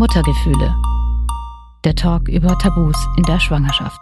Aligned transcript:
Muttergefühle. 0.00 0.74
Der 1.84 1.94
Talk 1.94 2.26
über 2.26 2.58
Tabus 2.58 2.96
in 3.18 3.22
der 3.24 3.38
Schwangerschaft. 3.38 4.00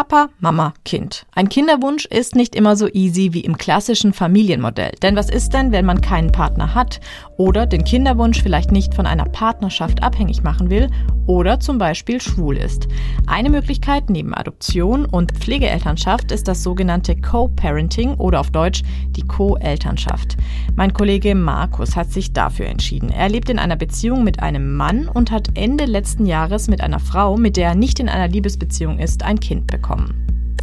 Papa, 0.00 0.30
Mama, 0.38 0.72
Kind. 0.86 1.26
Ein 1.34 1.50
Kinderwunsch 1.50 2.06
ist 2.06 2.34
nicht 2.34 2.54
immer 2.54 2.74
so 2.74 2.88
easy 2.88 3.34
wie 3.34 3.42
im 3.42 3.58
klassischen 3.58 4.14
Familienmodell. 4.14 4.92
Denn 5.02 5.14
was 5.14 5.28
ist 5.28 5.52
denn, 5.52 5.72
wenn 5.72 5.84
man 5.84 6.00
keinen 6.00 6.32
Partner 6.32 6.74
hat 6.74 7.02
oder 7.36 7.66
den 7.66 7.84
Kinderwunsch 7.84 8.42
vielleicht 8.42 8.72
nicht 8.72 8.94
von 8.94 9.04
einer 9.04 9.26
Partnerschaft 9.26 10.02
abhängig 10.02 10.42
machen 10.42 10.70
will 10.70 10.88
oder 11.26 11.60
zum 11.60 11.76
Beispiel 11.76 12.18
schwul 12.18 12.56
ist? 12.56 12.88
Eine 13.26 13.50
Möglichkeit 13.50 14.08
neben 14.08 14.32
Adoption 14.32 15.04
und 15.04 15.32
Pflegeelternschaft 15.32 16.32
ist 16.32 16.48
das 16.48 16.62
sogenannte 16.62 17.14
Co-Parenting 17.20 18.14
oder 18.14 18.40
auf 18.40 18.50
Deutsch 18.50 18.82
die 19.10 19.26
Co-Elternschaft. 19.26 20.38
Mein 20.76 20.94
Kollege 20.94 21.34
Markus 21.34 21.94
hat 21.94 22.10
sich 22.10 22.32
dafür 22.32 22.68
entschieden. 22.68 23.10
Er 23.10 23.28
lebt 23.28 23.50
in 23.50 23.58
einer 23.58 23.76
Beziehung 23.76 24.24
mit 24.24 24.40
einem 24.40 24.78
Mann 24.78 25.08
und 25.08 25.30
hat 25.30 25.50
Ende 25.58 25.84
letzten 25.84 26.24
Jahres 26.24 26.68
mit 26.68 26.80
einer 26.80 27.00
Frau, 27.00 27.36
mit 27.36 27.58
der 27.58 27.68
er 27.68 27.74
nicht 27.74 28.00
in 28.00 28.08
einer 28.08 28.28
Liebesbeziehung 28.28 28.98
ist, 28.98 29.24
ein 29.24 29.38
Kind 29.38 29.66
bekommen 29.66 29.89
bekommen. 29.90 30.14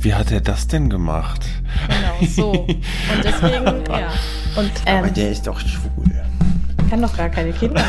Wie 0.02 0.14
hat 0.14 0.32
er 0.32 0.42
das 0.42 0.68
denn 0.68 0.90
gemacht? 0.90 1.46
Genau, 1.88 2.32
so. 2.32 2.52
Und 2.52 3.24
deswegen, 3.24 3.84
ja. 3.90 4.12
Und, 4.56 4.72
ähm, 4.86 4.98
Aber 5.00 5.10
der 5.10 5.32
ist 5.32 5.48
doch 5.48 5.60
schwul 5.60 6.12
kann 6.90 7.02
doch 7.02 7.16
gar 7.16 7.30
keine 7.30 7.52
Kinder. 7.52 7.82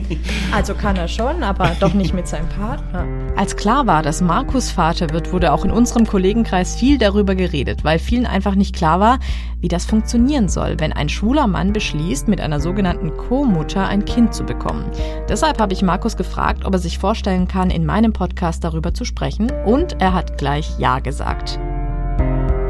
also 0.52 0.74
kann 0.74 0.96
er 0.96 1.08
schon, 1.08 1.42
aber 1.42 1.72
doch 1.80 1.94
nicht 1.94 2.14
mit 2.14 2.26
seinem 2.26 2.48
Partner. 2.48 3.06
Als 3.36 3.56
klar 3.56 3.86
war, 3.86 4.02
dass 4.02 4.20
Markus 4.20 4.70
Vater 4.70 5.10
wird, 5.10 5.32
wurde 5.32 5.52
auch 5.52 5.64
in 5.64 5.70
unserem 5.70 6.06
Kollegenkreis 6.06 6.76
viel 6.76 6.98
darüber 6.98 7.34
geredet, 7.34 7.84
weil 7.84 7.98
vielen 7.98 8.26
einfach 8.26 8.54
nicht 8.54 8.74
klar 8.74 9.00
war, 9.00 9.18
wie 9.60 9.68
das 9.68 9.84
funktionieren 9.84 10.48
soll, 10.48 10.76
wenn 10.78 10.92
ein 10.92 11.08
schwuler 11.08 11.46
Mann 11.46 11.72
beschließt, 11.72 12.28
mit 12.28 12.40
einer 12.40 12.60
sogenannten 12.60 13.16
Co-Mutter 13.16 13.86
ein 13.86 14.04
Kind 14.04 14.34
zu 14.34 14.44
bekommen. 14.44 14.90
Deshalb 15.28 15.60
habe 15.60 15.72
ich 15.72 15.82
Markus 15.82 16.16
gefragt, 16.16 16.64
ob 16.64 16.74
er 16.74 16.78
sich 16.78 16.98
vorstellen 16.98 17.48
kann, 17.48 17.70
in 17.70 17.86
meinem 17.86 18.12
Podcast 18.12 18.64
darüber 18.64 18.94
zu 18.94 19.04
sprechen 19.04 19.50
und 19.64 20.00
er 20.00 20.14
hat 20.14 20.38
gleich 20.38 20.78
Ja 20.78 20.98
gesagt. 20.98 21.58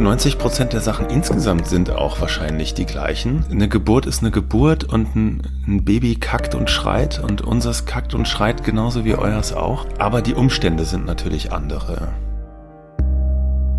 90 0.00 0.38
Prozent 0.38 0.72
der 0.72 0.80
Sachen 0.80 1.10
insgesamt 1.10 1.66
sind 1.66 1.90
auch 1.90 2.20
wahrscheinlich 2.20 2.72
die 2.72 2.86
gleichen. 2.86 3.44
Eine 3.50 3.68
Geburt 3.68 4.06
ist 4.06 4.22
eine 4.22 4.30
Geburt 4.30 4.84
und 4.84 5.14
ein, 5.14 5.82
Baby 5.84 6.16
kackt 6.16 6.54
und 6.54 6.70
schreit 6.70 7.18
und 7.22 7.42
unseres 7.42 7.84
kackt 7.84 8.14
und 8.14 8.26
schreit 8.26 8.64
genauso 8.64 9.04
wie 9.04 9.14
euers 9.14 9.52
auch. 9.52 9.86
Aber 9.98 10.22
die 10.22 10.34
Umstände 10.34 10.86
sind 10.86 11.04
natürlich 11.04 11.52
andere. 11.52 12.08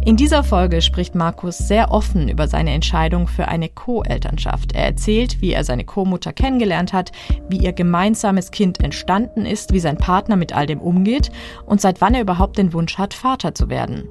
In 0.06 0.16
dieser 0.16 0.44
Folge 0.44 0.82
spricht 0.82 1.16
Markus 1.16 1.58
sehr 1.58 1.92
offen 1.92 2.30
über 2.30 2.48
seine 2.48 2.72
Entscheidung 2.72 3.28
für 3.28 3.48
eine 3.48 3.70
Co-Elternschaft. 3.70 4.74
Er 4.74 4.86
erzählt, 4.86 5.42
wie 5.42 5.54
er 5.54 5.64
seine 5.64 5.86
Co-Mutter 5.86 6.34
kennengelernt 6.34 6.94
hat, 6.94 7.12
wie 7.50 7.58
ihr 7.58 7.74
gemeinsames 7.74 8.52
Kind 8.52 8.84
entstanden 8.84 9.46
ist, 9.46 9.74
wie 9.74 9.80
sein 9.80 9.98
Partner 9.98 10.36
mit 10.36 10.54
all 10.54 10.68
dem 10.68 10.82
umgeht 10.82 11.32
und 11.66 11.82
seit 11.82 12.00
wann 12.00 12.14
er 12.14 12.22
überhaupt 12.22 12.58
den 12.58 12.74
Wunsch 12.74 12.98
hat, 12.98 13.14
Vater 13.14 13.56
zu 13.56 13.70
werden 13.70 14.08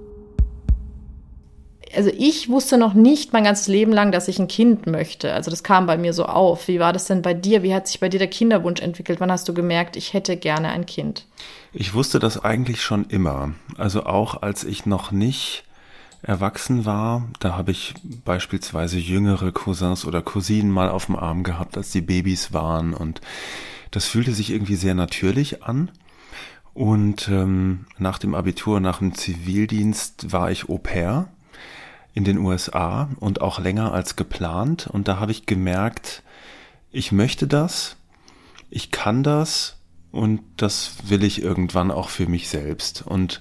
also 1.95 2.11
ich 2.17 2.49
wusste 2.49 2.79
noch 2.79 2.95
nicht 2.95 3.33
mein 3.33 3.45
ganzes 3.45 3.67
Leben 3.67 3.93
lang, 3.93 4.13
dass 4.13 4.29
ich 4.29 4.39
ein 4.39 4.49
Kind 4.49 4.87
möchte. 4.87 5.33
Also 5.33 5.51
das 5.51 5.63
kam 5.63 5.87
bei 5.87 5.97
mir 5.97 6.13
so 6.13 6.25
auf. 6.25 6.69
Wie 6.69 6.81
war 6.81 6.93
das 6.93 7.07
denn 7.07 7.23
bei 7.23 7.35
dir? 7.35 7.63
Wie 7.63 7.75
hat 7.75 7.89
sich 7.89 8.01
bei 8.01 8.09
dir 8.09 8.19
der 8.19 8.29
Kinderwunsch 8.29 8.81
entwickelt? 8.81 9.21
Wann 9.21 9.33
hast 9.33 9.49
du 9.49 9.55
gemerkt, 9.55 9.97
ich 9.97 10.13
hätte 10.13 10.37
gerne 10.37 10.69
ein 10.69 10.87
Kind? 10.87 11.27
Ich 11.73 11.95
wusste 11.95 12.19
das 12.19 12.43
eigentlich 12.45 12.83
schon 12.83 13.07
immer. 13.07 13.55
Also 13.77 14.05
auch 14.05 14.43
als 14.43 14.65
ich 14.65 14.87
noch 14.87 15.11
nicht 15.11 15.65
erwachsen 16.23 16.85
war, 16.85 17.29
da 17.41 17.57
habe 17.57 17.71
ich 17.71 17.95
beispielsweise 18.25 18.99
jüngere 18.99 19.53
Cousins 19.53 20.05
oder 20.05 20.21
Cousinen 20.21 20.71
mal 20.71 20.91
auf 20.91 21.07
dem 21.07 21.17
Arm 21.17 21.43
gehabt, 21.45 21.77
als 21.79 21.93
die 21.93 22.03
Babys 22.03 22.53
waren 22.53 22.93
und 22.93 23.23
das 23.91 24.05
fühlte 24.05 24.33
sich 24.33 24.51
irgendwie 24.51 24.77
sehr 24.77 24.95
natürlich 24.95 25.63
an. 25.63 25.91
Und 26.75 27.29
ähm, 27.29 27.87
nach 27.99 28.19
dem 28.19 28.35
Abitur, 28.35 28.81
nach 28.81 28.99
dem 28.99 29.15
Zivildienst 29.15 30.31
war 30.31 30.51
ich 30.51 30.69
Au 30.69 30.79
pair 30.79 31.29
in 32.15 32.25
den 32.25 32.39
USA 32.39 33.09
und 33.21 33.41
auch 33.41 33.59
länger 33.59 33.93
als 33.93 34.17
geplant. 34.17 34.89
Und 34.93 35.09
da 35.09 35.19
habe 35.19 35.33
ich 35.33 35.47
gemerkt, 35.47 36.23
ich 36.91 37.13
möchte 37.13 37.47
das, 37.47 37.97
ich 38.69 38.91
kann 38.91 39.23
das 39.23 39.77
und 40.13 40.41
das 40.57 40.95
will 41.05 41.25
ich 41.25 41.43
irgendwann 41.43 41.91
auch 41.91 42.09
für 42.09 42.27
mich 42.27 42.49
selbst. 42.49 43.03
Und 43.03 43.41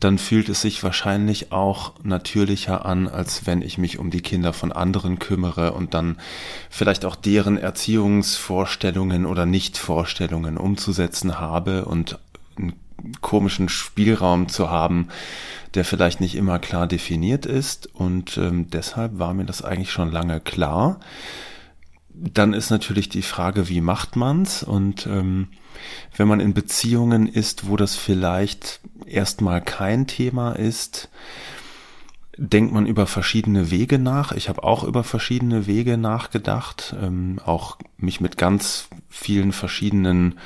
dann 0.00 0.18
fühlt 0.18 0.48
es 0.48 0.62
sich 0.62 0.82
wahrscheinlich 0.82 1.52
auch 1.52 1.92
natürlicher 2.02 2.84
an, 2.84 3.06
als 3.06 3.46
wenn 3.46 3.62
ich 3.62 3.78
mich 3.78 3.98
um 3.98 4.10
die 4.10 4.20
Kinder 4.20 4.52
von 4.52 4.72
anderen 4.72 5.20
kümmere 5.20 5.72
und 5.72 5.94
dann 5.94 6.16
vielleicht 6.70 7.04
auch 7.04 7.14
deren 7.14 7.56
Erziehungsvorstellungen 7.56 9.26
oder 9.26 9.46
Nichtvorstellungen 9.46 10.56
umzusetzen 10.56 11.38
habe 11.38 11.84
und 11.84 12.18
einen 12.56 12.72
komischen 13.20 13.68
Spielraum 13.68 14.48
zu 14.48 14.70
haben, 14.70 15.08
der 15.74 15.84
vielleicht 15.84 16.20
nicht 16.20 16.34
immer 16.34 16.58
klar 16.58 16.86
definiert 16.86 17.46
ist. 17.46 17.88
Und 17.94 18.36
ähm, 18.38 18.68
deshalb 18.70 19.18
war 19.18 19.34
mir 19.34 19.44
das 19.44 19.62
eigentlich 19.62 19.92
schon 19.92 20.10
lange 20.10 20.40
klar. 20.40 21.00
Dann 22.14 22.52
ist 22.52 22.70
natürlich 22.70 23.08
die 23.08 23.22
Frage, 23.22 23.68
wie 23.68 23.80
macht 23.80 24.16
man's? 24.16 24.62
Und 24.62 25.06
ähm, 25.06 25.48
wenn 26.16 26.28
man 26.28 26.40
in 26.40 26.54
Beziehungen 26.54 27.26
ist, 27.26 27.68
wo 27.68 27.76
das 27.76 27.96
vielleicht 27.96 28.80
erstmal 29.06 29.62
kein 29.62 30.06
Thema 30.06 30.52
ist, 30.52 31.08
denkt 32.36 32.72
man 32.72 32.86
über 32.86 33.06
verschiedene 33.06 33.70
Wege 33.70 33.98
nach. 33.98 34.32
Ich 34.32 34.48
habe 34.48 34.64
auch 34.64 34.84
über 34.84 35.04
verschiedene 35.04 35.66
Wege 35.66 35.96
nachgedacht, 35.96 36.94
ähm, 37.00 37.38
auch 37.44 37.78
mich 37.96 38.20
mit 38.20 38.38
ganz 38.38 38.88
vielen 39.08 39.52
verschiedenen 39.52 40.38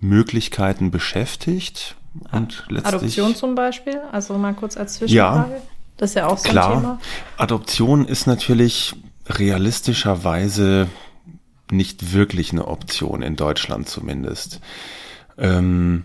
Möglichkeiten 0.00 0.90
beschäftigt. 0.90 1.96
Und 2.32 2.64
letztlich, 2.68 2.94
Adoption 2.94 3.34
zum 3.34 3.54
Beispiel, 3.54 4.00
also 4.12 4.38
mal 4.38 4.54
kurz 4.54 4.76
als 4.76 4.94
Zwischenfrage. 4.94 5.50
Ja, 5.52 5.62
das 5.96 6.10
ist 6.10 6.16
ja 6.16 6.26
auch 6.26 6.38
so 6.38 6.48
klar. 6.48 6.72
ein 6.72 6.80
Thema. 6.80 7.00
Adoption 7.36 8.06
ist 8.06 8.26
natürlich 8.26 8.94
realistischerweise 9.28 10.88
nicht 11.70 12.12
wirklich 12.12 12.52
eine 12.52 12.68
Option 12.68 13.22
in 13.22 13.36
Deutschland 13.36 13.88
zumindest. 13.88 14.60
Ähm, 15.38 16.04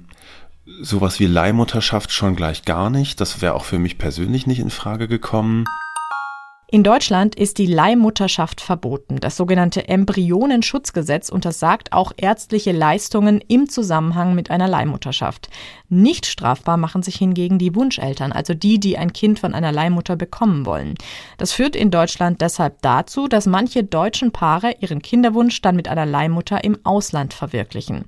sowas 0.81 1.19
wie 1.19 1.25
Leihmutterschaft 1.25 2.11
schon 2.11 2.35
gleich 2.35 2.65
gar 2.65 2.89
nicht. 2.89 3.19
Das 3.21 3.41
wäre 3.41 3.53
auch 3.53 3.65
für 3.65 3.79
mich 3.79 3.97
persönlich 3.97 4.47
nicht 4.47 4.59
in 4.59 4.69
Frage 4.69 5.07
gekommen. 5.07 5.65
In 6.71 6.83
Deutschland 6.83 7.33
ist 7.33 7.57
die 7.57 7.65
Leihmutterschaft 7.65 8.61
verboten. 8.61 9.19
Das 9.19 9.35
sogenannte 9.37 9.87
Embryonenschutzgesetz 9.87 11.29
untersagt 11.29 11.93
auch 11.93 12.11
ärztliche 12.15 12.71
Leistungen 12.73 13.41
im 13.47 13.67
Zusammenhang 13.69 14.35
mit 14.35 14.51
einer 14.51 14.67
Leihmutterschaft. 14.67 15.49
Nicht 15.87 16.27
strafbar 16.27 16.77
machen 16.77 17.01
sich 17.01 17.15
hingegen 17.15 17.57
die 17.57 17.73
Wunscheltern, 17.73 18.31
also 18.31 18.53
die, 18.53 18.79
die 18.79 18.99
ein 18.99 19.13
Kind 19.13 19.39
von 19.39 19.55
einer 19.55 19.71
Leihmutter 19.71 20.15
bekommen 20.15 20.67
wollen. 20.67 20.93
Das 21.39 21.53
führt 21.53 21.75
in 21.75 21.89
Deutschland 21.89 22.39
deshalb 22.39 22.83
dazu, 22.83 23.27
dass 23.27 23.47
manche 23.47 23.83
deutschen 23.83 24.31
Paare 24.31 24.75
ihren 24.79 25.01
Kinderwunsch 25.01 25.61
dann 25.61 25.75
mit 25.75 25.87
einer 25.87 26.05
Leihmutter 26.05 26.63
im 26.63 26.77
Ausland 26.83 27.33
verwirklichen. 27.33 28.05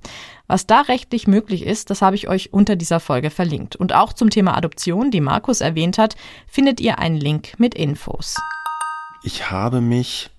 Was 0.52 0.68
da 0.68 0.82
rechtlich 0.82 1.28
möglich 1.28 1.66
ist, 1.66 1.92
das 1.92 2.02
habe 2.02 2.18
ich 2.18 2.28
euch 2.28 2.52
unter 2.52 2.76
dieser 2.76 3.00
Folge 3.00 3.30
verlinkt. 3.30 3.78
Und 3.78 3.94
auch 3.94 4.12
zum 4.12 4.30
Thema 4.30 4.58
Adoption, 4.58 5.10
die 5.10 5.22
Markus 5.22 5.62
erwähnt 5.62 5.98
hat, 5.98 6.18
findet 6.46 6.82
ihr 6.82 7.00
einen 7.00 7.16
Link 7.16 7.54
mit 7.58 7.74
Infos. 7.74 8.36
Ich 9.24 9.50
habe 9.50 9.80
mich 9.80 10.30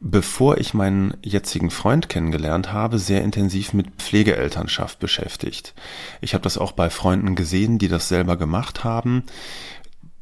bevor 0.00 0.58
ich 0.58 0.74
meinen 0.74 1.16
jetzigen 1.22 1.70
Freund 1.70 2.08
kennengelernt 2.08 2.72
habe, 2.72 2.98
sehr 2.98 3.22
intensiv 3.22 3.72
mit 3.72 3.88
Pflegeelternschaft 3.98 4.98
beschäftigt. 4.98 5.74
Ich 6.20 6.34
habe 6.34 6.42
das 6.42 6.58
auch 6.58 6.72
bei 6.72 6.90
Freunden 6.90 7.36
gesehen, 7.36 7.78
die 7.78 7.88
das 7.88 8.08
selber 8.08 8.36
gemacht 8.36 8.82
haben. 8.82 9.22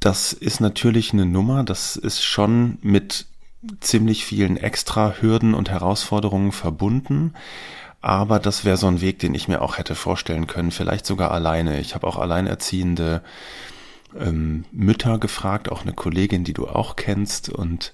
Das 0.00 0.34
ist 0.34 0.60
natürlich 0.60 1.14
eine 1.14 1.24
Nummer, 1.24 1.64
das 1.64 1.96
ist 1.96 2.22
schon 2.22 2.76
mit 2.82 3.26
ziemlich 3.80 4.24
vielen 4.24 4.58
extra 4.58 5.14
Hürden 5.20 5.54
und 5.54 5.70
Herausforderungen 5.70 6.52
verbunden. 6.52 7.34
Aber 8.00 8.38
das 8.38 8.64
wäre 8.64 8.76
so 8.76 8.86
ein 8.86 9.00
Weg, 9.00 9.18
den 9.18 9.34
ich 9.34 9.48
mir 9.48 9.62
auch 9.62 9.78
hätte 9.78 9.94
vorstellen 9.94 10.46
können, 10.46 10.70
vielleicht 10.70 11.06
sogar 11.06 11.32
alleine. 11.32 11.80
Ich 11.80 11.94
habe 11.94 12.06
auch 12.06 12.16
alleinerziehende 12.16 13.22
ähm, 14.18 14.64
Mütter 14.70 15.18
gefragt, 15.18 15.70
auch 15.70 15.82
eine 15.82 15.92
Kollegin, 15.92 16.44
die 16.44 16.52
du 16.52 16.68
auch 16.68 16.96
kennst, 16.96 17.48
und 17.48 17.92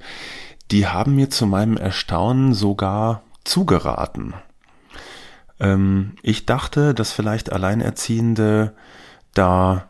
die 0.71 0.87
haben 0.87 1.15
mir 1.15 1.31
zu 1.31 1.47
meinem 1.47 1.77
Erstaunen 1.77 2.55
sogar 2.55 3.23
zugeraten. 3.45 4.35
Ähm, 5.61 6.17
ich 6.23 6.47
dachte, 6.47 6.95
dass 6.95 7.13
vielleicht 7.13 7.53
Alleinerziehende 7.53 8.75
da 9.35 9.89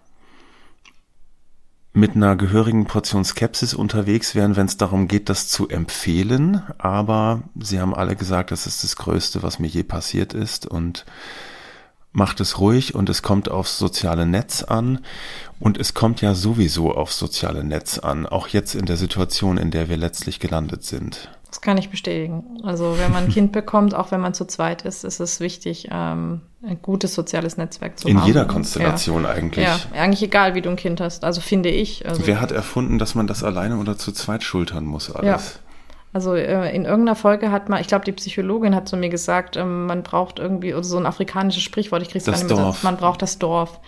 mit 1.95 2.17
einer 2.17 2.37
gehörigen 2.37 2.87
Portion 2.87 3.25
Skepsis 3.25 3.75
unterwegs 3.75 4.35
wären, 4.35 4.57
wenn 4.57 4.67
es 4.67 4.79
darum 4.79 5.09
geht, 5.09 5.29
das 5.29 5.49
zu 5.49 5.69
empfehlen. 5.69 6.63
Aber 6.79 7.43
sie 7.59 7.81
haben 7.81 7.95
alle 7.95 8.17
gesagt, 8.17 8.51
das 8.51 8.67
ist 8.67 8.83
das 8.83 8.97
Größte, 8.97 9.43
was 9.43 9.59
mir 9.59 9.67
je 9.67 9.83
passiert 9.83 10.33
ist. 10.33 10.67
Und 10.67 11.05
macht 12.13 12.41
es 12.41 12.59
ruhig 12.59 12.95
und 12.95 13.09
es 13.09 13.23
kommt 13.23 13.51
aufs 13.51 13.79
soziale 13.79 14.27
Netz 14.27 14.63
an 14.63 15.01
und 15.59 15.79
es 15.79 15.95
kommt 15.95 16.21
ja 16.21 16.35
sowieso 16.35 16.95
aufs 16.95 17.19
soziale 17.19 17.65
Netz 17.65 17.99
an, 17.99 18.27
auch 18.27 18.49
jetzt 18.49 18.75
in 18.75 18.85
der 18.85 18.97
Situation, 18.97 19.57
in 19.57 19.71
der 19.71 19.89
wir 19.89 19.97
letztlich 19.97 20.39
gelandet 20.39 20.85
sind. 20.85 21.31
Das 21.53 21.61
kann 21.61 21.77
ich 21.77 21.91
bestätigen. 21.91 22.61
Also 22.63 22.97
wenn 22.99 23.13
man 23.13 23.25
ein 23.25 23.29
Kind 23.29 23.53
bekommt, 23.53 23.95
auch 23.95 24.11
wenn 24.11 24.23
man 24.23 24.33
zu 24.33 24.47
zweit 24.47 24.83
ist, 24.83 25.05
ist 25.05 25.21
es 25.21 25.39
wichtig, 25.39 25.89
ähm, 25.91 26.41
ein 26.67 26.81
gutes 26.81 27.15
soziales 27.15 27.59
Netzwerk 27.59 27.99
zu 27.99 28.09
in 28.09 28.17
haben. 28.17 28.23
In 28.23 28.27
jeder 28.27 28.47
Konstellation 28.47 29.25
ja. 29.25 29.31
eigentlich. 29.31 29.67
Ja, 29.67 29.79
eigentlich 29.95 30.23
egal, 30.23 30.55
wie 30.55 30.63
du 30.63 30.71
ein 30.71 30.77
Kind 30.77 31.03
hast. 31.03 31.25
Also 31.25 31.43
finde 31.43 31.69
ich. 31.69 32.09
Also 32.09 32.27
Wer 32.27 32.41
hat 32.41 32.53
erfunden, 32.53 32.99
dass 32.99 33.15
man 33.15 33.27
das 33.27 33.45
alleine 33.45 33.77
oder 33.77 33.99
zu 33.99 34.13
zweit 34.13 34.43
schultern 34.43 34.87
muss 34.87 35.15
alles? 35.15 35.27
Ja. 35.27 35.61
Also 36.15 36.35
äh, 36.35 36.75
in 36.75 36.87
irgendeiner 36.87 37.17
Folge 37.17 37.51
hat 37.51 37.69
man, 37.69 37.83
ich 37.83 37.87
glaube, 37.87 38.07
die 38.07 38.13
Psychologin 38.13 38.75
hat 38.75 38.89
zu 38.89 38.97
mir 38.97 39.11
gesagt, 39.11 39.57
ähm, 39.59 39.85
man 39.85 40.03
braucht 40.03 40.39
irgendwie, 40.39 40.73
oder 40.73 40.85
so 40.85 40.97
ein 40.97 41.05
afrikanisches 41.05 41.63
Sprichwort, 41.63 42.01
ich 42.01 42.09
kriege 42.09 42.19
es 42.19 42.25
gar 42.25 42.33
nicht 42.33 42.49
mehr, 42.49 42.75
man 42.83 42.97
braucht 42.97 43.21
das 43.21 43.39
Dorf. 43.39 43.79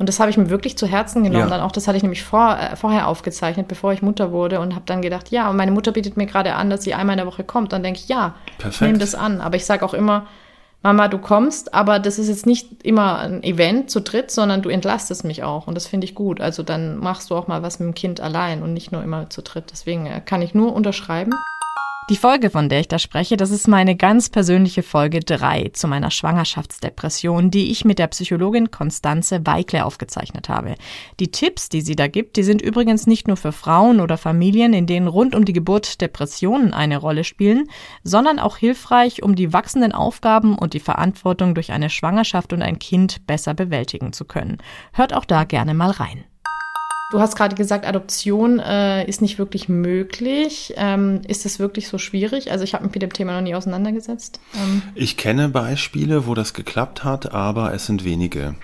Und 0.00 0.08
das 0.08 0.18
habe 0.18 0.30
ich 0.30 0.38
mir 0.38 0.48
wirklich 0.48 0.78
zu 0.78 0.86
Herzen 0.86 1.24
genommen. 1.24 1.44
Ja. 1.44 1.50
Dann 1.50 1.60
auch, 1.60 1.72
das 1.72 1.86
hatte 1.86 1.98
ich 1.98 2.02
nämlich 2.02 2.22
vor, 2.22 2.56
äh, 2.58 2.74
vorher 2.74 3.06
aufgezeichnet, 3.06 3.68
bevor 3.68 3.92
ich 3.92 4.00
Mutter 4.00 4.32
wurde 4.32 4.58
und 4.58 4.74
habe 4.74 4.86
dann 4.86 5.02
gedacht, 5.02 5.28
ja, 5.28 5.50
und 5.50 5.58
meine 5.58 5.72
Mutter 5.72 5.92
bietet 5.92 6.16
mir 6.16 6.24
gerade 6.24 6.54
an, 6.54 6.70
dass 6.70 6.82
sie 6.84 6.94
einmal 6.94 7.12
in 7.12 7.18
der 7.18 7.26
Woche 7.26 7.44
kommt. 7.44 7.74
Dann 7.74 7.82
denke 7.82 8.00
ich, 8.00 8.08
ja, 8.08 8.34
nehme 8.80 8.96
das 8.96 9.14
an. 9.14 9.42
Aber 9.42 9.56
ich 9.56 9.66
sage 9.66 9.84
auch 9.84 9.92
immer, 9.92 10.26
Mama, 10.82 11.08
du 11.08 11.18
kommst, 11.18 11.74
aber 11.74 11.98
das 11.98 12.18
ist 12.18 12.28
jetzt 12.28 12.46
nicht 12.46 12.82
immer 12.82 13.18
ein 13.18 13.42
Event 13.42 13.90
zu 13.90 14.00
dritt, 14.00 14.30
sondern 14.30 14.62
du 14.62 14.70
entlastest 14.70 15.26
mich 15.26 15.42
auch. 15.42 15.66
Und 15.66 15.74
das 15.74 15.86
finde 15.86 16.06
ich 16.06 16.14
gut. 16.14 16.40
Also 16.40 16.62
dann 16.62 16.96
machst 16.96 17.28
du 17.28 17.36
auch 17.36 17.46
mal 17.46 17.62
was 17.62 17.78
mit 17.78 17.88
dem 17.88 17.94
Kind 17.94 18.22
allein 18.22 18.62
und 18.62 18.72
nicht 18.72 18.92
nur 18.92 19.02
immer 19.02 19.28
zu 19.28 19.42
dritt. 19.42 19.64
Deswegen 19.70 20.06
äh, 20.06 20.22
kann 20.24 20.40
ich 20.40 20.54
nur 20.54 20.72
unterschreiben. 20.72 21.34
Die 22.10 22.16
Folge, 22.16 22.50
von 22.50 22.68
der 22.68 22.80
ich 22.80 22.88
da 22.88 22.98
spreche, 22.98 23.36
das 23.36 23.52
ist 23.52 23.68
meine 23.68 23.94
ganz 23.94 24.30
persönliche 24.30 24.82
Folge 24.82 25.20
3 25.20 25.70
zu 25.74 25.86
meiner 25.86 26.10
Schwangerschaftsdepression, 26.10 27.52
die 27.52 27.70
ich 27.70 27.84
mit 27.84 28.00
der 28.00 28.08
Psychologin 28.08 28.72
Konstanze 28.72 29.46
Weikle 29.46 29.84
aufgezeichnet 29.84 30.48
habe. 30.48 30.74
Die 31.20 31.30
Tipps, 31.30 31.68
die 31.68 31.82
sie 31.82 31.94
da 31.94 32.08
gibt, 32.08 32.36
die 32.36 32.42
sind 32.42 32.62
übrigens 32.62 33.06
nicht 33.06 33.28
nur 33.28 33.36
für 33.36 33.52
Frauen 33.52 34.00
oder 34.00 34.18
Familien, 34.18 34.72
in 34.72 34.88
denen 34.88 35.06
rund 35.06 35.36
um 35.36 35.44
die 35.44 35.52
Geburt 35.52 36.00
Depressionen 36.00 36.74
eine 36.74 36.96
Rolle 36.96 37.22
spielen, 37.22 37.68
sondern 38.02 38.40
auch 38.40 38.56
hilfreich, 38.56 39.22
um 39.22 39.36
die 39.36 39.52
wachsenden 39.52 39.92
Aufgaben 39.92 40.58
und 40.58 40.74
die 40.74 40.80
Verantwortung 40.80 41.54
durch 41.54 41.70
eine 41.70 41.90
Schwangerschaft 41.90 42.52
und 42.52 42.62
ein 42.62 42.80
Kind 42.80 43.24
besser 43.28 43.54
bewältigen 43.54 44.12
zu 44.12 44.24
können. 44.24 44.58
Hört 44.92 45.14
auch 45.14 45.24
da 45.24 45.44
gerne 45.44 45.74
mal 45.74 45.92
rein. 45.92 46.24
Du 47.10 47.18
hast 47.18 47.34
gerade 47.34 47.56
gesagt, 47.56 47.86
Adoption 47.86 48.60
äh, 48.60 49.04
ist 49.04 49.20
nicht 49.20 49.38
wirklich 49.38 49.68
möglich. 49.68 50.74
Ähm, 50.76 51.22
ist 51.26 51.44
es 51.44 51.58
wirklich 51.58 51.88
so 51.88 51.98
schwierig? 51.98 52.52
Also 52.52 52.62
ich 52.62 52.72
habe 52.72 52.84
mich 52.84 52.94
mit 52.94 53.02
dem 53.02 53.12
Thema 53.12 53.34
noch 53.34 53.42
nie 53.42 53.54
auseinandergesetzt. 53.56 54.40
Ähm. 54.54 54.82
Ich 54.94 55.16
kenne 55.16 55.48
Beispiele, 55.48 56.26
wo 56.26 56.34
das 56.34 56.54
geklappt 56.54 57.02
hat, 57.02 57.32
aber 57.32 57.74
es 57.74 57.86
sind 57.86 58.04
wenige. 58.04 58.54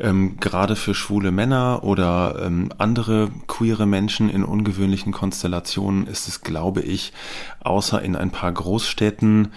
Ähm, 0.00 0.38
gerade 0.40 0.76
für 0.76 0.94
schwule 0.94 1.30
Männer 1.30 1.80
oder 1.82 2.42
ähm, 2.44 2.70
andere 2.78 3.30
queere 3.46 3.86
Menschen 3.86 4.30
in 4.30 4.44
ungewöhnlichen 4.44 5.12
Konstellationen 5.12 6.06
ist 6.06 6.26
es, 6.26 6.40
glaube 6.40 6.80
ich, 6.80 7.12
außer 7.60 8.00
in 8.00 8.16
ein 8.16 8.30
paar 8.30 8.52
Großstädten 8.52 9.52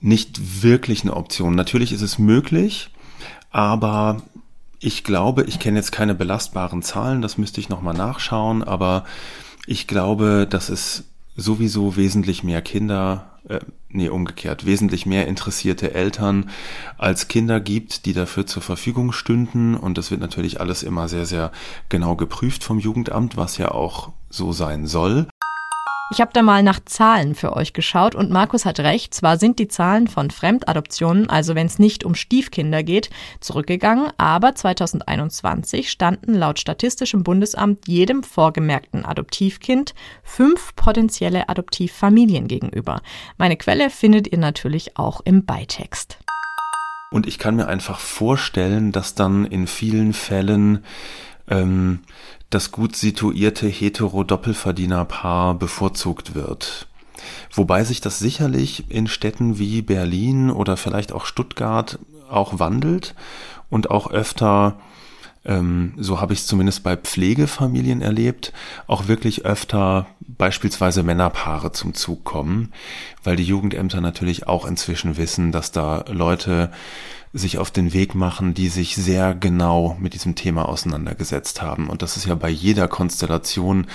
nicht 0.00 0.62
wirklich 0.62 1.02
eine 1.02 1.14
Option. 1.14 1.54
Natürlich 1.54 1.92
ist 1.92 2.02
es 2.02 2.18
möglich, 2.18 2.90
aber 3.50 4.22
ich 4.80 5.04
glaube, 5.04 5.44
ich 5.44 5.58
kenne 5.58 5.78
jetzt 5.78 5.92
keine 5.92 6.14
belastbaren 6.14 6.82
Zahlen, 6.82 7.22
das 7.22 7.38
müsste 7.38 7.60
ich 7.60 7.68
nochmal 7.68 7.94
nachschauen, 7.94 8.62
aber 8.62 9.04
ich 9.66 9.86
glaube, 9.86 10.46
dass 10.48 10.68
es 10.68 11.04
sowieso 11.36 11.96
wesentlich 11.96 12.42
mehr 12.42 12.62
Kinder, 12.62 13.38
äh, 13.48 13.60
nee, 13.90 14.08
umgekehrt, 14.08 14.66
wesentlich 14.66 15.06
mehr 15.06 15.26
interessierte 15.28 15.94
Eltern 15.94 16.50
als 16.98 17.28
Kinder 17.28 17.60
gibt, 17.60 18.06
die 18.06 18.12
dafür 18.12 18.46
zur 18.46 18.62
Verfügung 18.62 19.12
stünden. 19.12 19.74
Und 19.76 19.98
das 19.98 20.10
wird 20.10 20.20
natürlich 20.20 20.60
alles 20.60 20.82
immer 20.82 21.08
sehr, 21.08 21.26
sehr 21.26 21.52
genau 21.88 22.16
geprüft 22.16 22.64
vom 22.64 22.78
Jugendamt, 22.78 23.36
was 23.36 23.56
ja 23.56 23.70
auch 23.70 24.12
so 24.30 24.52
sein 24.52 24.86
soll. 24.86 25.28
Ich 26.10 26.22
habe 26.22 26.30
da 26.32 26.40
mal 26.40 26.62
nach 26.62 26.80
Zahlen 26.86 27.34
für 27.34 27.54
euch 27.54 27.74
geschaut 27.74 28.14
und 28.14 28.30
Markus 28.30 28.64
hat 28.64 28.80
recht, 28.80 29.12
zwar 29.12 29.36
sind 29.36 29.58
die 29.58 29.68
Zahlen 29.68 30.08
von 30.08 30.30
Fremdadoptionen, 30.30 31.28
also 31.28 31.54
wenn 31.54 31.66
es 31.66 31.78
nicht 31.78 32.02
um 32.02 32.14
Stiefkinder 32.14 32.82
geht, 32.82 33.10
zurückgegangen, 33.40 34.10
aber 34.16 34.54
2021 34.54 35.90
standen 35.90 36.32
laut 36.32 36.58
Statistischem 36.58 37.24
Bundesamt 37.24 37.86
jedem 37.86 38.22
vorgemerkten 38.22 39.04
Adoptivkind 39.04 39.94
fünf 40.22 40.74
potenzielle 40.76 41.50
Adoptivfamilien 41.50 42.48
gegenüber. 42.48 43.02
Meine 43.36 43.58
Quelle 43.58 43.90
findet 43.90 44.32
ihr 44.32 44.38
natürlich 44.38 44.96
auch 44.96 45.20
im 45.20 45.44
Beitext. 45.44 46.18
Und 47.10 47.26
ich 47.26 47.38
kann 47.38 47.56
mir 47.56 47.68
einfach 47.68 47.98
vorstellen, 47.98 48.92
dass 48.92 49.14
dann 49.14 49.44
in 49.44 49.66
vielen 49.66 50.14
Fällen 50.14 50.84
ähm, 51.50 52.00
das 52.50 52.72
gut 52.72 52.96
situierte 52.96 53.68
hetero-Doppelverdienerpaar 53.68 55.54
bevorzugt 55.54 56.34
wird. 56.34 56.86
Wobei 57.52 57.84
sich 57.84 58.00
das 58.00 58.18
sicherlich 58.18 58.90
in 58.90 59.06
Städten 59.06 59.58
wie 59.58 59.82
Berlin 59.82 60.50
oder 60.50 60.76
vielleicht 60.76 61.12
auch 61.12 61.26
Stuttgart 61.26 61.98
auch 62.30 62.58
wandelt 62.58 63.14
und 63.70 63.90
auch 63.90 64.10
öfter, 64.10 64.78
ähm, 65.44 65.94
so 65.96 66.20
habe 66.20 66.32
ich 66.32 66.40
es 66.40 66.46
zumindest 66.46 66.82
bei 66.82 66.96
Pflegefamilien 66.96 68.02
erlebt, 68.02 68.52
auch 68.86 69.08
wirklich 69.08 69.44
öfter 69.44 70.06
beispielsweise 70.20 71.02
Männerpaare 71.02 71.72
zum 71.72 71.94
Zug 71.94 72.24
kommen, 72.24 72.72
weil 73.24 73.36
die 73.36 73.44
Jugendämter 73.44 74.00
natürlich 74.00 74.46
auch 74.46 74.66
inzwischen 74.66 75.16
wissen, 75.16 75.52
dass 75.52 75.72
da 75.72 76.04
Leute 76.08 76.70
sich 77.32 77.58
auf 77.58 77.70
den 77.70 77.92
Weg 77.92 78.14
machen, 78.14 78.54
die 78.54 78.68
sich 78.68 78.96
sehr 78.96 79.34
genau 79.34 79.96
mit 80.00 80.14
diesem 80.14 80.34
Thema 80.34 80.68
auseinandergesetzt 80.68 81.60
haben. 81.60 81.88
Und 81.90 82.02
das 82.02 82.16
ist 82.16 82.26
ja 82.26 82.34
bei 82.34 82.48
jeder 82.48 82.88
Konstellation 82.88 83.86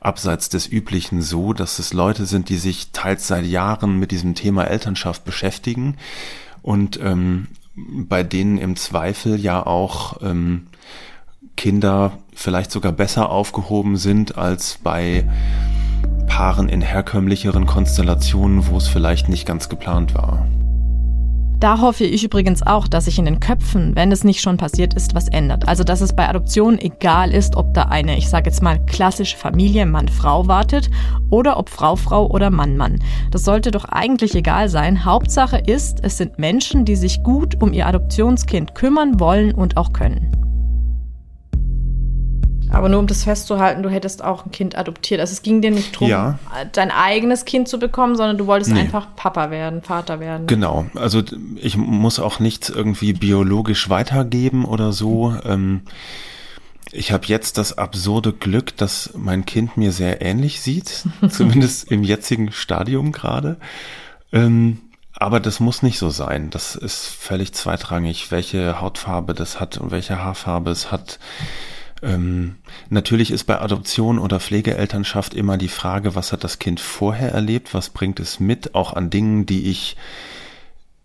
abseits 0.00 0.48
des 0.50 0.66
Üblichen 0.66 1.22
so, 1.22 1.52
dass 1.52 1.78
es 1.78 1.92
Leute 1.92 2.26
sind, 2.26 2.48
die 2.48 2.58
sich 2.58 2.90
teils 2.92 3.26
seit 3.26 3.46
Jahren 3.46 3.98
mit 3.98 4.10
diesem 4.10 4.34
Thema 4.34 4.64
Elternschaft 4.64 5.24
beschäftigen 5.24 5.96
und 6.62 7.00
ähm, 7.02 7.48
bei 7.76 8.22
denen 8.22 8.58
im 8.58 8.76
Zweifel 8.76 9.40
ja 9.40 9.64
auch 9.66 10.22
ähm, 10.22 10.66
Kinder 11.56 12.18
vielleicht 12.34 12.70
sogar 12.70 12.92
besser 12.92 13.30
aufgehoben 13.30 13.96
sind 13.96 14.36
als 14.36 14.78
bei 14.82 15.28
Paaren 16.26 16.68
in 16.68 16.82
herkömmlicheren 16.82 17.66
Konstellationen, 17.66 18.66
wo 18.68 18.76
es 18.76 18.88
vielleicht 18.88 19.28
nicht 19.28 19.46
ganz 19.46 19.68
geplant 19.68 20.14
war. 20.14 20.46
Da 21.58 21.80
hoffe 21.80 22.04
ich 22.04 22.24
übrigens 22.24 22.62
auch, 22.62 22.88
dass 22.88 23.06
sich 23.06 23.18
in 23.18 23.24
den 23.24 23.40
Köpfen, 23.40 23.94
wenn 23.94 24.12
es 24.12 24.24
nicht 24.24 24.40
schon 24.40 24.56
passiert 24.56 24.94
ist, 24.94 25.14
was 25.14 25.28
ändert. 25.28 25.66
Also 25.68 25.84
dass 25.84 26.00
es 26.00 26.14
bei 26.14 26.28
Adoptionen 26.28 26.78
egal 26.78 27.32
ist, 27.32 27.56
ob 27.56 27.72
da 27.74 27.84
eine, 27.84 28.18
ich 28.18 28.28
sage 28.28 28.50
jetzt 28.50 28.62
mal, 28.62 28.78
klassische 28.86 29.36
Familie 29.36 29.86
Mann-Frau 29.86 30.46
wartet 30.46 30.90
oder 31.30 31.56
ob 31.56 31.70
Frau-Frau 31.70 32.26
oder 32.28 32.50
Mann-Mann. 32.50 32.98
Das 33.30 33.44
sollte 33.44 33.70
doch 33.70 33.84
eigentlich 33.84 34.34
egal 34.34 34.68
sein. 34.68 35.04
Hauptsache 35.04 35.58
ist, 35.58 35.98
es 36.02 36.18
sind 36.18 36.38
Menschen, 36.38 36.84
die 36.84 36.96
sich 36.96 37.22
gut 37.22 37.60
um 37.62 37.72
ihr 37.72 37.86
Adoptionskind 37.86 38.74
kümmern 38.74 39.18
wollen 39.20 39.54
und 39.54 39.76
auch 39.76 39.92
können. 39.92 40.53
Aber 42.74 42.88
nur 42.88 42.98
um 42.98 43.06
das 43.06 43.24
festzuhalten, 43.24 43.82
du 43.82 43.88
hättest 43.88 44.22
auch 44.22 44.46
ein 44.46 44.50
Kind 44.50 44.76
adoptiert. 44.76 45.20
Also 45.20 45.32
es 45.32 45.42
ging 45.42 45.62
dir 45.62 45.70
nicht 45.70 45.94
darum, 45.94 46.08
ja. 46.08 46.38
dein 46.72 46.90
eigenes 46.90 47.44
Kind 47.44 47.68
zu 47.68 47.78
bekommen, 47.78 48.16
sondern 48.16 48.36
du 48.36 48.46
wolltest 48.46 48.72
nee. 48.72 48.80
einfach 48.80 49.06
Papa 49.16 49.50
werden, 49.50 49.82
Vater 49.82 50.20
werden. 50.20 50.46
Genau. 50.46 50.86
Also 50.94 51.22
ich 51.56 51.76
muss 51.76 52.18
auch 52.18 52.40
nichts 52.40 52.68
irgendwie 52.68 53.12
biologisch 53.12 53.88
weitergeben 53.88 54.64
oder 54.64 54.92
so. 54.92 55.34
Ähm, 55.44 55.82
ich 56.92 57.12
habe 57.12 57.26
jetzt 57.26 57.58
das 57.58 57.76
absurde 57.76 58.32
Glück, 58.32 58.76
dass 58.76 59.10
mein 59.16 59.44
Kind 59.44 59.76
mir 59.76 59.92
sehr 59.92 60.22
ähnlich 60.22 60.60
sieht, 60.60 61.04
zumindest 61.28 61.90
im 61.90 62.04
jetzigen 62.04 62.52
Stadium 62.52 63.12
gerade. 63.12 63.56
Ähm, 64.32 64.80
aber 65.16 65.38
das 65.40 65.60
muss 65.60 65.82
nicht 65.82 65.98
so 65.98 66.10
sein. 66.10 66.50
Das 66.50 66.74
ist 66.74 67.06
völlig 67.06 67.52
zweitrangig, 67.52 68.30
welche 68.30 68.80
Hautfarbe 68.80 69.34
das 69.34 69.60
hat 69.60 69.78
und 69.78 69.90
welche 69.90 70.18
Haarfarbe 70.18 70.70
es 70.70 70.90
hat. 70.90 71.18
Ähm, 72.04 72.56
natürlich 72.90 73.30
ist 73.30 73.44
bei 73.44 73.58
Adoption 73.60 74.18
oder 74.18 74.38
Pflegeelternschaft 74.38 75.32
immer 75.32 75.56
die 75.56 75.68
Frage, 75.68 76.14
was 76.14 76.32
hat 76.32 76.44
das 76.44 76.58
Kind 76.58 76.78
vorher 76.78 77.32
erlebt, 77.32 77.72
was 77.72 77.88
bringt 77.88 78.20
es 78.20 78.40
mit, 78.40 78.74
auch 78.74 78.92
an 78.92 79.08
Dingen, 79.08 79.46
die 79.46 79.70
ich 79.70 79.96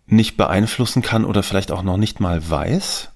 nicht 0.06 0.36
beeinflussen 0.36 1.00
kann 1.00 1.24
oder 1.24 1.42
vielleicht 1.42 1.72
auch 1.72 1.82
noch 1.82 1.96
nicht 1.96 2.20
mal 2.20 2.48
weiß. 2.48 3.08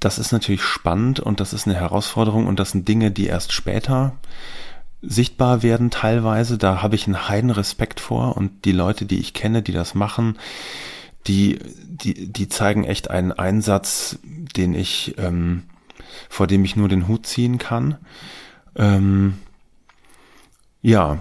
Das 0.00 0.18
ist 0.18 0.32
natürlich 0.32 0.62
spannend 0.62 1.20
und 1.20 1.40
das 1.40 1.52
ist 1.52 1.66
eine 1.66 1.76
Herausforderung 1.76 2.46
und 2.46 2.58
das 2.58 2.70
sind 2.70 2.88
Dinge, 2.88 3.10
die 3.10 3.26
erst 3.26 3.52
später 3.52 4.14
sichtbar 5.02 5.62
werden 5.62 5.90
teilweise. 5.90 6.56
Da 6.56 6.80
habe 6.82 6.94
ich 6.94 7.06
einen 7.06 7.28
heiden 7.28 7.50
Respekt 7.50 8.00
vor 8.00 8.36
und 8.36 8.64
die 8.64 8.72
Leute, 8.72 9.04
die 9.04 9.18
ich 9.18 9.34
kenne, 9.34 9.60
die 9.60 9.72
das 9.72 9.94
machen, 9.94 10.38
die, 11.26 11.58
die, 11.84 12.32
die 12.32 12.48
zeigen 12.48 12.84
echt 12.84 13.10
einen 13.10 13.32
Einsatz, 13.32 14.18
den 14.22 14.74
ich 14.74 15.16
ähm, 15.18 15.64
vor 16.28 16.46
dem 16.46 16.64
ich 16.64 16.76
nur 16.76 16.88
den 16.88 17.08
Hut 17.08 17.26
ziehen 17.26 17.58
kann. 17.58 17.96
Ähm, 18.76 19.38
ja, 20.82 21.18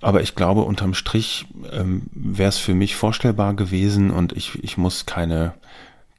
aber 0.00 0.20
ich 0.22 0.34
glaube, 0.34 0.62
unterm 0.62 0.94
Strich 0.94 1.46
ähm, 1.72 2.02
wäre 2.12 2.48
es 2.48 2.58
für 2.58 2.74
mich 2.74 2.94
vorstellbar 2.96 3.54
gewesen 3.54 4.10
und 4.10 4.32
ich, 4.32 4.62
ich 4.62 4.76
muss 4.76 5.06
keine 5.06 5.54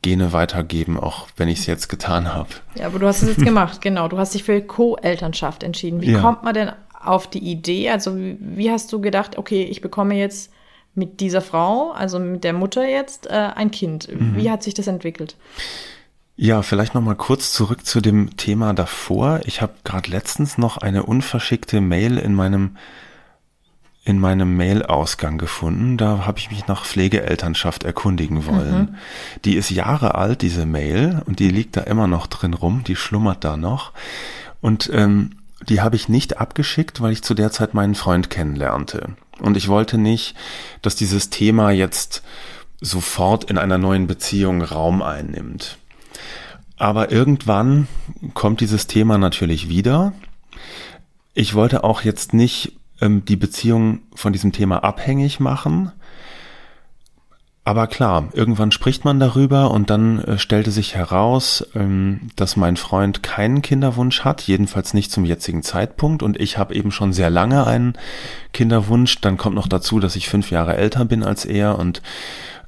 Gene 0.01 0.34
weitergeben, 0.34 1.00
auch 1.00 1.27
wenn 1.38 1.48
ich 1.50 1.60
es 1.60 1.65
jetzt 1.65 1.88
getan 1.88 2.34
habe. 2.34 2.50
Ja, 2.75 2.88
aber 2.88 3.00
du 3.00 3.07
hast 3.07 3.22
es 3.22 3.29
jetzt 3.29 3.45
gemacht, 3.45 3.81
genau. 3.81 4.07
Du 4.07 4.17
hast 4.17 4.34
dich 4.34 4.43
für 4.43 4.62
Co-Elternschaft 4.62 5.63
entschieden. 5.63 6.01
Wie 6.01 6.12
Ja. 6.12 6.22
kommt 6.22 6.43
man 6.43 6.53
denn 6.53 6.72
auf 7.00 7.27
die 7.29 7.39
Idee? 7.39 7.89
Also 7.89 8.15
wie, 8.15 8.69
hast 8.72 8.91
du 8.91 9.00
gedacht, 9.01 9.38
okay, 9.38 9.63
ich 9.63 9.81
bekomme 9.81 10.15
jetzt 10.15 10.51
mit 10.95 11.19
dieser 11.19 11.41
Frau, 11.41 11.91
also 11.91 12.19
mit 12.19 12.43
der 12.43 12.53
Mutter 12.53 12.88
jetzt, 12.88 13.27
äh, 13.27 13.34
ein 13.55 13.69
Kind. 13.72 14.07
Mhm. 14.07 14.36
Wie 14.36 14.50
hat 14.50 14.63
sich 14.63 14.74
das 14.74 14.88
entwickelt? 14.88 15.36
Ja, 16.38 16.62
vielleicht 16.63 16.94
noch 16.94 17.01
mal 17.01 17.15
kurz 17.15 17.54
zurück 17.54 17.86
zu 17.86 18.01
dem 18.01 18.36
Thema 18.36 18.74
davor. 18.74 19.39
Ich 19.46 19.62
habe 19.62 19.74
gerade 19.86 20.12
letztens 20.12 20.58
noch 20.58 20.77
eine 20.77 21.04
unverschickte 21.04 21.80
Mail 21.80 22.18
in 22.18 22.34
meinem 22.34 22.75
in 24.08 24.20
meinem 24.20 24.56
Mail-Ausgang 24.56 25.39
gefunden. 25.39 25.98
Da 25.98 26.27
habe 26.27 26.38
ich 26.38 26.51
mich 26.51 26.68
nach 26.68 26.86
Pflegeelternschaft 26.86 27.84
erkundigen 27.84 28.46
wollen. 28.46 28.98
Die 29.46 29.56
ist 29.56 29.72
Jahre 29.72 30.13
alt, 30.13 30.44
diese 30.44 30.68
Mail, 30.68 31.24
und 31.25 31.39
die 31.39 31.50
liegt 31.50 31.75
da 31.75 31.82
immer 31.82 32.06
noch 32.06 32.27
drin 32.27 32.54
rum. 32.54 32.84
Die 32.86 32.96
schlummert 32.96 33.44
da 33.44 33.58
noch. 33.58 33.94
Und 34.62 34.92
ähm, 34.94 35.32
die 35.70 35.82
habe 35.82 35.96
ich 35.96 36.08
nicht 36.08 36.38
abgeschickt, 36.38 37.01
weil 37.01 37.13
ich 37.13 37.24
zu 37.24 37.34
der 37.34 37.51
Zeit 37.51 37.74
meinen 37.74 37.96
Freund 37.96 38.30
kennenlernte. 38.30 39.15
Und 39.39 39.58
ich 39.58 39.70
wollte 39.70 39.98
nicht, 39.98 40.36
dass 40.84 40.96
dieses 40.96 41.32
Thema 41.32 41.72
jetzt 41.72 42.22
sofort 42.82 43.46
in 43.46 43.58
einer 43.58 43.80
neuen 43.80 44.06
Beziehung 44.06 44.62
Raum 44.62 45.01
einnimmt. 45.01 45.80
Aber 46.77 47.12
irgendwann 47.12 47.88
kommt 48.34 48.60
dieses 48.60 48.88
Thema 48.88 49.17
natürlich 49.17 49.70
wieder. 49.70 50.13
Ich 51.34 51.53
wollte 51.53 51.84
auch 51.84 52.01
jetzt 52.01 52.34
nicht 52.34 52.74
ähm, 53.01 53.24
die 53.25 53.36
Beziehung 53.36 54.00
von 54.13 54.34
diesem 54.34 54.51
Thema 54.51 54.84
abhängig 54.84 55.39
machen. 55.39 55.91
Aber 57.67 57.88
klar, 57.88 58.29
irgendwann 58.34 58.72
spricht 58.72 59.05
man 59.05 59.20
darüber 59.20 59.72
und 59.72 59.89
dann 59.89 60.20
äh, 60.20 60.38
stellte 60.38 60.70
sich 60.70 60.94
heraus, 60.94 61.67
ähm, 61.74 62.29
dass 62.36 62.58
mein 62.58 62.77
Freund 62.77 63.24
keinen 63.24 63.63
Kinderwunsch 63.63 64.22
hat, 64.22 64.44
jedenfalls 64.44 64.94
nicht 64.94 65.12
zum 65.12 65.25
jetzigen 65.25 65.63
Zeitpunkt. 65.63 66.22
Und 66.22 66.39
ich 66.39 66.60
habe 66.60 66.75
eben 66.75 66.91
schon 66.91 67.12
sehr 67.12 67.32
lange 67.32 67.65
einen 67.65 67.94
Kinderwunsch. 68.53 69.20
Dann 69.20 69.38
kommt 69.38 69.55
noch 69.55 69.67
dazu, 69.67 70.00
dass 70.00 70.15
ich 70.15 70.29
fünf 70.29 70.51
Jahre 70.51 70.77
älter 70.77 71.05
bin 71.05 71.24
als 71.24 71.44
er 71.44 71.79
und 71.79 72.03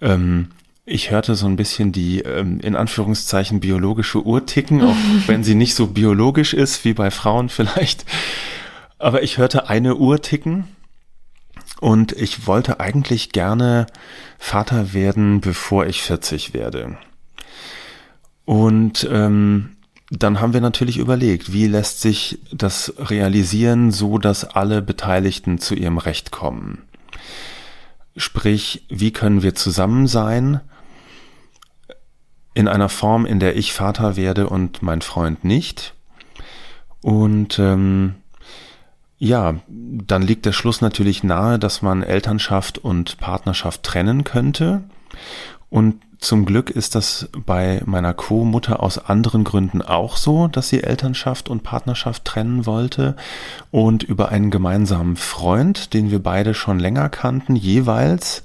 ähm, 0.02 0.50
ich 0.90 1.12
hörte 1.12 1.36
so 1.36 1.46
ein 1.48 1.58
bisschen 1.58 1.92
die 1.92 2.22
ähm, 2.22 2.62
in 2.62 2.76
Anführungszeichen 2.76 3.60
biologische 3.60 4.26
Uhr 4.26 4.46
ticken, 4.46 4.82
auch 4.82 4.96
wenn 5.28 5.44
sie 5.44 5.54
nicht 5.54 5.76
so 5.76 5.88
biologisch 5.88 6.54
ist 6.54 6.86
wie 6.86 6.94
bei 6.94 7.12
Frauen 7.12 7.50
vielleicht. 7.50 8.06
Aber 8.98 9.22
ich 9.22 9.38
hörte 9.38 9.70
eine 9.70 9.98
Uhr 9.98 10.22
ticken 10.22 10.64
und 11.82 12.14
ich 12.14 12.48
wollte 12.48 12.80
eigentlich 12.80 13.34
gerne 13.34 13.86
Vater 14.40 14.94
werden, 14.94 15.42
bevor 15.42 15.86
ich 15.86 16.02
40 16.02 16.54
werde. 16.54 16.98
Und 18.46 19.06
ähm, 19.12 19.76
dann 20.10 20.40
haben 20.40 20.54
wir 20.54 20.62
natürlich 20.62 20.98
überlegt, 20.98 21.52
wie 21.52 21.68
lässt 21.68 22.00
sich 22.00 22.40
das 22.54 22.94
realisieren, 22.98 23.92
so 23.92 24.18
dass 24.20 24.46
alle 24.46 24.82
Beteiligten 24.82 25.60
zu 25.60 25.76
ihrem 25.76 25.98
Recht 25.98 26.32
kommen. 26.32 26.84
Sprich, 28.16 28.86
wie 28.88 29.12
können 29.12 29.44
wir 29.44 29.54
zusammen 29.54 30.08
sein 30.08 30.62
in 32.58 32.68
einer 32.68 32.90
Form, 32.90 33.28
in 33.28 33.40
der 33.40 33.56
ich 33.56 33.72
Vater 33.72 34.16
werde 34.16 34.50
und 34.50 34.82
mein 34.82 35.02
Freund 35.02 35.44
nicht. 35.44 35.94
Und 37.04 37.60
ähm, 37.60 38.16
ja, 39.20 39.58
dann 39.68 40.24
liegt 40.24 40.48
der 40.48 40.54
Schluss 40.54 40.82
natürlich 40.82 41.24
nahe, 41.24 41.60
dass 41.60 41.84
man 41.84 42.02
Elternschaft 42.02 42.80
und 42.80 43.20
Partnerschaft 43.20 43.84
trennen 43.84 44.24
könnte. 44.24 44.82
Und 45.70 46.02
zum 46.18 46.46
Glück 46.46 46.72
ist 46.72 46.96
das 46.96 47.30
bei 47.46 47.80
meiner 47.86 48.16
Co-Mutter 48.16 48.82
aus 48.82 48.98
anderen 48.98 49.44
Gründen 49.44 49.84
auch 49.84 50.18
so, 50.18 50.48
dass 50.48 50.70
sie 50.70 50.82
Elternschaft 50.82 51.50
und 51.50 51.62
Partnerschaft 51.62 52.26
trennen 52.26 52.66
wollte. 52.66 53.16
Und 53.70 54.02
über 54.02 54.30
einen 54.30 54.50
gemeinsamen 54.50 55.16
Freund, 55.16 55.94
den 55.94 56.10
wir 56.10 56.24
beide 56.24 56.56
schon 56.56 56.80
länger 56.80 57.10
kannten, 57.10 57.56
jeweils 57.56 58.42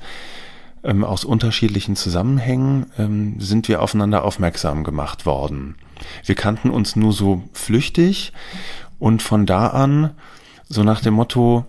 ähm, 0.85 1.05
aus 1.05 1.25
unterschiedlichen 1.25 1.97
Zusammenhängen, 1.97 2.87
ähm, 2.99 3.41
sind 3.41 3.69
wir 3.69 3.83
aufeinander 3.83 4.25
aufmerksam 4.25 4.85
gemacht 4.85 5.27
worden. 5.27 5.77
Wir 6.25 6.35
kannten 6.35 6.71
uns 6.71 6.97
nur 6.97 7.13
so 7.13 7.43
flüchtig 7.53 8.33
und 8.99 9.23
von 9.23 9.47
da 9.47 9.69
an, 9.69 10.11
so 10.69 10.83
nach 10.83 11.01
dem 11.01 11.15
Motto, 11.15 11.67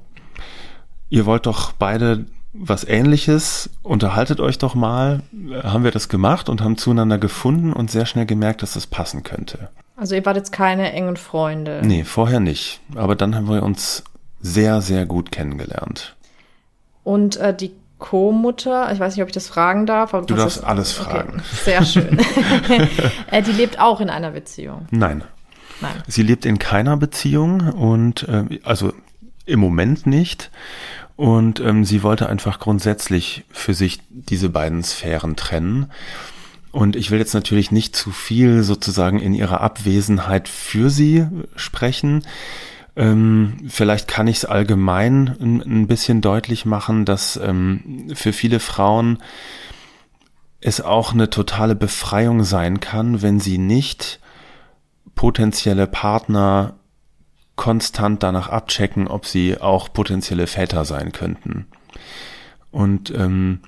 ihr 1.10 1.26
wollt 1.26 1.46
doch 1.46 1.74
beide 1.74 2.26
was 2.54 2.84
ähnliches, 2.88 3.70
unterhaltet 3.82 4.40
euch 4.40 4.60
doch 4.60 4.76
mal, 4.76 5.24
haben 5.64 5.84
wir 5.84 5.92
das 5.92 6.08
gemacht 6.08 6.50
und 6.50 6.62
haben 6.62 6.78
zueinander 6.78 7.18
gefunden 7.18 7.74
und 7.74 7.90
sehr 7.90 8.06
schnell 8.06 8.28
gemerkt, 8.28 8.62
dass 8.62 8.74
das 8.74 8.86
passen 8.86 9.24
könnte. 9.24 9.70
Also 9.96 10.16
ihr 10.16 10.26
wart 10.26 10.38
jetzt 10.38 10.52
keine 10.52 10.92
engen 10.94 11.18
Freunde. 11.18 11.82
Nee, 11.84 12.04
vorher 12.04 12.40
nicht. 12.40 12.82
Aber 12.96 13.16
dann 13.16 13.36
haben 13.36 13.48
wir 13.48 13.64
uns 13.64 14.04
sehr, 14.40 14.82
sehr 14.82 15.06
gut 15.06 15.32
kennengelernt. 15.32 16.16
Und 17.04 17.38
äh, 17.38 17.56
die 17.56 17.72
Co-Mutter, 18.04 18.92
ich 18.92 19.00
weiß 19.00 19.16
nicht, 19.16 19.24
ob 19.24 19.30
ich 19.30 19.34
das 19.34 19.48
fragen 19.48 19.86
darf. 19.86 20.14
Aber 20.14 20.28
Du 20.28 20.36
kannst 20.36 20.58
darfst 20.58 20.70
alles 20.70 20.92
fragen. 20.92 21.42
Sehr 21.64 21.86
schön. 21.86 22.20
äh, 23.32 23.42
die 23.42 23.54
lebt 23.54 23.80
auch 23.80 24.02
in 24.02 24.10
einer 24.10 24.32
Beziehung. 24.32 24.88
Nein, 24.92 25.24
Nein. 25.80 26.04
Sie 26.08 26.22
lebt 26.22 26.46
in 26.46 26.60
keiner 26.60 26.98
Beziehung 26.98 27.62
und 27.62 28.28
äh, 28.28 28.60
also 28.64 28.94
im 29.46 29.60
Moment 29.60 30.06
nicht. 30.06 30.52
Und 31.16 31.62
ähm, 31.62 31.86
sie 31.86 32.04
wollte 32.04 32.28
einfach 32.28 32.60
grundsätzlich 32.60 33.46
für 33.52 33.74
sich 33.74 34.02
diese 34.10 34.50
beiden 34.50 34.84
Sphären 34.84 35.38
trennen. 35.38 35.90
Und 36.72 36.98
ich 36.98 37.10
will 37.10 37.20
jetzt 37.20 37.34
natürlich 37.34 37.72
nicht 37.72 37.96
zu 37.96 38.12
viel 38.12 38.64
sozusagen 38.64 39.20
in 39.20 39.34
ihrer 39.34 39.62
Abwesenheit 39.62 40.50
für 40.50 40.90
sie 40.90 41.26
sprechen. 41.56 42.26
Ähm, 42.96 43.58
vielleicht 43.68 44.08
kann 44.08 44.28
ich 44.28 44.38
es 44.38 44.46
allgemein 44.46 45.36
ein, 45.40 45.62
ein 45.62 45.88
bisschen 45.88 46.22
deutlich 46.22 46.66
machen, 46.66 47.06
dass 47.06 47.38
ähm, 47.38 48.12
für 48.14 48.34
viele 48.34 48.60
Frauen 48.60 49.18
es 50.62 50.80
auch 50.80 51.14
eine 51.14 51.30
totale 51.30 51.76
Befreiung 51.76 52.44
sein 52.44 52.80
kann, 52.80 53.22
wenn 53.22 53.40
sie 53.40 53.58
nicht 53.58 54.20
potenzielle 55.16 55.88
Partner 55.88 56.76
konstant 57.56 58.24
danach 58.24 58.50
abchecken, 58.50 59.08
ob 59.08 59.26
sie 59.26 59.60
auch 59.60 59.92
potenzielle 59.92 60.48
Väter 60.48 60.86
sein 60.86 61.12
könnten. 61.12 61.68
Und 62.72 63.12
ähm, 63.12 63.60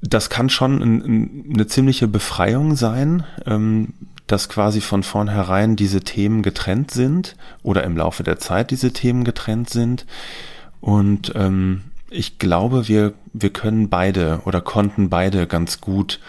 das 0.00 0.30
kann 0.30 0.48
schon 0.48 0.82
ein, 0.82 1.02
ein, 1.02 1.50
eine 1.54 1.66
ziemliche 1.66 2.08
Befreiung 2.08 2.76
sein, 2.76 3.24
ähm, 3.46 3.94
dass 4.30 4.48
quasi 4.48 4.80
von 4.80 5.02
vornherein 5.02 5.74
diese 5.74 6.02
Themen 6.02 6.42
getrennt 6.42 6.90
sind 6.92 7.36
oder 7.62 7.82
im 7.82 7.96
Laufe 7.96 8.22
der 8.22 8.38
Zeit 8.38 8.70
diese 8.70 8.92
Themen 8.92 9.24
getrennt 9.24 9.70
sind. 9.70 10.06
Und 10.80 11.32
ähm, 11.34 11.82
ich 12.10 12.38
glaube, 12.38 12.86
wir, 12.86 13.14
wir 13.32 13.50
können 13.50 13.88
beide 13.88 14.42
oder 14.44 14.60
konnten 14.60 15.10
beide 15.10 15.46
ganz 15.46 15.80
gut 15.80 16.20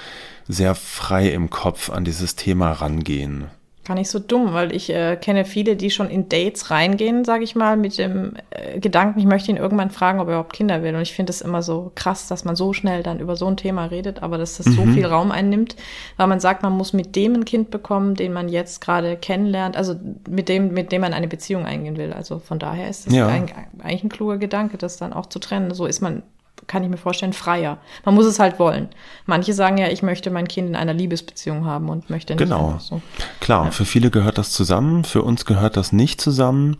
sehr 0.48 0.74
frei 0.74 1.30
im 1.30 1.50
Kopf 1.50 1.90
an 1.90 2.04
dieses 2.04 2.36
Thema 2.36 2.72
rangehen. 2.72 3.46
Gar 3.84 3.96
nicht 3.96 4.12
so 4.12 4.20
dumm, 4.20 4.54
weil 4.54 4.76
ich 4.76 4.92
äh, 4.92 5.16
kenne 5.16 5.44
viele, 5.44 5.76
die 5.76 5.90
schon 5.90 6.08
in 6.08 6.30
Dates 6.30 6.70
reingehen, 6.70 7.26
sage 7.26 7.44
ich 7.44 7.56
mal, 7.56 7.78
mit 7.78 7.98
dem 7.98 8.34
äh, 8.52 8.80
Gedanken, 8.80 9.20
ich 9.20 9.26
möchte 9.26 9.50
ihn 9.50 9.58
irgendwann 9.58 9.90
fragen, 9.90 10.20
ob 10.20 10.28
er 10.28 10.34
überhaupt 10.34 10.54
Kinder 10.54 10.84
will. 10.84 10.94
Und 10.94 11.02
ich 11.02 11.14
finde 11.14 11.32
es 11.32 11.42
immer 11.42 11.64
so 11.64 11.92
krass, 11.96 12.28
dass 12.28 12.46
man 12.46 12.56
so 12.56 12.74
schnell 12.74 13.02
dann 13.02 13.20
über 13.20 13.36
so 13.36 13.48
ein 13.48 13.58
Thema 13.58 13.86
redet, 13.86 14.22
aber 14.22 14.38
dass 14.38 14.58
das 14.58 14.68
so 14.68 14.84
viel 14.86 15.06
Raum 15.08 15.32
einnimmt, 15.32 15.76
weil 16.18 16.28
man 16.28 16.40
sagt, 16.40 16.62
man 16.62 16.74
muss 16.78 16.94
mit 16.94 17.16
dem 17.16 17.34
ein 17.34 17.46
Kind 17.46 17.72
bekommen, 17.72 18.14
den 18.14 18.34
man 18.34 18.50
jetzt 18.50 18.82
gerade 18.82 19.18
kennenlernt, 19.18 19.76
also 19.76 19.96
mit 20.30 20.48
dem, 20.48 20.74
mit 20.74 20.92
dem 20.92 21.02
man 21.02 21.14
eine 21.14 21.28
Beziehung 21.28 21.66
eingehen 21.66 21.98
will. 21.98 22.14
Also 22.14 22.38
von 22.38 22.60
daher 22.60 22.88
ist 22.88 23.08
das 23.08 23.16
Ja. 23.16 23.28
ein, 23.28 23.48
eigentlich 23.82 24.04
ein 24.04 24.10
kluger 24.10 24.38
Gedanke, 24.38 24.78
das 24.78 24.98
dann 24.98 25.12
auch 25.12 25.26
zu 25.26 25.40
trennen. 25.40 25.74
So 25.74 25.88
ist 25.88 26.02
man 26.02 26.22
kann 26.68 26.84
ich 26.84 26.90
mir 26.90 26.98
vorstellen, 26.98 27.34
freier. 27.34 27.78
Man 28.06 28.16
muss 28.16 28.26
es 28.26 28.40
halt 28.40 28.60
wollen. 28.60 28.90
Manche 29.26 29.54
sagen 29.54 29.78
ja, 29.78 29.88
ich 29.88 30.04
möchte 30.04 30.32
mein 30.32 30.48
Kind 30.48 30.70
in 30.70 30.76
einer 30.76 30.94
Liebesbeziehung 30.94 31.66
haben 31.66 31.90
und 31.90 32.10
möchte 32.10 32.34
nicht 32.34 32.44
Genau. 32.44 32.78
so. 32.80 33.02
Klar, 33.40 33.72
für 33.72 33.86
viele 33.86 34.10
gehört 34.12 34.38
das 34.38 34.52
zusammen, 34.52 35.04
für 35.04 35.22
uns 35.24 35.46
gehört 35.46 35.78
das 35.78 35.92
nicht 35.92 36.22
zusammen. 36.22 36.78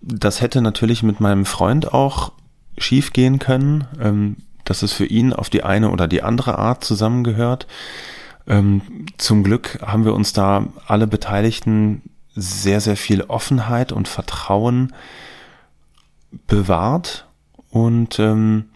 Das 0.00 0.40
hätte 0.40 0.60
natürlich 0.62 1.02
mit 1.02 1.20
meinem 1.20 1.44
Freund 1.44 1.92
auch 1.92 2.32
schief 2.78 3.12
gehen 3.12 3.38
können, 3.38 3.86
ähm, 4.00 4.36
dass 4.64 4.82
es 4.82 4.92
für 4.92 5.06
ihn 5.06 5.32
auf 5.32 5.50
die 5.50 5.64
eine 5.64 5.90
oder 5.90 6.06
die 6.08 6.22
andere 6.22 6.58
Art 6.58 6.84
zusammengehört. 6.84 7.66
Ähm, 8.46 9.06
zum 9.18 9.42
Glück 9.44 9.78
haben 9.82 10.04
wir 10.04 10.14
uns 10.14 10.32
da 10.32 10.66
alle 10.86 11.06
Beteiligten 11.06 12.02
sehr, 12.34 12.80
sehr 12.80 12.96
viel 12.96 13.22
Offenheit 13.22 13.90
und 13.92 14.06
Vertrauen 14.06 14.92
bewahrt 16.46 17.26
und 17.70 18.18
ähm, 18.18 18.66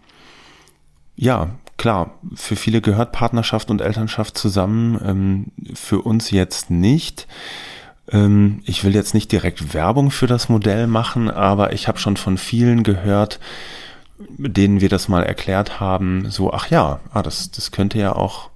ja, 1.15 1.49
klar, 1.77 2.11
für 2.33 2.55
viele 2.55 2.81
gehört 2.81 3.11
Partnerschaft 3.11 3.69
und 3.69 3.81
Elternschaft 3.81 4.37
zusammen, 4.37 4.99
ähm, 5.05 5.75
für 5.75 6.01
uns 6.01 6.31
jetzt 6.31 6.69
nicht. 6.69 7.27
Ähm, 8.11 8.61
ich 8.65 8.83
will 8.83 8.95
jetzt 8.95 9.13
nicht 9.13 9.31
direkt 9.31 9.73
Werbung 9.73 10.11
für 10.11 10.27
das 10.27 10.49
Modell 10.49 10.87
machen, 10.87 11.29
aber 11.29 11.73
ich 11.73 11.87
habe 11.87 11.99
schon 11.99 12.17
von 12.17 12.37
vielen 12.37 12.83
gehört, 12.83 13.39
denen 14.37 14.81
wir 14.81 14.89
das 14.89 15.07
mal 15.07 15.23
erklärt 15.23 15.79
haben, 15.79 16.29
so, 16.29 16.53
ach 16.53 16.69
ja, 16.69 16.99
ah, 17.11 17.21
das, 17.21 17.51
das 17.51 17.71
könnte 17.71 17.99
ja 17.99 18.15
auch 18.15 18.49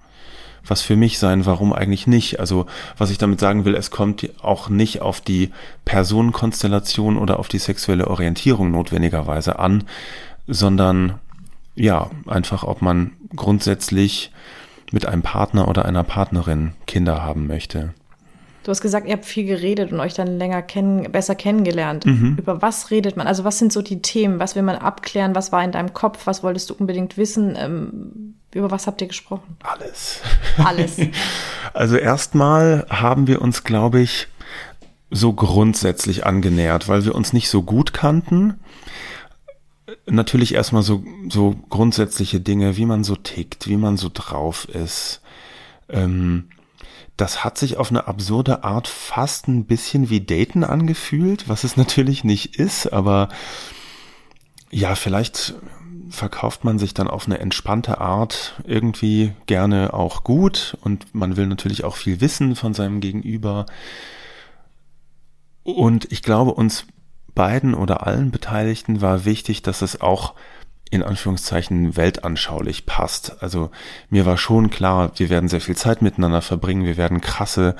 was 0.69 0.81
für 0.81 0.95
mich 0.95 1.17
sein, 1.17 1.45
warum 1.45 1.71
eigentlich 1.71 2.07
nicht. 2.07 2.39
Also 2.39 2.65
was 2.97 3.09
ich 3.09 3.17
damit 3.17 3.39
sagen 3.39 3.63
will, 3.65 3.75
es 3.75 3.89
kommt 3.89 4.29
auch 4.41 4.69
nicht 4.69 5.01
auf 5.01 5.21
die 5.21 5.51
Personenkonstellation 5.85 7.17
oder 7.17 7.39
auf 7.39 7.47
die 7.47 7.59
sexuelle 7.59 8.07
Orientierung 8.07 8.71
notwendigerweise 8.71 9.59
an, 9.59 9.85
sondern 10.45 11.19
ja, 11.77 12.09
einfach 12.25 12.63
ob 12.63 12.81
man 12.81 13.11
grundsätzlich 13.35 14.31
mit 14.91 15.05
einem 15.05 15.21
Partner 15.21 15.67
oder 15.67 15.85
einer 15.85 16.03
Partnerin 16.03 16.73
Kinder 16.85 17.23
haben 17.23 17.47
möchte. 17.47 17.93
Du 18.63 18.71
hast 18.71 18.81
gesagt, 18.81 19.07
ihr 19.07 19.13
habt 19.13 19.25
viel 19.25 19.45
geredet 19.45 19.93
und 19.93 19.99
euch 20.01 20.13
dann 20.13 20.37
länger 20.37 20.61
kennen, 20.61 21.09
besser 21.09 21.35
kennengelernt. 21.35 22.05
Mhm. 22.05 22.35
Über 22.37 22.61
was 22.61 22.91
redet 22.91 23.15
man? 23.15 23.25
Also 23.25 23.45
was 23.45 23.59
sind 23.59 23.71
so 23.71 23.81
die 23.81 24.01
Themen? 24.01 24.39
Was 24.39 24.55
will 24.55 24.63
man 24.63 24.75
abklären? 24.75 25.35
Was 25.35 25.53
war 25.53 25.63
in 25.63 25.71
deinem 25.71 25.93
Kopf? 25.93 26.27
Was 26.27 26.43
wolltest 26.43 26.69
du 26.69 26.73
unbedingt 26.73 27.17
wissen? 27.17 27.55
Ähm, 27.57 28.35
über 28.53 28.69
was 28.69 28.87
habt 28.87 28.99
ihr 29.01 29.07
gesprochen? 29.07 29.55
Alles. 29.63 30.19
Alles. 30.57 30.97
also 31.73 31.95
erstmal 31.95 32.85
haben 32.89 33.27
wir 33.27 33.41
uns, 33.41 33.63
glaube 33.63 34.01
ich, 34.01 34.27
so 35.11 35.31
grundsätzlich 35.31 36.25
angenähert, 36.25 36.89
weil 36.89 37.05
wir 37.05 37.15
uns 37.15 37.31
nicht 37.31 37.49
so 37.49 37.61
gut 37.63 37.93
kannten. 37.93 38.59
Natürlich 40.09 40.53
erstmal 40.53 40.83
so, 40.83 41.03
so 41.29 41.55
grundsätzliche 41.69 42.39
Dinge, 42.39 42.77
wie 42.77 42.85
man 42.85 43.03
so 43.03 43.15
tickt, 43.15 43.67
wie 43.67 43.77
man 43.77 43.97
so 43.97 44.09
drauf 44.13 44.67
ist. 44.69 45.21
Ähm, 45.89 46.49
das 47.17 47.43
hat 47.43 47.57
sich 47.57 47.77
auf 47.77 47.89
eine 47.89 48.07
absurde 48.07 48.63
Art 48.63 48.87
fast 48.87 49.47
ein 49.47 49.65
bisschen 49.65 50.09
wie 50.09 50.21
Daten 50.21 50.63
angefühlt, 50.63 51.49
was 51.49 51.63
es 51.63 51.75
natürlich 51.75 52.23
nicht 52.23 52.57
ist, 52.57 52.93
aber 52.93 53.29
ja, 54.69 54.95
vielleicht 54.95 55.55
verkauft 56.09 56.63
man 56.63 56.79
sich 56.79 56.93
dann 56.93 57.07
auf 57.07 57.25
eine 57.25 57.39
entspannte 57.39 57.99
Art 57.99 58.61
irgendwie 58.65 59.33
gerne 59.45 59.93
auch 59.93 60.23
gut 60.23 60.77
und 60.81 61.13
man 61.13 61.35
will 61.37 61.47
natürlich 61.47 61.83
auch 61.83 61.95
viel 61.95 62.21
wissen 62.21 62.55
von 62.55 62.73
seinem 62.73 63.01
Gegenüber. 63.01 63.65
Und 65.63 66.11
ich 66.11 66.23
glaube, 66.23 66.53
uns 66.53 66.85
beiden 67.37 67.75
oder 67.75 68.07
allen 68.07 68.31
Beteiligten 68.31 68.99
war 68.99 69.23
wichtig, 69.23 69.61
dass 69.61 69.83
es 69.83 70.01
auch 70.01 70.33
in 70.89 71.03
Anführungszeichen 71.03 71.95
weltanschaulich 71.95 72.87
passt. 72.87 73.43
Also 73.43 73.69
mir 74.09 74.25
war 74.25 74.37
schon 74.37 74.71
klar, 74.71 75.11
wir 75.17 75.29
werden 75.29 75.47
sehr 75.47 75.61
viel 75.61 75.75
Zeit 75.75 76.01
miteinander 76.01 76.41
verbringen, 76.41 76.85
wir 76.85 76.97
werden 76.97 77.21
krasse 77.21 77.75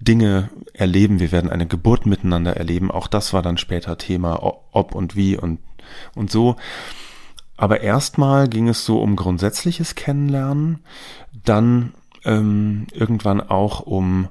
Dinge 0.00 0.48
erleben, 0.72 1.20
wir 1.20 1.32
werden 1.32 1.50
eine 1.50 1.66
Geburt 1.66 2.06
miteinander 2.06 2.56
erleben. 2.56 2.90
Auch 2.90 3.06
das 3.06 3.34
war 3.34 3.42
dann 3.42 3.58
später 3.58 3.98
Thema, 3.98 4.42
ob 4.72 4.94
und 4.94 5.16
wie 5.16 5.36
und, 5.36 5.60
und 6.14 6.30
so. 6.30 6.56
Aber 7.58 7.82
erstmal 7.82 8.48
ging 8.48 8.68
es 8.68 8.86
so 8.86 9.02
um 9.02 9.16
grundsätzliches 9.16 9.96
Kennenlernen, 9.96 10.80
dann 11.44 11.92
ähm, 12.24 12.86
irgendwann 12.92 13.42
auch 13.42 13.80
um 13.80 14.28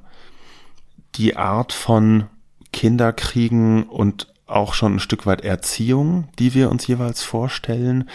die 1.16 1.38
Art 1.38 1.74
von 1.74 2.26
Kinderkriegen 2.72 3.84
und 3.84 4.33
auch 4.46 4.74
schon 4.74 4.96
ein 4.96 5.00
Stück 5.00 5.26
weit 5.26 5.42
Erziehung, 5.42 6.28
die 6.40 6.54
wir 6.54 6.70
uns 6.70 6.86
jeweils 6.88 7.24
vorstellen. 7.24 8.10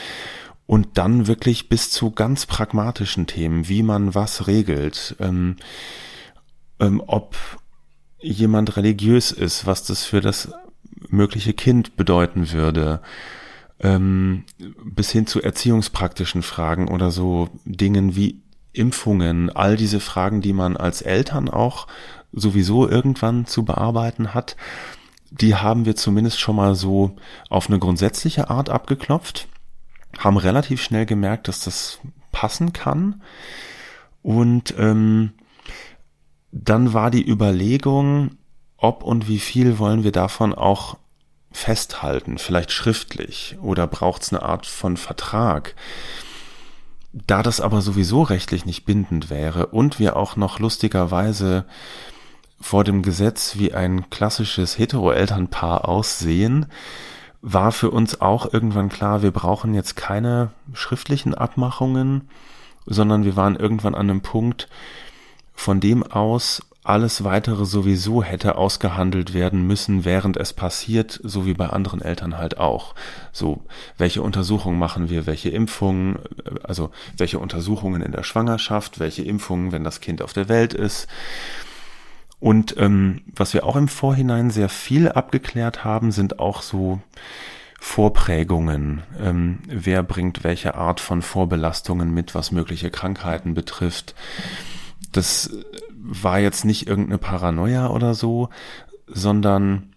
Und 0.66 0.98
dann 0.98 1.26
wirklich 1.26 1.70
bis 1.70 1.90
zu 1.90 2.10
ganz 2.10 2.44
pragmatischen 2.44 3.26
Themen, 3.26 3.68
wie 3.68 3.82
man 3.82 4.14
was 4.14 4.46
regelt, 4.46 5.16
ähm, 5.18 5.56
ähm, 6.78 7.02
ob 7.06 7.36
jemand 8.20 8.76
religiös 8.76 9.32
ist, 9.32 9.66
was 9.66 9.84
das 9.84 10.04
für 10.04 10.20
das 10.20 10.52
mögliche 11.08 11.54
Kind 11.54 11.96
bedeuten 11.96 12.52
würde, 12.52 13.00
ähm, 13.80 14.44
bis 14.84 15.10
hin 15.10 15.26
zu 15.26 15.40
erziehungspraktischen 15.40 16.42
Fragen 16.42 16.88
oder 16.88 17.10
so 17.10 17.48
Dingen 17.64 18.14
wie 18.14 18.42
Impfungen, 18.72 19.50
all 19.50 19.76
diese 19.76 20.00
Fragen, 20.00 20.42
die 20.42 20.52
man 20.52 20.76
als 20.76 21.00
Eltern 21.00 21.48
auch 21.48 21.86
sowieso 22.32 22.88
irgendwann 22.88 23.46
zu 23.46 23.64
bearbeiten 23.64 24.34
hat 24.34 24.56
die 25.30 25.54
haben 25.54 25.84
wir 25.84 25.96
zumindest 25.96 26.40
schon 26.40 26.56
mal 26.56 26.74
so 26.74 27.16
auf 27.48 27.68
eine 27.68 27.78
grundsätzliche 27.78 28.50
Art 28.50 28.70
abgeklopft, 28.70 29.48
haben 30.18 30.36
relativ 30.36 30.82
schnell 30.82 31.06
gemerkt, 31.06 31.48
dass 31.48 31.60
das 31.60 31.98
passen 32.32 32.72
kann. 32.72 33.22
Und 34.22 34.74
ähm, 34.78 35.32
dann 36.50 36.94
war 36.94 37.10
die 37.10 37.26
Überlegung, 37.26 38.36
ob 38.76 39.02
und 39.02 39.28
wie 39.28 39.38
viel 39.38 39.78
wollen 39.78 40.04
wir 40.04 40.12
davon 40.12 40.54
auch 40.54 40.96
festhalten, 41.50 42.38
vielleicht 42.38 42.72
schriftlich 42.72 43.56
oder 43.60 43.86
braucht 43.86 44.22
es 44.22 44.32
eine 44.32 44.42
Art 44.42 44.66
von 44.66 44.96
Vertrag. 44.96 45.74
Da 47.12 47.42
das 47.42 47.60
aber 47.60 47.80
sowieso 47.80 48.22
rechtlich 48.22 48.66
nicht 48.66 48.84
bindend 48.84 49.30
wäre 49.30 49.66
und 49.66 49.98
wir 49.98 50.16
auch 50.16 50.36
noch 50.36 50.58
lustigerweise 50.58 51.64
vor 52.60 52.84
dem 52.84 53.02
Gesetz 53.02 53.56
wie 53.56 53.72
ein 53.72 54.10
klassisches 54.10 54.78
Hetero-Elternpaar 54.78 55.88
aussehen, 55.88 56.66
war 57.40 57.70
für 57.72 57.90
uns 57.90 58.20
auch 58.20 58.52
irgendwann 58.52 58.88
klar, 58.88 59.22
wir 59.22 59.30
brauchen 59.30 59.74
jetzt 59.74 59.96
keine 59.96 60.50
schriftlichen 60.72 61.34
Abmachungen, 61.34 62.28
sondern 62.84 63.24
wir 63.24 63.36
waren 63.36 63.54
irgendwann 63.54 63.94
an 63.94 64.10
einem 64.10 64.22
Punkt, 64.22 64.68
von 65.54 65.80
dem 65.80 66.02
aus 66.02 66.62
alles 66.82 67.22
weitere 67.22 67.66
sowieso 67.66 68.22
hätte 68.22 68.56
ausgehandelt 68.56 69.34
werden 69.34 69.66
müssen, 69.66 70.06
während 70.06 70.38
es 70.38 70.54
passiert, 70.54 71.20
so 71.22 71.44
wie 71.44 71.52
bei 71.52 71.68
anderen 71.68 72.00
Eltern 72.00 72.38
halt 72.38 72.58
auch. 72.58 72.94
So, 73.30 73.62
welche 73.98 74.22
Untersuchungen 74.22 74.78
machen 74.78 75.10
wir, 75.10 75.26
welche 75.26 75.50
Impfungen, 75.50 76.18
also 76.62 76.90
welche 77.16 77.40
Untersuchungen 77.40 78.00
in 78.00 78.12
der 78.12 78.22
Schwangerschaft, 78.22 79.00
welche 79.00 79.22
Impfungen, 79.22 79.70
wenn 79.70 79.84
das 79.84 80.00
Kind 80.00 80.22
auf 80.22 80.32
der 80.32 80.48
Welt 80.48 80.72
ist 80.72 81.08
und 82.40 82.76
ähm, 82.78 83.22
was 83.34 83.54
wir 83.54 83.64
auch 83.64 83.76
im 83.76 83.88
Vorhinein 83.88 84.50
sehr 84.50 84.68
viel 84.68 85.08
abgeklärt 85.08 85.84
haben, 85.84 86.12
sind 86.12 86.38
auch 86.38 86.62
so 86.62 87.00
Vorprägungen. 87.80 89.02
Ähm, 89.20 89.58
wer 89.66 90.02
bringt 90.02 90.44
welche 90.44 90.74
Art 90.74 91.00
von 91.00 91.22
Vorbelastungen 91.22 92.12
mit, 92.12 92.34
was 92.34 92.52
mögliche 92.52 92.90
Krankheiten 92.90 93.54
betrifft. 93.54 94.14
Das 95.12 95.50
war 95.96 96.38
jetzt 96.38 96.64
nicht 96.64 96.86
irgendeine 96.86 97.18
Paranoia 97.18 97.88
oder 97.88 98.14
so, 98.14 98.50
sondern 99.06 99.94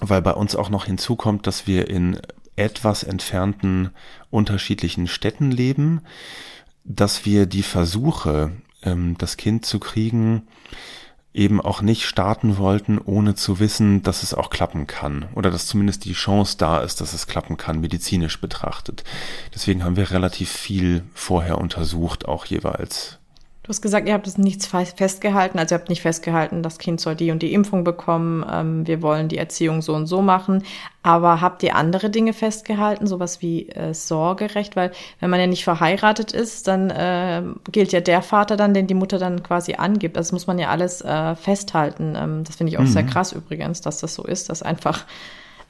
weil 0.00 0.22
bei 0.22 0.32
uns 0.32 0.56
auch 0.56 0.70
noch 0.70 0.86
hinzukommt, 0.86 1.46
dass 1.46 1.66
wir 1.66 1.88
in 1.88 2.20
etwas 2.56 3.02
entfernten 3.02 3.90
unterschiedlichen 4.30 5.06
Städten 5.06 5.50
leben, 5.50 6.02
dass 6.84 7.24
wir 7.24 7.46
die 7.46 7.62
Versuche, 7.62 8.52
ähm, 8.82 9.16
das 9.18 9.36
Kind 9.36 9.64
zu 9.64 9.78
kriegen, 9.78 10.48
eben 11.34 11.60
auch 11.60 11.80
nicht 11.80 12.04
starten 12.04 12.58
wollten, 12.58 12.98
ohne 12.98 13.34
zu 13.34 13.58
wissen, 13.58 14.02
dass 14.02 14.22
es 14.22 14.34
auch 14.34 14.50
klappen 14.50 14.86
kann 14.86 15.26
oder 15.34 15.50
dass 15.50 15.66
zumindest 15.66 16.04
die 16.04 16.12
Chance 16.12 16.56
da 16.58 16.80
ist, 16.80 17.00
dass 17.00 17.14
es 17.14 17.26
klappen 17.26 17.56
kann, 17.56 17.80
medizinisch 17.80 18.40
betrachtet. 18.40 19.04
Deswegen 19.54 19.84
haben 19.84 19.96
wir 19.96 20.10
relativ 20.10 20.50
viel 20.50 21.04
vorher 21.14 21.58
untersucht, 21.58 22.26
auch 22.26 22.44
jeweils. 22.44 23.18
Du 23.64 23.68
hast 23.68 23.80
gesagt, 23.80 24.08
ihr 24.08 24.14
habt 24.14 24.26
es 24.26 24.38
nichts 24.38 24.66
festgehalten, 24.66 25.56
also 25.56 25.76
ihr 25.76 25.78
habt 25.78 25.88
nicht 25.88 26.02
festgehalten, 26.02 26.64
das 26.64 26.78
Kind 26.78 27.00
soll 27.00 27.14
die 27.14 27.30
und 27.30 27.42
die 27.42 27.52
Impfung 27.52 27.84
bekommen, 27.84 28.44
ähm, 28.50 28.88
wir 28.88 29.02
wollen 29.02 29.28
die 29.28 29.38
Erziehung 29.38 29.82
so 29.82 29.94
und 29.94 30.06
so 30.08 30.20
machen, 30.20 30.64
aber 31.04 31.40
habt 31.40 31.62
ihr 31.62 31.76
andere 31.76 32.10
Dinge 32.10 32.32
festgehalten, 32.32 33.06
sowas 33.06 33.40
wie 33.40 33.68
äh, 33.68 33.94
Sorgerecht, 33.94 34.74
weil 34.74 34.90
wenn 35.20 35.30
man 35.30 35.38
ja 35.38 35.46
nicht 35.46 35.62
verheiratet 35.62 36.32
ist, 36.32 36.66
dann 36.66 36.90
äh, 36.90 37.44
gilt 37.70 37.92
ja 37.92 38.00
der 38.00 38.22
Vater 38.22 38.56
dann, 38.56 38.74
den 38.74 38.88
die 38.88 38.94
Mutter 38.94 39.20
dann 39.20 39.44
quasi 39.44 39.74
angibt, 39.74 40.16
also 40.16 40.30
das 40.30 40.32
muss 40.32 40.48
man 40.48 40.58
ja 40.58 40.70
alles 40.70 41.00
äh, 41.00 41.36
festhalten, 41.36 42.16
ähm, 42.16 42.42
das 42.42 42.56
finde 42.56 42.72
ich 42.72 42.78
auch 42.78 42.82
mhm. 42.82 42.88
sehr 42.88 43.04
krass 43.04 43.30
übrigens, 43.30 43.80
dass 43.80 43.98
das 43.98 44.16
so 44.16 44.24
ist, 44.24 44.50
dass 44.50 44.64
einfach 44.64 45.06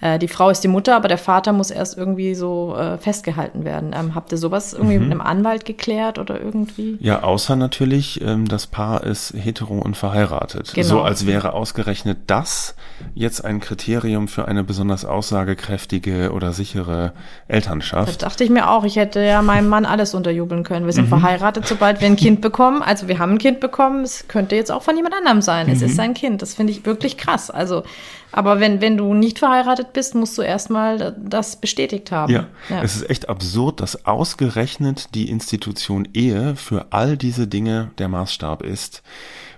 äh, 0.03 0.19
die 0.19 0.27
Frau 0.27 0.51
ist 0.51 0.65
die 0.65 0.69
Mutter, 0.69 0.97
aber 0.97 1.07
der 1.07 1.17
Vater 1.17 1.53
muss 1.53 1.71
erst 1.71 1.97
irgendwie 1.97 2.35
so 2.35 2.75
äh, 2.77 2.99
festgehalten 2.99 3.65
werden. 3.65 3.95
Ähm, 3.97 4.17
habt 4.17 4.33
ihr 4.33 4.39
sowas 4.39 4.73
irgendwie 4.73 4.97
mhm. 4.97 5.05
mit 5.05 5.13
einem 5.13 5.21
Anwalt 5.21 5.65
geklärt 5.65 6.19
oder 6.19 6.41
irgendwie? 6.41 6.99
Ja, 7.01 7.23
außer 7.23 7.55
natürlich, 7.55 8.21
ähm, 8.21 8.49
das 8.49 8.67
Paar 8.67 9.05
ist 9.05 9.33
hetero 9.33 9.79
und 9.79 9.97
verheiratet. 9.97 10.73
Genau. 10.75 10.87
So 10.87 11.03
als 11.03 11.25
wäre 11.25 11.53
ausgerechnet 11.53 12.19
das 12.27 12.75
jetzt 13.15 13.45
ein 13.45 13.61
Kriterium 13.61 14.27
für 14.27 14.49
eine 14.49 14.65
besonders 14.65 15.05
aussagekräftige 15.05 16.33
oder 16.33 16.53
sichere 16.53 17.13
Elternschaft. 17.47 18.09
Das 18.09 18.19
dachte 18.19 18.43
ich 18.43 18.51
mir 18.51 18.71
auch. 18.71 18.83
Ich 18.83 18.97
hätte 18.97 19.21
ja 19.21 19.41
meinem 19.41 19.69
Mann 19.69 19.87
alles 19.87 20.15
unterjubeln 20.15 20.65
können. 20.65 20.85
Wir 20.85 20.93
sind 20.93 21.05
mhm. 21.05 21.21
verheiratet, 21.21 21.69
sobald 21.69 22.01
wir 22.01 22.09
ein 22.09 22.17
Kind 22.17 22.41
bekommen. 22.41 22.83
Also 22.83 23.07
wir 23.07 23.21
haben 23.21 23.35
ein 23.35 23.39
Kind 23.39 23.61
bekommen. 23.61 24.03
Es 24.03 24.27
könnte 24.27 24.57
jetzt 24.57 24.73
auch 24.73 24.83
von 24.83 24.97
jemand 24.97 25.15
anderem 25.15 25.43
sein. 25.43 25.69
Mhm. 25.69 25.75
Es 25.75 25.83
ist 25.83 25.95
sein 25.95 26.13
Kind. 26.15 26.43
Das 26.43 26.55
finde 26.55 26.73
ich 26.73 26.85
wirklich 26.85 27.17
krass. 27.17 27.51
Also 27.51 27.85
aber 28.33 28.61
wenn, 28.61 28.81
wenn 28.81 28.97
du 28.97 29.15
nicht 29.15 29.39
verheiratet 29.39 29.93
bist, 29.93 30.15
musst 30.15 30.37
du 30.39 30.43
erstmal 30.43 31.15
das 31.23 31.61
bestätigt 31.61 32.11
haben. 32.11 32.33
Ja. 32.33 32.47
ja, 32.69 32.83
es 32.83 32.97
ist 32.97 33.09
echt 33.09 33.29
absurd, 33.29 33.81
dass 33.81 34.07
ausgerechnet 34.07 35.15
die 35.15 35.31
Institution 35.31 36.09
Ehe 36.15 36.57
für 36.57 36.87
all 36.91 37.17
diese 37.17 37.47
Dinge 37.47 37.91
der 37.99 38.09
Maßstab 38.09 38.63
ist, 38.63 39.03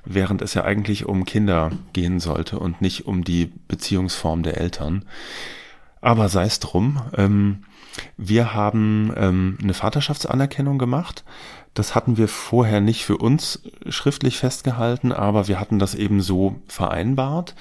während 0.05 0.43
es 0.43 0.55
ja 0.55 0.65
eigentlich 0.65 1.07
um 1.07 1.25
Kinder 1.25 1.71
gehen 1.93 2.21
sollte 2.21 2.59
und 2.59 2.83
nicht 2.83 3.07
um 3.07 3.25
die 3.25 3.53
Beziehungsform 3.69 4.43
der 4.43 4.59
Eltern. 4.59 5.05
Aber 6.01 6.29
sei 6.29 6.45
es 6.45 6.61
drum. 6.61 7.01
Ähm, 7.17 7.65
Wir 8.17 8.55
haben 8.55 9.13
ähm, 9.17 9.59
eine 9.63 9.73
Vaterschaftsanerkennung 9.73 10.79
gemacht. 10.79 11.25
Das 11.75 11.95
hatten 11.95 12.17
wir 12.17 12.29
vorher 12.29 12.81
nicht 12.81 13.05
für 13.05 13.17
uns 13.17 13.63
schriftlich 13.89 14.37
festgehalten, 14.39 15.13
aber 15.13 15.49
wir 15.49 15.59
hatten 15.59 15.79
das 15.79 15.95
eben 15.95 16.21
so 16.21 16.57
vereinbart 16.67 17.55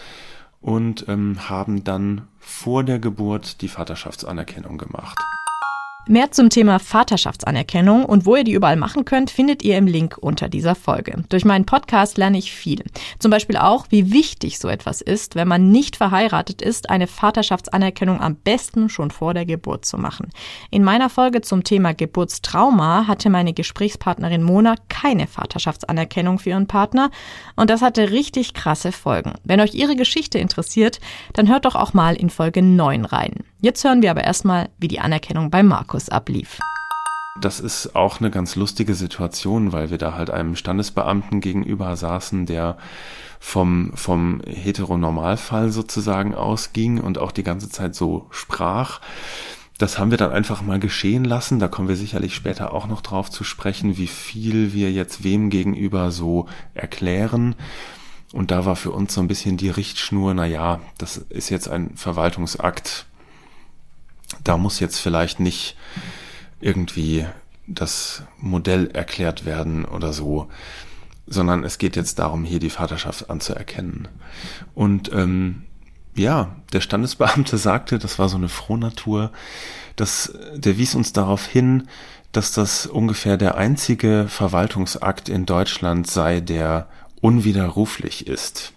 und 0.63 1.05
ähm, 1.09 1.49
haben 1.49 1.83
dann 1.83 2.27
vor 2.39 2.83
der 2.83 2.97
Geburt 2.97 3.61
die 3.61 3.67
Vaterschaftsanerkennung 3.67 4.77
gemacht. 4.77 5.17
Mehr 6.05 6.31
zum 6.31 6.49
Thema 6.49 6.79
Vaterschaftsanerkennung 6.79 8.03
und 8.03 8.25
wo 8.25 8.35
ihr 8.35 8.43
die 8.43 8.51
überall 8.51 8.75
machen 8.75 9.05
könnt, 9.05 9.31
findet 9.31 9.63
ihr 9.63 9.77
im 9.77 9.87
Link 9.87 10.17
unter 10.19 10.49
dieser 10.49 10.75
Folge. 10.75 11.23
Durch 11.29 11.45
meinen 11.45 11.65
Podcast 11.65 12.17
lerne 12.17 12.37
ich 12.37 12.51
viel. 12.51 12.83
Zum 13.19 13.31
Beispiel 13.31 13.55
auch, 13.55 13.85
wie 13.89 14.11
wichtig 14.11 14.59
so 14.59 14.67
etwas 14.67 14.99
ist, 14.99 15.35
wenn 15.35 15.47
man 15.47 15.71
nicht 15.71 15.95
verheiratet 15.95 16.61
ist, 16.61 16.89
eine 16.89 17.07
Vaterschaftsanerkennung 17.07 18.19
am 18.19 18.35
besten 18.35 18.89
schon 18.89 19.11
vor 19.11 19.33
der 19.33 19.45
Geburt 19.45 19.85
zu 19.85 19.97
machen. 19.97 20.29
In 20.71 20.83
meiner 20.83 21.09
Folge 21.09 21.39
zum 21.39 21.63
Thema 21.63 21.93
Geburtstrauma 21.93 23.07
hatte 23.07 23.29
meine 23.29 23.53
Gesprächspartnerin 23.53 24.43
Mona 24.43 24.75
keine 24.89 25.25
Vaterschaftsanerkennung 25.25 26.37
für 26.37 26.49
ihren 26.49 26.67
Partner 26.67 27.11
und 27.55 27.69
das 27.69 27.81
hatte 27.81 28.11
richtig 28.11 28.53
krasse 28.53 28.91
Folgen. 28.91 29.35
Wenn 29.45 29.61
euch 29.61 29.73
ihre 29.73 29.95
Geschichte 29.95 30.37
interessiert, 30.37 30.99
dann 31.31 31.47
hört 31.47 31.63
doch 31.63 31.75
auch 31.75 31.93
mal 31.93 32.17
in 32.17 32.29
Folge 32.29 32.61
9 32.61 33.05
rein. 33.05 33.45
Jetzt 33.63 33.85
hören 33.85 34.01
wir 34.01 34.11
aber 34.11 34.25
erstmal, 34.25 34.67
wie 34.77 34.89
die 34.89 34.99
Anerkennung 34.99 35.49
bei 35.49 35.63
Markus 35.63 36.09
ablief. 36.09 36.59
Das 37.39 37.61
ist 37.61 37.95
auch 37.95 38.19
eine 38.19 38.29
ganz 38.29 38.57
lustige 38.57 38.93
Situation, 38.93 39.71
weil 39.71 39.89
wir 39.89 39.97
da 39.97 40.15
halt 40.15 40.29
einem 40.29 40.57
Standesbeamten 40.57 41.39
gegenüber 41.39 41.95
saßen, 41.95 42.45
der 42.45 42.77
vom, 43.39 43.93
vom 43.95 44.41
Heteronormalfall 44.45 45.69
sozusagen 45.69 46.35
ausging 46.35 46.99
und 46.99 47.17
auch 47.17 47.31
die 47.31 47.43
ganze 47.43 47.69
Zeit 47.69 47.95
so 47.95 48.27
sprach. 48.31 48.99
Das 49.77 49.97
haben 49.97 50.11
wir 50.11 50.17
dann 50.17 50.33
einfach 50.33 50.61
mal 50.61 50.79
geschehen 50.79 51.23
lassen. 51.23 51.59
Da 51.59 51.69
kommen 51.69 51.87
wir 51.87 51.95
sicherlich 51.95 52.35
später 52.35 52.73
auch 52.73 52.87
noch 52.87 52.99
drauf 52.99 53.31
zu 53.31 53.45
sprechen, 53.45 53.95
wie 53.95 54.07
viel 54.07 54.73
wir 54.73 54.91
jetzt 54.91 55.23
wem 55.23 55.49
gegenüber 55.49 56.11
so 56.11 56.49
erklären. 56.73 57.55
Und 58.33 58.51
da 58.51 58.65
war 58.65 58.75
für 58.75 58.91
uns 58.91 59.13
so 59.13 59.21
ein 59.21 59.29
bisschen 59.29 59.55
die 59.55 59.69
Richtschnur, 59.69 60.33
na 60.33 60.45
ja, 60.45 60.81
das 60.97 61.15
ist 61.15 61.49
jetzt 61.49 61.69
ein 61.69 61.95
Verwaltungsakt 61.95 63.05
da 64.43 64.57
muss 64.57 64.79
jetzt 64.79 64.99
vielleicht 64.99 65.39
nicht 65.39 65.75
irgendwie 66.59 67.25
das 67.67 68.23
Modell 68.37 68.87
erklärt 68.91 69.45
werden 69.45 69.85
oder 69.85 70.13
so, 70.13 70.49
sondern 71.27 71.63
es 71.63 71.77
geht 71.77 71.95
jetzt 71.95 72.19
darum, 72.19 72.43
hier 72.43 72.59
die 72.59 72.69
Vaterschaft 72.69 73.29
anzuerkennen. 73.29 74.07
Und 74.73 75.11
ähm, 75.13 75.63
ja, 76.15 76.55
der 76.73 76.81
Standesbeamte 76.81 77.57
sagte, 77.59 77.99
das 77.99 78.19
war 78.19 78.29
so 78.29 78.37
eine 78.37 78.49
Frohnatur, 78.49 79.31
dass 79.95 80.33
der 80.53 80.77
wies 80.77 80.95
uns 80.95 81.13
darauf 81.13 81.45
hin, 81.45 81.87
dass 82.31 82.51
das 82.51 82.87
ungefähr 82.87 83.37
der 83.37 83.55
einzige 83.57 84.25
Verwaltungsakt 84.27 85.29
in 85.29 85.45
Deutschland 85.45 86.07
sei, 86.07 86.39
der 86.39 86.87
unwiderruflich 87.21 88.27
ist. 88.27 88.73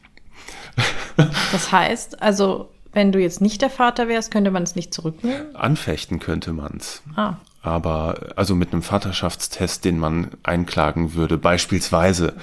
Das 1.50 1.72
heißt, 1.72 2.20
also 2.20 2.68
wenn 2.96 3.12
du 3.12 3.20
jetzt 3.20 3.42
nicht 3.42 3.60
der 3.60 3.68
Vater 3.68 4.08
wärst, 4.08 4.30
könnte 4.30 4.50
man 4.50 4.62
es 4.62 4.74
nicht 4.74 4.94
zurücknehmen? 4.94 5.54
Anfechten 5.54 6.18
könnte 6.18 6.54
man 6.54 6.78
es. 6.78 7.02
Ah. 7.14 7.34
Aber 7.60 8.32
also 8.36 8.54
mit 8.54 8.72
einem 8.72 8.80
Vaterschaftstest, 8.80 9.84
den 9.84 9.98
man 9.98 10.30
einklagen 10.42 11.12
würde, 11.12 11.36
beispielsweise. 11.36 12.28
Okay. 12.28 12.40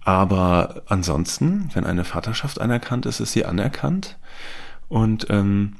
Aber 0.00 0.82
ansonsten, 0.86 1.70
wenn 1.74 1.84
eine 1.84 2.04
Vaterschaft 2.04 2.60
anerkannt 2.60 3.06
ist, 3.06 3.20
ist 3.20 3.32
sie 3.32 3.44
anerkannt. 3.44 4.18
Und 4.88 5.28
ähm, 5.30 5.76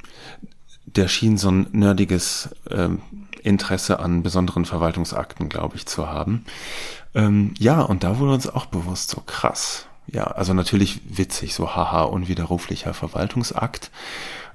der 0.87 1.09
schien 1.09 1.37
so 1.37 1.51
ein 1.51 1.67
nerdiges 1.73 2.51
ähm, 2.71 3.03
Interesse 3.43 3.99
an 3.99 4.23
besonderen 4.23 4.65
Verwaltungsakten, 4.65 5.49
glaube 5.49 5.75
ich, 5.75 5.87
zu 5.87 6.09
haben. 6.09 6.45
Ähm, 7.17 7.53
ja, 7.59 7.81
und 7.81 8.05
da 8.05 8.21
wurde 8.21 8.35
uns 8.35 8.47
auch 8.47 8.67
bewusst, 8.67 9.11
so 9.11 9.21
krass 9.27 9.89
ja, 10.13 10.25
also 10.25 10.53
natürlich 10.55 11.01
witzig, 11.05 11.55
so 11.55 11.75
haha, 11.75 12.03
unwiderruflicher 12.03 12.95
Verwaltungsakt. 12.95 13.91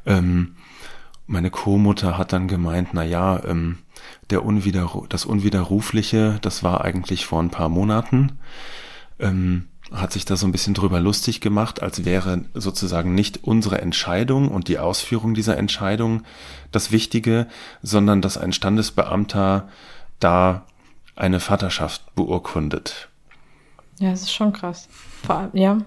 Ähm, 0.06 0.56
meine 1.26 1.50
Co-Mutter 1.50 2.17
hat 2.17 2.32
dann 2.32 2.48
gemeint, 2.48 2.89
na 2.93 3.04
ja, 3.04 3.43
ähm, 3.43 3.80
der 4.30 4.46
Unwiderru 4.46 5.08
das 5.08 5.26
Unwiderrufliche, 5.26 6.38
das 6.41 6.63
war 6.63 6.86
eigentlich 6.86 7.26
vor 7.26 7.41
ein 7.41 7.50
paar 7.50 7.70
Monaten. 7.70 8.38
Ähm, 9.20 9.67
hat 9.91 10.12
sich 10.12 10.26
da 10.26 10.36
so 10.36 10.46
ein 10.46 10.52
bisschen 10.52 10.74
drüber 10.74 11.00
lustig 11.00 11.39
gemacht, 11.41 11.82
als 11.82 12.04
wäre 12.04 12.43
sozusagen 12.54 13.15
nicht 13.15 13.43
unsere 13.43 13.80
Entscheidung 13.80 14.50
und 14.50 14.67
die 14.67 14.80
Ausführung 14.80 15.34
dieser 15.34 15.58
Entscheidung 15.58 16.24
das 16.72 16.91
Wichtige, 16.91 17.48
sondern 17.82 18.22
dass 18.22 18.38
ein 18.38 18.52
Standesbeamter 18.52 19.70
da 20.20 20.65
eine 21.15 21.39
Vaterschaft 21.39 22.15
beurkundet. 22.15 23.10
Ja, 24.00 24.12
das 24.12 24.24
ist 24.24 24.34
schon 24.34 24.54
krass. 24.54 24.89
Ja. 25.53 25.79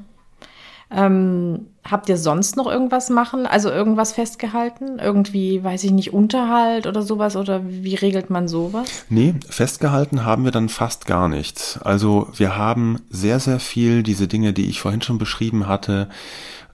Ähm, 0.93 1.67
habt 1.89 2.09
ihr 2.09 2.17
sonst 2.17 2.57
noch 2.57 2.67
irgendwas 2.67 3.11
machen? 3.11 3.47
Also 3.47 3.71
irgendwas 3.71 4.13
festgehalten? 4.13 4.99
Irgendwie, 4.99 5.63
weiß 5.63 5.85
ich 5.85 5.93
nicht, 5.93 6.13
Unterhalt 6.13 6.87
oder 6.87 7.03
sowas? 7.03 7.37
Oder 7.37 7.61
wie 7.65 7.95
regelt 7.95 8.29
man 8.29 8.49
sowas? 8.49 9.05
Nee, 9.09 9.35
festgehalten 9.49 10.25
haben 10.25 10.45
wir 10.45 10.51
dann 10.51 10.69
fast 10.69 11.07
gar 11.07 11.29
nichts. 11.29 11.79
Also 11.83 12.29
wir 12.35 12.57
haben 12.57 12.99
sehr, 13.09 13.39
sehr 13.39 13.61
viel 13.61 14.03
diese 14.03 14.27
Dinge, 14.27 14.53
die 14.53 14.69
ich 14.69 14.81
vorhin 14.81 15.03
schon 15.03 15.19
beschrieben 15.19 15.69
hatte, 15.69 16.09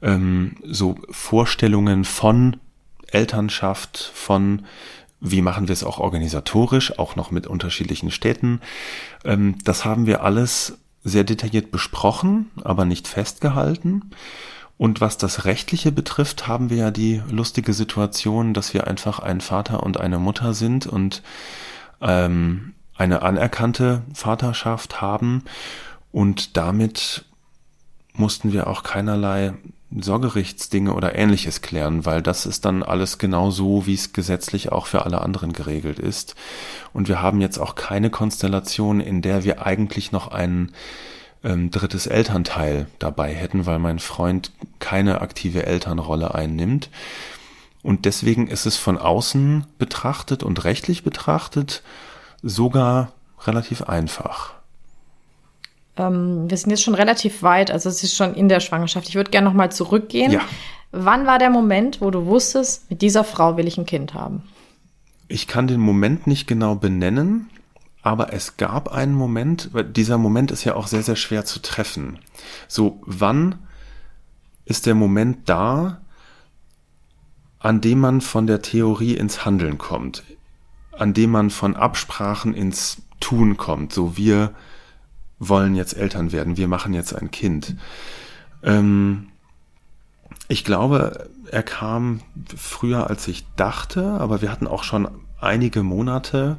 ähm, 0.00 0.56
so 0.64 0.96
Vorstellungen 1.10 2.04
von 2.04 2.56
Elternschaft, 3.08 4.10
von 4.14 4.62
wie 5.20 5.42
machen 5.42 5.68
wir 5.68 5.72
es 5.72 5.84
auch 5.84 5.98
organisatorisch, 5.98 6.98
auch 6.98 7.16
noch 7.16 7.30
mit 7.30 7.46
unterschiedlichen 7.46 8.10
Städten. 8.10 8.60
Ähm, 9.24 9.56
das 9.64 9.84
haben 9.84 10.06
wir 10.06 10.22
alles 10.22 10.78
sehr 11.06 11.22
detailliert 11.22 11.70
besprochen, 11.70 12.50
aber 12.64 12.84
nicht 12.84 13.06
festgehalten. 13.06 14.10
Und 14.76 15.00
was 15.00 15.16
das 15.16 15.44
Rechtliche 15.44 15.92
betrifft, 15.92 16.48
haben 16.48 16.68
wir 16.68 16.76
ja 16.76 16.90
die 16.90 17.22
lustige 17.30 17.72
Situation, 17.72 18.52
dass 18.52 18.74
wir 18.74 18.88
einfach 18.88 19.20
ein 19.20 19.40
Vater 19.40 19.84
und 19.84 20.00
eine 20.00 20.18
Mutter 20.18 20.52
sind 20.52 20.86
und 20.86 21.22
ähm, 22.00 22.74
eine 22.96 23.22
anerkannte 23.22 24.02
Vaterschaft 24.12 25.00
haben. 25.00 25.44
Und 26.10 26.56
damit 26.56 27.24
mussten 28.12 28.52
wir 28.52 28.66
auch 28.66 28.82
keinerlei 28.82 29.54
Sorgerichtsdinge 29.90 30.92
oder 30.92 31.14
ähnliches 31.14 31.62
klären, 31.62 32.04
weil 32.04 32.20
das 32.20 32.44
ist 32.44 32.64
dann 32.64 32.82
alles 32.82 33.18
genau 33.18 33.50
so, 33.50 33.86
wie 33.86 33.94
es 33.94 34.12
gesetzlich 34.12 34.72
auch 34.72 34.86
für 34.86 35.04
alle 35.04 35.22
anderen 35.22 35.52
geregelt 35.52 35.98
ist. 35.98 36.34
Und 36.92 37.08
wir 37.08 37.22
haben 37.22 37.40
jetzt 37.40 37.58
auch 37.58 37.76
keine 37.76 38.10
Konstellation, 38.10 39.00
in 39.00 39.22
der 39.22 39.44
wir 39.44 39.64
eigentlich 39.64 40.10
noch 40.12 40.28
ein 40.28 40.72
ähm, 41.44 41.70
drittes 41.70 42.06
Elternteil 42.06 42.86
dabei 42.98 43.32
hätten, 43.32 43.66
weil 43.66 43.78
mein 43.78 44.00
Freund 44.00 44.52
keine 44.80 45.20
aktive 45.20 45.64
Elternrolle 45.64 46.34
einnimmt. 46.34 46.90
Und 47.82 48.04
deswegen 48.04 48.48
ist 48.48 48.66
es 48.66 48.76
von 48.76 48.98
außen 48.98 49.64
betrachtet 49.78 50.42
und 50.42 50.64
rechtlich 50.64 51.04
betrachtet 51.04 51.84
sogar 52.42 53.12
relativ 53.46 53.82
einfach. 53.82 54.55
Ähm, 55.96 56.50
wir 56.50 56.56
sind 56.56 56.70
jetzt 56.70 56.82
schon 56.82 56.94
relativ 56.94 57.42
weit, 57.42 57.70
also 57.70 57.88
es 57.88 58.02
ist 58.02 58.14
schon 58.14 58.34
in 58.34 58.48
der 58.48 58.60
Schwangerschaft. 58.60 59.08
Ich 59.08 59.14
würde 59.14 59.30
gerne 59.30 59.48
noch 59.48 59.54
mal 59.54 59.72
zurückgehen. 59.72 60.32
Ja. 60.32 60.40
Wann 60.92 61.26
war 61.26 61.38
der 61.38 61.50
Moment, 61.50 62.00
wo 62.00 62.10
du 62.10 62.26
wusstest, 62.26 62.88
mit 62.90 63.02
dieser 63.02 63.24
Frau 63.24 63.56
will 63.56 63.66
ich 63.66 63.78
ein 63.78 63.86
Kind 63.86 64.14
haben? 64.14 64.42
Ich 65.28 65.46
kann 65.46 65.66
den 65.66 65.80
Moment 65.80 66.26
nicht 66.26 66.46
genau 66.46 66.76
benennen, 66.76 67.50
aber 68.02 68.32
es 68.32 68.56
gab 68.56 68.92
einen 68.92 69.14
Moment, 69.14 69.70
weil 69.72 69.84
dieser 69.84 70.18
Moment 70.18 70.52
ist 70.52 70.64
ja 70.64 70.76
auch 70.76 70.86
sehr, 70.86 71.02
sehr 71.02 71.16
schwer 71.16 71.44
zu 71.44 71.60
treffen. 71.60 72.20
So, 72.68 73.00
wann 73.04 73.56
ist 74.64 74.86
der 74.86 74.94
Moment 74.94 75.48
da, 75.48 76.00
an 77.58 77.80
dem 77.80 77.98
man 77.98 78.20
von 78.20 78.46
der 78.46 78.62
Theorie 78.62 79.16
ins 79.16 79.44
Handeln 79.44 79.76
kommt, 79.76 80.22
an 80.92 81.14
dem 81.14 81.30
man 81.30 81.50
von 81.50 81.74
Absprachen 81.74 82.54
ins 82.54 83.02
Tun 83.18 83.56
kommt, 83.56 83.92
so 83.92 84.16
wir 84.16 84.54
wollen 85.38 85.74
jetzt 85.74 85.96
Eltern 85.96 86.32
werden, 86.32 86.56
wir 86.56 86.68
machen 86.68 86.94
jetzt 86.94 87.12
ein 87.12 87.30
Kind. 87.30 87.76
Ähm, 88.62 89.28
ich 90.48 90.64
glaube, 90.64 91.28
er 91.50 91.62
kam 91.62 92.20
früher, 92.56 93.08
als 93.08 93.26
ich 93.28 93.46
dachte, 93.56 94.02
aber 94.20 94.42
wir 94.42 94.50
hatten 94.50 94.66
auch 94.66 94.84
schon 94.84 95.08
einige 95.40 95.82
Monate 95.82 96.58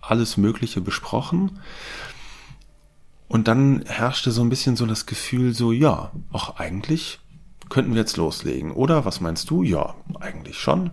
alles 0.00 0.36
Mögliche 0.36 0.80
besprochen. 0.80 1.60
Und 3.28 3.48
dann 3.48 3.82
herrschte 3.86 4.30
so 4.30 4.42
ein 4.42 4.50
bisschen 4.50 4.76
so 4.76 4.84
das 4.84 5.06
Gefühl, 5.06 5.54
so, 5.54 5.72
ja, 5.72 6.10
auch 6.32 6.56
eigentlich 6.58 7.20
könnten 7.70 7.94
wir 7.94 8.00
jetzt 8.00 8.18
loslegen. 8.18 8.72
Oder 8.72 9.06
was 9.06 9.20
meinst 9.20 9.48
du? 9.48 9.62
Ja, 9.62 9.94
eigentlich 10.20 10.58
schon. 10.58 10.90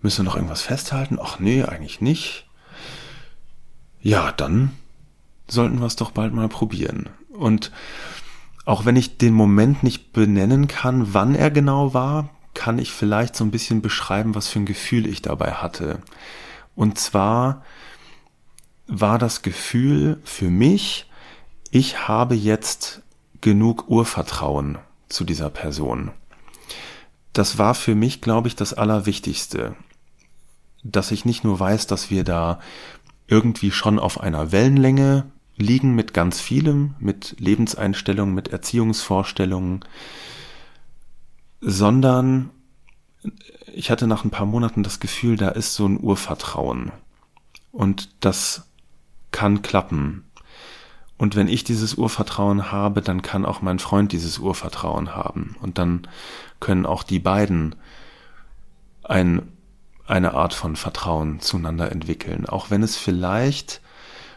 Müssen 0.00 0.18
wir 0.24 0.30
noch 0.30 0.36
irgendwas 0.36 0.62
festhalten? 0.62 1.18
Ach 1.20 1.40
nee, 1.40 1.64
eigentlich 1.64 2.00
nicht. 2.00 2.46
Ja, 4.00 4.30
dann 4.30 4.70
sollten 5.52 5.78
wir 5.80 5.86
es 5.86 5.96
doch 5.96 6.10
bald 6.10 6.34
mal 6.34 6.48
probieren. 6.48 7.08
Und 7.30 7.72
auch 8.64 8.84
wenn 8.84 8.96
ich 8.96 9.18
den 9.18 9.34
Moment 9.34 9.82
nicht 9.82 10.12
benennen 10.12 10.68
kann, 10.68 11.14
wann 11.14 11.34
er 11.34 11.50
genau 11.50 11.94
war, 11.94 12.30
kann 12.54 12.78
ich 12.78 12.92
vielleicht 12.92 13.36
so 13.36 13.44
ein 13.44 13.50
bisschen 13.50 13.82
beschreiben, 13.82 14.34
was 14.34 14.48
für 14.48 14.58
ein 14.58 14.66
Gefühl 14.66 15.06
ich 15.06 15.22
dabei 15.22 15.52
hatte. 15.52 16.00
Und 16.74 16.98
zwar 16.98 17.64
war 18.86 19.18
das 19.18 19.42
Gefühl 19.42 20.20
für 20.24 20.50
mich, 20.50 21.08
ich 21.70 22.08
habe 22.08 22.34
jetzt 22.34 23.02
genug 23.40 23.88
Urvertrauen 23.88 24.78
zu 25.08 25.24
dieser 25.24 25.50
Person. 25.50 26.10
Das 27.32 27.58
war 27.58 27.74
für 27.74 27.94
mich, 27.94 28.20
glaube 28.20 28.48
ich, 28.48 28.56
das 28.56 28.74
Allerwichtigste, 28.74 29.76
dass 30.82 31.12
ich 31.12 31.24
nicht 31.24 31.44
nur 31.44 31.60
weiß, 31.60 31.86
dass 31.86 32.10
wir 32.10 32.24
da 32.24 32.58
irgendwie 33.28 33.70
schon 33.70 33.98
auf 33.98 34.20
einer 34.20 34.50
Wellenlänge 34.50 35.30
liegen 35.60 35.94
mit 35.94 36.14
ganz 36.14 36.40
vielem, 36.40 36.94
mit 36.98 37.36
Lebenseinstellungen, 37.38 38.34
mit 38.34 38.48
Erziehungsvorstellungen, 38.48 39.84
sondern 41.60 42.50
ich 43.72 43.90
hatte 43.90 44.06
nach 44.06 44.24
ein 44.24 44.30
paar 44.30 44.46
Monaten 44.46 44.82
das 44.82 45.00
Gefühl, 45.00 45.36
da 45.36 45.50
ist 45.50 45.74
so 45.74 45.86
ein 45.86 46.00
Urvertrauen. 46.00 46.92
Und 47.72 48.08
das 48.20 48.68
kann 49.30 49.62
klappen. 49.62 50.24
Und 51.16 51.36
wenn 51.36 51.48
ich 51.48 51.64
dieses 51.64 51.94
Urvertrauen 51.94 52.72
habe, 52.72 53.02
dann 53.02 53.22
kann 53.22 53.44
auch 53.44 53.60
mein 53.60 53.78
Freund 53.78 54.12
dieses 54.12 54.38
Urvertrauen 54.38 55.14
haben. 55.14 55.56
Und 55.60 55.78
dann 55.78 56.08
können 56.60 56.86
auch 56.86 57.02
die 57.02 57.18
beiden 57.18 57.76
ein, 59.04 59.42
eine 60.06 60.34
Art 60.34 60.54
von 60.54 60.76
Vertrauen 60.76 61.40
zueinander 61.40 61.92
entwickeln. 61.92 62.46
Auch 62.46 62.70
wenn 62.70 62.82
es 62.82 62.96
vielleicht 62.96 63.82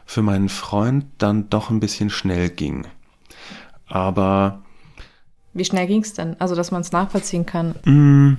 für 0.06 0.22
meinen 0.22 0.50
Freund 0.50 1.06
dann 1.18 1.50
doch 1.50 1.70
ein 1.70 1.80
bisschen 1.80 2.10
schnell 2.10 2.50
ging. 2.50 2.88
Aber. 3.88 4.62
Wie 5.54 5.66
schnell 5.66 5.88
ging 5.88 6.02
es 6.02 6.14
denn? 6.14 6.40
Also, 6.40 6.56
dass 6.56 6.72
man 6.72 6.82
es 6.82 6.92
nachvollziehen 6.92 7.46
kann? 7.46 7.76
Mm, 7.86 8.38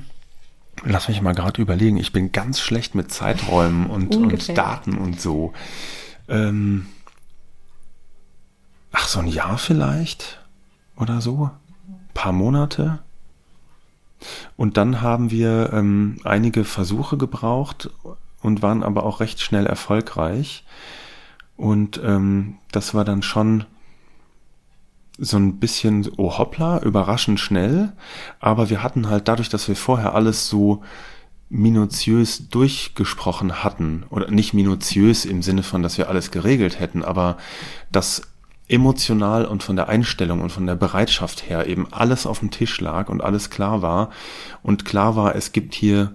lass 0.84 1.08
mich 1.08 1.22
mal 1.22 1.34
gerade 1.34 1.62
überlegen. 1.62 1.96
Ich 1.96 2.12
bin 2.12 2.32
ganz 2.32 2.60
schlecht 2.60 2.94
mit 2.94 3.12
Zeiträumen 3.12 3.86
und, 3.86 4.14
und 4.16 4.56
Daten 4.56 4.98
und 4.98 5.20
so. 5.20 5.52
Ähm, 6.28 6.86
ach, 8.92 9.06
so 9.06 9.20
ein 9.20 9.28
Jahr 9.28 9.58
vielleicht 9.58 10.40
oder 10.96 11.20
so. 11.20 11.50
Ein 11.88 12.14
paar 12.14 12.32
Monate. 12.32 13.00
Und 14.56 14.76
dann 14.76 15.00
haben 15.00 15.30
wir 15.30 15.70
ähm, 15.72 16.18
einige 16.24 16.64
Versuche 16.64 17.16
gebraucht 17.16 17.90
und 18.40 18.62
waren 18.62 18.82
aber 18.82 19.04
auch 19.04 19.20
recht 19.20 19.40
schnell 19.40 19.66
erfolgreich. 19.66 20.64
Und 21.56 22.00
ähm, 22.04 22.56
das 22.72 22.94
war 22.94 23.04
dann 23.04 23.22
schon 23.22 23.64
so 25.16 25.36
ein 25.36 25.60
bisschen, 25.60 26.10
oh 26.16 26.38
hoppla, 26.38 26.80
überraschend 26.80 27.38
schnell. 27.38 27.92
Aber 28.40 28.70
wir 28.70 28.82
hatten 28.82 29.08
halt 29.08 29.28
dadurch, 29.28 29.48
dass 29.48 29.68
wir 29.68 29.76
vorher 29.76 30.14
alles 30.14 30.48
so 30.48 30.82
minutiös 31.48 32.48
durchgesprochen 32.48 33.62
hatten, 33.62 34.04
oder 34.10 34.30
nicht 34.30 34.54
minutiös 34.54 35.24
im 35.24 35.42
Sinne 35.42 35.62
von, 35.62 35.82
dass 35.82 35.98
wir 35.98 36.08
alles 36.08 36.30
geregelt 36.30 36.80
hätten, 36.80 37.04
aber 37.04 37.36
dass 37.92 38.22
emotional 38.66 39.44
und 39.44 39.62
von 39.62 39.76
der 39.76 39.88
Einstellung 39.88 40.40
und 40.40 40.50
von 40.50 40.66
der 40.66 40.74
Bereitschaft 40.74 41.48
her 41.48 41.66
eben 41.66 41.92
alles 41.92 42.26
auf 42.26 42.40
dem 42.40 42.50
Tisch 42.50 42.80
lag 42.80 43.08
und 43.08 43.22
alles 43.22 43.50
klar 43.50 43.82
war 43.82 44.10
und 44.62 44.84
klar 44.84 45.16
war, 45.16 45.36
es 45.36 45.52
gibt 45.52 45.74
hier 45.74 46.12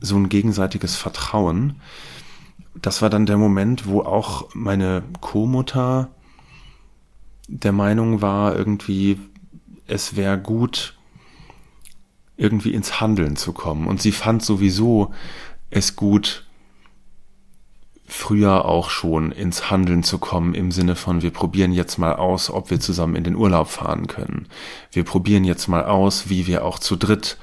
so 0.00 0.16
ein 0.16 0.28
gegenseitiges 0.28 0.94
Vertrauen, 0.94 1.80
das 2.82 3.02
war 3.02 3.10
dann 3.10 3.26
der 3.26 3.38
Moment, 3.38 3.86
wo 3.86 4.00
auch 4.00 4.48
meine 4.54 5.02
Co-Mutter 5.20 6.10
der 7.48 7.72
Meinung 7.72 8.22
war, 8.22 8.56
irgendwie, 8.56 9.18
es 9.86 10.16
wäre 10.16 10.38
gut, 10.38 10.96
irgendwie 12.36 12.74
ins 12.74 13.00
Handeln 13.00 13.36
zu 13.36 13.52
kommen. 13.52 13.86
Und 13.86 14.02
sie 14.02 14.12
fand 14.12 14.42
sowieso 14.42 15.12
es 15.70 15.96
gut, 15.96 16.44
früher 18.06 18.64
auch 18.64 18.90
schon 18.90 19.32
ins 19.32 19.70
Handeln 19.70 20.02
zu 20.02 20.18
kommen 20.18 20.54
im 20.54 20.70
Sinne 20.70 20.94
von, 20.94 21.22
wir 21.22 21.32
probieren 21.32 21.72
jetzt 21.72 21.98
mal 21.98 22.14
aus, 22.14 22.50
ob 22.50 22.70
wir 22.70 22.78
zusammen 22.78 23.16
in 23.16 23.24
den 23.24 23.36
Urlaub 23.36 23.68
fahren 23.68 24.06
können. 24.06 24.46
Wir 24.92 25.04
probieren 25.04 25.44
jetzt 25.44 25.66
mal 25.66 25.84
aus, 25.84 26.28
wie 26.28 26.46
wir 26.46 26.64
auch 26.64 26.78
zu 26.78 26.96
dritt 26.96 27.38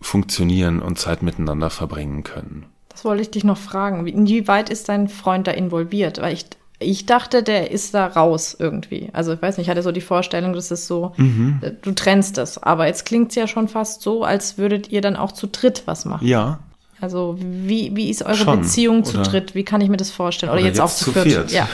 funktionieren 0.00 0.80
und 0.80 0.98
Zeit 0.98 1.22
miteinander 1.22 1.70
verbringen 1.70 2.22
können. 2.22 2.71
Das 2.92 3.04
wollte 3.04 3.22
ich 3.22 3.30
dich 3.30 3.44
noch 3.44 3.56
fragen. 3.56 4.06
Inwieweit 4.06 4.68
ist 4.68 4.88
dein 4.88 5.08
Freund 5.08 5.46
da 5.46 5.52
involviert? 5.52 6.20
Weil 6.20 6.34
ich, 6.34 6.46
ich 6.78 7.06
dachte, 7.06 7.42
der 7.42 7.70
ist 7.70 7.94
da 7.94 8.06
raus 8.06 8.54
irgendwie. 8.58 9.08
Also 9.12 9.32
ich 9.32 9.40
weiß 9.40 9.56
nicht, 9.56 9.66
ich 9.66 9.70
hatte 9.70 9.82
so 9.82 9.92
die 9.92 10.00
Vorstellung, 10.00 10.52
dass 10.52 10.70
es 10.70 10.86
so, 10.86 11.12
mhm. 11.16 11.60
Äh, 11.62 11.72
du 11.80 11.92
trennst 11.92 12.38
es. 12.38 12.58
Aber 12.58 12.86
jetzt 12.86 13.06
klingt 13.06 13.30
es 13.30 13.36
ja 13.36 13.46
schon 13.46 13.68
fast 13.68 14.02
so, 14.02 14.24
als 14.24 14.58
würdet 14.58 14.90
ihr 14.90 15.00
dann 15.00 15.16
auch 15.16 15.32
zu 15.32 15.46
dritt 15.46 15.82
was 15.86 16.04
machen. 16.04 16.26
Ja. 16.26 16.58
Also 17.00 17.36
wie, 17.40 17.96
wie 17.96 18.10
ist 18.10 18.22
eure 18.22 18.36
schon. 18.36 18.60
Beziehung 18.60 19.04
zu 19.04 19.18
dritt? 19.18 19.54
Wie 19.54 19.64
kann 19.64 19.80
ich 19.80 19.88
mir 19.88 19.96
das 19.96 20.10
vorstellen? 20.10 20.52
Oder, 20.52 20.60
oder 20.60 20.68
jetzt, 20.68 20.78
jetzt, 20.78 20.84
auch 20.84 20.94
zu, 20.94 21.12
zu 21.12 21.20
viert? 21.22 21.50
Ja. 21.50 21.68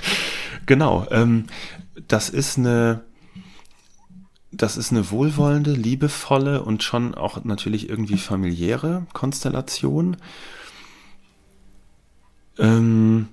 genau. 0.66 1.06
Ähm, 1.10 1.44
das 2.08 2.30
ist 2.30 2.58
eine 2.58 3.02
das 4.52 4.76
ist 4.76 4.92
eine 4.92 5.10
wohlwollende, 5.10 5.72
liebevolle 5.72 6.62
und 6.62 6.82
schon 6.82 7.14
auch 7.14 7.44
natürlich 7.44 7.88
irgendwie 7.88 8.18
familiäre 8.18 9.06
Konstellation. 9.12 10.16
Ähm, 12.58 13.28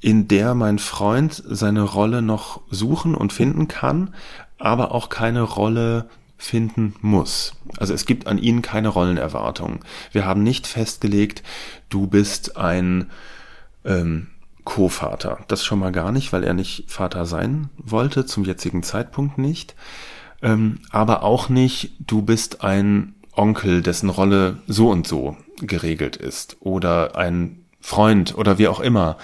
in 0.00 0.28
der 0.28 0.54
mein 0.54 0.78
Freund 0.78 1.42
seine 1.46 1.80
Rolle 1.80 2.20
noch 2.20 2.60
suchen 2.70 3.14
und 3.14 3.32
finden 3.32 3.68
kann, 3.68 4.14
aber 4.58 4.92
auch 4.92 5.08
keine 5.08 5.40
Rolle 5.40 6.10
finden 6.36 6.94
muss. 7.00 7.54
Also 7.78 7.94
es 7.94 8.04
gibt 8.04 8.26
an 8.26 8.36
ihn 8.36 8.60
keine 8.60 8.88
Rollenerwartung. 8.88 9.80
Wir 10.12 10.26
haben 10.26 10.42
nicht 10.42 10.66
festgelegt, 10.66 11.42
du 11.88 12.06
bist 12.06 12.58
ein 12.58 13.10
ähm, 13.86 14.28
Co-Vater. 14.64 15.40
Das 15.48 15.64
schon 15.64 15.78
mal 15.78 15.92
gar 15.92 16.12
nicht, 16.12 16.32
weil 16.32 16.44
er 16.44 16.54
nicht 16.54 16.84
Vater 16.88 17.26
sein 17.26 17.68
wollte, 17.76 18.26
zum 18.26 18.44
jetzigen 18.44 18.82
Zeitpunkt 18.82 19.38
nicht. 19.38 19.74
Ähm, 20.42 20.80
aber 20.90 21.22
auch 21.22 21.48
nicht, 21.48 21.92
du 22.00 22.22
bist 22.22 22.62
ein 22.62 23.14
Onkel, 23.32 23.82
dessen 23.82 24.10
Rolle 24.10 24.58
so 24.66 24.90
und 24.90 25.06
so 25.06 25.36
geregelt 25.60 26.16
ist. 26.16 26.56
Oder 26.60 27.16
ein 27.16 27.64
Freund 27.80 28.36
oder 28.36 28.58
wie 28.58 28.68
auch 28.68 28.80
immer. 28.80 29.18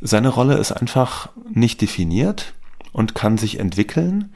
Seine 0.00 0.28
Rolle 0.28 0.58
ist 0.58 0.72
einfach 0.72 1.30
nicht 1.50 1.80
definiert 1.80 2.52
und 2.92 3.14
kann 3.14 3.38
sich 3.38 3.58
entwickeln. 3.58 4.32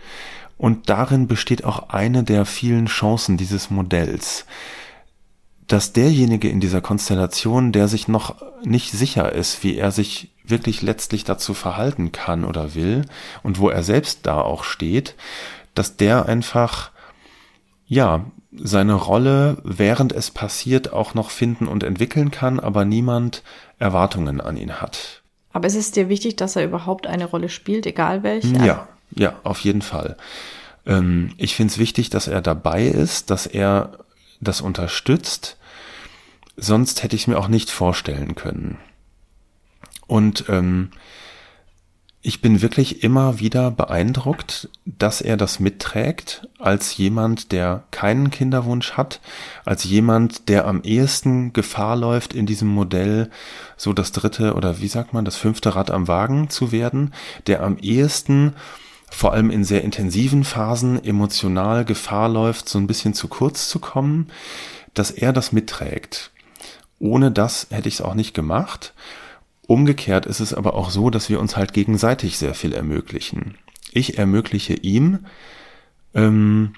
Und 0.57 0.90
darin 0.90 1.26
besteht 1.26 1.64
auch 1.64 1.88
eine 1.88 2.22
der 2.22 2.44
vielen 2.44 2.87
Chancen 2.87 3.37
dieses 3.37 3.70
Modells 3.70 4.46
dass 5.71 5.93
derjenige 5.93 6.49
in 6.49 6.59
dieser 6.59 6.81
Konstellation, 6.81 7.71
der 7.71 7.87
sich 7.87 8.09
noch 8.09 8.35
nicht 8.65 8.91
sicher 8.91 9.33
ist, 9.33 9.63
wie 9.63 9.77
er 9.77 9.93
sich 9.93 10.33
wirklich 10.45 10.83
letztlich 10.83 11.23
dazu 11.23 11.55
verhalten 11.55 12.11
kann 12.11 12.45
oder 12.45 12.75
will 12.75 13.05
und 13.45 13.61
wo 13.61 13.69
er 13.69 13.85
selbst 13.85 14.27
da 14.27 14.41
auch 14.41 14.65
steht, 14.65 15.15
dass 15.77 15.97
der 15.97 16.27
einfach, 16.27 16.91
ja, 17.87 18.25
seine 18.53 18.95
Rolle, 18.95 19.59
während 19.63 20.11
es 20.13 20.33
passiert, 20.33 20.93
auch 20.93 21.15
noch 21.15 21.31
finden 21.31 21.69
und 21.69 21.85
entwickeln 21.85 22.33
kann, 22.33 22.59
aber 22.59 22.85
niemand 22.85 23.45
Erwartungen 23.79 24.41
an 24.41 24.57
ihn 24.57 24.81
hat. 24.81 25.23
Aber 25.53 25.69
ist 25.69 25.77
es 25.77 25.93
dir 25.93 26.09
wichtig, 26.09 26.35
dass 26.35 26.57
er 26.57 26.65
überhaupt 26.65 27.07
eine 27.07 27.27
Rolle 27.27 27.49
spielt, 27.49 27.87
egal 27.87 28.25
welche? 28.25 28.57
Ja, 28.57 28.89
ja, 29.15 29.35
auf 29.45 29.61
jeden 29.61 29.83
Fall. 29.83 30.17
Ähm, 30.85 31.33
ich 31.37 31.55
finde 31.55 31.71
es 31.71 31.79
wichtig, 31.79 32.11
dass 32.11 32.27
er 32.27 32.41
dabei 32.41 32.87
ist, 32.87 33.31
dass 33.31 33.47
er 33.47 33.93
das 34.41 34.61
unterstützt, 34.61 35.59
sonst 36.61 37.03
hätte 37.03 37.16
ich 37.16 37.27
mir 37.27 37.38
auch 37.38 37.49
nicht 37.49 37.70
vorstellen 37.70 38.35
können. 38.35 38.79
Und 40.07 40.44
ähm, 40.49 40.90
ich 42.23 42.42
bin 42.42 42.61
wirklich 42.61 43.03
immer 43.03 43.40
wieder 43.40 43.70
beeindruckt, 43.70 44.68
dass 44.85 45.23
er 45.23 45.38
das 45.38 45.59
mitträgt 45.59 46.46
als 46.59 46.96
jemand, 46.99 47.51
der 47.51 47.85
keinen 47.92 48.31
Kinderwunsch 48.31 48.92
hat, 48.92 49.20
als 49.64 49.85
jemand, 49.85 50.51
der 50.51 50.66
am 50.66 50.83
ehesten 50.83 51.55
Gefahr 51.55 51.96
läuft, 51.96 52.35
in 52.35 52.44
diesem 52.44 52.68
Modell 52.68 53.31
so 53.79 53.94
das 53.94 54.12
dritte 54.12 54.55
oder 54.55 54.81
wie 54.81 54.88
sagt 54.88 55.14
man, 55.14 55.25
das 55.25 55.37
fünfte 55.37 55.75
Rad 55.75 55.90
am 55.90 56.09
Wagen 56.09 56.51
zu 56.51 56.73
werden, 56.73 57.14
der 57.46 57.62
am 57.62 57.79
ehesten 57.79 58.55
vor 59.11 59.33
allem 59.33 59.51
in 59.51 59.64
sehr 59.64 59.83
intensiven 59.83 60.44
Phasen 60.44 61.03
emotional 61.03 61.87
Gefahr 61.87 62.29
läuft, 62.29 62.68
so 62.68 62.79
ein 62.79 62.87
bisschen 62.87 63.14
zu 63.14 63.29
kurz 63.29 63.68
zu 63.68 63.79
kommen, 63.79 64.29
dass 64.92 65.11
er 65.11 65.33
das 65.33 65.53
mitträgt. 65.53 66.31
Ohne 67.01 67.33
das 67.33 67.67
hätte 67.71 67.89
ich 67.89 67.95
es 67.95 68.01
auch 68.03 68.15
nicht 68.15 68.35
gemacht. 68.35 68.95
Umgekehrt 69.67 70.27
ist 70.27 70.41
es 70.41 70.55
aber 70.55 70.75
auch 70.75 70.91
so, 70.91 71.11
dass 71.11 71.29
wir 71.29 71.41
uns 71.41 71.57
halt 71.57 71.73
gegenseitig 71.73 72.39
sehr 72.39 72.55
viel 72.55 72.73
ermöglichen. 72.73 73.57
Ich 73.91 74.19
ermögliche 74.19 74.75
ihm 74.75 75.27
ähm, 76.15 76.75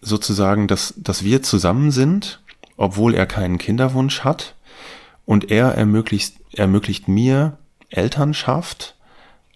sozusagen, 0.00 0.68
dass, 0.68 0.94
dass 0.96 1.24
wir 1.24 1.42
zusammen 1.42 1.90
sind, 1.90 2.42
obwohl 2.76 3.14
er 3.14 3.26
keinen 3.26 3.58
Kinderwunsch 3.58 4.20
hat. 4.20 4.54
Und 5.24 5.50
er 5.50 5.72
ermöglicht, 5.72 6.36
ermöglicht 6.52 7.08
mir 7.08 7.58
Elternschaft 7.88 8.94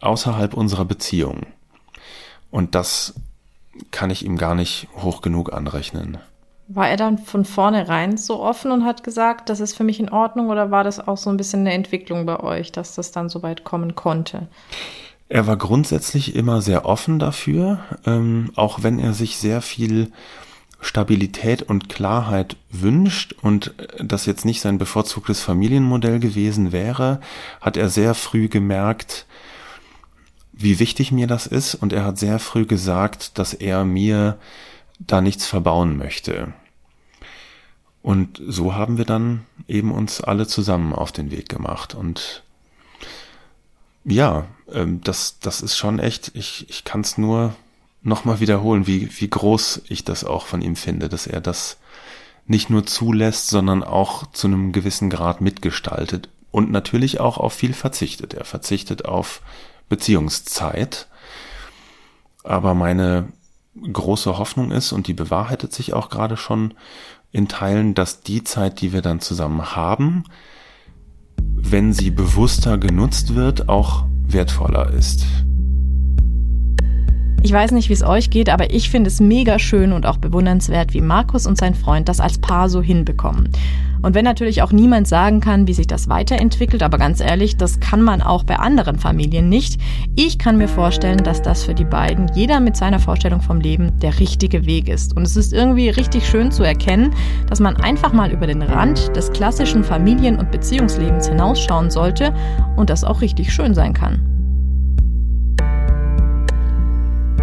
außerhalb 0.01 0.55
unserer 0.55 0.85
Beziehung. 0.85 1.47
Und 2.51 2.75
das 2.75 3.15
kann 3.91 4.11
ich 4.11 4.25
ihm 4.25 4.37
gar 4.37 4.55
nicht 4.55 4.89
hoch 4.97 5.21
genug 5.21 5.53
anrechnen. 5.53 6.19
War 6.73 6.89
er 6.89 6.97
dann 6.97 7.19
von 7.19 7.45
vornherein 7.45 8.17
so 8.17 8.41
offen 8.41 8.71
und 8.71 8.85
hat 8.85 9.03
gesagt, 9.03 9.49
das 9.49 9.59
ist 9.59 9.77
für 9.77 9.83
mich 9.83 9.99
in 9.99 10.09
Ordnung 10.09 10.51
oder 10.51 10.71
war 10.71 10.85
das 10.85 11.07
auch 11.07 11.17
so 11.17 11.29
ein 11.29 11.37
bisschen 11.37 11.61
eine 11.61 11.73
Entwicklung 11.73 12.27
bei 12.27 12.39
euch, 12.39 12.71
dass 12.71 12.95
das 12.95 13.11
dann 13.11 13.29
so 13.29 13.43
weit 13.43 13.65
kommen 13.65 13.97
konnte? 13.97 14.47
Er 15.29 15.49
war 15.49 15.57
grundsätzlich 15.57 16.37
immer 16.37 16.63
sehr 16.63 16.87
offen 16.87 17.19
dafür, 17.19 17.81
ähm, 18.07 18.53
auch 18.55 18.85
wenn 18.85 19.01
er 19.01 19.15
sich 19.15 19.37
sehr 19.37 19.63
viel 19.63 20.13
Stabilität 20.81 21.63
und 21.63 21.89
Klarheit 21.89 22.57
wünscht 22.71 23.35
und 23.43 23.75
das 23.99 24.27
jetzt 24.27 24.45
nicht 24.45 24.61
sein 24.61 24.79
bevorzugtes 24.79 25.41
Familienmodell 25.41 26.21
gewesen 26.21 26.71
wäre, 26.71 27.21
hat 27.61 27.77
er 27.77 27.89
sehr 27.89 28.15
früh 28.15 28.49
gemerkt, 28.49 29.27
wie 30.53 30.79
wichtig 30.79 31.11
mir 31.11 31.27
das 31.27 31.47
ist 31.47 31.75
und 31.75 31.93
er 31.93 32.05
hat 32.05 32.19
sehr 32.19 32.39
früh 32.39 32.65
gesagt, 32.65 33.39
dass 33.39 33.55
er 33.55 33.85
mir 33.85 34.39
da 35.01 35.21
nichts 35.21 35.47
verbauen 35.47 35.97
möchte. 35.97 36.53
Und 38.03 38.41
so 38.47 38.75
haben 38.75 38.99
wir 38.99 39.05
dann 39.05 39.45
eben 39.69 39.93
uns 39.93 40.21
alle 40.21 40.47
zusammen 40.47 40.95
auf 40.95 41.13
den 41.13 41.31
Weg 41.31 41.49
gemacht 41.49 41.95
und 41.95 42.43
ja, 44.05 44.47
ähm, 44.73 45.03
das, 45.03 45.39
das 45.41 45.61
ist 45.61 45.77
schon 45.77 45.99
echt, 45.99 46.33
ich, 46.35 46.69
ich 46.71 46.85
kann 46.85 47.03
es 47.03 47.19
nur 47.19 47.55
nochmal 48.03 48.41
wiederholen, 48.41 48.87
wie, 48.87 49.11
wie 49.21 49.29
groß 49.29 49.83
ich 49.89 50.05
das 50.05 50.25
auch 50.25 50.47
von 50.47 50.63
ihm 50.63 50.77
finde, 50.77 51.11
dass 51.11 51.27
er 51.27 51.43
das 51.43 51.77
nicht 52.47 52.71
nur 52.71 52.87
zulässt, 52.87 53.49
sondern 53.49 53.85
auch 53.85 54.31
zu 54.33 54.47
einem 54.47 54.73
gewissen 54.73 55.11
Grad 55.11 55.41
mitgestaltet 55.41 56.29
und 56.51 56.71
natürlich 56.71 57.21
auch 57.21 57.39
auf 57.39 57.53
viel 57.53 57.75
verzichtet. 57.75 58.35
Er 58.35 58.45
verzichtet 58.45 59.05
auf 59.05 59.43
Beziehungszeit. 59.89 61.07
Aber 62.43 62.75
meine 62.75 63.29
große 63.81 64.39
Hoffnung 64.39 64.73
ist, 64.73 64.93
und 64.93 65.07
die 65.07 65.15
bewahrheitet 65.15 65.73
sich 65.73 65.93
auch 65.93 66.09
gerade 66.09 66.37
schon 66.37 66.75
in 67.33 67.49
Teilen, 67.49 67.95
dass 67.95 68.23
die 68.23 68.45
Zeit, 68.45 68.81
die 68.81 68.93
wir 68.93 69.03
dann 69.03 69.21
zusammen 69.21 69.77
haben, 69.77 70.25
wenn 71.41 71.93
sie 71.93 72.11
bewusster 72.11 72.79
genutzt 72.79 73.35
wird, 73.35 73.69
auch 73.69 74.05
wertvoller 74.25 74.91
ist. 74.91 75.25
Ich 77.43 77.53
weiß 77.53 77.73
nicht, 77.73 77.89
wie 77.89 77.95
es 77.95 78.03
euch 78.03 78.29
geht, 78.29 78.51
aber 78.51 78.73
ich 78.73 78.91
finde 78.91 79.09
es 79.09 79.19
mega 79.19 79.59
schön 79.59 79.93
und 79.93 80.05
auch 80.05 80.19
bewundernswert, 80.19 80.93
wie 80.93 81.01
Markus 81.01 81.47
und 81.47 81.57
sein 81.57 81.75
Freund 81.75 82.09
das 82.09 82.21
als 82.21 82.39
Paar 82.39 82.69
so 82.69 82.83
hinbekommen. 82.83 83.49
Und 84.03 84.15
wenn 84.15 84.25
natürlich 84.25 84.63
auch 84.63 84.73
niemand 84.73 85.09
sagen 85.09 85.41
kann, 85.41 85.67
wie 85.67 85.73
sich 85.73 85.87
das 85.87 86.09
weiterentwickelt, 86.09 86.83
aber 86.83 86.99
ganz 86.99 87.21
ehrlich, 87.21 87.57
das 87.57 87.81
kann 87.81 88.03
man 88.03 88.23
auch 88.23 88.45
bei 88.45 88.57
anderen 88.57 88.99
Familien 88.99 89.49
nicht. 89.49 89.81
Ich 90.17 90.39
kann 90.39 90.59
mir 90.59 90.69
vorstellen, 90.69 91.19
dass 91.19 91.43
das 91.43 91.65
für 91.65 91.75
die 91.75 91.85
beiden, 91.85 92.31
jeder 92.35 92.61
mit 92.61 92.77
seiner 92.77 92.99
Vorstellung 92.99 93.41
vom 93.41 93.61
Leben, 93.61 93.99
der 94.01 94.19
richtige 94.19 94.67
Weg 94.67 94.89
ist. 94.89 95.17
Und 95.17 95.23
es 95.23 95.37
ist 95.37 95.53
irgendwie 95.53 95.91
richtig 95.91 96.27
schön 96.27 96.51
zu 96.51 96.63
erkennen, 96.63 97.15
dass 97.49 97.61
man 97.61 97.77
einfach 97.77 98.13
mal 98.13 98.31
über 98.31 98.47
den 98.47 98.63
Rand 98.63 99.15
des 99.17 99.33
klassischen 99.33 99.85
Familien- 99.85 100.39
und 100.39 100.51
Beziehungslebens 100.51 101.29
hinausschauen 101.29 101.91
sollte 101.91 102.35
und 102.77 102.91
das 102.91 103.05
auch 103.05 103.21
richtig 103.21 103.53
schön 103.53 103.75
sein 103.75 103.93
kann. 103.93 104.40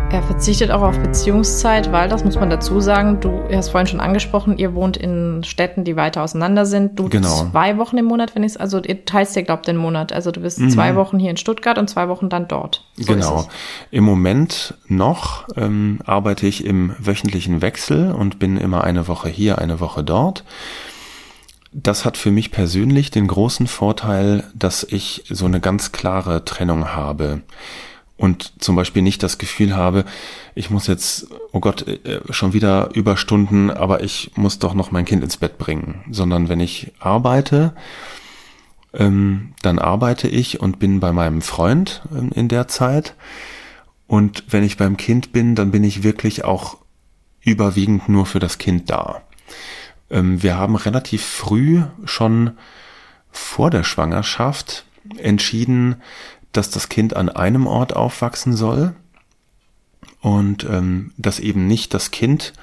Er 0.09 0.23
verzichtet 0.23 0.71
auch 0.71 0.83
auf 0.83 0.97
Beziehungszeit, 0.99 1.91
weil, 1.91 2.07
das 2.07 2.23
muss 2.23 2.35
man 2.35 2.49
dazu 2.49 2.79
sagen, 2.79 3.19
du 3.19 3.43
hast 3.51 3.69
vorhin 3.69 3.87
schon 3.87 3.99
angesprochen, 3.99 4.57
ihr 4.57 4.73
wohnt 4.73 4.95
in 4.95 5.43
Städten, 5.43 5.83
die 5.83 5.97
weiter 5.97 6.23
auseinander 6.23 6.65
sind. 6.65 6.97
Du 6.97 7.09
genau. 7.09 7.49
zwei 7.51 7.77
Wochen 7.77 7.97
im 7.97 8.05
Monat, 8.05 8.33
wenn 8.33 8.43
ich 8.43 8.53
es, 8.53 8.57
also 8.57 8.81
ihr 8.81 9.03
teilst 9.03 9.35
dir, 9.35 9.43
glaubt, 9.43 9.67
den 9.67 9.75
Monat. 9.75 10.13
Also 10.13 10.31
du 10.31 10.39
bist 10.39 10.59
mhm. 10.59 10.69
zwei 10.69 10.95
Wochen 10.95 11.19
hier 11.19 11.29
in 11.29 11.35
Stuttgart 11.35 11.77
und 11.77 11.89
zwei 11.89 12.07
Wochen 12.07 12.29
dann 12.29 12.47
dort. 12.47 12.85
So 12.95 13.13
genau. 13.13 13.49
Im 13.91 14.05
Moment 14.05 14.75
noch 14.87 15.45
ähm, 15.57 15.99
arbeite 16.05 16.47
ich 16.47 16.63
im 16.63 16.95
wöchentlichen 16.99 17.61
Wechsel 17.61 18.13
und 18.13 18.39
bin 18.39 18.55
immer 18.55 18.85
eine 18.85 19.09
Woche 19.09 19.27
hier, 19.27 19.57
eine 19.57 19.81
Woche 19.81 20.05
dort. 20.05 20.45
Das 21.73 22.05
hat 22.05 22.15
für 22.15 22.31
mich 22.31 22.51
persönlich 22.51 23.11
den 23.11 23.27
großen 23.27 23.67
Vorteil, 23.67 24.45
dass 24.55 24.85
ich 24.89 25.25
so 25.29 25.45
eine 25.45 25.59
ganz 25.59 25.91
klare 25.91 26.45
Trennung 26.45 26.95
habe 26.95 27.41
und 28.17 28.61
zum 28.61 28.75
Beispiel 28.75 29.03
nicht 29.03 29.21
das 29.21 29.37
Gefühl 29.37 29.75
habe, 29.75 30.03
ich 30.55 30.69
muss 30.69 30.87
jetzt, 30.87 31.27
oh 31.51 31.59
Gott, 31.59 31.87
äh, 31.87 32.21
schon 32.31 32.53
wieder 32.53 32.89
Überstunden, 32.93 33.69
aber 33.69 34.03
ich 34.03 34.31
muss 34.35 34.59
doch 34.59 34.73
noch 34.73 34.91
mein 34.91 35.05
Kind 35.05 35.23
ins 35.23 35.37
Bett 35.37 35.57
bringen, 35.57 36.03
sondern 36.09 36.49
wenn 36.49 36.59
ich 36.59 36.91
arbeite, 36.99 37.73
ähm, 38.93 39.53
dann 39.61 39.79
arbeite 39.79 40.27
ich 40.27 40.59
und 40.59 40.79
bin 40.79 40.99
bei 40.99 41.11
meinem 41.11 41.41
Freund 41.41 42.01
ähm, 42.11 42.31
in 42.33 42.47
der 42.47 42.67
Zeit. 42.67 43.15
Und 44.07 44.45
wenn 44.49 44.63
ich 44.63 44.77
beim 44.77 44.97
Kind 44.97 45.31
bin, 45.31 45.53
dann 45.53 45.71
bin 45.71 45.83
ich 45.83 46.03
wirklich 46.03 46.43
auch 46.43 46.77
überwiegend 47.41 48.09
nur 48.09 48.25
für 48.25 48.39
das 48.39 48.57
Kind 48.57 48.89
da. 48.89 49.21
Ähm, 50.09 50.41
wir 50.41 50.57
haben 50.57 50.75
relativ 50.75 51.23
früh 51.23 51.83
schon 52.05 52.51
vor 53.31 53.69
der 53.69 53.83
Schwangerschaft 53.83 54.85
entschieden, 55.17 56.01
dass 56.51 56.69
das 56.69 56.89
Kind 56.89 57.15
an 57.15 57.29
einem 57.29 57.67
Ort 57.67 57.95
aufwachsen 57.95 58.55
soll 58.55 58.95
und 60.21 60.63
ähm, 60.65 61.11
dass 61.17 61.39
eben 61.39 61.67
nicht 61.67 61.93
das 61.93 62.11
Kind 62.11 62.53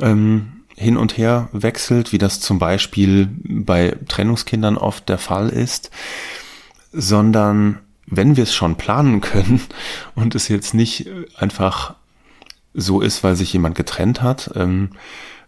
ähm, 0.00 0.64
hin 0.76 0.96
und 0.96 1.16
her 1.16 1.48
wechselt, 1.52 2.12
wie 2.12 2.18
das 2.18 2.40
zum 2.40 2.58
Beispiel 2.58 3.28
bei 3.44 3.96
Trennungskindern 4.08 4.76
oft 4.76 5.08
der 5.08 5.18
Fall 5.18 5.48
ist, 5.48 5.90
sondern 6.92 7.78
wenn 8.06 8.36
wir 8.36 8.44
es 8.44 8.54
schon 8.54 8.76
planen 8.76 9.20
können 9.20 9.60
und 10.14 10.34
es 10.34 10.48
jetzt 10.48 10.74
nicht 10.74 11.08
einfach 11.36 11.94
so 12.74 13.00
ist, 13.00 13.22
weil 13.22 13.36
sich 13.36 13.52
jemand 13.52 13.76
getrennt 13.76 14.20
hat, 14.20 14.50
ähm, 14.56 14.90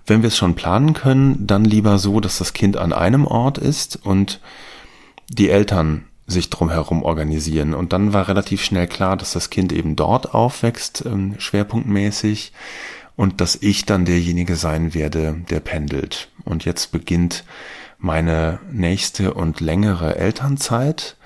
wenn 0.07 0.23
wir 0.23 0.29
es 0.29 0.37
schon 0.37 0.55
planen 0.55 0.95
können, 0.95 1.47
dann 1.47 1.65
lieber 1.65 1.99
so, 1.99 2.21
dass 2.21 2.39
das 2.39 2.53
Kind 2.53 2.77
an 2.77 2.93
einem 2.93 3.27
Ort 3.27 3.59
ist 3.59 3.97
und 3.97 4.41
die 5.29 5.51
Eltern 5.51 6.05
sich 6.27 6.51
drumherum 6.51 7.03
organisieren. 7.03 7.75
Und 7.75 7.93
dann 7.93 8.13
war 8.13 8.29
relativ 8.29 8.65
schnell 8.65 8.87
klar, 8.87 9.17
dass 9.17 9.33
das 9.33 9.51
Kind 9.51 9.73
eben 9.73 9.97
dort 9.97 10.35
aufwächst, 10.35 11.05
ähm, 11.07 11.35
schwerpunktmäßig, 11.39 12.53
und 13.17 13.41
dass 13.41 13.57
ich 13.57 13.87
dann 13.87 14.05
derjenige 14.05 14.57
sein 14.57 14.95
werde, 14.95 15.37
der 15.49 15.61
pendelt. 15.61 16.29
Und 16.45 16.65
jetzt 16.65 16.93
beginnt 16.93 17.45
meine 17.99 18.61
nächste 18.71 19.33
und 19.35 19.61
längere 19.61 20.17
Elternzeit. 20.17 21.17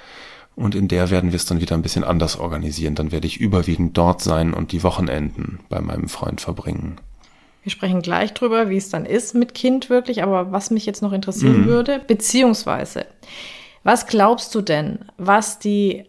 Und 0.54 0.74
in 0.74 0.88
der 0.88 1.10
werden 1.10 1.32
wir 1.32 1.36
es 1.36 1.46
dann 1.46 1.60
wieder 1.60 1.74
ein 1.74 1.82
bisschen 1.82 2.04
anders 2.04 2.38
organisieren. 2.38 2.94
Dann 2.94 3.12
werde 3.12 3.26
ich 3.26 3.40
überwiegend 3.40 3.96
dort 3.98 4.22
sein 4.22 4.54
und 4.54 4.72
die 4.72 4.82
Wochenenden 4.82 5.60
bei 5.68 5.80
meinem 5.80 6.08
Freund 6.08 6.40
verbringen. 6.40 6.98
Wir 7.62 7.72
sprechen 7.72 8.02
gleich 8.02 8.32
drüber, 8.34 8.70
wie 8.70 8.76
es 8.76 8.88
dann 8.88 9.04
ist 9.04 9.34
mit 9.34 9.54
Kind 9.54 9.90
wirklich. 9.90 10.22
Aber 10.22 10.52
was 10.52 10.70
mich 10.70 10.86
jetzt 10.86 11.02
noch 11.02 11.12
interessieren 11.12 11.62
mhm. 11.62 11.66
würde, 11.66 12.00
beziehungsweise, 12.06 13.04
was 13.82 14.06
glaubst 14.06 14.54
du 14.54 14.60
denn, 14.60 15.00
was 15.16 15.58
die 15.58 16.06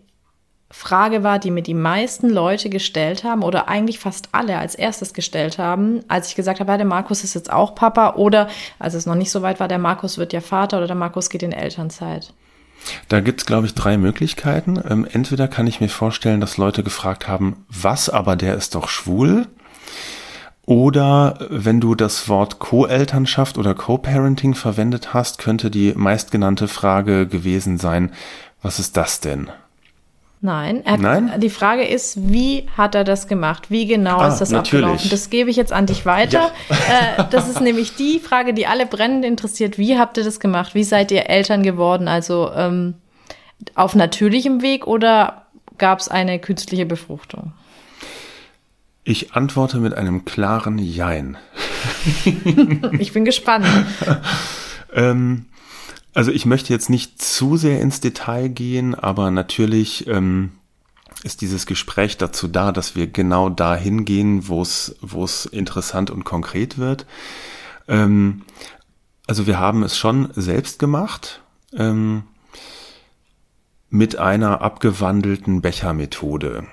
Frage 0.72 1.24
war, 1.24 1.38
die 1.38 1.52
mir 1.52 1.64
die 1.64 1.74
meisten 1.74 2.30
Leute 2.30 2.70
gestellt 2.70 3.24
haben 3.24 3.44
oder 3.44 3.68
eigentlich 3.68 4.00
fast 4.00 4.30
alle 4.32 4.58
als 4.58 4.74
erstes 4.74 5.14
gestellt 5.14 5.58
haben, 5.58 6.00
als 6.08 6.30
ich 6.30 6.36
gesagt 6.36 6.60
habe, 6.62 6.78
der 6.78 6.86
Markus 6.86 7.24
ist 7.24 7.34
jetzt 7.34 7.52
auch 7.52 7.76
Papa 7.76 8.16
oder 8.16 8.48
als 8.80 8.94
es 8.94 9.06
noch 9.06 9.16
nicht 9.16 9.32
so 9.32 9.42
weit 9.42 9.60
war, 9.60 9.68
der 9.68 9.80
Markus 9.80 10.18
wird 10.18 10.32
ja 10.32 10.40
Vater 10.40 10.78
oder 10.78 10.88
der 10.88 10.96
Markus 10.96 11.30
geht 11.30 11.44
in 11.44 11.52
Elternzeit? 11.52 12.34
Da 13.10 13.20
gibt's 13.20 13.46
glaube 13.46 13.68
ich, 13.68 13.76
drei 13.76 13.98
Möglichkeiten. 13.98 14.82
Ähm, 14.90 15.06
entweder 15.12 15.48
kann 15.48 15.68
ich 15.68 15.82
mir 15.82 15.90
vorstellen, 15.90 16.42
dass 16.42 16.58
Leute 16.58 16.84
gefragt 16.84 17.28
haben, 17.28 17.66
was, 17.70 18.10
aber 18.10 18.36
der 18.36 18.56
ist 18.56 18.74
doch 18.76 18.88
schwul. 18.88 19.48
Oder 20.72 21.36
wenn 21.50 21.82
du 21.82 21.96
das 21.96 22.30
Wort 22.30 22.60
Co-Elternschaft 22.60 23.58
oder 23.58 23.76
Co-Parenting 23.76 24.56
verwendet 24.56 25.14
hast, 25.14 25.38
könnte 25.38 25.70
die 25.70 25.92
meistgenannte 25.98 26.70
Frage 26.70 27.28
gewesen 27.28 27.78
sein, 27.78 28.14
was 28.62 28.80
ist 28.80 28.96
das 28.96 29.20
denn? 29.20 29.50
Nein, 30.40 30.82
hat, 30.86 31.02
Nein? 31.02 31.34
die 31.42 31.50
Frage 31.50 31.84
ist, 31.84 32.32
wie 32.32 32.70
hat 32.78 32.96
er 32.96 33.04
das 33.04 33.28
gemacht? 33.28 33.70
Wie 33.70 33.86
genau 33.86 34.20
ah, 34.20 34.30
ist 34.30 34.40
das 34.40 34.52
natürlich. 34.52 34.86
abgelaufen? 34.86 35.10
Das 35.10 35.30
gebe 35.30 35.50
ich 35.50 35.58
jetzt 35.58 35.74
an 35.74 35.88
dich 35.88 36.06
weiter. 36.06 36.52
Ja. 36.70 36.76
Äh, 37.20 37.26
das 37.30 37.50
ist 37.50 37.60
nämlich 37.60 37.98
die 37.98 38.20
Frage, 38.20 38.54
die 38.54 38.66
alle 38.66 38.86
brennend 38.86 39.26
interessiert. 39.26 39.78
Wie 39.78 40.00
habt 40.00 40.18
ihr 40.18 40.24
das 40.24 40.40
gemacht? 40.40 40.74
Wie 40.74 40.86
seid 40.86 41.12
ihr 41.12 41.30
Eltern 41.30 41.64
geworden? 41.64 42.08
Also 42.08 42.50
ähm, 42.56 42.94
auf 43.76 43.94
natürlichem 43.94 44.62
Weg 44.62 44.88
oder 44.88 45.48
gab 45.78 46.00
es 46.00 46.08
eine 46.08 46.40
künstliche 46.40 46.86
Befruchtung? 46.86 47.52
Ich 49.04 49.34
antworte 49.34 49.80
mit 49.80 49.94
einem 49.94 50.26
klaren 50.26 50.78
Jein. 50.78 51.38
ich 53.00 53.14
bin 53.14 53.26
gespannt. 53.26 53.66
ähm, 54.94 55.46
also 56.14 56.32
ich 56.32 56.46
möchte 56.46 56.72
jetzt 56.74 56.90
nicht 56.90 57.22
zu 57.22 57.58
sehr 57.58 57.82
ins 57.82 58.00
Detail 58.00 58.50
gehen, 58.50 58.94
aber 58.94 59.32
natürlich 59.32 60.06
ähm, 60.08 60.52
ist 61.24 61.42
dieses 61.42 61.66
Gespräch 61.66 62.18
dazu 62.18 62.48
da, 62.48 62.72
dass 62.72 62.96
wir 62.96 63.08
genau 63.08 63.50
dahin 63.50 64.06
gehen, 64.06 64.48
wo 64.48 64.62
es 64.62 64.96
wo 65.02 65.24
es 65.24 65.46
interessant 65.46 66.12
und 66.12 66.24
konkret 66.24 66.78
wird. 66.78 67.06
Ähm, 67.88 68.44
also 69.26 69.48
wir 69.48 69.60
haben 69.60 69.82
es 69.84 69.98
schon 69.98 70.30
selbst 70.36 70.78
gemacht 70.78 71.42
ähm, 71.74 72.24
mit 73.90 74.18
einer 74.18 74.62
abgewandelten 74.62 75.62
Bechermethode. 75.62 76.68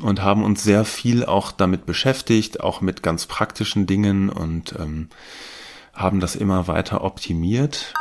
Und 0.00 0.22
haben 0.22 0.44
uns 0.44 0.62
sehr 0.62 0.84
viel 0.84 1.24
auch 1.24 1.52
damit 1.52 1.86
beschäftigt, 1.86 2.60
auch 2.60 2.80
mit 2.80 3.02
ganz 3.02 3.26
praktischen 3.26 3.86
Dingen 3.86 4.28
und 4.28 4.74
ähm, 4.78 5.08
haben 5.92 6.20
das 6.20 6.36
immer 6.36 6.66
weiter 6.66 7.04
optimiert. 7.04 7.92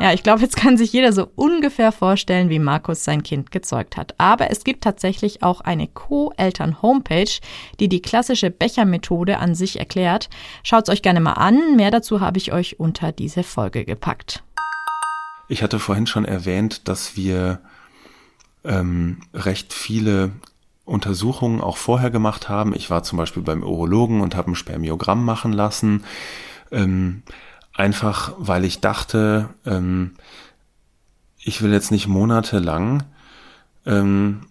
Ja, 0.00 0.12
ich 0.12 0.24
glaube, 0.24 0.40
jetzt 0.40 0.56
kann 0.56 0.76
sich 0.76 0.92
jeder 0.92 1.12
so 1.12 1.28
ungefähr 1.36 1.92
vorstellen, 1.92 2.50
wie 2.50 2.58
Markus 2.58 3.04
sein 3.04 3.22
Kind 3.22 3.52
gezeugt 3.52 3.96
hat. 3.96 4.14
Aber 4.18 4.50
es 4.50 4.64
gibt 4.64 4.82
tatsächlich 4.82 5.44
auch 5.44 5.60
eine 5.60 5.86
Co-Eltern-Homepage, 5.86 7.30
die 7.78 7.88
die 7.88 8.02
klassische 8.02 8.50
Bechermethode 8.50 9.38
an 9.38 9.54
sich 9.54 9.78
erklärt. 9.78 10.30
Schaut's 10.64 10.88
euch 10.88 11.02
gerne 11.02 11.20
mal 11.20 11.34
an. 11.34 11.76
Mehr 11.76 11.92
dazu 11.92 12.20
habe 12.20 12.38
ich 12.38 12.52
euch 12.52 12.80
unter 12.80 13.12
diese 13.12 13.44
Folge 13.44 13.84
gepackt. 13.84 14.42
Ich 15.46 15.62
hatte 15.62 15.78
vorhin 15.78 16.08
schon 16.08 16.24
erwähnt, 16.24 16.88
dass 16.88 17.16
wir 17.16 17.60
ähm, 18.64 19.20
recht 19.32 19.72
viele 19.72 20.32
Untersuchungen 20.84 21.60
auch 21.60 21.76
vorher 21.76 22.10
gemacht 22.10 22.48
haben. 22.48 22.74
Ich 22.74 22.90
war 22.90 23.02
zum 23.02 23.18
Beispiel 23.18 23.42
beim 23.42 23.62
Urologen 23.62 24.20
und 24.20 24.36
habe 24.36 24.50
ein 24.50 24.54
Spermiogramm 24.54 25.24
machen 25.24 25.52
lassen. 25.52 26.04
Ähm, 26.70 27.22
Einfach 27.74 28.32
weil 28.38 28.64
ich 28.64 28.80
dachte, 28.80 29.48
ähm, 29.66 30.12
ich 31.38 31.60
will 31.60 31.72
jetzt 31.72 31.90
nicht 31.90 32.06
monatelang 32.06 33.02
ähm, 33.84 34.46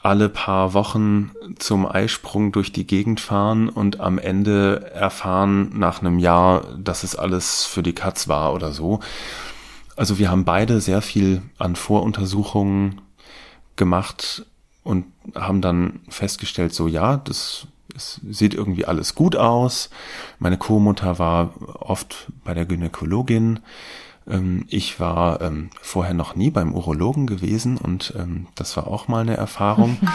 alle 0.00 0.30
paar 0.30 0.72
Wochen 0.72 1.30
zum 1.58 1.86
Eisprung 1.86 2.50
durch 2.50 2.72
die 2.72 2.86
Gegend 2.86 3.20
fahren 3.20 3.68
und 3.68 4.00
am 4.00 4.18
Ende 4.18 4.90
erfahren 4.94 5.78
nach 5.78 6.00
einem 6.00 6.18
Jahr, 6.18 6.74
dass 6.76 7.04
es 7.04 7.14
alles 7.14 7.66
für 7.66 7.82
die 7.82 7.94
Katz 7.94 8.28
war 8.28 8.54
oder 8.54 8.72
so. 8.72 9.00
Also 9.94 10.18
wir 10.18 10.30
haben 10.30 10.46
beide 10.46 10.80
sehr 10.80 11.02
viel 11.02 11.42
an 11.58 11.76
Voruntersuchungen 11.76 13.02
gemacht 13.76 14.46
und 14.84 15.06
haben 15.34 15.60
dann 15.60 16.00
festgestellt, 16.08 16.74
so 16.74 16.86
ja, 16.86 17.16
das 17.16 17.66
es 17.94 18.20
sieht 18.28 18.54
irgendwie 18.54 18.86
alles 18.86 19.14
gut 19.14 19.36
aus. 19.36 19.90
Meine 20.38 20.56
Co-Mutter 20.56 21.18
war 21.18 21.52
oft 21.80 22.28
bei 22.44 22.54
der 22.54 22.64
Gynäkologin. 22.64 23.60
Ähm, 24.26 24.64
ich 24.68 25.00
war 25.00 25.40
ähm, 25.40 25.70
vorher 25.80 26.14
noch 26.14 26.34
nie 26.34 26.50
beim 26.50 26.74
Urologen 26.74 27.26
gewesen 27.26 27.76
und 27.76 28.14
ähm, 28.16 28.46
das 28.54 28.76
war 28.76 28.86
auch 28.86 29.08
mal 29.08 29.20
eine 29.20 29.36
Erfahrung. 29.36 29.98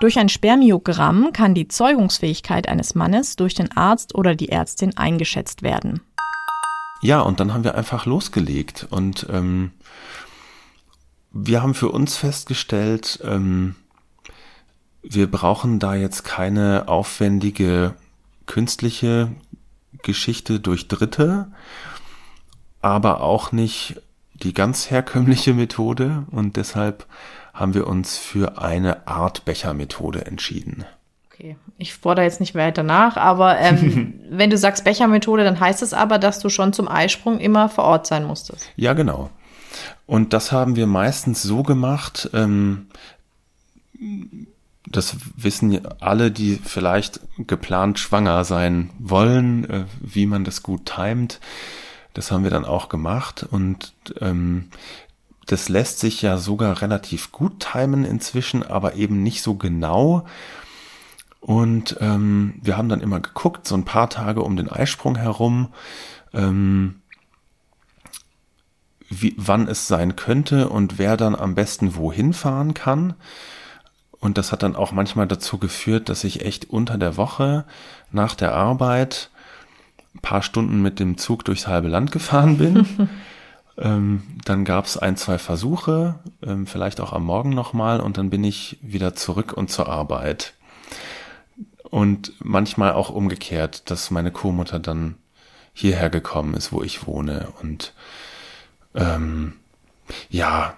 Durch 0.00 0.18
ein 0.18 0.28
Spermiogramm 0.28 1.32
kann 1.32 1.54
die 1.54 1.66
Zeugungsfähigkeit 1.66 2.68
eines 2.68 2.94
Mannes 2.94 3.34
durch 3.34 3.54
den 3.54 3.76
Arzt 3.76 4.14
oder 4.14 4.36
die 4.36 4.48
Ärztin 4.48 4.96
eingeschätzt 4.96 5.62
werden. 5.62 6.02
Ja, 7.02 7.20
und 7.20 7.40
dann 7.40 7.52
haben 7.52 7.64
wir 7.64 7.74
einfach 7.74 8.06
losgelegt 8.06 8.86
und 8.90 9.26
ähm, 9.28 9.72
wir 11.32 11.62
haben 11.62 11.74
für 11.74 11.88
uns 11.88 12.16
festgestellt, 12.16 13.18
ähm, 13.24 13.74
wir 15.02 15.30
brauchen 15.30 15.78
da 15.78 15.94
jetzt 15.94 16.24
keine 16.24 16.88
aufwendige 16.88 17.94
künstliche 18.46 19.30
Geschichte 20.02 20.60
durch 20.60 20.88
Dritte, 20.88 21.48
aber 22.80 23.22
auch 23.22 23.52
nicht 23.52 24.00
die 24.34 24.54
ganz 24.54 24.90
herkömmliche 24.90 25.54
Methode 25.54 26.24
und 26.30 26.56
deshalb 26.56 27.06
haben 27.52 27.74
wir 27.74 27.86
uns 27.86 28.16
für 28.16 28.58
eine 28.58 29.08
Art 29.08 29.44
Bechermethode 29.44 30.26
entschieden. 30.26 30.84
Okay, 31.26 31.56
ich 31.76 31.94
fordere 31.94 32.24
jetzt 32.24 32.40
nicht 32.40 32.54
weiter 32.54 32.82
nach, 32.82 33.16
aber 33.16 33.58
ähm, 33.58 34.20
wenn 34.30 34.50
du 34.50 34.56
sagst 34.56 34.84
Bechermethode, 34.84 35.44
dann 35.44 35.58
heißt 35.58 35.82
es 35.82 35.92
aber, 35.92 36.18
dass 36.18 36.38
du 36.38 36.48
schon 36.48 36.72
zum 36.72 36.88
Eisprung 36.88 37.38
immer 37.40 37.68
vor 37.68 37.84
Ort 37.84 38.06
sein 38.06 38.24
musstest. 38.24 38.70
Ja, 38.76 38.92
genau. 38.92 39.30
Und 40.06 40.32
das 40.32 40.52
haben 40.52 40.76
wir 40.76 40.86
meistens 40.86 41.42
so 41.42 41.62
gemacht, 41.62 42.30
ähm, 42.32 42.86
das 44.90 45.16
wissen 45.36 45.86
alle, 46.00 46.30
die 46.30 46.56
vielleicht 46.56 47.20
geplant 47.38 47.98
schwanger 47.98 48.44
sein 48.44 48.90
wollen, 48.98 49.68
äh, 49.68 49.84
wie 50.00 50.26
man 50.26 50.44
das 50.44 50.62
gut 50.62 50.86
timet. 50.86 51.40
Das 52.14 52.30
haben 52.30 52.42
wir 52.42 52.50
dann 52.50 52.64
auch 52.64 52.88
gemacht 52.88 53.46
und 53.48 53.94
ähm, 54.20 54.70
das 55.46 55.68
lässt 55.68 56.00
sich 56.00 56.20
ja 56.20 56.36
sogar 56.36 56.82
relativ 56.82 57.32
gut 57.32 57.60
timen 57.60 58.04
inzwischen, 58.04 58.62
aber 58.62 58.94
eben 58.94 59.22
nicht 59.22 59.42
so 59.42 59.54
genau. 59.54 60.26
Und 61.40 61.96
ähm, 62.00 62.54
wir 62.62 62.76
haben 62.76 62.88
dann 62.88 63.00
immer 63.00 63.20
geguckt, 63.20 63.66
so 63.66 63.74
ein 63.74 63.84
paar 63.84 64.10
Tage 64.10 64.42
um 64.42 64.56
den 64.56 64.68
Eisprung 64.68 65.16
herum, 65.16 65.68
ähm, 66.34 66.96
wie, 69.08 69.34
wann 69.38 69.68
es 69.68 69.86
sein 69.86 70.16
könnte 70.16 70.68
und 70.68 70.98
wer 70.98 71.16
dann 71.16 71.34
am 71.34 71.54
besten 71.54 71.94
wohin 71.94 72.32
fahren 72.34 72.74
kann. 72.74 73.14
Und 74.20 74.38
das 74.38 74.50
hat 74.50 74.62
dann 74.62 74.76
auch 74.76 74.92
manchmal 74.92 75.28
dazu 75.28 75.58
geführt, 75.58 76.08
dass 76.08 76.24
ich 76.24 76.44
echt 76.44 76.70
unter 76.70 76.98
der 76.98 77.16
Woche 77.16 77.64
nach 78.10 78.34
der 78.34 78.54
Arbeit 78.54 79.30
ein 80.14 80.20
paar 80.20 80.42
Stunden 80.42 80.82
mit 80.82 80.98
dem 80.98 81.18
Zug 81.18 81.44
durchs 81.44 81.66
halbe 81.66 81.88
Land 81.88 82.10
gefahren 82.10 82.58
bin. 82.58 83.08
ähm, 83.78 84.22
dann 84.44 84.64
gab 84.64 84.86
es 84.86 84.96
ein, 84.96 85.16
zwei 85.16 85.38
Versuche, 85.38 86.18
ähm, 86.42 86.66
vielleicht 86.66 87.00
auch 87.00 87.12
am 87.12 87.24
Morgen 87.24 87.50
nochmal, 87.50 88.00
und 88.00 88.18
dann 88.18 88.30
bin 88.30 88.42
ich 88.42 88.78
wieder 88.82 89.14
zurück 89.14 89.52
und 89.52 89.70
zur 89.70 89.88
Arbeit. 89.88 90.54
Und 91.84 92.32
manchmal 92.40 92.92
auch 92.92 93.10
umgekehrt, 93.10 93.90
dass 93.90 94.10
meine 94.10 94.30
Co-Mutter 94.32 94.78
dann 94.78 95.14
hierher 95.72 96.10
gekommen 96.10 96.54
ist, 96.54 96.72
wo 96.72 96.82
ich 96.82 97.06
wohne. 97.06 97.48
Und 97.62 97.94
ähm, 98.94 99.54
ja, 100.28 100.74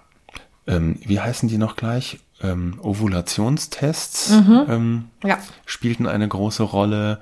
ähm, 0.66 0.98
wie 1.00 1.20
heißen 1.20 1.48
die 1.48 1.58
noch 1.58 1.74
gleich? 1.74 2.20
Ähm, 2.42 2.78
Ovulationstests 2.82 4.30
mhm. 4.30 4.66
ähm, 4.68 5.04
ja. 5.24 5.38
spielten 5.66 6.06
eine 6.06 6.28
große 6.28 6.62
Rolle 6.62 7.20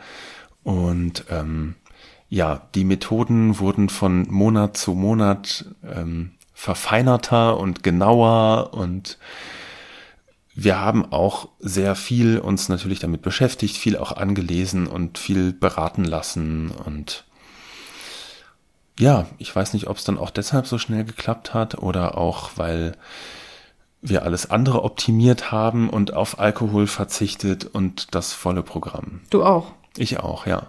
und 0.63 1.25
ähm, 1.31 1.75
ja, 2.29 2.69
die 2.75 2.85
Methoden 2.85 3.59
wurden 3.59 3.89
von 3.89 4.29
Monat 4.31 4.77
zu 4.77 4.95
Monat 4.95 5.65
ähm, 5.83 6.33
verfeinerter 6.53 7.59
und 7.59 7.83
genauer 7.83 8.75
und 8.75 9.19
wir 10.55 10.81
haben 10.81 11.13
auch 11.13 11.49
sehr 11.61 11.95
viel 11.95 12.39
uns 12.39 12.69
natürlich 12.69 12.99
damit 12.99 13.23
beschäftigt, 13.23 13.77
viel 13.77 13.97
auch 13.97 14.13
angelesen 14.13 14.89
und 14.89 15.17
viel 15.17 15.53
beraten 15.53 16.05
lassen 16.05 16.71
und 16.71 17.25
ja, 18.99 19.27
ich 19.39 19.55
weiß 19.55 19.75
nicht, 19.75 19.87
ob 19.87 19.97
es 19.97 20.05
dann 20.05 20.19
auch 20.19 20.31
deshalb 20.31 20.67
so 20.67 20.77
schnell 20.77 21.05
geklappt 21.05 21.55
hat 21.55 21.79
oder 21.79 22.19
auch, 22.19 22.51
weil 22.57 22.97
wir 24.01 24.23
alles 24.23 24.51
andere 24.51 24.85
optimiert 24.85 25.51
haben 25.51 25.91
und 25.91 26.15
auf 26.15 26.39
Alkohol 26.39 26.87
verzichtet 26.87 27.65
und 27.65 28.15
das 28.15 28.33
volle 28.33 28.63
Programm. 28.63 29.21
Du 29.31 29.45
auch? 29.45 29.73
Ich 29.97 30.21
auch, 30.21 30.47
ja. 30.47 30.69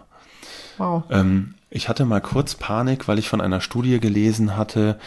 Wow. 0.78 1.04
Ähm, 1.10 1.56
ich 1.70 1.90
hatte 1.90 2.06
mal 2.06 2.22
kurz 2.22 2.56
Panik, 2.56 3.08
weil 3.08 3.20
ich 3.20 3.30
von 3.30 3.42
einer 3.42 3.62
Studie 3.62 4.00
gelesen 4.00 4.58
hatte, 4.58 4.98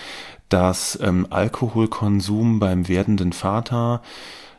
dass 0.48 0.98
ähm, 1.02 1.26
Alkoholkonsum 1.30 2.60
beim 2.60 2.86
werdenden 2.86 3.32
Vater 3.32 4.02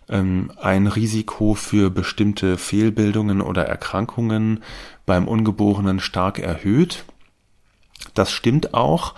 ähm, 0.10 0.52
ein 0.60 0.88
Risiko 0.88 1.54
für 1.54 1.90
bestimmte 1.90 2.58
Fehlbildungen 2.58 3.42
oder 3.42 3.66
Erkrankungen 3.66 4.64
beim 5.06 5.28
Ungeborenen 5.28 6.00
stark 6.00 6.40
erhöht. 6.40 7.06
Das 8.14 8.32
stimmt 8.32 8.74
auch, 8.74 9.14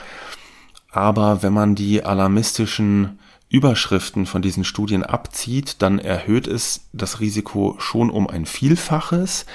aber 0.91 1.41
wenn 1.41 1.53
man 1.53 1.75
die 1.75 2.03
alarmistischen 2.03 3.19
Überschriften 3.56 4.26
von 4.26 4.41
diesen 4.41 4.66
Studien 4.66 5.03
abzieht, 5.03 5.82
dann 5.82 5.97
erhöht 5.97 6.45
es 6.45 6.89
das 6.91 7.22
Risiko 7.22 7.78
schon 7.80 8.10
um 8.10 8.28
ein 8.28 8.45
Vielfaches, 8.45 9.45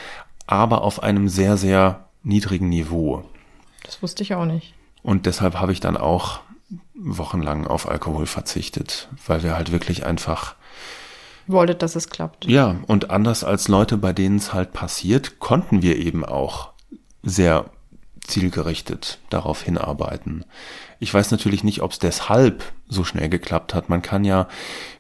aber 0.47 0.81
auf 0.81 1.03
einem 1.03 1.29
sehr, 1.29 1.59
sehr 1.59 2.09
niedrigen 2.23 2.71
Niveau. 2.71 3.25
Das 3.85 4.03
wusste 4.03 4.23
ich 4.23 4.35
auch 4.35 4.47
nicht. 4.47 4.73
Und 5.03 5.27
deshalb 5.27 5.57
habe 5.57 5.73
ich 5.73 5.81
dann 5.81 5.99
auch 5.99 6.41
wochenlang 6.95 7.67
auf 7.67 7.87
Alkohol 7.87 8.25
verzichtet, 8.25 9.09
weil 9.27 9.43
wir 9.43 9.55
halt 9.55 9.71
wirklich 9.71 10.07
einfach 10.07 10.55
wolltet, 11.47 11.83
dass 11.83 11.95
es 11.95 12.09
klappt. 12.09 12.47
Ja, 12.47 12.77
und 12.87 13.11
anders 13.11 13.45
als 13.45 13.69
Leute, 13.69 13.99
bei 13.99 14.15
denen 14.15 14.37
es 14.37 14.55
halt 14.55 14.73
passiert, 14.73 15.41
konnten 15.41 15.83
wir 15.83 15.99
eben 15.99 16.25
auch 16.25 16.71
sehr 17.23 17.67
zielgerichtet 18.27 19.19
darauf 19.29 19.63
hinarbeiten. 19.63 20.47
Ich 21.03 21.15
weiß 21.15 21.31
natürlich 21.31 21.65
nicht, 21.65 21.81
ob 21.81 21.93
es 21.93 21.99
deshalb 21.99 22.63
so 22.87 23.05
schnell 23.05 23.31
geklappt 23.31 23.73
hat. 23.73 23.89
Man 23.89 24.03
kann 24.03 24.23
ja, 24.23 24.49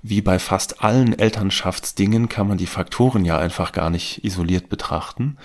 wie 0.02 0.22
bei 0.22 0.38
fast 0.38 0.82
allen 0.82 1.16
Elternschaftsdingen, 1.16 2.30
kann 2.30 2.48
man 2.48 2.56
die 2.56 2.66
Faktoren 2.66 3.26
ja 3.26 3.36
einfach 3.36 3.72
gar 3.72 3.90
nicht 3.90 4.24
isoliert 4.24 4.70
betrachten. 4.70 5.36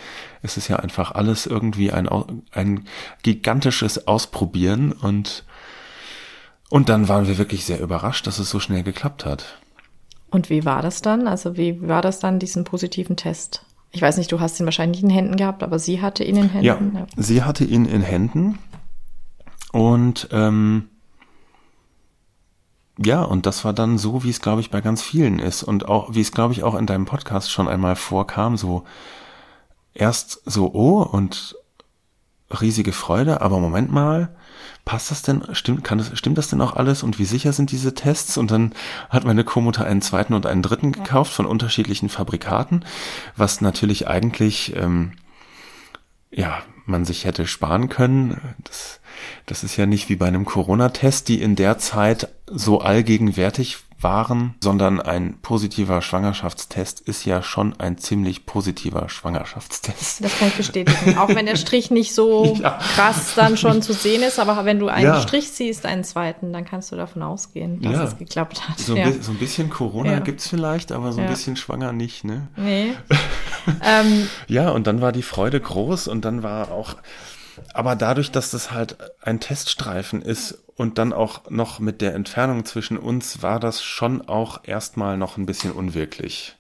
Es 0.41 0.56
ist 0.56 0.70
ja 0.70 0.78
einfach 0.78 1.12
alles 1.12 1.45
irgendwie 1.45 1.91
ein, 1.91 2.08
ein 2.53 2.86
gigantisches 3.22 4.08
Ausprobieren 4.08 4.93
und, 4.93 5.43
und 6.70 6.88
dann 6.88 7.10
waren 7.10 7.28
wir 7.28 7.38
wirklich 7.38 7.66
sehr 7.66 7.82
überrascht, 7.82 8.26
dass 8.26 8.39
es 8.39 8.49
so 8.49 8.62
schnell 8.62 8.84
geklappt 8.84 9.26
hat. 9.26 9.60
Und 10.32 10.49
wie 10.49 10.64
war 10.64 10.82
das 10.82 11.01
dann? 11.01 11.28
Also 11.28 11.58
wie 11.58 11.86
war 11.86 12.01
das 12.01 12.20
dann, 12.20 12.39
diesen 12.39 12.64
positiven 12.64 13.18
Test? 13.18 13.66
Ich 13.91 14.01
weiß 14.01 14.16
nicht, 14.16 14.32
du 14.32 14.39
hast 14.39 14.58
ihn 14.62 14.66
wahrscheinlich 14.66 15.03
in 15.03 15.10
Händen 15.10 15.36
gehabt, 15.36 15.64
aber 15.64 15.80
sie 15.80 16.01
hatte 16.01 16.24
ihn 16.24 16.38
in 16.38 16.49
Händen. 16.49 16.66
Ja, 16.66 16.80
ja. 16.80 17.08
sie 17.18 17.43
hatte 17.43 17.66
ihn 17.66 17.84
in 17.84 18.01
Händen 18.01 18.58
und 19.76 20.30
ähm, 20.32 20.88
ja, 22.97 23.23
und 23.23 23.45
das 23.45 23.65
war 23.65 23.73
dann 23.73 23.97
so, 23.97 24.23
wie 24.23 24.30
es, 24.30 24.39
glaube 24.39 24.61
ich, 24.61 24.71
bei 24.71 24.80
ganz 24.80 25.01
vielen 25.01 25.38
ist. 25.38 25.63
Und 25.63 25.89
auch, 25.89 26.15
wie 26.15 26.21
es, 26.21 26.32
glaube 26.32 26.53
ich, 26.53 26.63
auch 26.63 26.76
in 26.76 26.86
deinem 26.86 27.03
Podcast 27.03 27.51
schon 27.51 27.67
einmal 27.67 27.97
vorkam, 27.97 28.55
so 28.55 28.86
erst 29.93 30.41
so, 30.45 30.73
oh, 30.73 31.01
und 31.01 31.57
riesige 32.61 32.93
Freude, 32.93 33.41
aber 33.41 33.59
Moment 33.59 33.91
mal, 33.91 34.34
passt 34.86 35.11
das 35.11 35.23
denn, 35.23 35.43
stimmt, 35.51 35.84
kann 35.84 35.97
das, 35.97 36.17
stimmt 36.17 36.38
das 36.38 36.47
denn 36.47 36.61
auch 36.61 36.78
alles? 36.78 37.03
Und 37.03 37.19
wie 37.19 37.26
sicher 37.26 37.51
sind 37.51 37.69
diese 37.69 37.93
Tests? 37.93 38.38
Und 38.38 38.51
dann 38.51 38.71
hat 39.09 39.26
meine 39.26 39.43
Co-Mutter 39.43 39.84
einen 39.84 40.01
zweiten 40.01 40.34
und 40.34 40.45
einen 40.45 40.61
dritten 40.61 40.93
gekauft 40.93 41.34
von 41.34 41.45
unterschiedlichen 41.45 42.07
Fabrikaten, 42.07 42.86
was 43.36 43.59
natürlich 43.59 44.07
eigentlich, 44.07 44.73
ähm, 44.78 45.11
ja, 46.32 46.63
man 46.86 47.05
sich 47.05 47.25
hätte 47.25 47.47
sparen 47.47 47.89
können. 47.89 48.55
Das 48.63 48.99
das 49.45 49.63
ist 49.63 49.77
ja 49.77 49.86
nicht 49.86 50.09
wie 50.09 50.15
bei 50.15 50.27
einem 50.27 50.45
Corona-Test, 50.45 51.27
die 51.27 51.41
in 51.41 51.55
der 51.55 51.77
Zeit 51.77 52.29
so 52.47 52.81
allgegenwärtig 52.81 53.77
waren, 53.99 54.55
sondern 54.61 54.99
ein 54.99 55.39
positiver 55.41 56.01
Schwangerschaftstest 56.01 56.99
ist 56.99 57.25
ja 57.25 57.41
schon 57.41 57.79
ein 57.79 57.97
ziemlich 57.97 58.45
positiver 58.45 59.09
Schwangerschaftstest. 59.09 60.23
Das 60.23 60.37
kann 60.37 60.49
ich 60.49 60.55
bestätigen. 60.55 61.17
Auch 61.17 61.29
wenn 61.29 61.45
der 61.45 61.55
Strich 61.55 61.91
nicht 61.91 62.13
so 62.13 62.55
ja. 62.61 62.79
krass 62.95 63.33
dann 63.35 63.57
schon 63.57 63.81
zu 63.81 63.93
sehen 63.93 64.21
ist, 64.21 64.39
aber 64.39 64.65
wenn 64.65 64.79
du 64.79 64.87
einen 64.87 65.05
ja. 65.05 65.21
Strich 65.21 65.49
siehst, 65.49 65.85
einen 65.85 66.03
zweiten, 66.03 66.51
dann 66.51 66.65
kannst 66.65 66.91
du 66.91 66.95
davon 66.95 67.21
ausgehen, 67.21 67.81
dass 67.81 67.93
ja. 67.93 68.03
es 68.03 68.17
geklappt 68.17 68.67
hat. 68.67 68.79
So 68.79 68.95
ein, 68.95 69.21
so 69.21 69.31
ein 69.31 69.37
bisschen 69.37 69.69
Corona 69.69 70.13
ja. 70.13 70.19
gibt's 70.19 70.47
vielleicht, 70.47 70.91
aber 70.91 71.13
so 71.13 71.21
ein 71.21 71.27
bisschen 71.27 71.55
schwanger 71.55 71.93
nicht, 71.93 72.23
ne? 72.23 72.47
Nee. 72.57 72.93
ähm, 73.83 74.27
ja, 74.47 74.69
und 74.69 74.87
dann 74.87 75.01
war 75.01 75.11
die 75.11 75.23
Freude 75.23 75.59
groß 75.59 76.07
und 76.07 76.25
dann 76.25 76.43
war 76.43 76.71
auch 76.71 76.95
aber 77.74 77.95
dadurch, 77.95 78.32
dass 78.32 78.51
das 78.51 78.72
halt 78.72 78.97
ein 79.22 79.39
Teststreifen 79.39 80.22
ist 80.22 80.64
und 80.76 80.97
dann 80.97 81.14
auch 81.14 81.49
noch 81.49 81.80
mit 81.80 82.01
der 82.01 82.16
Entfernung 82.16 82.66
zwischen 82.66 82.97
uns, 82.97 83.41
war 83.41 83.60
das 83.60 83.84
schon 83.84 84.28
auch 84.28 84.62
erstmal 84.64 85.18
noch 85.18 85.38
ein 85.38 85.45
bisschen 85.45 85.72
unwirklich. 85.72 86.56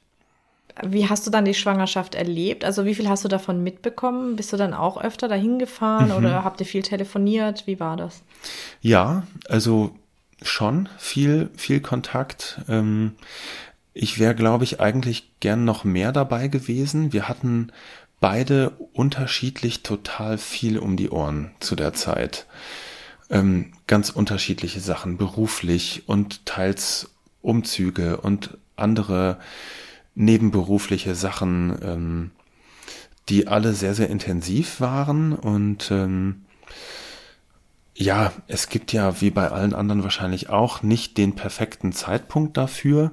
Wie 0.83 1.07
hast 1.07 1.25
du 1.25 1.31
dann 1.31 1.45
die 1.45 1.53
Schwangerschaft 1.53 2.15
erlebt? 2.15 2.65
Also 2.65 2.85
wie 2.85 2.95
viel 2.95 3.07
hast 3.07 3.23
du 3.23 3.29
davon 3.29 3.63
mitbekommen? 3.63 4.35
Bist 4.35 4.51
du 4.51 4.57
dann 4.57 4.73
auch 4.73 5.01
öfter 5.01 5.27
dahin 5.27 5.57
gefahren 5.57 6.09
mhm. 6.09 6.15
oder 6.15 6.43
habt 6.43 6.59
ihr 6.59 6.65
viel 6.65 6.81
telefoniert? 6.81 7.65
Wie 7.65 7.79
war 7.79 7.95
das? 7.95 8.23
Ja, 8.81 9.23
also 9.47 9.95
schon 10.41 10.89
viel, 10.97 11.49
viel 11.55 11.79
Kontakt. 11.79 12.59
Ähm, 12.67 13.13
ich 13.93 14.19
wäre, 14.19 14.35
glaube 14.35 14.65
ich, 14.65 14.81
eigentlich 14.81 15.31
gern 15.39 15.63
noch 15.63 15.85
mehr 15.85 16.11
dabei 16.11 16.49
gewesen. 16.49 17.13
Wir 17.13 17.29
hatten 17.29 17.71
beide 18.25 18.71
unterschiedlich 18.93 19.83
total 19.83 20.39
viel 20.39 20.79
um 20.79 20.97
die 20.97 21.11
Ohren 21.11 21.51
zu 21.59 21.75
der 21.75 21.93
Zeit. 21.93 22.47
Ähm, 23.29 23.73
ganz 23.85 24.09
unterschiedliche 24.09 24.79
Sachen, 24.79 25.17
beruflich 25.17 26.05
und 26.07 26.43
teils 26.47 27.11
Umzüge 27.43 28.17
und 28.17 28.57
andere 28.77 29.37
nebenberufliche 30.15 31.13
Sachen, 31.13 31.77
ähm, 31.83 32.31
die 33.29 33.47
alle 33.47 33.73
sehr, 33.73 33.93
sehr 33.93 34.09
intensiv 34.09 34.81
waren 34.81 35.31
und 35.31 35.91
ähm, 35.91 36.45
ja, 37.93 38.33
es 38.47 38.69
gibt 38.69 38.91
ja 38.91 39.21
wie 39.21 39.29
bei 39.29 39.51
allen 39.51 39.75
anderen 39.75 40.01
wahrscheinlich 40.01 40.49
auch 40.49 40.81
nicht 40.81 41.19
den 41.19 41.35
perfekten 41.35 41.93
Zeitpunkt 41.93 42.57
dafür. 42.57 43.11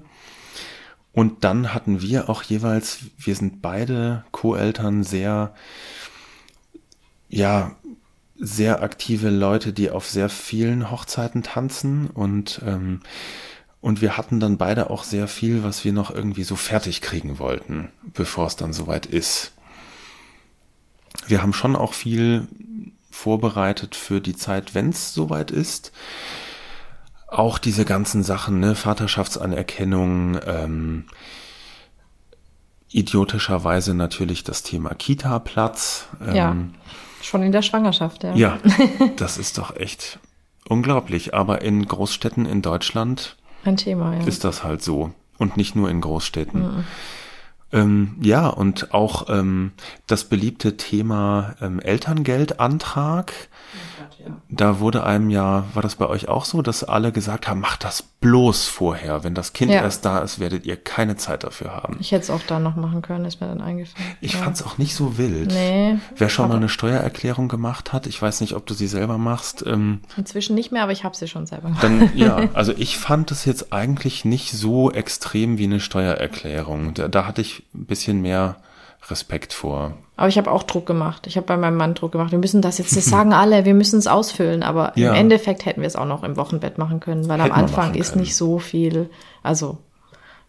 Und 1.12 1.44
dann 1.44 1.74
hatten 1.74 2.00
wir 2.00 2.30
auch 2.30 2.42
jeweils, 2.42 3.00
wir 3.18 3.36
sind 3.36 3.60
beide 3.60 4.24
Co-Eltern 4.32 5.04
sehr, 5.04 5.54
ja, 7.28 7.76
sehr 8.38 8.82
aktive 8.82 9.28
Leute, 9.30 9.72
die 9.72 9.90
auf 9.90 10.08
sehr 10.08 10.28
vielen 10.28 10.90
Hochzeiten 10.90 11.42
tanzen 11.42 12.08
und 12.08 12.60
ähm, 12.64 13.00
und 13.82 14.00
wir 14.00 14.16
hatten 14.16 14.38
dann 14.38 14.58
beide 14.58 14.90
auch 14.90 15.02
sehr 15.02 15.26
viel, 15.26 15.64
was 15.64 15.84
wir 15.84 15.92
noch 15.92 16.12
irgendwie 16.14 16.44
so 16.44 16.54
fertig 16.54 17.00
kriegen 17.00 17.40
wollten, 17.40 17.90
bevor 18.14 18.46
es 18.46 18.54
dann 18.54 18.72
soweit 18.72 19.06
ist. 19.06 19.52
Wir 21.26 21.42
haben 21.42 21.52
schon 21.52 21.74
auch 21.74 21.92
viel 21.92 22.46
vorbereitet 23.10 23.96
für 23.96 24.20
die 24.20 24.36
Zeit, 24.36 24.76
wenn 24.76 24.90
es 24.90 25.12
soweit 25.12 25.50
ist 25.50 25.90
auch 27.32 27.58
diese 27.58 27.84
ganzen 27.84 28.22
Sachen, 28.22 28.60
ne, 28.60 28.74
Vaterschaftsanerkennung, 28.74 30.38
ähm, 30.46 31.04
idiotischerweise 32.90 33.94
natürlich 33.94 34.44
das 34.44 34.62
Thema 34.62 34.94
Kita-Platz. 34.94 36.08
Ähm, 36.20 36.34
ja, 36.34 36.56
schon 37.22 37.42
in 37.42 37.52
der 37.52 37.62
Schwangerschaft, 37.62 38.22
ja. 38.24 38.34
Ja, 38.34 38.58
das 39.16 39.38
ist 39.38 39.58
doch 39.58 39.74
echt 39.76 40.18
unglaublich. 40.68 41.34
Aber 41.34 41.62
in 41.62 41.86
Großstädten 41.86 42.46
in 42.46 42.62
Deutschland 42.62 43.36
ein 43.64 43.76
Thema, 43.76 44.14
ja. 44.14 44.24
ist 44.26 44.44
das 44.44 44.62
halt 44.62 44.82
so. 44.82 45.12
Und 45.38 45.56
nicht 45.56 45.74
nur 45.74 45.90
in 45.90 46.00
Großstädten. 46.00 46.60
Mhm. 46.60 46.84
Ähm, 47.72 48.16
ja, 48.20 48.48
und 48.48 48.92
auch 48.92 49.28
ähm, 49.28 49.72
das 50.06 50.24
beliebte 50.24 50.76
Thema 50.76 51.54
ähm, 51.60 51.80
Elterngeldantrag 51.80 53.32
da 54.48 54.80
wurde 54.80 55.04
einem 55.04 55.30
ja, 55.30 55.64
war 55.74 55.82
das 55.82 55.96
bei 55.96 56.06
euch 56.06 56.28
auch 56.28 56.44
so, 56.44 56.62
dass 56.62 56.84
alle 56.84 57.12
gesagt 57.12 57.48
haben, 57.48 57.60
macht 57.60 57.84
das 57.84 58.02
bloß 58.02 58.66
vorher. 58.66 59.24
Wenn 59.24 59.34
das 59.34 59.52
Kind 59.52 59.72
ja. 59.72 59.82
erst 59.82 60.04
da 60.04 60.18
ist, 60.20 60.38
werdet 60.38 60.66
ihr 60.66 60.76
keine 60.76 61.16
Zeit 61.16 61.44
dafür 61.44 61.74
haben. 61.74 61.96
Ich 62.00 62.12
hätte 62.12 62.22
es 62.22 62.30
auch 62.30 62.42
da 62.46 62.58
noch 62.58 62.76
machen 62.76 63.02
können, 63.02 63.24
ist 63.24 63.40
mir 63.40 63.48
dann 63.48 63.60
eingefallen. 63.60 64.08
Ich 64.20 64.34
ja. 64.34 64.40
fand 64.40 64.56
es 64.56 64.62
auch 64.62 64.78
nicht 64.78 64.94
so 64.94 65.18
wild. 65.18 65.52
Nee. 65.52 65.98
Wer 66.16 66.28
schon 66.28 66.48
mal 66.48 66.56
eine 66.56 66.68
Steuererklärung 66.68 67.48
gemacht 67.48 67.92
hat, 67.92 68.06
ich 68.06 68.20
weiß 68.20 68.40
nicht, 68.40 68.54
ob 68.54 68.66
du 68.66 68.74
sie 68.74 68.86
selber 68.86 69.18
machst. 69.18 69.64
Ähm, 69.66 70.00
Inzwischen 70.16 70.54
nicht 70.54 70.72
mehr, 70.72 70.82
aber 70.82 70.92
ich 70.92 71.04
habe 71.04 71.16
sie 71.16 71.28
schon 71.28 71.46
selber 71.46 71.68
gemacht. 71.68 71.82
Dann, 71.82 72.10
ja, 72.16 72.48
also 72.54 72.72
ich 72.76 72.98
fand 72.98 73.30
es 73.30 73.44
jetzt 73.44 73.72
eigentlich 73.72 74.24
nicht 74.24 74.52
so 74.52 74.90
extrem 74.90 75.58
wie 75.58 75.64
eine 75.64 75.80
Steuererklärung. 75.80 76.94
Da, 76.94 77.08
da 77.08 77.26
hatte 77.26 77.40
ich 77.40 77.64
ein 77.74 77.86
bisschen 77.86 78.20
mehr 78.20 78.56
Respekt 79.08 79.52
vor. 79.52 79.96
Aber 80.22 80.28
ich 80.28 80.38
habe 80.38 80.52
auch 80.52 80.62
Druck 80.62 80.86
gemacht. 80.86 81.26
Ich 81.26 81.36
habe 81.36 81.48
bei 81.48 81.56
meinem 81.56 81.76
Mann 81.76 81.94
Druck 81.94 82.12
gemacht. 82.12 82.30
Wir 82.30 82.38
müssen 82.38 82.62
das 82.62 82.78
jetzt, 82.78 82.96
das 82.96 83.06
sagen 83.06 83.32
alle, 83.32 83.64
wir 83.64 83.74
müssen 83.74 83.98
es 83.98 84.06
ausfüllen. 84.06 84.62
Aber 84.62 84.92
ja. 84.94 85.08
im 85.08 85.16
Endeffekt 85.16 85.66
hätten 85.66 85.80
wir 85.80 85.88
es 85.88 85.96
auch 85.96 86.06
noch 86.06 86.22
im 86.22 86.36
Wochenbett 86.36 86.78
machen 86.78 87.00
können, 87.00 87.26
weil 87.26 87.40
Hätten 87.40 87.50
am 87.50 87.58
Anfang 87.58 87.94
ist 87.94 88.14
nicht 88.14 88.36
so 88.36 88.60
viel. 88.60 89.10
Also, 89.42 89.78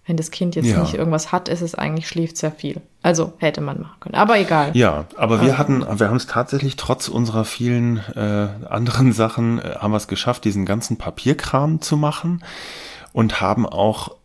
wenn 0.05 0.15
das 0.15 0.29
Kind 0.29 0.53
jetzt 0.53 0.67
ja. 0.67 0.79
nicht 0.79 0.93
irgendwas 0.93 1.31
hat, 1.31 1.49
ist 1.49 1.61
es 1.61 1.73
eigentlich, 1.73 2.07
schläft 2.07 2.37
sehr 2.37 2.51
viel. 2.51 2.81
Also 3.01 3.33
hätte 3.39 3.61
man 3.61 3.81
machen 3.81 3.95
können. 3.99 4.13
Aber 4.13 4.37
egal. 4.37 4.69
Ja, 4.77 5.05
aber 5.17 5.41
wir 5.41 5.57
hatten, 5.57 5.79
wir 5.81 6.07
haben 6.07 6.17
es 6.17 6.27
tatsächlich 6.27 6.75
trotz 6.75 7.07
unserer 7.07 7.43
vielen 7.43 7.97
äh, 8.15 8.49
anderen 8.69 9.11
Sachen, 9.11 9.57
äh, 9.57 9.77
haben 9.79 9.89
wir 9.89 9.97
es 9.97 10.07
geschafft, 10.07 10.45
diesen 10.45 10.67
ganzen 10.67 10.97
Papierkram 10.97 11.81
zu 11.81 11.97
machen 11.97 12.43
und 13.11 13.41
haben 13.41 13.65
auch 13.65 14.17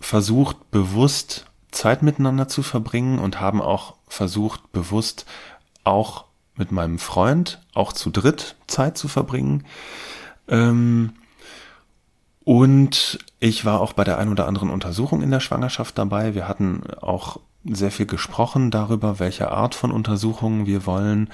versucht, 0.00 0.72
bewusst 0.72 1.46
Zeit 1.70 2.02
miteinander 2.02 2.48
zu 2.48 2.64
verbringen 2.64 3.20
und 3.20 3.40
haben 3.40 3.62
auch 3.62 3.97
versucht, 4.08 4.72
bewusst 4.72 5.26
auch 5.84 6.24
mit 6.56 6.72
meinem 6.72 6.98
Freund, 6.98 7.60
auch 7.74 7.92
zu 7.92 8.10
dritt 8.10 8.56
Zeit 8.66 8.98
zu 8.98 9.08
verbringen. 9.08 9.64
Ähm, 10.48 11.12
und 12.44 13.18
ich 13.40 13.64
war 13.64 13.80
auch 13.80 13.92
bei 13.92 14.04
der 14.04 14.18
ein 14.18 14.30
oder 14.30 14.46
anderen 14.46 14.70
Untersuchung 14.70 15.22
in 15.22 15.30
der 15.30 15.40
Schwangerschaft 15.40 15.98
dabei. 15.98 16.34
Wir 16.34 16.48
hatten 16.48 16.82
auch 17.00 17.38
sehr 17.64 17.90
viel 17.90 18.06
gesprochen 18.06 18.70
darüber, 18.70 19.18
welche 19.18 19.50
Art 19.50 19.74
von 19.74 19.90
Untersuchungen 19.90 20.66
wir 20.66 20.86
wollen. 20.86 21.28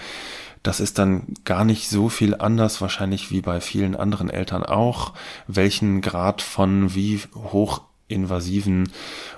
Das 0.62 0.80
ist 0.80 0.98
dann 0.98 1.34
gar 1.44 1.64
nicht 1.64 1.88
so 1.88 2.08
viel 2.08 2.34
anders 2.34 2.80
wahrscheinlich 2.80 3.30
wie 3.30 3.42
bei 3.42 3.60
vielen 3.60 3.94
anderen 3.94 4.30
Eltern 4.30 4.64
auch, 4.64 5.12
welchen 5.46 6.00
Grad 6.00 6.42
von 6.42 6.94
wie 6.94 7.20
hoch 7.34 7.82
invasiven 8.08 8.90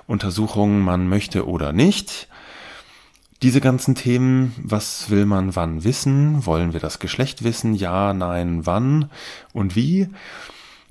Untersuchungen 0.07 0.81
man 0.81 1.07
möchte 1.07 1.47
oder 1.47 1.73
nicht. 1.73 2.27
Diese 3.43 3.61
ganzen 3.61 3.93
Themen, 3.93 4.55
was 4.57 5.09
will 5.09 5.25
man 5.25 5.55
wann 5.55 5.83
wissen? 5.83 6.45
Wollen 6.45 6.73
wir 6.73 6.79
das 6.79 6.99
Geschlecht 6.99 7.43
wissen? 7.43 7.75
Ja, 7.75 8.13
nein, 8.13 8.65
wann 8.65 9.11
und 9.53 9.75
wie? 9.75 10.09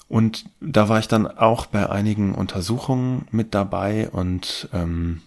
Und 0.09 0.45
da 0.61 0.89
war 0.89 1.01
ich 1.01 1.09
dann 1.09 1.27
auch 1.27 1.67
bei 1.67 1.91
einigen 1.91 2.35
Untersuchungen 2.35 3.27
mit 3.33 3.55
dabei 3.55 4.09
und, 4.11 4.69
ähm, 4.73 5.23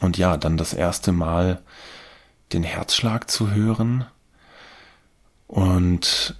und 0.00 0.18
ja, 0.18 0.36
dann 0.36 0.58
das 0.58 0.74
erste 0.74 1.12
Mal 1.12 1.62
den 2.52 2.64
Herzschlag 2.64 3.30
zu 3.30 3.52
hören 3.52 4.04
und, 5.46 6.36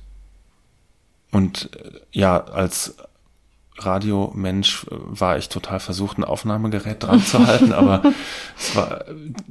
und 1.30 1.70
ja, 2.12 2.44
als 2.44 2.96
Radiomensch 3.84 4.84
äh, 4.84 4.90
war 4.90 5.38
ich 5.38 5.48
total 5.48 5.80
versucht, 5.80 6.18
ein 6.18 6.24
Aufnahmegerät 6.24 7.02
dran 7.02 7.22
zu 7.22 7.46
halten, 7.46 7.72
aber 7.72 8.02
es 8.58 8.76
war, 8.76 9.04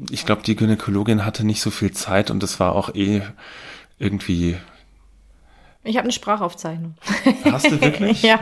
ich 0.10 0.26
glaube, 0.26 0.44
die 0.44 0.56
Gynäkologin 0.56 1.26
hatte 1.26 1.46
nicht 1.46 1.62
so 1.62 1.72
viel 1.72 1.92
Zeit 1.92 2.32
und 2.32 2.44
es 2.44 2.60
war 2.60 2.76
auch 2.76 2.94
eh 2.96 3.22
irgendwie. 3.98 4.58
Ich 5.84 5.96
habe 5.96 6.04
eine 6.04 6.12
Sprachaufzeichnung. 6.12 6.96
Hast 7.46 7.72
du 7.72 7.80
wirklich? 7.80 8.22
ja. 8.24 8.40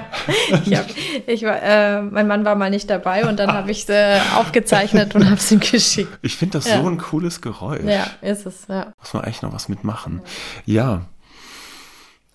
Ich 0.66 0.76
hab, 0.76 0.86
ich 1.28 1.44
war, 1.44 1.62
äh, 1.62 2.02
mein 2.02 2.28
Mann 2.28 2.44
war 2.46 2.56
mal 2.56 2.72
nicht 2.72 2.90
dabei 2.90 3.28
und 3.30 3.38
dann 3.40 3.52
habe 3.54 3.70
ich 3.70 3.86
sie 3.86 4.22
aufgezeichnet 4.36 5.14
und 5.14 5.26
habe 5.26 5.36
es 5.36 5.52
ihm 5.52 5.60
geschickt. 5.60 6.18
Ich 6.24 6.36
finde 6.36 6.58
das 6.58 6.68
ja. 6.68 6.82
so 6.82 6.88
ein 6.88 6.98
cooles 6.98 7.42
Geräusch. 7.42 7.86
Ja, 7.86 8.08
ist 8.22 8.48
es, 8.48 8.68
ja. 8.68 8.92
Muss 9.00 9.14
man 9.14 9.24
eigentlich 9.24 9.44
noch 9.44 9.54
was 9.54 9.70
mitmachen. 9.70 10.22
Ja. 10.66 11.06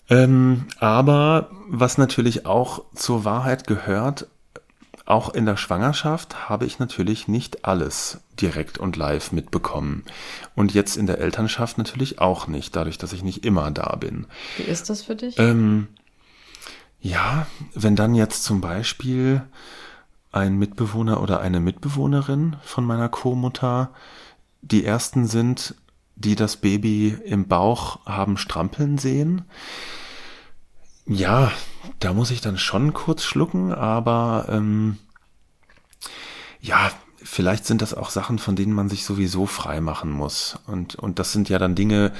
Ähm, 0.09 0.65
aber 0.79 1.49
was 1.67 1.97
natürlich 1.97 2.45
auch 2.45 2.83
zur 2.93 3.25
Wahrheit 3.25 3.67
gehört, 3.67 4.27
auch 5.05 5.33
in 5.33 5.45
der 5.45 5.57
Schwangerschaft 5.57 6.49
habe 6.49 6.65
ich 6.65 6.79
natürlich 6.79 7.27
nicht 7.27 7.65
alles 7.65 8.21
direkt 8.39 8.77
und 8.77 8.95
live 8.95 9.31
mitbekommen. 9.31 10.03
Und 10.55 10.73
jetzt 10.73 10.95
in 10.95 11.07
der 11.07 11.19
Elternschaft 11.19 11.77
natürlich 11.77 12.19
auch 12.19 12.47
nicht, 12.47 12.75
dadurch, 12.75 12.97
dass 12.97 13.11
ich 13.11 13.23
nicht 13.23 13.45
immer 13.45 13.69
da 13.71 13.95
bin. 13.97 14.27
Wie 14.57 14.63
ist 14.63 14.89
das 14.89 15.01
für 15.01 15.15
dich? 15.15 15.37
Ähm, 15.39 15.87
ja, 17.01 17.47
wenn 17.73 17.97
dann 17.97 18.15
jetzt 18.15 18.43
zum 18.43 18.61
Beispiel 18.61 19.41
ein 20.31 20.57
Mitbewohner 20.57 21.21
oder 21.21 21.41
eine 21.41 21.59
Mitbewohnerin 21.59 22.55
von 22.63 22.85
meiner 22.85 23.09
Co-Mutter 23.09 23.89
die 24.61 24.85
ersten 24.85 25.27
sind, 25.27 25.75
die 26.15 26.35
das 26.35 26.57
Baby 26.57 27.17
im 27.25 27.47
Bauch 27.47 28.05
haben 28.05 28.37
strampeln 28.37 28.97
sehen. 28.97 29.43
Ja, 31.05 31.51
da 31.99 32.13
muss 32.13 32.31
ich 32.31 32.41
dann 32.41 32.57
schon 32.57 32.93
kurz 32.93 33.23
schlucken, 33.23 33.73
aber 33.73 34.45
ähm, 34.49 34.97
ja, 36.61 36.91
vielleicht 37.21 37.65
sind 37.65 37.81
das 37.81 37.93
auch 37.93 38.09
Sachen, 38.09 38.39
von 38.39 38.55
denen 38.55 38.73
man 38.73 38.89
sich 38.89 39.03
sowieso 39.03 39.45
frei 39.45 39.81
machen 39.81 40.11
muss. 40.11 40.59
Und, 40.67 40.95
und 40.95 41.19
das 41.19 41.31
sind 41.31 41.49
ja 41.49 41.59
dann 41.59 41.75
Dinge, 41.75 42.13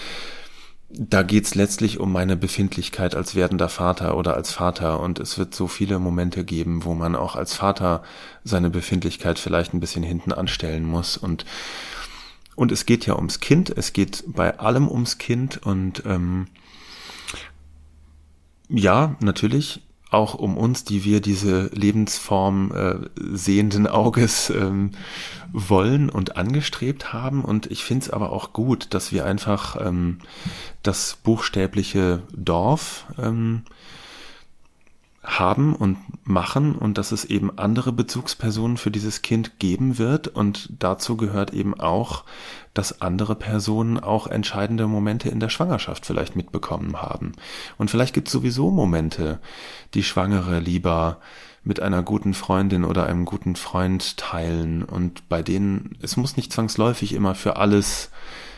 da 0.96 1.24
geht's 1.24 1.56
letztlich 1.56 2.00
um 2.00 2.12
meine 2.12 2.38
Befindlichkeit 2.38 3.16
als 3.16 3.36
werdender 3.36 3.70
Vater 3.70 4.16
oder 4.16 4.36
als 4.36 4.52
Vater. 4.52 5.00
Und 5.00 5.20
es 5.20 5.38
wird 5.38 5.56
so 5.56 5.68
viele 5.68 5.98
Momente 5.98 6.44
geben, 6.44 6.84
wo 6.86 6.94
man 6.94 7.16
auch 7.16 7.36
als 7.36 7.56
Vater 7.56 8.04
seine 8.44 8.70
Befindlichkeit 8.70 9.40
vielleicht 9.40 9.74
ein 9.74 9.80
bisschen 9.80 10.04
hinten 10.04 10.32
anstellen 10.32 10.84
muss. 10.84 11.18
Und 11.18 11.46
und 12.56 12.72
es 12.72 12.86
geht 12.86 13.06
ja 13.06 13.16
ums 13.16 13.40
Kind, 13.40 13.70
es 13.70 13.94
geht 13.94 14.24
bei 14.28 14.60
allem 14.60 14.88
ums 14.88 15.18
Kind 15.18 15.66
und 15.66 16.04
ähm, 16.06 16.48
ja, 18.70 19.16
natürlich 19.20 19.82
auch 20.14 20.36
um 20.36 20.58
uns, 20.58 20.84
die 20.84 21.04
wir 21.04 21.22
diese 21.22 21.70
Lebensform 21.74 22.72
äh, 22.72 22.96
sehenden 23.36 23.88
Auges 23.88 24.52
ähm, 24.52 24.92
wollen 25.52 26.10
und 26.10 26.38
angestrebt 26.38 27.14
haben. 27.14 27.44
Und 27.44 27.72
ich 27.72 27.84
finde 27.84 28.06
es 28.06 28.10
aber 28.12 28.32
auch 28.32 28.54
gut, 28.54 28.94
dass 28.94 29.12
wir 29.12 29.26
einfach 29.26 29.84
ähm, 29.84 30.20
das 30.84 31.18
buchstäbliche 31.24 32.22
Dorf 32.36 33.06
ähm, 33.18 33.64
haben 35.40 35.76
und 35.76 35.98
machen 36.28 36.76
und 36.76 36.98
dass 36.98 37.12
es 37.12 37.26
eben 37.26 37.58
andere 37.58 37.92
Bezugspersonen 37.92 38.78
für 38.78 38.92
dieses 38.92 39.22
Kind 39.22 39.60
geben 39.60 39.98
wird 39.98 40.28
und 40.28 40.70
dazu 40.80 41.18
gehört 41.18 41.54
eben 41.54 41.80
auch, 41.80 42.24
dass 42.74 43.02
andere 43.02 43.36
Personen 43.36 44.00
auch 44.00 44.28
entscheidende 44.28 44.88
Momente 44.88 45.30
in 45.30 45.40
der 45.40 45.50
Schwangerschaft 45.50 46.06
vielleicht 46.06 46.36
mitbekommen 46.36 47.02
haben. 47.02 47.34
Und 47.78 47.92
vielleicht 47.92 48.14
gibt 48.14 48.28
es 48.28 48.34
sowieso 48.34 48.72
Momente, 48.72 49.40
die 49.94 50.04
Schwangere 50.04 50.60
lieber 50.60 51.20
mit 51.64 51.80
einer 51.82 52.04
guten 52.04 52.34
Freundin 52.34 52.84
oder 52.84 53.06
einem 53.06 53.26
guten 53.26 53.56
Freund 53.56 54.18
teilen 54.18 54.84
und 54.84 55.30
bei 55.30 55.42
denen, 55.42 55.98
es 56.02 56.18
muss 56.18 56.36
nicht 56.36 56.52
zwangsläufig 56.52 57.14
immer 57.14 57.36
für 57.36 57.56
alles 57.56 58.10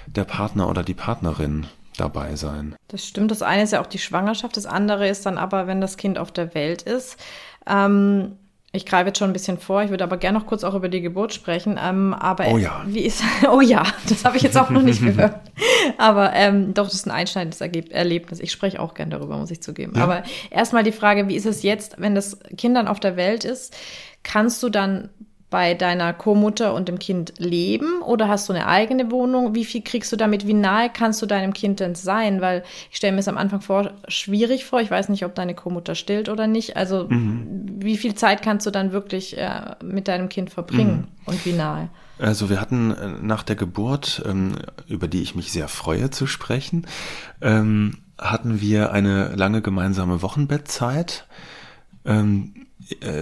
der 0.08 0.24
Partner 0.24 0.70
oder 0.70 0.84
die 0.84 0.94
Partnerin 0.94 1.68
dabei 1.98 2.36
sein. 2.36 2.76
Das 2.88 3.06
stimmt. 3.06 3.32
Das 3.32 3.42
eine 3.42 3.64
ist 3.64 3.72
ja 3.72 3.82
auch 3.82 3.88
die 3.88 4.00
Schwangerschaft. 4.00 4.58
Das 4.58 4.66
andere 4.66 5.08
ist 5.08 5.26
dann 5.26 5.38
aber, 5.38 5.68
wenn 5.68 5.82
das 5.82 5.98
Kind 5.98 6.18
auf 6.18 6.32
der 6.32 6.54
Welt 6.54 6.82
ist. 6.82 7.18
Ähm, 7.68 8.38
ich 8.76 8.86
greife 8.86 9.08
jetzt 9.08 9.20
schon 9.20 9.30
ein 9.30 9.34
bisschen 9.34 9.58
vor, 9.58 9.84
ich 9.84 9.90
würde 9.90 10.04
aber 10.04 10.18
gerne 10.18 10.38
noch 10.38 10.46
kurz 10.46 10.64
auch 10.64 10.76
über 10.76 10.90
die 10.90 11.02
Geburt 11.02 11.34
sprechen. 11.34 11.80
Ähm, 11.82 12.14
aber 12.14 12.48
oh 12.50 12.58
ja. 12.58 12.84
Wie 12.86 13.00
ist, 13.00 13.24
oh 13.52 13.62
ja, 13.62 13.84
das 14.10 14.26
habe 14.26 14.38
ich 14.38 14.44
jetzt 14.44 14.58
auch 14.58 14.70
noch 14.70 14.82
nicht 14.82 15.02
gehört. 15.06 15.40
Aber 15.98 16.34
ähm, 16.34 16.74
doch, 16.74 16.86
das 16.86 16.96
ist 16.96 17.08
ein 17.08 17.12
einschneidendes 17.12 17.62
Erlebnis. 17.62 18.40
Ich 18.40 18.52
spreche 18.52 18.80
auch 18.80 18.94
gerne 18.94 19.12
darüber, 19.12 19.38
muss 19.38 19.52
ich 19.52 19.62
zugeben. 19.62 19.94
Ja. 19.96 20.04
Aber 20.04 20.24
erstmal 20.52 20.84
die 20.84 20.92
Frage, 20.92 21.28
wie 21.28 21.36
ist 21.36 21.46
es 21.46 21.64
jetzt, 21.64 21.96
wenn 22.00 22.16
das 22.16 22.40
Kind 22.58 22.76
dann 22.76 22.88
auf 22.88 23.00
der 23.00 23.16
Welt 23.16 23.46
ist? 23.46 23.76
Kannst 24.24 24.62
du 24.62 24.70
dann 24.70 25.10
bei 25.56 25.74
deiner 25.74 26.12
Co-Mutter 26.12 26.74
und 26.74 26.90
dem 26.90 27.00
Kind 27.00 27.32
leben 27.38 28.02
oder 28.02 28.28
hast 28.28 28.50
du 28.50 28.52
eine 28.52 28.68
eigene 28.68 29.10
Wohnung? 29.10 29.56
Wie 29.56 29.64
viel 29.64 29.82
kriegst 29.82 30.12
du 30.12 30.18
damit? 30.18 30.46
Wie 30.46 30.54
nahe 30.54 30.90
kannst 30.94 31.22
du 31.22 31.26
deinem 31.26 31.54
Kind 31.54 31.80
denn 31.80 31.96
sein? 31.96 32.42
Weil 32.42 32.66
ich 32.92 32.98
stelle 32.98 33.14
mir 33.14 33.22
es 33.22 33.30
am 33.30 33.38
Anfang 33.38 33.62
vor, 33.62 33.94
schwierig 34.10 34.66
vor. 34.66 34.82
Ich 34.82 34.92
weiß 34.92 35.08
nicht, 35.08 35.24
ob 35.24 35.34
deine 35.34 35.56
Co-Mutter 35.56 35.96
stillt 35.96 36.28
oder 36.28 36.46
nicht. 36.46 36.76
Also 36.76 37.08
mhm. 37.08 37.68
wie 37.78 37.96
viel 37.96 38.16
Zeit 38.16 38.42
kannst 38.42 38.68
du 38.68 38.70
dann 38.70 38.92
wirklich 38.92 39.38
äh, 39.38 39.78
mit 39.82 40.10
deinem 40.10 40.28
Kind 40.28 40.50
verbringen 40.50 41.08
mhm. 41.08 41.28
und 41.28 41.46
wie 41.46 41.54
nahe? 41.54 41.88
Also 42.20 42.50
wir 42.50 42.60
hatten 42.60 42.92
äh, 42.92 43.08
nach 43.22 43.44
der 43.44 43.56
Geburt, 43.56 44.24
ähm, 44.26 44.58
über 44.90 45.08
die 45.08 45.22
ich 45.22 45.36
mich 45.36 45.54
sehr 45.54 45.70
freue 45.70 46.10
zu 46.10 46.28
sprechen, 46.28 46.86
ähm, 47.40 48.00
hatten 48.18 48.60
wir 48.60 48.92
eine 48.92 49.34
lange 49.38 49.62
gemeinsame 49.62 50.22
Wochenbettzeit. 50.22 51.26
Ähm, 52.04 52.56
äh, 52.56 52.75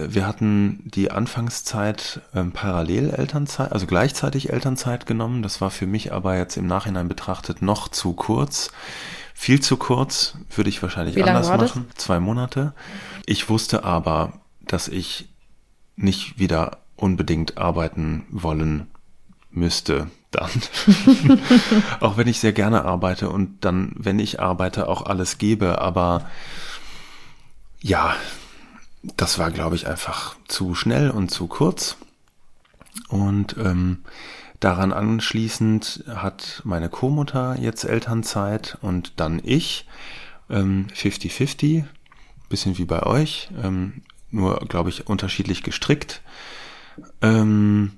wir 0.08 0.26
hatten 0.26 0.82
die 0.84 1.10
Anfangszeit 1.10 2.20
ähm, 2.34 2.52
parallel 2.52 3.10
Elternzeit, 3.10 3.72
also 3.72 3.86
gleichzeitig 3.86 4.50
Elternzeit 4.50 5.06
genommen. 5.06 5.42
Das 5.42 5.60
war 5.60 5.70
für 5.70 5.86
mich 5.86 6.12
aber 6.12 6.36
jetzt 6.36 6.56
im 6.56 6.66
Nachhinein 6.66 7.08
betrachtet 7.08 7.62
noch 7.62 7.88
zu 7.88 8.12
kurz. 8.12 8.70
Viel 9.32 9.60
zu 9.60 9.76
kurz, 9.76 10.36
würde 10.54 10.70
ich 10.70 10.82
wahrscheinlich 10.82 11.16
Wie 11.16 11.22
anders 11.22 11.48
machen. 11.48 11.86
Das? 11.88 12.04
Zwei 12.04 12.20
Monate. 12.20 12.74
Ich 13.26 13.48
wusste 13.48 13.84
aber, 13.84 14.34
dass 14.60 14.88
ich 14.88 15.28
nicht 15.96 16.38
wieder 16.38 16.78
unbedingt 16.96 17.58
arbeiten 17.58 18.26
wollen 18.30 18.86
müsste 19.50 20.08
dann. 20.30 20.50
auch 22.00 22.16
wenn 22.16 22.28
ich 22.28 22.40
sehr 22.40 22.52
gerne 22.52 22.84
arbeite 22.84 23.30
und 23.30 23.64
dann, 23.64 23.92
wenn 23.96 24.18
ich 24.18 24.40
arbeite, 24.40 24.88
auch 24.88 25.02
alles 25.02 25.38
gebe, 25.38 25.80
aber 25.80 26.28
ja, 27.80 28.14
das 29.16 29.38
war, 29.38 29.50
glaube 29.50 29.76
ich, 29.76 29.86
einfach 29.86 30.36
zu 30.48 30.74
schnell 30.74 31.10
und 31.10 31.30
zu 31.30 31.46
kurz. 31.46 31.96
Und 33.08 33.56
ähm, 33.58 34.04
daran 34.60 34.92
anschließend 34.92 36.04
hat 36.08 36.62
meine 36.64 36.88
Co-Mutter 36.88 37.56
jetzt 37.58 37.84
Elternzeit 37.84 38.78
und 38.80 39.14
dann 39.16 39.40
ich. 39.42 39.86
50-50, 40.50 41.64
ähm, 41.64 41.88
bisschen 42.48 42.76
wie 42.76 42.84
bei 42.84 43.02
euch, 43.04 43.48
ähm, 43.62 44.02
nur, 44.30 44.56
glaube 44.68 44.90
ich, 44.90 45.06
unterschiedlich 45.06 45.62
gestrickt. 45.62 46.22
Ähm, 47.22 47.92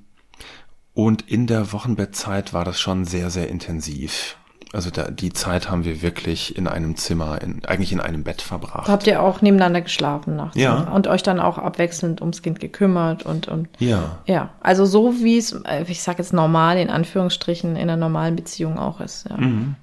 und 0.94 1.28
in 1.28 1.46
der 1.46 1.72
Wochenbettzeit 1.72 2.52
war 2.52 2.64
das 2.64 2.80
schon 2.80 3.04
sehr, 3.04 3.30
sehr 3.30 3.48
intensiv. 3.48 4.36
Also 4.72 4.90
da, 4.90 5.10
die 5.10 5.32
Zeit 5.32 5.70
haben 5.70 5.84
wir 5.84 6.02
wirklich 6.02 6.56
in 6.56 6.66
einem 6.66 6.96
Zimmer, 6.96 7.40
in, 7.40 7.64
eigentlich 7.66 7.92
in 7.92 8.00
einem 8.00 8.24
Bett 8.24 8.42
verbracht. 8.42 8.88
Habt 8.88 9.06
ihr 9.06 9.22
auch 9.22 9.40
nebeneinander 9.40 9.80
geschlafen 9.80 10.34
nachts? 10.34 10.56
Ja. 10.56 10.90
Und 10.90 11.06
euch 11.06 11.22
dann 11.22 11.38
auch 11.38 11.56
abwechselnd 11.56 12.20
ums 12.20 12.42
Kind 12.42 12.58
gekümmert 12.58 13.24
und, 13.24 13.46
und 13.46 13.68
ja. 13.78 14.18
Ja. 14.26 14.50
Also 14.60 14.84
so 14.84 15.14
wie 15.22 15.38
es, 15.38 15.52
äh, 15.52 15.84
ich 15.86 16.02
sage 16.02 16.18
jetzt 16.18 16.32
normal, 16.32 16.78
in 16.78 16.90
Anführungsstrichen, 16.90 17.76
in 17.76 17.82
einer 17.82 17.96
normalen 17.96 18.34
Beziehung 18.34 18.76
auch 18.76 19.00
ist. 19.00 19.26
Ja, 19.30 19.36
mhm. 19.36 19.76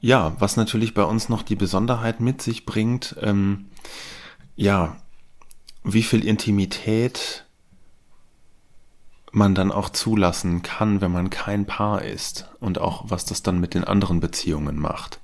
ja 0.00 0.32
was 0.38 0.56
natürlich 0.58 0.92
bei 0.92 1.04
uns 1.04 1.30
noch 1.30 1.42
die 1.42 1.56
Besonderheit 1.56 2.20
mit 2.20 2.42
sich 2.42 2.66
bringt, 2.66 3.16
ähm, 3.22 3.66
ja, 4.54 4.96
wie 5.82 6.02
viel 6.02 6.26
Intimität 6.26 7.45
man 9.36 9.54
dann 9.54 9.70
auch 9.70 9.90
zulassen 9.90 10.62
kann, 10.62 11.02
wenn 11.02 11.12
man 11.12 11.28
kein 11.28 11.66
Paar 11.66 12.02
ist 12.02 12.48
und 12.58 12.78
auch 12.78 13.04
was 13.08 13.26
das 13.26 13.42
dann 13.42 13.60
mit 13.60 13.74
den 13.74 13.84
anderen 13.84 14.18
Beziehungen 14.18 14.78
macht. 14.78 15.20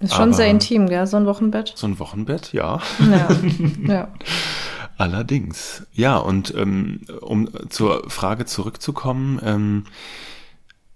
Ist 0.00 0.14
schon 0.14 0.28
Aber 0.28 0.32
sehr 0.32 0.48
intim, 0.48 0.88
gell, 0.88 1.06
so 1.06 1.18
ein 1.18 1.26
Wochenbett? 1.26 1.72
So 1.76 1.86
ein 1.86 1.98
Wochenbett, 1.98 2.52
ja. 2.54 2.80
Ja. 2.98 3.28
ja. 3.86 4.08
Allerdings. 4.96 5.86
Ja, 5.92 6.16
und 6.16 6.54
ähm, 6.54 7.02
um 7.20 7.48
zur 7.68 8.08
Frage 8.08 8.46
zurückzukommen, 8.46 9.38
ähm, 9.42 9.84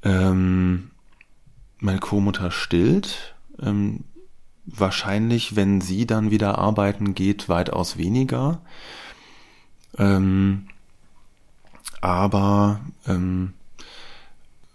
ähm, 0.03 0.91
meine 1.79 1.99
Co-Mutter 1.99 2.51
stillt. 2.51 3.35
Ähm, 3.61 4.05
wahrscheinlich, 4.65 5.57
wenn 5.57 5.83
sie 5.83 6.07
dann 6.07 6.31
wieder 6.31 6.59
arbeiten 6.59 7.15
geht, 7.15 7.51
weitaus 7.51 7.99
weniger. 7.99 8.63
Ähm, 9.99 10.69
aber 12.01 12.81
ähm, 13.07 13.53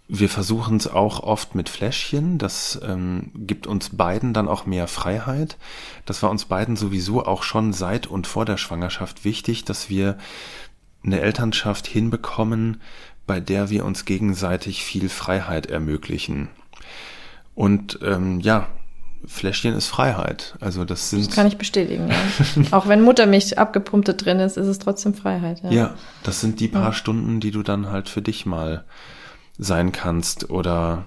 wir 0.08 0.28
versuchen 0.28 0.76
es 0.76 0.86
auch 0.86 1.20
oft 1.20 1.54
mit 1.54 1.68
Fläschchen. 1.68 2.38
Das 2.38 2.80
ähm, 2.82 3.32
gibt 3.34 3.66
uns 3.66 3.96
beiden 3.96 4.32
dann 4.32 4.48
auch 4.48 4.66
mehr 4.66 4.86
Freiheit. 4.86 5.56
Das 6.04 6.22
war 6.22 6.30
uns 6.30 6.44
beiden 6.44 6.76
sowieso 6.76 7.24
auch 7.24 7.42
schon 7.42 7.72
seit 7.72 8.06
und 8.06 8.26
vor 8.26 8.44
der 8.44 8.56
Schwangerschaft 8.56 9.24
wichtig, 9.24 9.64
dass 9.64 9.90
wir 9.90 10.16
eine 11.04 11.20
Elternschaft 11.20 11.86
hinbekommen, 11.86 12.80
bei 13.26 13.40
der 13.40 13.70
wir 13.70 13.84
uns 13.84 14.04
gegenseitig 14.04 14.84
viel 14.84 15.08
Freiheit 15.08 15.66
ermöglichen. 15.66 16.48
Und 17.56 17.98
ähm, 18.02 18.40
ja, 18.40 18.68
Fläschchen 19.26 19.74
ist 19.74 19.88
Freiheit. 19.88 20.56
Also 20.60 20.84
das 20.84 21.10
sind. 21.10 21.26
Das 21.26 21.34
kann 21.34 21.46
ich 21.46 21.58
bestätigen. 21.58 22.08
Ja. 22.08 22.16
Auch 22.70 22.88
wenn 22.88 23.02
Muttermilch 23.02 23.58
abgepumpte 23.58 24.14
drin 24.14 24.40
ist, 24.40 24.56
ist 24.56 24.66
es 24.66 24.78
trotzdem 24.78 25.14
Freiheit. 25.14 25.62
Ja, 25.62 25.70
ja 25.70 25.94
das 26.22 26.40
sind 26.40 26.60
die 26.60 26.68
paar 26.68 26.82
ja. 26.84 26.92
Stunden, 26.92 27.40
die 27.40 27.50
du 27.50 27.62
dann 27.62 27.90
halt 27.90 28.08
für 28.08 28.22
dich 28.22 28.46
mal 28.46 28.84
sein 29.58 29.92
kannst 29.92 30.50
oder 30.50 31.06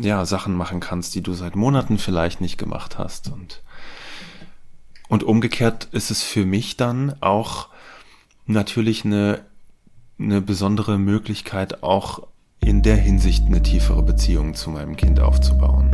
ja 0.00 0.24
Sachen 0.24 0.54
machen 0.54 0.80
kannst, 0.80 1.14
die 1.14 1.22
du 1.22 1.34
seit 1.34 1.56
Monaten 1.56 1.98
vielleicht 1.98 2.40
nicht 2.40 2.58
gemacht 2.58 2.98
hast. 2.98 3.30
Und 3.30 3.62
Und 5.08 5.22
umgekehrt 5.22 5.88
ist 5.92 6.10
es 6.10 6.22
für 6.22 6.46
mich 6.46 6.76
dann 6.78 7.14
auch 7.20 7.68
natürlich 8.46 9.04
eine, 9.04 9.40
eine 10.18 10.40
besondere 10.40 10.98
Möglichkeit, 10.98 11.82
auch 11.82 12.26
in 12.60 12.82
der 12.82 12.96
Hinsicht 12.96 13.44
eine 13.44 13.62
tiefere 13.62 14.02
Beziehung 14.02 14.54
zu 14.54 14.70
meinem 14.70 14.96
Kind 14.96 15.20
aufzubauen. 15.20 15.90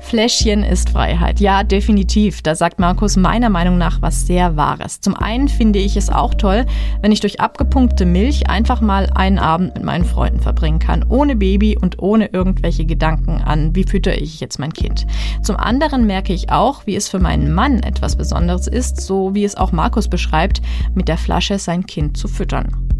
Fläschchen 0.00 0.64
ist 0.64 0.90
Freiheit. 0.90 1.38
Ja, 1.40 1.62
definitiv. 1.62 2.42
Da 2.42 2.54
sagt 2.54 2.80
Markus 2.80 3.16
meiner 3.16 3.48
Meinung 3.50 3.78
nach 3.78 4.02
was 4.02 4.26
sehr 4.26 4.56
Wahres. 4.56 5.00
Zum 5.00 5.14
einen 5.14 5.48
finde 5.48 5.78
ich 5.78 5.96
es 5.96 6.10
auch 6.10 6.34
toll, 6.34 6.66
wenn 7.00 7.12
ich 7.12 7.20
durch 7.20 7.40
abgepumpte 7.40 8.06
Milch 8.06 8.48
einfach 8.50 8.80
mal 8.80 9.08
einen 9.14 9.38
Abend 9.38 9.74
mit 9.74 9.84
meinen 9.84 10.04
Freunden 10.04 10.40
verbringen 10.40 10.78
kann. 10.78 11.04
Ohne 11.08 11.36
Baby 11.36 11.78
und 11.80 12.00
ohne 12.00 12.26
irgendwelche 12.26 12.86
Gedanken 12.86 13.42
an, 13.42 13.76
wie 13.76 13.84
fütter 13.84 14.20
ich 14.20 14.40
jetzt 14.40 14.58
mein 14.58 14.72
Kind. 14.72 15.06
Zum 15.42 15.56
anderen 15.56 16.06
merke 16.06 16.32
ich 16.32 16.50
auch, 16.50 16.86
wie 16.86 16.96
es 16.96 17.08
für 17.08 17.20
meinen 17.20 17.52
Mann 17.52 17.80
etwas 17.80 18.16
Besonderes 18.16 18.66
ist, 18.66 19.00
so 19.00 19.34
wie 19.34 19.44
es 19.44 19.56
auch 19.56 19.70
Markus 19.70 20.08
beschreibt, 20.08 20.60
mit 20.94 21.08
der 21.08 21.18
Flasche 21.18 21.58
sein 21.58 21.86
Kind 21.86 22.16
zu 22.16 22.26
füttern. 22.26 22.99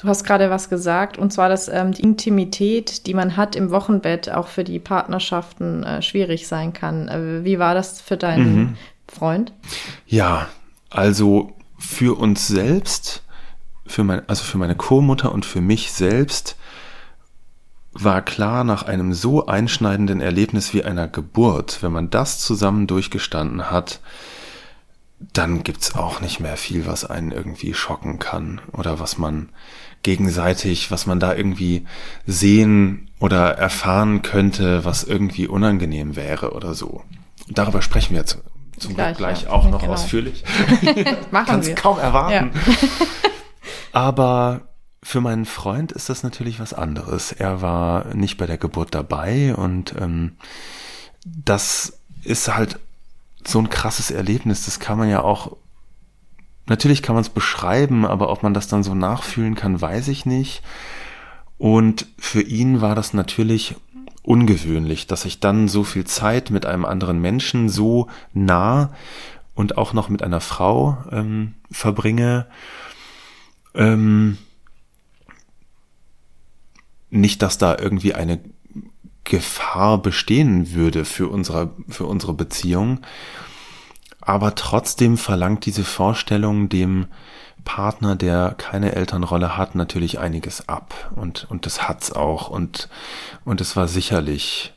Du 0.00 0.08
hast 0.08 0.24
gerade 0.24 0.48
was 0.48 0.70
gesagt, 0.70 1.18
und 1.18 1.30
zwar, 1.30 1.50
dass 1.50 1.68
ähm, 1.68 1.92
die 1.92 2.00
Intimität, 2.00 3.06
die 3.06 3.12
man 3.12 3.36
hat 3.36 3.54
im 3.54 3.70
Wochenbett, 3.70 4.30
auch 4.30 4.48
für 4.48 4.64
die 4.64 4.78
Partnerschaften 4.78 5.82
äh, 5.82 6.00
schwierig 6.00 6.48
sein 6.48 6.72
kann. 6.72 7.08
Äh, 7.08 7.44
wie 7.44 7.58
war 7.58 7.74
das 7.74 8.00
für 8.00 8.16
deinen 8.16 8.56
mhm. 8.56 8.76
Freund? 9.06 9.52
Ja, 10.06 10.48
also 10.88 11.52
für 11.78 12.18
uns 12.18 12.48
selbst, 12.48 13.24
für 13.86 14.02
mein, 14.02 14.26
also 14.26 14.42
für 14.42 14.56
meine 14.56 14.74
Co-Mutter 14.74 15.32
und 15.32 15.44
für 15.44 15.60
mich 15.60 15.92
selbst 15.92 16.56
war 17.92 18.22
klar 18.22 18.64
nach 18.64 18.84
einem 18.84 19.12
so 19.12 19.44
einschneidenden 19.44 20.22
Erlebnis 20.22 20.72
wie 20.72 20.82
einer 20.82 21.08
Geburt, 21.08 21.82
wenn 21.82 21.92
man 21.92 22.08
das 22.08 22.38
zusammen 22.38 22.86
durchgestanden 22.86 23.70
hat, 23.70 24.00
dann 25.34 25.62
gibt's 25.62 25.94
auch 25.94 26.20
nicht 26.20 26.40
mehr 26.40 26.56
viel, 26.56 26.86
was 26.86 27.04
einen 27.04 27.30
irgendwie 27.30 27.74
schocken 27.74 28.18
kann 28.18 28.62
oder 28.72 28.98
was 28.98 29.18
man 29.18 29.50
gegenseitig, 30.02 30.90
was 30.90 31.06
man 31.06 31.20
da 31.20 31.34
irgendwie 31.34 31.86
sehen 32.26 33.10
oder 33.18 33.58
erfahren 33.58 34.22
könnte, 34.22 34.84
was 34.84 35.04
irgendwie 35.04 35.46
unangenehm 35.46 36.16
wäre 36.16 36.52
oder 36.52 36.74
so. 36.74 37.02
Darüber 37.48 37.82
sprechen 37.82 38.14
wir 38.14 38.24
zum, 38.24 38.40
zum 38.78 38.94
gleich, 38.94 39.16
Glück 39.16 39.18
gleich 39.18 39.42
ja. 39.42 39.50
auch 39.50 39.68
noch 39.68 39.80
genau. 39.80 39.92
ausführlich. 39.92 40.44
Machen 41.30 41.46
Kann's 41.46 41.66
wir. 41.66 41.74
kaum 41.74 41.98
erwarten. 41.98 42.52
Ja. 42.54 42.88
Aber 43.92 44.62
für 45.02 45.20
meinen 45.20 45.44
Freund 45.44 45.92
ist 45.92 46.08
das 46.08 46.22
natürlich 46.22 46.60
was 46.60 46.72
anderes. 46.72 47.32
Er 47.32 47.62
war 47.62 48.14
nicht 48.14 48.36
bei 48.36 48.46
der 48.46 48.58
Geburt 48.58 48.94
dabei 48.94 49.54
und 49.54 49.94
ähm, 49.98 50.36
das 51.24 52.00
ist 52.22 52.54
halt 52.54 52.78
so 53.46 53.58
ein 53.58 53.70
krasses 53.70 54.10
Erlebnis. 54.10 54.64
Das 54.66 54.78
kann 54.80 54.98
man 54.98 55.08
ja 55.08 55.22
auch 55.22 55.56
Natürlich 56.66 57.02
kann 57.02 57.14
man 57.14 57.22
es 57.22 57.30
beschreiben, 57.30 58.06
aber 58.06 58.30
ob 58.30 58.42
man 58.42 58.54
das 58.54 58.68
dann 58.68 58.82
so 58.82 58.94
nachfühlen 58.94 59.54
kann, 59.54 59.80
weiß 59.80 60.08
ich 60.08 60.26
nicht. 60.26 60.62
Und 61.58 62.06
für 62.18 62.42
ihn 62.42 62.80
war 62.80 62.94
das 62.94 63.12
natürlich 63.12 63.74
ungewöhnlich, 64.22 65.06
dass 65.06 65.24
ich 65.24 65.40
dann 65.40 65.68
so 65.68 65.84
viel 65.84 66.04
Zeit 66.04 66.50
mit 66.50 66.66
einem 66.66 66.84
anderen 66.84 67.20
Menschen 67.20 67.68
so 67.68 68.08
nah 68.32 68.92
und 69.54 69.76
auch 69.76 69.92
noch 69.92 70.08
mit 70.08 70.22
einer 70.22 70.40
Frau 70.40 70.98
ähm, 71.10 71.54
verbringe. 71.70 72.46
Ähm, 73.74 74.38
nicht, 77.10 77.42
dass 77.42 77.58
da 77.58 77.76
irgendwie 77.76 78.14
eine 78.14 78.40
Gefahr 79.24 79.98
bestehen 79.98 80.72
würde 80.72 81.04
für 81.04 81.28
unsere, 81.28 81.70
für 81.88 82.06
unsere 82.06 82.34
Beziehung 82.34 83.00
aber 84.30 84.54
trotzdem 84.54 85.18
verlangt 85.18 85.66
diese 85.66 85.82
Vorstellung 85.82 86.68
dem 86.68 87.08
Partner, 87.64 88.14
der 88.14 88.54
keine 88.56 88.94
Elternrolle 88.94 89.56
hat, 89.56 89.74
natürlich 89.74 90.20
einiges 90.20 90.68
ab. 90.68 91.10
Und, 91.16 91.48
und 91.50 91.66
das 91.66 91.88
hat's 91.88 92.12
auch. 92.12 92.48
Und, 92.48 92.88
und 93.44 93.60
es 93.60 93.74
war 93.74 93.88
sicherlich 93.88 94.72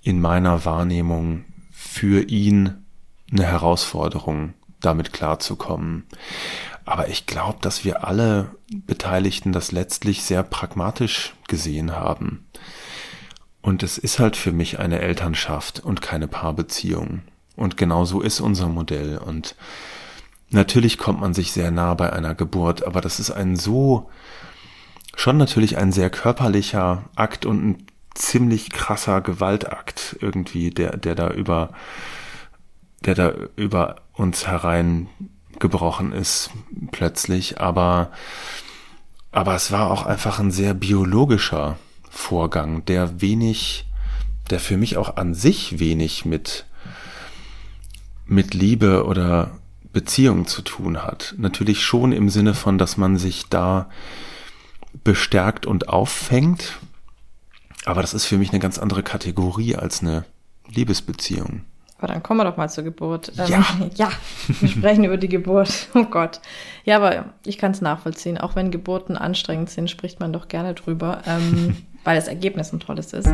in 0.00 0.22
meiner 0.22 0.64
Wahrnehmung 0.64 1.44
für 1.70 2.22
ihn 2.22 2.86
eine 3.30 3.44
Herausforderung, 3.44 4.54
damit 4.80 5.12
klarzukommen. 5.12 6.06
Aber 6.86 7.08
ich 7.08 7.26
glaube, 7.26 7.58
dass 7.60 7.84
wir 7.84 8.08
alle 8.08 8.56
Beteiligten 8.72 9.52
das 9.52 9.70
letztlich 9.70 10.22
sehr 10.22 10.42
pragmatisch 10.42 11.34
gesehen 11.46 11.92
haben. 11.92 12.46
Und 13.60 13.82
es 13.82 13.98
ist 13.98 14.18
halt 14.18 14.34
für 14.34 14.50
mich 14.50 14.78
eine 14.78 15.00
Elternschaft 15.00 15.80
und 15.80 16.00
keine 16.00 16.26
Paarbeziehung. 16.26 17.20
Und 17.56 17.76
genau 17.76 18.04
so 18.04 18.20
ist 18.20 18.40
unser 18.40 18.68
Modell. 18.68 19.18
Und 19.18 19.54
natürlich 20.50 20.98
kommt 20.98 21.20
man 21.20 21.34
sich 21.34 21.52
sehr 21.52 21.70
nah 21.70 21.94
bei 21.94 22.12
einer 22.12 22.34
Geburt, 22.34 22.84
aber 22.84 23.00
das 23.00 23.20
ist 23.20 23.30
ein 23.30 23.56
so, 23.56 24.10
schon 25.16 25.36
natürlich 25.36 25.76
ein 25.76 25.92
sehr 25.92 26.10
körperlicher 26.10 27.04
Akt 27.14 27.46
und 27.46 27.64
ein 27.66 27.86
ziemlich 28.14 28.70
krasser 28.70 29.20
Gewaltakt 29.20 30.16
irgendwie, 30.20 30.70
der, 30.70 30.96
der 30.96 31.14
da 31.14 31.30
über, 31.30 31.70
der 33.00 33.14
da 33.14 33.32
über 33.56 33.96
uns 34.12 34.46
hereingebrochen 34.46 36.12
ist 36.12 36.50
plötzlich, 36.90 37.60
aber, 37.60 38.10
aber 39.30 39.54
es 39.54 39.72
war 39.72 39.90
auch 39.90 40.04
einfach 40.04 40.38
ein 40.38 40.50
sehr 40.50 40.74
biologischer 40.74 41.78
Vorgang, 42.10 42.84
der 42.84 43.22
wenig, 43.22 43.86
der 44.50 44.60
für 44.60 44.76
mich 44.76 44.98
auch 44.98 45.16
an 45.16 45.34
sich 45.34 45.78
wenig 45.78 46.26
mit 46.26 46.66
mit 48.32 48.54
Liebe 48.54 49.04
oder 49.04 49.50
Beziehung 49.92 50.46
zu 50.46 50.62
tun 50.62 51.02
hat. 51.02 51.34
Natürlich 51.38 51.82
schon 51.82 52.12
im 52.12 52.28
Sinne 52.28 52.54
von, 52.54 52.78
dass 52.78 52.96
man 52.96 53.18
sich 53.18 53.48
da 53.48 53.88
bestärkt 55.04 55.66
und 55.66 55.88
auffängt. 55.88 56.78
Aber 57.84 58.00
das 58.00 58.14
ist 58.14 58.24
für 58.24 58.38
mich 58.38 58.50
eine 58.50 58.60
ganz 58.60 58.78
andere 58.78 59.02
Kategorie 59.02 59.76
als 59.76 60.00
eine 60.00 60.24
Liebesbeziehung. 60.68 61.64
Aber 61.98 62.12
dann 62.12 62.22
kommen 62.22 62.40
wir 62.40 62.44
doch 62.44 62.56
mal 62.56 62.68
zur 62.68 62.84
Geburt. 62.84 63.32
Ähm, 63.38 63.46
ja. 63.48 63.64
ja, 63.94 64.10
wir 64.60 64.68
sprechen 64.68 65.04
über 65.04 65.16
die 65.16 65.28
Geburt. 65.28 65.88
Oh 65.94 66.04
Gott. 66.04 66.40
Ja, 66.84 66.96
aber 66.96 67.26
ich 67.44 67.58
kann 67.58 67.72
es 67.72 67.80
nachvollziehen. 67.80 68.38
Auch 68.38 68.56
wenn 68.56 68.70
Geburten 68.70 69.16
anstrengend 69.16 69.70
sind, 69.70 69.90
spricht 69.90 70.18
man 70.18 70.32
doch 70.32 70.48
gerne 70.48 70.74
drüber, 70.74 71.22
ähm, 71.26 71.76
weil 72.04 72.16
das 72.16 72.28
Ergebnis 72.28 72.72
ein 72.72 72.80
tolles 72.80 73.12
ist. 73.12 73.32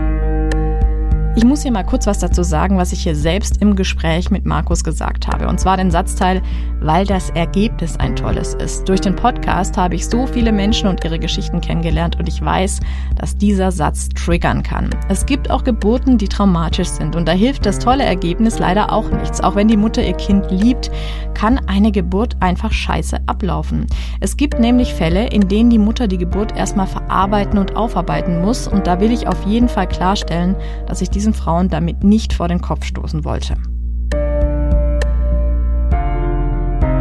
Ich 1.39 1.45
muss 1.45 1.63
hier 1.63 1.71
mal 1.71 1.85
kurz 1.85 2.09
was 2.09 2.19
dazu 2.19 2.43
sagen, 2.43 2.79
was 2.79 2.91
ich 2.91 3.05
hier 3.05 3.15
selbst 3.15 3.63
im 3.63 3.77
Gespräch 3.77 4.29
mit 4.33 4.45
Markus 4.45 4.83
gesagt 4.83 5.29
habe. 5.29 5.47
Und 5.47 5.61
zwar 5.61 5.77
den 5.77 5.93
Satzteil, 5.93 6.43
weil 6.81 7.07
das 7.07 7.31
Ergebnis 7.31 7.97
ein 7.97 8.17
tolles 8.17 8.55
ist. 8.55 8.89
Durch 8.89 9.01
den 9.01 9.15
Podcast 9.15 9.77
habe 9.77 9.95
ich 9.95 10.09
so 10.09 10.27
viele 10.27 10.51
Menschen 10.51 10.89
und 10.89 11.05
ihre 11.05 11.21
Geschichten 11.21 11.61
kennengelernt 11.61 12.19
und 12.19 12.29
ich 12.29 12.45
weiß, 12.45 12.81
dass 13.15 13.37
dieser 13.37 13.71
Satz 13.71 14.09
triggern 14.09 14.65
kann. 14.65 14.91
Es 15.09 15.27
gibt 15.27 15.49
auch 15.49 15.63
Geburten, 15.63 16.19
die 16.19 16.27
traumatisch 16.27 16.89
sind 16.89 17.15
und 17.15 17.29
da 17.29 17.33
hilft 17.33 17.67
das 17.67 17.79
tolle 17.79 18.03
Ergebnis 18.03 18.59
leider 18.59 18.93
auch 18.93 19.09
nichts. 19.09 19.41
Auch 19.41 19.55
wenn 19.55 19.69
die 19.69 19.77
Mutter 19.77 20.05
ihr 20.05 20.15
Kind 20.15 20.51
liebt, 20.51 20.91
kann 21.35 21.61
eine 21.69 21.93
Geburt 21.93 22.37
einfach 22.41 22.73
scheiße 22.73 23.17
ablaufen. 23.27 23.87
Es 24.19 24.37
gibt 24.37 24.59
nämlich 24.59 24.93
Fälle, 24.93 25.29
in 25.29 25.47
denen 25.47 25.71
die 25.71 25.79
Mutter 25.79 26.09
die 26.09 26.19
Geburt 26.19 26.57
erstmal 26.57 26.89
verarbeiten 26.89 27.61
und 27.61 27.77
aufarbeiten 27.77 28.41
muss 28.41 28.67
und 28.67 28.89
da 28.89 28.99
will 28.99 29.13
ich 29.13 29.29
auf 29.29 29.47
jeden 29.47 29.69
Fall 29.69 29.89
klarstellen, 29.89 30.57
dass 30.87 31.01
ich 31.01 31.11
diesen 31.11 31.28
diesen 31.29 31.35
Frauen 31.35 31.69
damit 31.69 32.05
nicht 32.05 32.33
vor 32.33 32.49
den 32.49 32.61
Kopf 32.61 32.85
stoßen 32.85 33.25
wollte. 33.25 33.57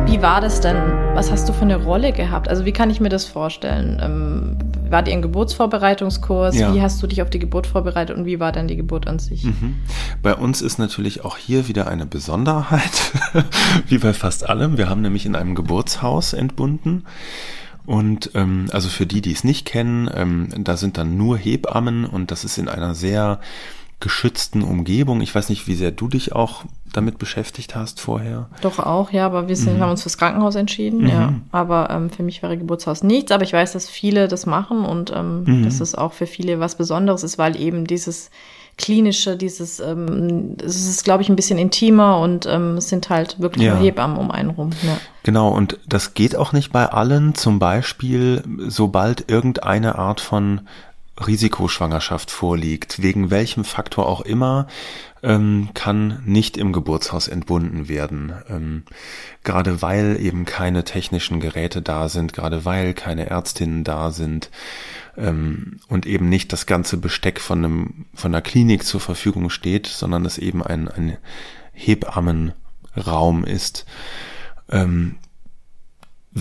Wie 0.05 0.21
war 0.21 0.41
das 0.41 0.61
denn? 0.61 0.77
Was 1.13 1.31
hast 1.31 1.47
du 1.47 1.53
für 1.53 1.61
eine 1.61 1.83
Rolle 1.83 2.11
gehabt? 2.11 2.47
Also 2.47 2.65
wie 2.65 2.71
kann 2.71 2.89
ich 2.89 2.99
mir 2.99 3.09
das 3.09 3.25
vorstellen? 3.25 3.99
Ähm, 4.01 4.57
war 4.89 5.03
dir 5.03 5.11
ein 5.13 5.21
Geburtsvorbereitungskurs? 5.21 6.57
Ja. 6.57 6.73
Wie 6.73 6.81
hast 6.81 7.01
du 7.03 7.07
dich 7.07 7.21
auf 7.21 7.29
die 7.29 7.39
Geburt 7.39 7.67
vorbereitet 7.67 8.17
und 8.17 8.25
wie 8.25 8.39
war 8.39 8.51
dann 8.51 8.67
die 8.67 8.77
Geburt 8.77 9.07
an 9.07 9.19
sich? 9.19 9.43
Mhm. 9.43 9.75
Bei 10.21 10.33
uns 10.33 10.61
ist 10.61 10.79
natürlich 10.79 11.25
auch 11.25 11.37
hier 11.37 11.67
wieder 11.67 11.87
eine 11.87 12.05
Besonderheit, 12.05 13.11
wie 13.87 13.97
bei 13.97 14.13
fast 14.13 14.49
allem. 14.49 14.77
Wir 14.77 14.89
haben 14.89 15.01
nämlich 15.01 15.25
in 15.25 15.35
einem 15.35 15.55
Geburtshaus 15.55 16.33
entbunden. 16.33 17.03
Und 17.85 18.31
ähm, 18.33 18.67
also 18.71 18.89
für 18.89 19.05
die, 19.05 19.21
die 19.21 19.31
es 19.31 19.43
nicht 19.45 19.65
kennen, 19.65 20.09
ähm, 20.13 20.49
da 20.63 20.75
sind 20.75 20.97
dann 20.97 21.15
nur 21.15 21.37
Hebammen 21.37 22.05
und 22.05 22.31
das 22.31 22.43
ist 22.43 22.57
in 22.57 22.67
einer 22.67 22.95
sehr 22.95 23.39
geschützten 23.99 24.61
Umgebung. 24.61 25.21
Ich 25.21 25.33
weiß 25.33 25.49
nicht, 25.49 25.67
wie 25.67 25.73
sehr 25.73 25.91
du 25.91 26.07
dich 26.07 26.33
auch 26.33 26.65
damit 26.93 27.17
beschäftigt 27.17 27.75
hast 27.75 27.99
vorher. 27.99 28.49
Doch 28.61 28.79
auch, 28.79 29.11
ja, 29.11 29.25
aber 29.25 29.47
wir 29.47 29.55
sind, 29.55 29.77
mhm. 29.77 29.81
haben 29.81 29.91
uns 29.91 30.03
fürs 30.03 30.17
Krankenhaus 30.17 30.55
entschieden, 30.55 31.01
mhm. 31.01 31.07
ja. 31.07 31.33
Aber 31.51 31.89
ähm, 31.89 32.09
für 32.09 32.23
mich 32.23 32.41
wäre 32.43 32.57
Geburtshaus 32.57 33.03
nichts, 33.03 33.31
aber 33.31 33.43
ich 33.43 33.53
weiß, 33.53 33.73
dass 33.73 33.89
viele 33.89 34.27
das 34.27 34.45
machen 34.45 34.85
und 34.85 35.11
ähm, 35.15 35.43
mhm. 35.43 35.63
dass 35.63 35.79
es 35.79 35.95
auch 35.95 36.13
für 36.13 36.27
viele 36.27 36.59
was 36.59 36.75
Besonderes 36.75 37.23
ist, 37.23 37.37
weil 37.37 37.59
eben 37.59 37.85
dieses 37.85 38.29
klinische, 38.77 39.35
dieses, 39.35 39.79
ähm, 39.79 40.55
es 40.63 40.87
ist, 40.87 41.03
glaube 41.03 41.23
ich, 41.23 41.29
ein 41.29 41.35
bisschen 41.35 41.57
intimer 41.57 42.19
und 42.19 42.45
ähm, 42.45 42.77
es 42.77 42.89
sind 42.89 43.09
halt 43.09 43.39
wirklich 43.39 43.65
ja. 43.65 43.73
nur 43.73 43.83
Hebammen 43.83 44.17
um 44.17 44.29
einen 44.29 44.51
rum. 44.51 44.69
Ja. 44.83 44.97
Genau, 45.23 45.49
und 45.49 45.79
das 45.87 46.13
geht 46.13 46.35
auch 46.35 46.53
nicht 46.53 46.71
bei 46.71 46.85
allen. 46.85 47.33
Zum 47.33 47.57
Beispiel, 47.57 48.43
sobald 48.67 49.29
irgendeine 49.29 49.97
Art 49.97 50.21
von 50.21 50.61
Risikoschwangerschaft 51.25 52.29
vorliegt, 52.31 53.01
wegen 53.01 53.31
welchem 53.31 53.63
Faktor 53.63 54.07
auch 54.07 54.21
immer, 54.21 54.67
ähm, 55.23 55.69
kann 55.73 56.21
nicht 56.25 56.57
im 56.57 56.73
Geburtshaus 56.73 57.27
entbunden 57.27 57.87
werden. 57.87 58.33
Ähm, 58.49 58.83
gerade 59.43 59.81
weil 59.81 60.17
eben 60.19 60.45
keine 60.45 60.83
technischen 60.83 61.39
Geräte 61.39 61.81
da 61.81 62.09
sind, 62.09 62.33
gerade 62.33 62.65
weil 62.65 62.93
keine 62.93 63.29
Ärztinnen 63.29 63.83
da 63.83 64.11
sind 64.11 64.51
ähm, 65.17 65.79
und 65.87 66.05
eben 66.05 66.29
nicht 66.29 66.53
das 66.53 66.65
ganze 66.65 66.97
Besteck 66.97 67.39
von 67.39 67.65
einem 67.65 68.05
von 68.13 68.33
einer 68.33 68.41
Klinik 68.41 68.83
zur 68.83 69.01
Verfügung 69.01 69.49
steht, 69.49 69.87
sondern 69.87 70.25
es 70.25 70.37
eben 70.37 70.61
ein, 70.63 70.87
ein 70.87 71.17
Hebammenraum 71.73 73.43
ist, 73.43 73.85
ähm, 74.69 75.15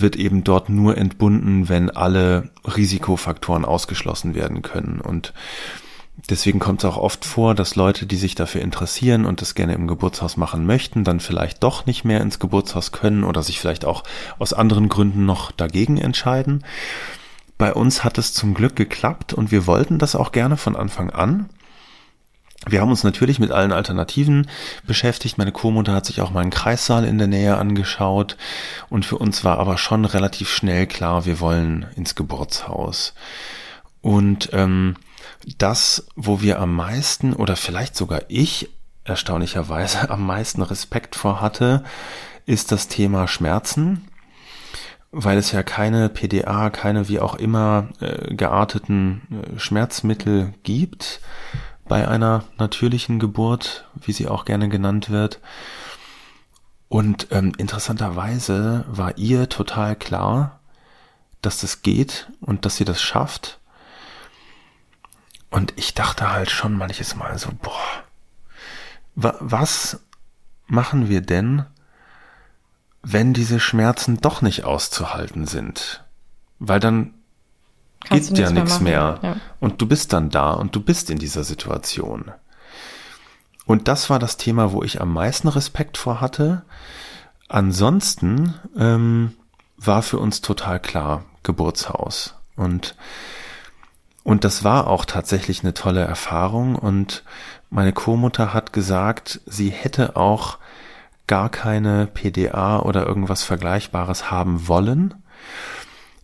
wird 0.01 0.15
eben 0.15 0.43
dort 0.43 0.69
nur 0.69 0.97
entbunden, 0.97 1.69
wenn 1.69 1.89
alle 1.89 2.49
Risikofaktoren 2.65 3.65
ausgeschlossen 3.65 4.35
werden 4.35 4.61
können. 4.61 5.01
Und 5.01 5.33
deswegen 6.29 6.59
kommt 6.59 6.83
es 6.83 6.85
auch 6.89 6.97
oft 6.97 7.25
vor, 7.25 7.55
dass 7.55 7.75
Leute, 7.75 8.05
die 8.05 8.17
sich 8.17 8.35
dafür 8.35 8.61
interessieren 8.61 9.25
und 9.25 9.41
das 9.41 9.55
gerne 9.55 9.73
im 9.73 9.87
Geburtshaus 9.87 10.37
machen 10.37 10.65
möchten, 10.65 11.03
dann 11.03 11.19
vielleicht 11.19 11.63
doch 11.63 11.85
nicht 11.85 12.05
mehr 12.05 12.21
ins 12.21 12.39
Geburtshaus 12.39 12.91
können 12.91 13.23
oder 13.23 13.43
sich 13.43 13.59
vielleicht 13.59 13.85
auch 13.85 14.03
aus 14.39 14.53
anderen 14.53 14.89
Gründen 14.89 15.25
noch 15.25 15.51
dagegen 15.51 15.97
entscheiden. 15.97 16.63
Bei 17.57 17.73
uns 17.73 18.03
hat 18.03 18.17
es 18.17 18.33
zum 18.33 18.53
Glück 18.53 18.75
geklappt 18.75 19.33
und 19.33 19.51
wir 19.51 19.65
wollten 19.65 19.97
das 19.97 20.15
auch 20.15 20.31
gerne 20.31 20.57
von 20.57 20.75
Anfang 20.75 21.09
an. 21.09 21.49
Wir 22.69 22.81
haben 22.81 22.89
uns 22.89 23.03
natürlich 23.03 23.39
mit 23.39 23.51
allen 23.51 23.71
Alternativen 23.71 24.47
beschäftigt. 24.85 25.37
Meine 25.37 25.51
Co-Mutter 25.51 25.93
hat 25.93 26.05
sich 26.05 26.21
auch 26.21 26.31
mal 26.31 26.41
einen 26.41 26.49
Kreissaal 26.49 27.05
in 27.05 27.17
der 27.17 27.27
Nähe 27.27 27.57
angeschaut. 27.57 28.37
Und 28.89 29.05
für 29.05 29.17
uns 29.17 29.43
war 29.43 29.59
aber 29.59 29.77
schon 29.77 30.05
relativ 30.05 30.49
schnell 30.49 30.87
klar, 30.87 31.25
wir 31.25 31.39
wollen 31.39 31.85
ins 31.95 32.15
Geburtshaus. 32.15 33.13
Und 34.01 34.49
ähm, 34.53 34.95
das, 35.57 36.07
wo 36.15 36.41
wir 36.41 36.59
am 36.59 36.75
meisten 36.75 37.33
oder 37.33 37.55
vielleicht 37.55 37.95
sogar 37.95 38.21
ich 38.27 38.69
erstaunlicherweise 39.03 40.09
am 40.09 40.25
meisten 40.25 40.61
Respekt 40.61 41.15
vor 41.15 41.41
hatte, 41.41 41.83
ist 42.45 42.71
das 42.71 42.87
Thema 42.87 43.27
Schmerzen, 43.27 44.07
weil 45.11 45.37
es 45.37 45.51
ja 45.51 45.63
keine 45.63 46.09
PDA, 46.09 46.69
keine 46.69 47.07
wie 47.09 47.19
auch 47.19 47.35
immer 47.35 47.89
äh, 47.99 48.33
gearteten 48.33 49.21
äh, 49.31 49.59
Schmerzmittel 49.59 50.53
gibt 50.63 51.21
bei 51.87 52.07
einer 52.07 52.43
natürlichen 52.57 53.19
Geburt, 53.19 53.87
wie 53.95 54.11
sie 54.11 54.27
auch 54.27 54.45
gerne 54.45 54.69
genannt 54.69 55.09
wird. 55.09 55.39
Und 56.89 57.27
ähm, 57.31 57.53
interessanterweise 57.57 58.85
war 58.87 59.17
ihr 59.17 59.49
total 59.49 59.95
klar, 59.95 60.59
dass 61.41 61.61
das 61.61 61.81
geht 61.81 62.31
und 62.41 62.65
dass 62.65 62.77
sie 62.77 62.85
das 62.85 63.01
schafft. 63.01 63.59
Und 65.49 65.73
ich 65.77 65.93
dachte 65.93 66.31
halt 66.31 66.51
schon 66.51 66.77
manches 66.77 67.15
Mal 67.15 67.37
so, 67.37 67.49
boah, 67.61 68.03
wa 69.15 69.35
was 69.39 70.01
machen 70.67 71.09
wir 71.09 71.21
denn, 71.21 71.65
wenn 73.01 73.33
diese 73.33 73.59
Schmerzen 73.59 74.19
doch 74.19 74.41
nicht 74.41 74.65
auszuhalten 74.65 75.47
sind? 75.47 76.03
Weil 76.59 76.79
dann 76.79 77.13
Kannst 78.05 78.29
geht 78.29 78.39
ja 78.39 78.51
nichts 78.51 78.79
mehr. 78.79 79.19
mehr. 79.21 79.31
Ja. 79.31 79.35
Und 79.59 79.81
du 79.81 79.87
bist 79.87 80.13
dann 80.13 80.29
da 80.29 80.53
und 80.53 80.75
du 80.75 80.81
bist 80.81 81.09
in 81.09 81.17
dieser 81.17 81.43
Situation. 81.43 82.31
Und 83.65 83.87
das 83.87 84.09
war 84.09 84.19
das 84.19 84.37
Thema, 84.37 84.71
wo 84.71 84.83
ich 84.83 85.01
am 85.01 85.11
meisten 85.11 85.47
Respekt 85.47 85.97
vor 85.97 86.21
hatte. 86.21 86.63
Ansonsten 87.49 88.55
ähm, 88.77 89.33
war 89.77 90.01
für 90.01 90.19
uns 90.19 90.41
total 90.41 90.79
klar 90.79 91.25
Geburtshaus. 91.43 92.35
Und, 92.55 92.95
und 94.23 94.43
das 94.43 94.63
war 94.63 94.87
auch 94.87 95.05
tatsächlich 95.05 95.63
eine 95.63 95.73
tolle 95.73 96.01
Erfahrung. 96.01 96.75
Und 96.75 97.23
meine 97.69 97.91
Co-Mutter 97.91 98.53
hat 98.53 98.71
gesagt, 98.71 99.41
sie 99.45 99.69
hätte 99.69 100.15
auch 100.15 100.59
gar 101.27 101.49
keine 101.49 102.07
PDA 102.07 102.79
oder 102.79 103.05
irgendwas 103.05 103.43
Vergleichbares 103.43 104.31
haben 104.31 104.69
wollen 104.69 105.13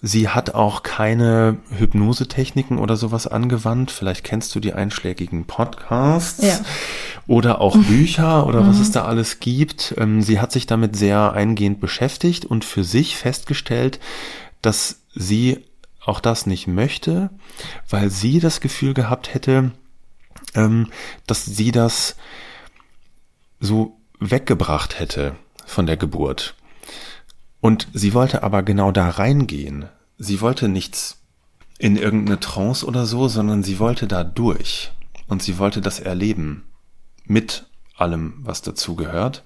Sie 0.06 0.28
hat 0.28 0.54
auch 0.54 0.84
keine 0.84 1.60
Hypnosetechniken 1.78 2.78
oder 2.78 2.98
sowas 2.98 3.26
angewandt. 3.26 3.90
Vielleicht 3.90 4.26
kennst 4.26 4.54
du 4.54 4.60
die 4.60 4.74
einschlägigen 4.74 5.46
Podcasts 5.46 6.44
ja. 6.44 6.60
oder 7.26 7.62
auch 7.62 7.78
Bücher 7.88 8.46
oder 8.46 8.68
was 8.68 8.80
es 8.80 8.90
mhm. 8.90 8.94
da 8.94 9.06
alles 9.06 9.40
gibt. 9.40 9.96
Ähm, 9.98 10.22
sie 10.22 10.42
hat 10.42 10.52
sich 10.52 10.66
damit 10.66 10.98
sehr 10.98 11.32
eingehend 11.32 11.80
beschäftigt 11.80 12.44
und 12.44 12.66
für 12.66 12.84
sich 12.84 13.16
festgestellt, 13.16 14.02
dass 14.62 15.00
sie 15.16 15.64
auch 16.06 16.20
das 16.20 16.48
nicht 16.48 16.68
möchte, 16.68 17.30
weil 17.90 18.10
sie 18.10 18.42
das 18.42 18.60
Gefühl 18.60 18.94
gehabt 18.94 19.34
hätte, 19.34 19.72
ähm, 20.54 20.90
dass 21.28 21.46
sie 21.46 21.72
das 21.72 22.18
so 23.62 23.96
weggebracht 24.20 25.00
hätte 25.00 25.38
von 25.66 25.86
der 25.86 25.96
Geburt. 25.96 26.56
Und 27.64 27.88
sie 27.94 28.14
wollte 28.14 28.44
aber 28.44 28.62
genau 28.62 28.92
da 28.92 29.08
reingehen. 29.08 29.88
Sie 30.18 30.42
wollte 30.42 30.68
nichts 30.68 31.22
in 31.80 31.96
irgendeine 31.96 32.42
Trance 32.42 32.86
oder 32.86 33.06
so, 33.06 33.30
sondern 33.30 33.64
sie 33.64 33.80
wollte 33.80 34.06
da 34.06 34.26
durch. 34.26 34.92
Und 35.30 35.42
sie 35.42 35.58
wollte 35.60 35.80
das 35.80 36.02
erleben. 36.02 36.66
Mit 37.24 37.68
allem, 37.96 38.34
was 38.40 38.64
dazu 38.64 38.98
gehört. 38.98 39.44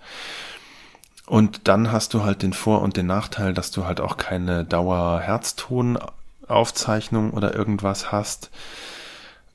Und 1.28 1.68
dann 1.68 1.92
hast 1.92 2.16
du 2.16 2.24
halt 2.24 2.42
den 2.42 2.54
Vor- 2.54 2.82
und 2.82 2.98
den 2.98 3.06
Nachteil, 3.06 3.54
dass 3.54 3.70
du 3.70 3.86
halt 3.86 4.02
auch 4.02 4.18
keine 4.18 4.66
Dauer-Herzton-Aufzeichnung 4.66 7.30
oder 7.30 7.54
irgendwas 7.54 8.12
hast. 8.12 8.50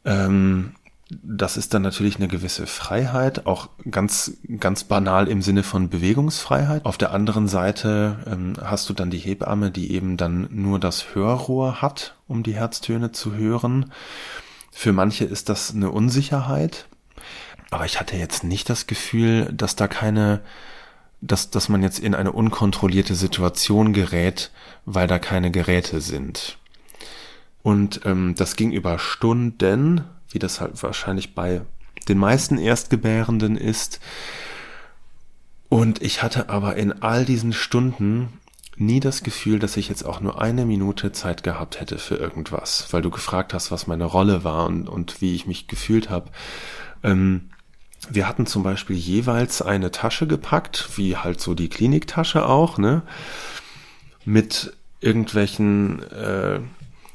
Ähm, 0.04 0.76
das 1.22 1.56
ist 1.56 1.74
dann 1.74 1.82
natürlich 1.82 2.16
eine 2.16 2.28
gewisse 2.28 2.66
Freiheit, 2.66 3.46
auch 3.46 3.68
ganz, 3.90 4.38
ganz 4.58 4.84
banal 4.84 5.28
im 5.28 5.42
Sinne 5.42 5.62
von 5.62 5.88
Bewegungsfreiheit. 5.88 6.84
Auf 6.84 6.98
der 6.98 7.12
anderen 7.12 7.48
Seite 7.48 8.18
ähm, 8.26 8.54
hast 8.62 8.88
du 8.88 8.94
dann 8.94 9.10
die 9.10 9.18
Hebamme, 9.18 9.70
die 9.70 9.92
eben 9.92 10.16
dann 10.16 10.48
nur 10.50 10.78
das 10.78 11.14
Hörrohr 11.14 11.82
hat, 11.82 12.16
um 12.28 12.42
die 12.42 12.54
Herztöne 12.54 13.12
zu 13.12 13.34
hören. 13.34 13.92
Für 14.70 14.92
manche 14.92 15.24
ist 15.24 15.48
das 15.48 15.74
eine 15.74 15.90
Unsicherheit. 15.90 16.86
Aber 17.70 17.84
ich 17.84 17.98
hatte 18.00 18.16
jetzt 18.16 18.44
nicht 18.44 18.68
das 18.68 18.86
Gefühl, 18.86 19.52
dass 19.52 19.76
da 19.76 19.88
keine, 19.88 20.40
dass, 21.20 21.50
dass 21.50 21.68
man 21.68 21.82
jetzt 21.82 21.98
in 21.98 22.14
eine 22.14 22.32
unkontrollierte 22.32 23.14
Situation 23.14 23.92
gerät, 23.92 24.50
weil 24.84 25.06
da 25.06 25.18
keine 25.18 25.50
Geräte 25.50 26.00
sind. 26.00 26.58
Und 27.62 28.00
ähm, 28.04 28.34
das 28.36 28.56
ging 28.56 28.72
über 28.72 28.98
Stunden 28.98 30.04
wie 30.32 30.38
das 30.38 30.60
halt 30.60 30.82
wahrscheinlich 30.82 31.34
bei 31.34 31.62
den 32.08 32.18
meisten 32.18 32.58
Erstgebärenden 32.58 33.56
ist. 33.56 34.00
Und 35.68 36.02
ich 36.02 36.22
hatte 36.22 36.48
aber 36.48 36.76
in 36.76 37.02
all 37.02 37.24
diesen 37.24 37.52
Stunden 37.52 38.28
nie 38.76 39.00
das 39.00 39.22
Gefühl, 39.22 39.58
dass 39.58 39.76
ich 39.76 39.88
jetzt 39.88 40.04
auch 40.04 40.20
nur 40.20 40.40
eine 40.40 40.66
Minute 40.66 41.12
Zeit 41.12 41.42
gehabt 41.42 41.80
hätte 41.80 41.98
für 41.98 42.16
irgendwas, 42.16 42.88
weil 42.90 43.02
du 43.02 43.10
gefragt 43.10 43.54
hast, 43.54 43.70
was 43.70 43.86
meine 43.86 44.04
Rolle 44.04 44.44
war 44.44 44.66
und, 44.66 44.88
und 44.88 45.20
wie 45.20 45.34
ich 45.34 45.46
mich 45.46 45.68
gefühlt 45.68 46.10
habe. 46.10 46.30
Ähm, 47.02 47.50
wir 48.10 48.26
hatten 48.26 48.46
zum 48.46 48.62
Beispiel 48.62 48.96
jeweils 48.96 49.62
eine 49.62 49.90
Tasche 49.90 50.26
gepackt, 50.26 50.96
wie 50.96 51.16
halt 51.16 51.40
so 51.40 51.54
die 51.54 51.68
Kliniktasche 51.68 52.46
auch, 52.46 52.78
ne? 52.78 53.02
Mit 54.24 54.72
irgendwelchen 55.00 56.02
äh, 56.10 56.60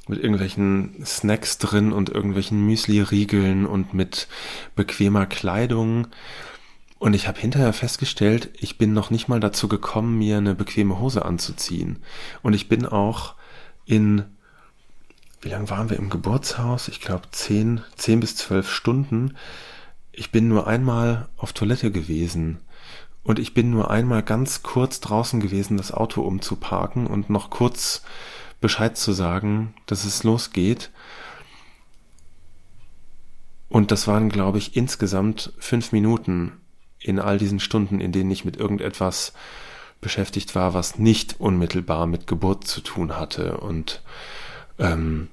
mit 0.08 0.20
irgendwelchen 0.20 1.05
Snacks 1.05 1.58
drin 1.58 1.91
und 1.91 2.10
irgendwelchen 2.10 2.66
Müsli-Riegeln 2.66 3.66
und 3.66 3.93
mit 3.93 4.28
bequemer 4.76 5.26
Kleidung. 5.26 6.08
Und 6.99 7.14
ich 7.14 7.28
habe 7.28 7.39
hinterher 7.39 7.74
festgestellt, 7.74 8.49
ich 8.60 8.78
bin 8.78 8.93
noch 8.93 9.12
nicht 9.12 9.28
mal 9.28 9.39
dazu 9.39 9.68
gekommen, 9.68 10.18
mir 10.18 10.38
eine 10.38 10.55
bequeme 10.55 10.99
Hose 10.99 11.26
anzuziehen. 11.26 11.99
Und 12.41 12.53
ich 12.53 12.68
bin 12.70 12.86
auch 12.86 13.36
in, 13.86 14.26
wie 15.41 15.49
lange 15.49 15.70
waren 15.70 15.89
wir 15.89 15.97
im 15.97 16.10
Geburtshaus? 16.10 16.88
Ich 16.88 16.99
glaube 16.99 17.28
zehn, 17.32 17.82
zehn 17.95 18.20
bis 18.20 18.36
zwölf 18.36 18.72
Stunden. 18.72 19.36
Ich 20.12 20.32
bin 20.32 20.47
nur 20.47 20.66
einmal 20.66 21.30
auf 21.38 21.53
Toilette 21.53 21.91
gewesen. 21.91 22.60
Und 23.24 23.39
ich 23.39 23.53
bin 23.53 23.70
nur 23.70 23.91
einmal 23.91 24.24
ganz 24.24 24.64
kurz 24.64 25.01
draußen 25.01 25.39
gewesen, 25.41 25.78
das 25.78 25.91
Auto 25.91 26.22
umzuparken 26.22 27.05
und 27.05 27.30
noch 27.30 27.49
kurz 27.49 28.01
Bescheid 28.62 28.97
zu 28.97 29.12
sagen, 29.12 29.74
dass 29.86 30.05
es 30.05 30.24
losgeht. 30.24 30.91
Und 33.70 33.91
das 33.91 34.08
waren, 34.08 34.30
glaube 34.30 34.58
ich, 34.58 34.76
insgesamt 34.76 35.53
fünf 35.60 35.91
Minuten 35.91 36.53
in 36.99 37.20
all 37.20 37.38
diesen 37.38 37.60
Stunden, 37.60 37.99
in 37.99 38.12
denen 38.12 38.32
ich 38.32 38.45
mit 38.45 38.58
irgendetwas 38.58 39.34
beschäftigt 40.01 40.55
war, 40.55 40.74
was 40.74 40.99
nicht 40.99 41.39
unmittelbar 41.39 42.08
mit 42.08 42.28
Geburt 42.28 42.66
zu 42.66 42.82
tun 42.82 43.18
hatte. 43.18 43.58
Und 43.58 44.01
ähm, 44.80 45.30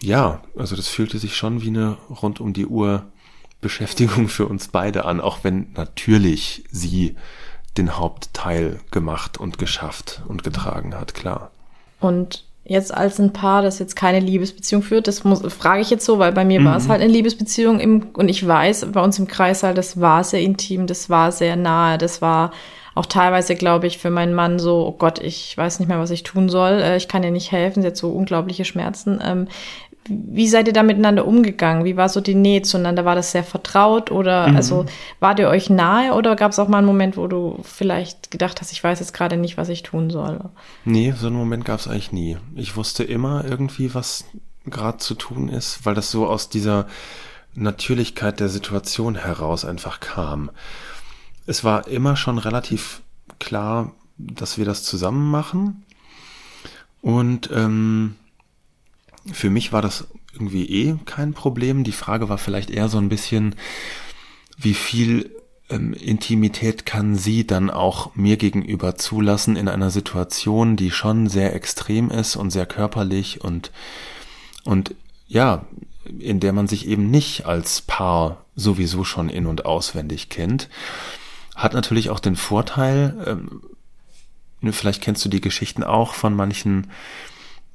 ja, 0.00 0.42
also 0.56 0.76
das 0.76 0.88
fühlte 0.88 1.18
sich 1.18 1.36
schon 1.36 1.62
wie 1.62 1.68
eine 1.68 1.92
rund 2.10 2.40
um 2.40 2.52
die 2.52 2.66
Uhr 2.66 3.06
Beschäftigung 3.60 4.28
für 4.28 4.46
uns 4.46 4.68
beide 4.68 5.04
an, 5.04 5.20
auch 5.20 5.42
wenn 5.42 5.72
natürlich 5.74 6.64
sie 6.70 7.16
den 7.76 7.96
Hauptteil 7.96 8.80
gemacht 8.90 9.38
und 9.38 9.58
geschafft 9.58 10.22
und 10.28 10.42
getragen 10.44 10.94
hat, 10.94 11.14
klar. 11.14 11.50
Und 12.00 12.44
jetzt 12.68 12.92
als 12.92 13.18
ein 13.20 13.32
Paar, 13.32 13.62
das 13.62 13.78
jetzt 13.78 13.94
keine 13.96 14.20
Liebesbeziehung 14.20 14.82
führt, 14.82 15.06
das 15.06 15.24
muss, 15.24 15.40
frage 15.52 15.80
ich 15.80 15.90
jetzt 15.90 16.04
so, 16.04 16.18
weil 16.18 16.32
bei 16.32 16.44
mir 16.44 16.60
mhm. 16.60 16.64
war 16.66 16.76
es 16.76 16.88
halt 16.88 17.00
eine 17.00 17.12
Liebesbeziehung 17.12 17.80
im, 17.80 18.08
und 18.14 18.28
ich 18.28 18.46
weiß, 18.46 18.88
bei 18.92 19.00
uns 19.00 19.18
im 19.18 19.28
Kreis 19.28 19.62
halt, 19.62 19.78
das 19.78 20.00
war 20.00 20.24
sehr 20.24 20.40
intim, 20.40 20.86
das 20.86 21.08
war 21.08 21.32
sehr 21.32 21.56
nahe, 21.56 21.98
das 21.98 22.20
war 22.20 22.52
auch 22.96 23.06
teilweise, 23.06 23.54
glaube 23.54 23.86
ich, 23.86 23.98
für 23.98 24.10
meinen 24.10 24.34
Mann 24.34 24.58
so, 24.58 24.86
oh 24.86 24.92
Gott, 24.92 25.18
ich 25.18 25.56
weiß 25.56 25.80
nicht 25.80 25.88
mehr, 25.88 25.98
was 25.98 26.10
ich 26.10 26.22
tun 26.22 26.48
soll, 26.48 26.80
äh, 26.80 26.96
ich 26.96 27.08
kann 27.08 27.22
ihr 27.22 27.30
nicht 27.30 27.52
helfen, 27.52 27.82
sie 27.82 27.88
hat 27.88 27.96
so 27.96 28.08
unglaubliche 28.08 28.64
Schmerzen. 28.64 29.46
Wie 30.08 30.48
seid 30.48 30.66
ihr 30.66 30.72
da 30.72 30.82
miteinander 30.82 31.26
umgegangen? 31.26 31.84
Wie 31.84 31.96
war 31.96 32.08
so 32.08 32.20
die 32.20 32.34
Nähe 32.34 32.62
zueinander? 32.62 33.04
War 33.04 33.14
das 33.14 33.32
sehr 33.32 33.44
vertraut 33.44 34.10
oder 34.10 34.48
mhm. 34.48 34.56
also 34.56 34.86
wart 35.20 35.38
ihr 35.38 35.48
euch 35.48 35.70
nahe 35.70 36.12
oder 36.12 36.36
gab 36.36 36.52
es 36.52 36.58
auch 36.58 36.68
mal 36.68 36.78
einen 36.78 36.86
Moment, 36.86 37.16
wo 37.16 37.26
du 37.26 37.58
vielleicht 37.62 38.30
gedacht 38.30 38.60
hast, 38.60 38.72
ich 38.72 38.82
weiß 38.82 39.00
jetzt 39.00 39.14
gerade 39.14 39.36
nicht, 39.36 39.56
was 39.56 39.68
ich 39.68 39.82
tun 39.82 40.10
soll? 40.10 40.40
Nee, 40.84 41.12
so 41.16 41.26
einen 41.26 41.36
Moment 41.36 41.64
gab 41.64 41.80
es 41.80 41.88
eigentlich 41.88 42.12
nie. 42.12 42.36
Ich 42.54 42.76
wusste 42.76 43.04
immer 43.04 43.44
irgendwie, 43.44 43.94
was 43.94 44.24
gerade 44.64 44.98
zu 44.98 45.14
tun 45.14 45.48
ist, 45.48 45.84
weil 45.84 45.94
das 45.94 46.10
so 46.10 46.26
aus 46.26 46.48
dieser 46.48 46.86
Natürlichkeit 47.54 48.40
der 48.40 48.48
Situation 48.48 49.14
heraus 49.14 49.64
einfach 49.64 50.00
kam. 50.00 50.50
Es 51.46 51.64
war 51.64 51.88
immer 51.88 52.16
schon 52.16 52.38
relativ 52.38 53.02
klar, 53.38 53.92
dass 54.18 54.58
wir 54.58 54.64
das 54.64 54.82
zusammen 54.82 55.30
machen 55.30 55.84
und 57.02 57.50
ähm, 57.52 58.16
für 59.32 59.50
mich 59.50 59.72
war 59.72 59.82
das 59.82 60.08
irgendwie 60.32 60.66
eh 60.66 60.96
kein 61.04 61.32
Problem. 61.32 61.84
Die 61.84 61.92
Frage 61.92 62.28
war 62.28 62.38
vielleicht 62.38 62.70
eher 62.70 62.88
so 62.88 62.98
ein 62.98 63.08
bisschen, 63.08 63.54
wie 64.58 64.74
viel 64.74 65.30
ähm, 65.68 65.94
Intimität 65.94 66.86
kann 66.86 67.16
sie 67.16 67.46
dann 67.46 67.70
auch 67.70 68.14
mir 68.14 68.36
gegenüber 68.36 68.96
zulassen 68.96 69.56
in 69.56 69.68
einer 69.68 69.90
Situation, 69.90 70.76
die 70.76 70.90
schon 70.90 71.28
sehr 71.28 71.54
extrem 71.54 72.10
ist 72.10 72.36
und 72.36 72.50
sehr 72.50 72.66
körperlich 72.66 73.42
und, 73.42 73.72
und 74.64 74.94
ja, 75.26 75.64
in 76.18 76.38
der 76.40 76.52
man 76.52 76.68
sich 76.68 76.86
eben 76.86 77.10
nicht 77.10 77.46
als 77.46 77.80
Paar 77.80 78.44
sowieso 78.54 79.04
schon 79.04 79.28
in 79.28 79.46
und 79.46 79.66
auswendig 79.66 80.28
kennt. 80.28 80.68
Hat 81.56 81.74
natürlich 81.74 82.10
auch 82.10 82.20
den 82.20 82.36
Vorteil, 82.36 83.16
ähm, 83.26 83.62
ne, 84.60 84.72
vielleicht 84.72 85.02
kennst 85.02 85.24
du 85.24 85.28
die 85.28 85.40
Geschichten 85.40 85.82
auch 85.82 86.14
von 86.14 86.34
manchen 86.34 86.88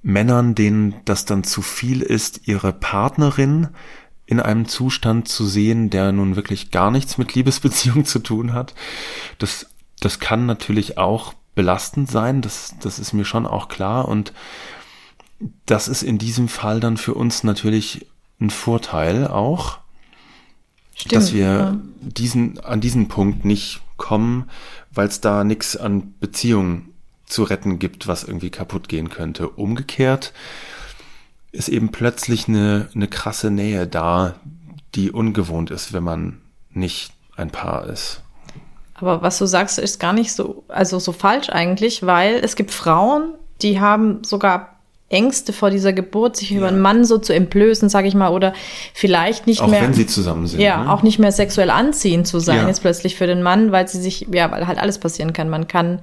Männern, 0.04 0.56
denen 0.56 0.96
das 1.06 1.26
dann 1.26 1.44
zu 1.44 1.62
viel 1.62 2.02
ist, 2.02 2.48
ihre 2.48 2.74
Partnerin 2.74 3.70
in 4.26 4.40
einem 4.40 4.68
Zustand 4.68 5.28
zu 5.28 5.46
sehen, 5.46 5.90
der 5.90 6.12
nun 6.12 6.36
wirklich 6.36 6.72
gar 6.72 6.90
nichts 6.90 7.18
mit 7.18 7.36
Liebesbeziehung 7.36 8.06
zu 8.06 8.20
tun 8.20 8.54
hat. 8.54 8.74
Das, 9.38 9.68
das 10.00 10.20
kann 10.20 10.46
natürlich 10.46 10.98
auch 10.98 11.34
belastend 11.54 12.10
sein, 12.10 12.42
das, 12.42 12.76
das 12.80 12.98
ist 12.98 13.14
mir 13.14 13.26
schon 13.26 13.46
auch 13.46 13.68
klar 13.68 14.08
und 14.08 14.34
das 15.66 15.88
ist 15.88 16.02
in 16.02 16.18
diesem 16.18 16.48
Fall 16.48 16.80
dann 16.80 16.98
für 16.98 17.14
uns 17.14 17.44
natürlich 17.44 18.08
ein 18.40 18.50
Vorteil 18.50 19.28
auch, 19.28 19.80
Stimmt, 20.96 21.14
dass 21.14 21.34
wir 21.34 21.42
ja. 21.42 21.80
diesen, 22.02 22.60
an 22.60 22.80
diesen 22.80 23.08
Punkt 23.08 23.44
nicht 23.44 23.82
kommen, 23.98 24.50
weil 24.92 25.08
es 25.08 25.20
da 25.20 25.44
nichts 25.44 25.76
an 25.76 26.14
Beziehungen 26.20 26.91
zu 27.32 27.44
retten 27.44 27.80
gibt, 27.80 28.08
was 28.08 28.24
irgendwie 28.24 28.50
kaputt 28.50 28.90
gehen 28.90 29.10
könnte. 29.10 29.50
Umgekehrt 29.50 30.34
ist 31.52 31.70
eben 31.70 31.92
plötzlich 31.92 32.48
eine, 32.48 32.90
eine 32.94 33.08
krasse 33.08 33.52
Nähe 33.52 33.88
da, 33.88 34.36
die 34.96 35.12
ungewohnt 35.12 35.72
ist, 35.72 35.94
wenn 35.94 36.04
man 36.04 36.42
nicht 36.72 37.14
ein 37.36 37.50
Paar 37.50 37.88
ist. 37.88 38.22
Aber 38.96 39.22
was 39.22 39.38
du 39.38 39.46
sagst, 39.46 39.80
ist 39.80 40.00
gar 40.00 40.14
nicht 40.14 40.34
so, 40.34 40.64
also 40.68 41.00
so 41.00 41.12
falsch 41.12 41.50
eigentlich, 41.50 42.06
weil 42.06 42.36
es 42.36 42.56
gibt 42.56 42.72
Frauen, 42.72 43.34
die 43.62 43.80
haben 43.80 44.24
sogar 44.24 44.80
Ängste 45.10 45.52
vor 45.54 45.70
dieser 45.70 45.92
Geburt, 45.92 46.38
sich 46.38 46.52
ja. 46.52 46.58
über 46.58 46.68
einen 46.68 46.80
Mann 46.80 47.04
so 47.04 47.18
zu 47.18 47.34
entblößen, 47.34 47.90
sage 47.90 48.08
ich 48.08 48.16
mal, 48.16 48.30
oder 48.30 48.54
vielleicht 48.94 49.48
nicht 49.48 49.62
auch 49.62 49.68
mehr. 49.68 49.82
Auch 49.82 49.86
wenn 49.86 49.94
sie 49.94 50.08
zusammen 50.08 50.48
sind. 50.48 50.62
Ja, 50.62 50.84
ne? 50.84 50.92
auch 50.92 51.04
nicht 51.04 51.20
mehr 51.20 51.32
sexuell 51.32 51.70
anziehend 51.70 52.28
zu 52.28 52.40
sein, 52.40 52.58
ja. 52.58 52.68
jetzt 52.68 52.82
plötzlich 52.82 53.16
für 53.16 53.28
den 53.28 53.42
Mann, 53.44 53.72
weil 53.72 53.88
sie 53.88 54.02
sich, 54.02 54.28
ja, 54.32 54.52
weil 54.52 54.68
halt 54.68 54.78
alles 54.78 55.00
passieren 55.00 55.34
kann. 55.34 55.50
Man 55.50 55.68
kann 55.68 56.00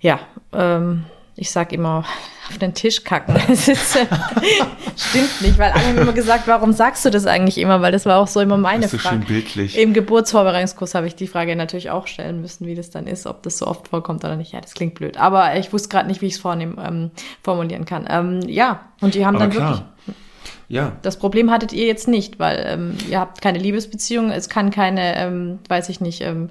ja, 0.00 0.20
ähm, 0.52 1.04
ich 1.36 1.50
sag 1.50 1.72
immer, 1.72 2.04
auf 2.48 2.58
den 2.58 2.74
Tisch 2.74 3.04
kacken. 3.04 3.34
Das 3.48 3.68
ist, 3.68 3.96
äh, 3.96 4.06
stimmt 4.96 5.40
nicht, 5.40 5.58
weil 5.58 5.72
alle 5.72 5.84
haben 5.86 5.98
immer 5.98 6.12
gesagt, 6.12 6.46
warum 6.46 6.72
sagst 6.72 7.04
du 7.04 7.10
das 7.10 7.26
eigentlich 7.26 7.58
immer? 7.58 7.80
Weil 7.80 7.92
das 7.92 8.06
war 8.06 8.18
auch 8.18 8.26
so 8.26 8.40
immer 8.40 8.56
meine 8.56 8.82
das 8.82 8.94
ist 8.94 9.02
Frage. 9.02 9.16
Schön 9.16 9.26
bildlich. 9.26 9.78
Im 9.78 9.92
Geburtsvorbereitungskurs 9.92 10.94
habe 10.94 11.06
ich 11.06 11.14
die 11.14 11.26
Frage 11.26 11.56
natürlich 11.56 11.90
auch 11.90 12.06
stellen 12.06 12.40
müssen, 12.40 12.66
wie 12.66 12.74
das 12.74 12.90
dann 12.90 13.06
ist, 13.06 13.26
ob 13.26 13.42
das 13.42 13.58
so 13.58 13.66
oft 13.66 13.88
vorkommt 13.88 14.24
oder 14.24 14.36
nicht. 14.36 14.52
Ja, 14.52 14.60
das 14.60 14.74
klingt 14.74 14.94
blöd. 14.94 15.16
Aber 15.16 15.56
ich 15.56 15.72
wusste 15.72 15.88
gerade 15.88 16.08
nicht, 16.08 16.20
wie 16.20 16.26
ich 16.26 16.34
es 16.34 16.40
vornehm 16.40 16.76
ähm, 16.84 17.10
formulieren 17.42 17.84
kann. 17.84 18.06
Ähm, 18.08 18.40
ja, 18.46 18.80
und 19.00 19.14
die 19.14 19.24
haben 19.24 19.36
Aber 19.36 19.46
dann 19.46 19.52
klar. 19.52 19.70
wirklich. 19.70 20.16
Ja. 20.68 20.92
Das 21.02 21.18
Problem 21.18 21.50
hattet 21.50 21.72
ihr 21.72 21.86
jetzt 21.86 22.06
nicht, 22.06 22.38
weil 22.38 22.64
ähm, 22.64 22.96
ihr 23.08 23.18
habt 23.18 23.42
keine 23.42 23.58
Liebesbeziehung, 23.58 24.30
es 24.30 24.48
kann 24.48 24.70
keine, 24.70 25.16
ähm, 25.16 25.58
weiß 25.68 25.88
ich 25.88 26.00
nicht, 26.00 26.20
ähm, 26.20 26.50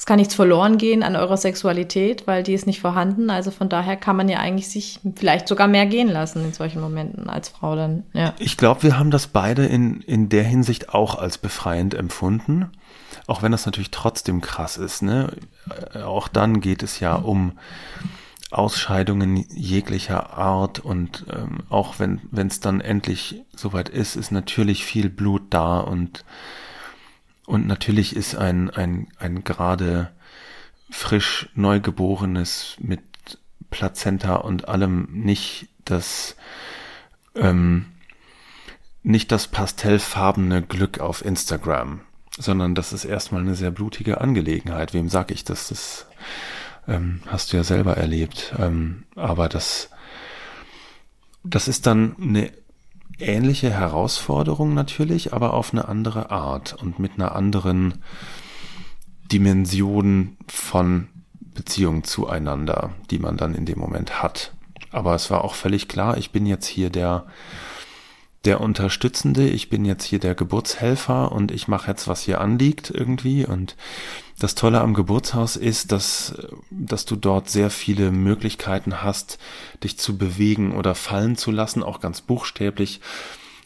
es 0.00 0.06
kann 0.06 0.16
nichts 0.16 0.34
verloren 0.34 0.78
gehen 0.78 1.02
an 1.02 1.14
eurer 1.14 1.36
Sexualität, 1.36 2.26
weil 2.26 2.42
die 2.42 2.54
ist 2.54 2.66
nicht 2.66 2.80
vorhanden. 2.80 3.28
Also 3.28 3.50
von 3.50 3.68
daher 3.68 3.98
kann 3.98 4.16
man 4.16 4.30
ja 4.30 4.38
eigentlich 4.38 4.70
sich 4.70 4.98
vielleicht 5.14 5.46
sogar 5.46 5.68
mehr 5.68 5.84
gehen 5.84 6.08
lassen 6.08 6.42
in 6.42 6.54
solchen 6.54 6.80
Momenten 6.80 7.28
als 7.28 7.50
Frau 7.50 7.76
dann. 7.76 8.04
Ja. 8.14 8.32
Ich 8.38 8.56
glaube, 8.56 8.82
wir 8.82 8.98
haben 8.98 9.10
das 9.10 9.26
beide 9.26 9.66
in, 9.66 10.00
in 10.00 10.30
der 10.30 10.44
Hinsicht 10.44 10.94
auch 10.94 11.16
als 11.16 11.36
befreiend 11.36 11.92
empfunden. 11.92 12.70
Auch 13.26 13.42
wenn 13.42 13.52
das 13.52 13.66
natürlich 13.66 13.90
trotzdem 13.90 14.40
krass 14.40 14.78
ist. 14.78 15.02
Ne? 15.02 15.34
Auch 16.02 16.28
dann 16.28 16.62
geht 16.62 16.82
es 16.82 16.98
ja 17.00 17.16
um 17.16 17.58
Ausscheidungen 18.50 19.44
jeglicher 19.54 20.32
Art 20.32 20.78
und 20.78 21.26
ähm, 21.30 21.58
auch 21.68 21.96
wenn 21.98 22.46
es 22.46 22.60
dann 22.60 22.80
endlich 22.80 23.42
soweit 23.54 23.90
ist, 23.90 24.16
ist 24.16 24.32
natürlich 24.32 24.86
viel 24.86 25.10
Blut 25.10 25.42
da 25.50 25.78
und 25.78 26.24
und 27.50 27.66
natürlich 27.66 28.14
ist 28.14 28.36
ein, 28.36 28.70
ein, 28.70 29.08
ein 29.18 29.42
gerade 29.42 30.12
frisch 30.88 31.48
Neugeborenes 31.56 32.76
mit 32.78 33.00
Plazenta 33.70 34.36
und 34.36 34.68
allem 34.68 35.08
nicht 35.10 35.68
das, 35.84 36.36
ähm, 37.34 37.86
nicht 39.02 39.32
das 39.32 39.48
pastellfarbene 39.48 40.62
Glück 40.62 41.00
auf 41.00 41.24
Instagram, 41.24 42.02
sondern 42.38 42.76
das 42.76 42.92
ist 42.92 43.04
erstmal 43.04 43.40
eine 43.40 43.56
sehr 43.56 43.72
blutige 43.72 44.20
Angelegenheit. 44.20 44.94
Wem 44.94 45.08
sag 45.08 45.32
ich 45.32 45.42
das? 45.42 45.70
Das 45.70 46.06
ähm, 46.86 47.20
hast 47.26 47.52
du 47.52 47.56
ja 47.56 47.64
selber 47.64 47.96
erlebt. 47.96 48.54
Ähm, 48.60 49.06
aber 49.16 49.48
das, 49.48 49.90
das 51.42 51.66
ist 51.66 51.86
dann 51.88 52.14
eine 52.20 52.52
ähnliche 53.20 53.70
Herausforderung 53.70 54.74
natürlich, 54.74 55.32
aber 55.32 55.54
auf 55.54 55.72
eine 55.72 55.88
andere 55.88 56.30
Art 56.30 56.74
und 56.74 56.98
mit 56.98 57.12
einer 57.16 57.34
anderen 57.34 58.02
Dimension 59.30 60.36
von 60.48 61.08
Beziehung 61.54 62.04
zueinander, 62.04 62.90
die 63.10 63.18
man 63.18 63.36
dann 63.36 63.54
in 63.54 63.66
dem 63.66 63.78
Moment 63.78 64.22
hat. 64.22 64.52
Aber 64.90 65.14
es 65.14 65.30
war 65.30 65.44
auch 65.44 65.54
völlig 65.54 65.88
klar, 65.88 66.16
ich 66.16 66.30
bin 66.30 66.46
jetzt 66.46 66.66
hier 66.66 66.90
der 66.90 67.26
der 68.44 68.60
Unterstützende, 68.60 69.46
ich 69.48 69.68
bin 69.68 69.84
jetzt 69.84 70.04
hier 70.04 70.18
der 70.18 70.34
Geburtshelfer 70.34 71.30
und 71.30 71.50
ich 71.50 71.68
mache 71.68 71.90
jetzt, 71.90 72.08
was 72.08 72.22
hier 72.22 72.40
anliegt 72.40 72.90
irgendwie. 72.90 73.44
Und 73.44 73.76
das 74.38 74.54
Tolle 74.54 74.80
am 74.80 74.94
Geburtshaus 74.94 75.56
ist, 75.56 75.92
dass, 75.92 76.34
dass 76.70 77.04
du 77.04 77.16
dort 77.16 77.50
sehr 77.50 77.68
viele 77.68 78.10
Möglichkeiten 78.10 79.02
hast, 79.02 79.38
dich 79.84 79.98
zu 79.98 80.16
bewegen 80.16 80.74
oder 80.74 80.94
fallen 80.94 81.36
zu 81.36 81.50
lassen, 81.50 81.82
auch 81.82 82.00
ganz 82.00 82.22
buchstäblich. 82.22 83.00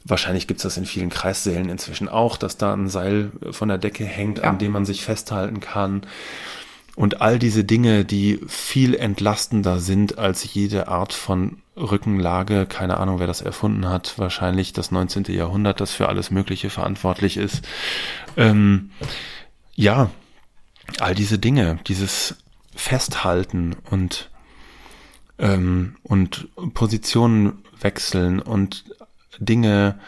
Wahrscheinlich 0.04 0.48
gibt's 0.48 0.64
das 0.64 0.76
in 0.76 0.86
vielen 0.86 1.08
Kreissälen 1.08 1.68
inzwischen 1.68 2.08
auch, 2.08 2.36
dass 2.36 2.56
da 2.56 2.74
ein 2.74 2.88
Seil 2.88 3.30
von 3.52 3.68
der 3.68 3.78
Decke 3.78 4.04
hängt, 4.04 4.38
ja. 4.38 4.44
an 4.44 4.58
dem 4.58 4.72
man 4.72 4.84
sich 4.84 5.04
festhalten 5.04 5.60
kann. 5.60 6.02
Und 6.96 7.20
all 7.20 7.38
diese 7.38 7.64
Dinge, 7.64 8.04
die 8.04 8.40
viel 8.48 8.94
entlastender 8.94 9.78
sind 9.78 10.18
als 10.18 10.52
jede 10.52 10.88
Art 10.88 11.12
von 11.12 11.58
Rückenlage, 11.76 12.66
keine 12.66 12.98
Ahnung, 12.98 13.18
wer 13.18 13.26
das 13.26 13.40
erfunden 13.40 13.88
hat, 13.88 14.18
wahrscheinlich 14.18 14.72
das 14.72 14.90
19. 14.90 15.24
Jahrhundert, 15.24 15.80
das 15.80 15.92
für 15.92 16.08
alles 16.08 16.30
Mögliche 16.30 16.70
verantwortlich 16.70 17.36
ist. 17.36 17.62
Ähm, 18.36 18.90
ja, 19.74 20.10
all 21.00 21.14
diese 21.14 21.38
Dinge, 21.38 21.78
dieses 21.86 22.36
Festhalten 22.76 23.76
und, 23.90 24.30
ähm, 25.38 25.96
und 26.02 26.48
Positionen 26.74 27.64
wechseln 27.80 28.40
und 28.40 28.84
Dinge, 29.38 29.98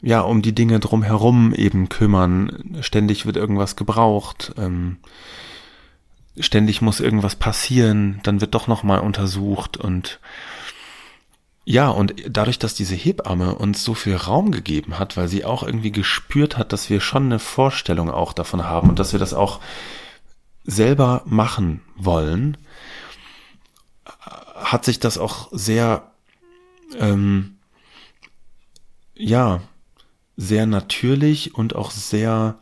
ja, 0.00 0.20
um 0.20 0.42
die 0.42 0.54
Dinge 0.54 0.78
drumherum 0.78 1.52
eben 1.54 1.88
kümmern. 1.88 2.78
Ständig 2.82 3.26
wird 3.26 3.36
irgendwas 3.36 3.74
gebraucht. 3.74 4.52
Ähm, 4.56 4.98
ständig 6.38 6.82
muss 6.82 7.00
irgendwas 7.00 7.34
passieren, 7.34 8.20
dann 8.22 8.40
wird 8.40 8.54
doch 8.54 8.68
nochmal 8.68 9.00
untersucht 9.00 9.76
und 9.76 10.20
ja, 11.70 11.90
und 11.90 12.14
dadurch, 12.26 12.58
dass 12.58 12.72
diese 12.72 12.94
Hebamme 12.94 13.54
uns 13.54 13.84
so 13.84 13.92
viel 13.92 14.16
Raum 14.16 14.52
gegeben 14.52 14.98
hat, 14.98 15.18
weil 15.18 15.28
sie 15.28 15.44
auch 15.44 15.62
irgendwie 15.62 15.92
gespürt 15.92 16.56
hat, 16.56 16.72
dass 16.72 16.88
wir 16.88 17.02
schon 17.02 17.26
eine 17.26 17.38
Vorstellung 17.38 18.10
auch 18.10 18.32
davon 18.32 18.64
haben 18.64 18.88
und 18.88 18.98
dass 18.98 19.12
wir 19.12 19.20
das 19.20 19.34
auch 19.34 19.60
selber 20.64 21.20
machen 21.26 21.82
wollen, 21.94 22.56
hat 24.54 24.86
sich 24.86 24.98
das 24.98 25.18
auch 25.18 25.50
sehr 25.52 26.10
ähm, 26.98 27.58
ja, 29.14 29.60
sehr 30.38 30.64
natürlich 30.64 31.54
und 31.54 31.76
auch 31.76 31.90
sehr 31.90 32.60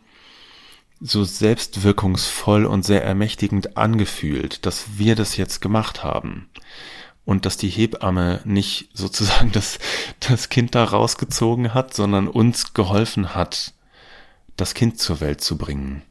so 1.00 1.22
selbstwirkungsvoll 1.22 2.64
und 2.66 2.84
sehr 2.84 3.04
ermächtigend 3.04 3.76
angefühlt, 3.76 4.66
dass 4.66 4.98
wir 4.98 5.14
das 5.14 5.36
jetzt 5.36 5.60
gemacht 5.60 6.02
haben. 6.02 6.48
Und 7.26 7.44
dass 7.44 7.58
die 7.58 7.68
Hebamme 7.68 8.40
nicht 8.44 8.88
sozusagen 8.94 9.52
das, 9.52 9.78
das 10.20 10.48
Kind 10.48 10.74
da 10.74 10.84
rausgezogen 10.84 11.74
hat, 11.74 11.92
sondern 11.92 12.28
uns 12.28 12.72
geholfen 12.72 13.34
hat, 13.34 13.74
das 14.56 14.72
Kind 14.72 14.98
zur 14.98 15.20
Welt 15.20 15.42
zu 15.42 15.58
bringen. 15.58 16.02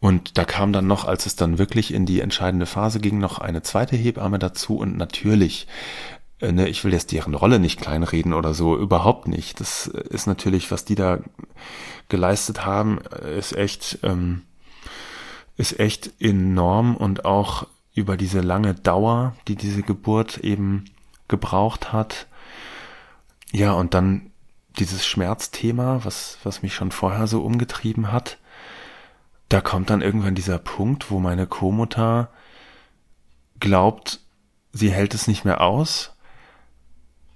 Und 0.00 0.38
da 0.38 0.44
kam 0.44 0.72
dann 0.72 0.86
noch, 0.86 1.04
als 1.04 1.26
es 1.26 1.36
dann 1.36 1.58
wirklich 1.58 1.92
in 1.92 2.06
die 2.06 2.20
entscheidende 2.20 2.66
Phase 2.66 3.00
ging, 3.00 3.18
noch 3.18 3.38
eine 3.38 3.62
zweite 3.62 3.96
Hebamme 3.96 4.38
dazu. 4.38 4.76
Und 4.76 4.96
natürlich 4.96 5.66
äh, 6.40 6.52
ne, 6.52 6.68
ich 6.68 6.84
will 6.84 6.92
jetzt 6.92 7.12
deren 7.12 7.34
Rolle 7.34 7.58
nicht 7.58 7.80
kleinreden 7.80 8.32
oder 8.32 8.54
so, 8.54 8.76
überhaupt 8.76 9.28
nicht. 9.28 9.60
Das 9.60 9.86
ist 9.86 10.26
natürlich, 10.26 10.70
was 10.70 10.84
die 10.84 10.94
da 10.94 11.20
geleistet 12.08 12.64
haben, 12.66 12.98
ist 12.98 13.56
echt, 13.56 13.98
ähm, 14.02 14.42
ist 15.56 15.78
echt 15.78 16.10
enorm 16.20 16.96
und 16.96 17.24
auch 17.24 17.66
über 17.94 18.16
diese 18.16 18.40
lange 18.40 18.74
Dauer, 18.74 19.34
die 19.48 19.56
diese 19.56 19.82
Geburt 19.82 20.38
eben 20.38 20.84
gebraucht 21.28 21.92
hat. 21.92 22.26
Ja, 23.52 23.72
und 23.72 23.94
dann 23.94 24.30
dieses 24.78 25.06
Schmerzthema, 25.06 26.00
was, 26.04 26.38
was 26.42 26.62
mich 26.62 26.74
schon 26.74 26.90
vorher 26.90 27.26
so 27.26 27.42
umgetrieben 27.42 28.10
hat, 28.10 28.38
da 29.48 29.60
kommt 29.60 29.90
dann 29.90 30.02
irgendwann 30.02 30.34
dieser 30.34 30.58
Punkt, 30.58 31.10
wo 31.10 31.20
meine 31.20 31.46
Co-Mutter 31.46 32.30
glaubt, 33.60 34.20
sie 34.72 34.90
hält 34.90 35.14
es 35.14 35.28
nicht 35.28 35.44
mehr 35.44 35.60
aus 35.60 36.14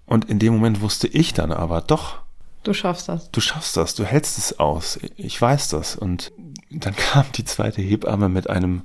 und 0.09 0.25
in 0.25 0.39
dem 0.39 0.55
Moment 0.55 0.81
wusste 0.81 1.07
ich 1.07 1.35
dann 1.35 1.53
aber, 1.53 1.83
doch. 1.83 2.21
Du 2.65 2.73
schaffst 2.73 3.09
das. 3.09 3.31
Du 3.31 3.41
schaffst 3.41 3.77
das, 3.77 3.95
du 3.95 4.05
hältst 4.05 4.39
es 4.39 4.59
aus. 4.59 4.99
Ich 5.17 5.41
weiß 5.41 5.69
das. 5.69 5.97
Und 5.97 6.33
dann 6.71 6.95
kam 6.95 7.25
die 7.35 7.45
zweite 7.45 7.81
Hebamme 7.81 8.29
mit 8.29 8.51
einem 8.51 8.83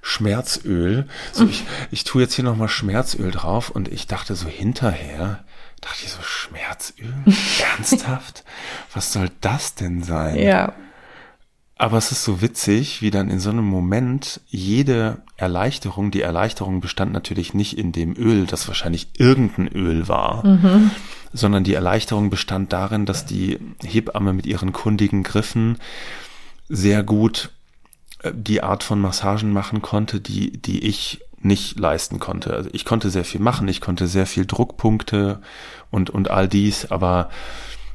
Schmerzöl. 0.00 1.06
So, 1.32 1.46
ich, 1.46 1.64
ich 1.90 2.04
tue 2.04 2.22
jetzt 2.22 2.34
hier 2.34 2.44
nochmal 2.44 2.68
Schmerzöl 2.68 3.30
drauf 3.30 3.70
und 3.70 3.88
ich 3.88 4.06
dachte 4.06 4.34
so 4.34 4.48
hinterher, 4.48 5.44
dachte 5.80 6.04
ich 6.04 6.10
so, 6.10 6.22
Schmerzöl? 6.22 7.12
Ernsthaft? 7.76 8.44
Was 8.94 9.12
soll 9.12 9.30
das 9.40 9.74
denn 9.74 10.02
sein? 10.02 10.38
Ja. 10.38 10.72
Aber 11.76 11.96
es 11.96 12.10
ist 12.10 12.24
so 12.24 12.42
witzig, 12.42 13.02
wie 13.02 13.12
dann 13.12 13.30
in 13.30 13.38
so 13.38 13.50
einem 13.50 13.64
Moment 13.64 14.40
jede 14.48 15.22
Erleichterung, 15.36 16.10
die 16.10 16.22
Erleichterung 16.22 16.80
bestand 16.80 17.12
natürlich 17.12 17.54
nicht 17.54 17.78
in 17.78 17.92
dem 17.92 18.16
Öl, 18.16 18.46
das 18.46 18.66
wahrscheinlich 18.66 19.10
irgendein 19.16 19.68
Öl 19.68 20.08
war, 20.08 20.44
mhm. 20.44 20.90
sondern 21.32 21.62
die 21.62 21.74
Erleichterung 21.74 22.30
bestand 22.30 22.72
darin, 22.72 23.06
dass 23.06 23.26
die 23.26 23.60
Hebamme 23.84 24.32
mit 24.32 24.44
ihren 24.44 24.72
kundigen 24.72 25.22
Griffen 25.22 25.78
sehr 26.68 27.02
gut 27.02 27.50
äh, 28.22 28.32
die 28.34 28.62
Art 28.62 28.82
von 28.82 29.00
Massagen 29.00 29.52
machen 29.52 29.82
konnte, 29.82 30.20
die, 30.20 30.52
die 30.52 30.86
ich 30.86 31.20
nicht 31.40 31.78
leisten 31.78 32.18
konnte. 32.18 32.52
Also 32.52 32.70
ich 32.72 32.84
konnte 32.84 33.10
sehr 33.10 33.24
viel 33.24 33.40
machen, 33.40 33.68
ich 33.68 33.80
konnte 33.80 34.08
sehr 34.08 34.26
viel 34.26 34.44
Druckpunkte 34.44 35.40
und, 35.90 36.10
und 36.10 36.30
all 36.30 36.48
dies, 36.48 36.90
aber 36.90 37.30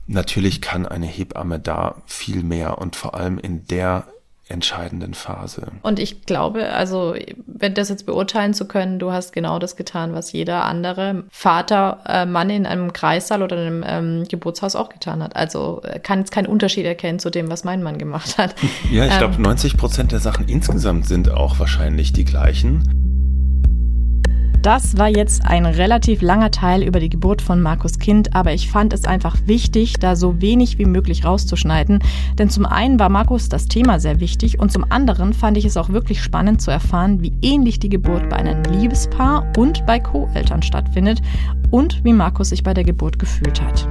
Natürlich 0.05 0.61
kann 0.61 0.85
eine 0.85 1.05
Hebamme 1.05 1.59
da 1.59 1.95
viel 2.05 2.43
mehr 2.43 2.77
und 2.77 2.95
vor 2.95 3.13
allem 3.13 3.37
in 3.37 3.65
der 3.67 4.05
entscheidenden 4.47 5.13
Phase. 5.13 5.71
Und 5.83 5.99
ich 5.99 6.25
glaube, 6.25 6.69
also 6.73 7.15
wenn 7.47 7.73
das 7.73 7.89
jetzt 7.89 8.05
beurteilen 8.05 8.53
zu 8.53 8.67
können, 8.67 8.99
du 8.99 9.11
hast 9.11 9.31
genau 9.31 9.57
das 9.57 9.75
getan, 9.75 10.13
was 10.13 10.33
jeder 10.33 10.65
andere 10.65 11.23
Vater, 11.31 11.99
äh, 12.05 12.25
Mann 12.25 12.49
in 12.49 12.65
einem 12.65 12.91
Kreissaal 12.91 13.41
oder 13.41 13.57
einem 13.57 13.83
ähm, 13.87 14.23
Geburtshaus 14.27 14.75
auch 14.75 14.89
getan 14.89 15.23
hat. 15.23 15.35
Also 15.35 15.81
äh, 15.83 15.99
kann 15.99 16.19
jetzt 16.19 16.31
keinen 16.31 16.47
Unterschied 16.47 16.85
erkennen 16.85 17.19
zu 17.19 17.29
dem, 17.29 17.49
was 17.49 17.63
mein 17.63 17.81
Mann 17.83 17.97
gemacht 17.97 18.37
hat. 18.37 18.55
Ja, 18.91 19.05
ich 19.05 19.17
glaube, 19.17 19.41
90 19.41 19.73
ähm, 19.73 19.79
Prozent 19.79 20.11
der 20.11 20.19
Sachen 20.19 20.47
insgesamt 20.47 21.07
sind 21.07 21.31
auch 21.31 21.57
wahrscheinlich 21.57 22.13
die 22.13 22.25
gleichen. 22.25 23.12
Das 24.63 24.97
war 24.97 25.09
jetzt 25.09 25.45
ein 25.45 25.65
relativ 25.65 26.21
langer 26.21 26.49
Teil 26.49 26.83
über 26.83 27.01
die 27.01 27.09
Geburt 27.09 27.41
von 27.41 27.61
Markus 27.61 27.99
Kind, 27.99 28.33
aber 28.33 28.53
ich 28.53 28.71
fand 28.71 28.93
es 28.93 29.03
einfach 29.03 29.35
wichtig, 29.45 29.95
da 29.99 30.15
so 30.15 30.41
wenig 30.41 30.77
wie 30.77 30.85
möglich 30.85 31.25
rauszuschneiden. 31.25 31.99
Denn 32.39 32.49
zum 32.49 32.65
einen 32.65 32.97
war 32.97 33.09
Markus 33.09 33.49
das 33.49 33.67
Thema 33.67 33.99
sehr 33.99 34.21
wichtig 34.21 34.59
und 34.59 34.71
zum 34.71 34.89
anderen 34.89 35.33
fand 35.33 35.57
ich 35.57 35.65
es 35.65 35.75
auch 35.75 35.89
wirklich 35.89 36.23
spannend 36.23 36.61
zu 36.61 36.71
erfahren, 36.71 37.21
wie 37.21 37.33
ähnlich 37.41 37.79
die 37.79 37.89
Geburt 37.89 38.29
bei 38.29 38.37
einem 38.37 38.63
Liebespaar 38.63 39.51
und 39.57 39.85
bei 39.85 39.99
Co-Eltern 39.99 40.63
stattfindet 40.63 41.21
und 41.69 42.01
wie 42.05 42.13
Markus 42.13 42.47
sich 42.47 42.63
bei 42.63 42.73
der 42.73 42.85
Geburt 42.85 43.19
gefühlt 43.19 43.61
hat. 43.61 43.85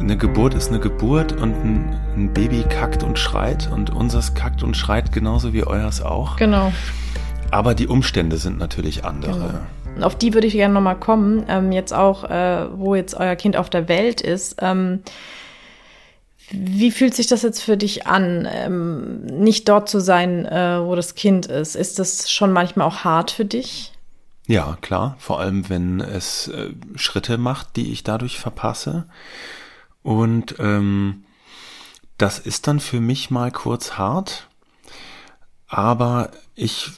Eine 0.00 0.16
Geburt 0.16 0.54
ist 0.54 0.70
eine 0.70 0.80
Geburt 0.80 1.30
und 1.40 1.54
ein, 1.54 1.96
ein 2.16 2.32
Baby 2.34 2.64
kackt 2.68 3.04
und 3.04 3.20
schreit 3.20 3.70
und 3.72 3.90
unseres 3.90 4.34
kackt 4.34 4.64
und 4.64 4.76
schreit 4.76 5.12
genauso 5.12 5.52
wie 5.52 5.62
euers 5.64 6.02
auch. 6.02 6.34
Genau. 6.34 6.72
Aber 7.54 7.76
die 7.76 7.86
Umstände 7.86 8.36
sind 8.36 8.58
natürlich 8.58 9.04
andere. 9.04 9.60
Genau. 9.94 10.06
Auf 10.08 10.18
die 10.18 10.34
würde 10.34 10.48
ich 10.48 10.54
gerne 10.54 10.74
nochmal 10.74 10.98
kommen. 10.98 11.44
Ähm, 11.46 11.70
jetzt 11.70 11.94
auch, 11.94 12.24
äh, 12.24 12.66
wo 12.76 12.96
jetzt 12.96 13.14
euer 13.14 13.36
Kind 13.36 13.56
auf 13.56 13.70
der 13.70 13.86
Welt 13.86 14.20
ist. 14.20 14.56
Ähm, 14.58 15.04
wie 16.50 16.90
fühlt 16.90 17.14
sich 17.14 17.28
das 17.28 17.42
jetzt 17.42 17.60
für 17.60 17.76
dich 17.76 18.08
an, 18.08 18.48
ähm, 18.50 19.24
nicht 19.26 19.68
dort 19.68 19.88
zu 19.88 20.00
sein, 20.00 20.46
äh, 20.46 20.84
wo 20.84 20.96
das 20.96 21.14
Kind 21.14 21.46
ist? 21.46 21.76
Ist 21.76 22.00
das 22.00 22.28
schon 22.28 22.50
manchmal 22.50 22.88
auch 22.88 23.04
hart 23.04 23.30
für 23.30 23.44
dich? 23.44 23.92
Ja, 24.48 24.76
klar. 24.80 25.14
Vor 25.20 25.38
allem, 25.38 25.68
wenn 25.68 26.00
es 26.00 26.48
äh, 26.48 26.70
Schritte 26.96 27.38
macht, 27.38 27.76
die 27.76 27.92
ich 27.92 28.02
dadurch 28.02 28.40
verpasse. 28.40 29.06
Und 30.02 30.56
ähm, 30.58 31.22
das 32.18 32.40
ist 32.40 32.66
dann 32.66 32.80
für 32.80 33.00
mich 33.00 33.30
mal 33.30 33.52
kurz 33.52 33.92
hart. 33.92 34.48
Aber 35.68 36.30
ich 36.56 36.90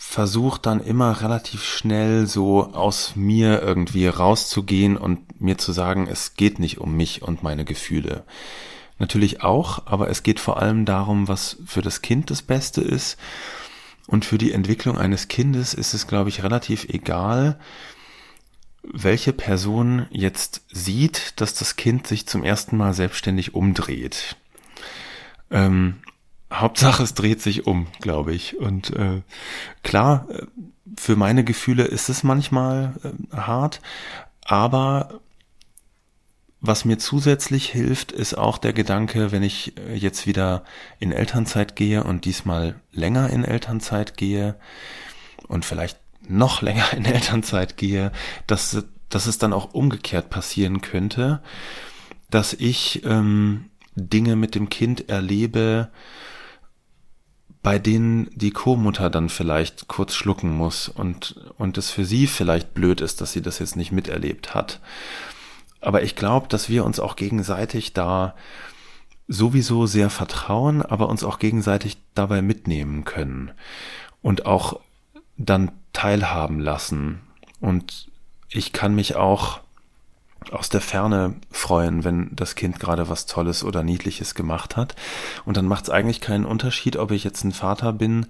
versuche 0.00 0.60
dann 0.62 0.80
immer 0.80 1.22
relativ 1.22 1.64
schnell 1.64 2.28
so 2.28 2.72
aus 2.72 3.16
mir 3.16 3.60
irgendwie 3.60 4.06
rauszugehen 4.06 4.96
und 4.96 5.40
mir 5.40 5.58
zu 5.58 5.72
sagen, 5.72 6.06
es 6.06 6.34
geht 6.34 6.60
nicht 6.60 6.78
um 6.78 6.96
mich 6.96 7.22
und 7.22 7.42
meine 7.42 7.64
Gefühle. 7.64 8.22
Natürlich 9.00 9.42
auch, 9.42 9.86
aber 9.86 10.08
es 10.08 10.22
geht 10.22 10.38
vor 10.38 10.62
allem 10.62 10.84
darum, 10.84 11.26
was 11.26 11.56
für 11.66 11.82
das 11.82 12.00
Kind 12.00 12.30
das 12.30 12.42
Beste 12.42 12.80
ist. 12.80 13.18
Und 14.06 14.24
für 14.24 14.38
die 14.38 14.52
Entwicklung 14.52 14.98
eines 14.98 15.26
Kindes 15.26 15.74
ist 15.74 15.94
es, 15.94 16.06
glaube 16.06 16.30
ich, 16.30 16.44
relativ 16.44 16.84
egal, 16.88 17.58
welche 18.84 19.32
Person 19.32 20.06
jetzt 20.10 20.62
sieht, 20.70 21.40
dass 21.40 21.54
das 21.54 21.74
Kind 21.74 22.06
sich 22.06 22.26
zum 22.26 22.44
ersten 22.44 22.76
Mal 22.76 22.94
selbstständig 22.94 23.52
umdreht. 23.54 24.36
Ähm, 25.50 25.96
Hauptsache, 26.52 27.02
es 27.02 27.14
dreht 27.14 27.42
sich 27.42 27.66
um, 27.66 27.86
glaube 28.00 28.34
ich. 28.34 28.58
Und 28.58 28.90
äh, 28.90 29.22
klar, 29.82 30.26
äh, 30.30 30.46
für 30.96 31.16
meine 31.16 31.44
Gefühle 31.44 31.84
ist 31.84 32.08
es 32.08 32.22
manchmal 32.22 32.94
äh, 33.02 33.36
hart, 33.36 33.80
aber 34.44 35.20
was 36.60 36.84
mir 36.84 36.98
zusätzlich 36.98 37.70
hilft, 37.70 38.10
ist 38.10 38.36
auch 38.36 38.58
der 38.58 38.72
Gedanke, 38.72 39.30
wenn 39.30 39.42
ich 39.42 39.78
äh, 39.78 39.94
jetzt 39.94 40.26
wieder 40.26 40.64
in 40.98 41.12
Elternzeit 41.12 41.76
gehe 41.76 42.02
und 42.02 42.24
diesmal 42.24 42.80
länger 42.90 43.30
in 43.30 43.44
Elternzeit 43.44 44.16
gehe 44.16 44.56
und 45.46 45.64
vielleicht 45.64 45.98
noch 46.26 46.62
länger 46.62 46.92
in 46.94 47.04
Elternzeit 47.04 47.76
gehe, 47.76 48.10
dass, 48.46 48.84
dass 49.08 49.26
es 49.26 49.38
dann 49.38 49.52
auch 49.52 49.72
umgekehrt 49.72 50.30
passieren 50.30 50.80
könnte, 50.80 51.42
dass 52.30 52.54
ich 52.54 53.04
ähm, 53.04 53.66
Dinge 53.94 54.36
mit 54.36 54.54
dem 54.54 54.68
Kind 54.68 55.08
erlebe, 55.08 55.90
bei 57.68 57.78
denen 57.78 58.30
die 58.34 58.50
Co-Mutter 58.50 59.10
dann 59.10 59.28
vielleicht 59.28 59.88
kurz 59.88 60.14
schlucken 60.14 60.56
muss 60.56 60.88
und, 60.88 61.38
und 61.58 61.76
es 61.76 61.90
für 61.90 62.06
sie 62.06 62.26
vielleicht 62.26 62.72
blöd 62.72 63.02
ist, 63.02 63.20
dass 63.20 63.32
sie 63.32 63.42
das 63.42 63.58
jetzt 63.58 63.76
nicht 63.76 63.92
miterlebt 63.92 64.54
hat. 64.54 64.80
Aber 65.82 66.02
ich 66.02 66.16
glaube, 66.16 66.48
dass 66.48 66.70
wir 66.70 66.86
uns 66.86 66.98
auch 66.98 67.14
gegenseitig 67.14 67.92
da 67.92 68.34
sowieso 69.26 69.84
sehr 69.84 70.08
vertrauen, 70.08 70.80
aber 70.80 71.10
uns 71.10 71.22
auch 71.22 71.38
gegenseitig 71.38 71.98
dabei 72.14 72.40
mitnehmen 72.40 73.04
können 73.04 73.50
und 74.22 74.46
auch 74.46 74.80
dann 75.36 75.70
teilhaben 75.92 76.60
lassen. 76.60 77.20
Und 77.60 78.08
ich 78.48 78.72
kann 78.72 78.94
mich 78.94 79.14
auch 79.14 79.60
aus 80.50 80.68
der 80.68 80.80
Ferne 80.80 81.34
freuen, 81.50 82.04
wenn 82.04 82.34
das 82.34 82.54
Kind 82.54 82.80
gerade 82.80 83.08
was 83.08 83.26
Tolles 83.26 83.64
oder 83.64 83.82
Niedliches 83.82 84.34
gemacht 84.34 84.76
hat. 84.76 84.96
Und 85.44 85.56
dann 85.56 85.66
macht 85.66 85.84
es 85.84 85.90
eigentlich 85.90 86.20
keinen 86.20 86.46
Unterschied, 86.46 86.96
ob 86.96 87.10
ich 87.10 87.24
jetzt 87.24 87.44
ein 87.44 87.52
Vater 87.52 87.92
bin, 87.92 88.26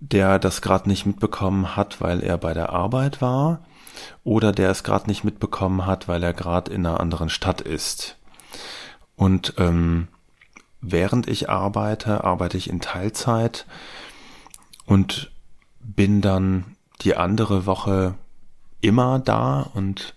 der 0.00 0.38
das 0.38 0.60
gerade 0.60 0.88
nicht 0.88 1.06
mitbekommen 1.06 1.76
hat, 1.76 2.00
weil 2.00 2.22
er 2.22 2.38
bei 2.38 2.52
der 2.54 2.70
Arbeit 2.70 3.22
war, 3.22 3.60
oder 4.24 4.52
der 4.52 4.70
es 4.70 4.84
gerade 4.84 5.06
nicht 5.06 5.24
mitbekommen 5.24 5.86
hat, 5.86 6.06
weil 6.06 6.22
er 6.22 6.34
gerade 6.34 6.72
in 6.72 6.84
einer 6.84 7.00
anderen 7.00 7.30
Stadt 7.30 7.62
ist. 7.62 8.18
Und 9.16 9.54
ähm, 9.56 10.08
während 10.82 11.28
ich 11.28 11.48
arbeite, 11.48 12.24
arbeite 12.24 12.58
ich 12.58 12.68
in 12.68 12.80
Teilzeit 12.80 13.66
und 14.84 15.30
bin 15.80 16.20
dann 16.20 16.76
die 17.00 17.16
andere 17.16 17.64
Woche 17.64 18.14
immer 18.80 19.18
da 19.18 19.62
und 19.74 20.15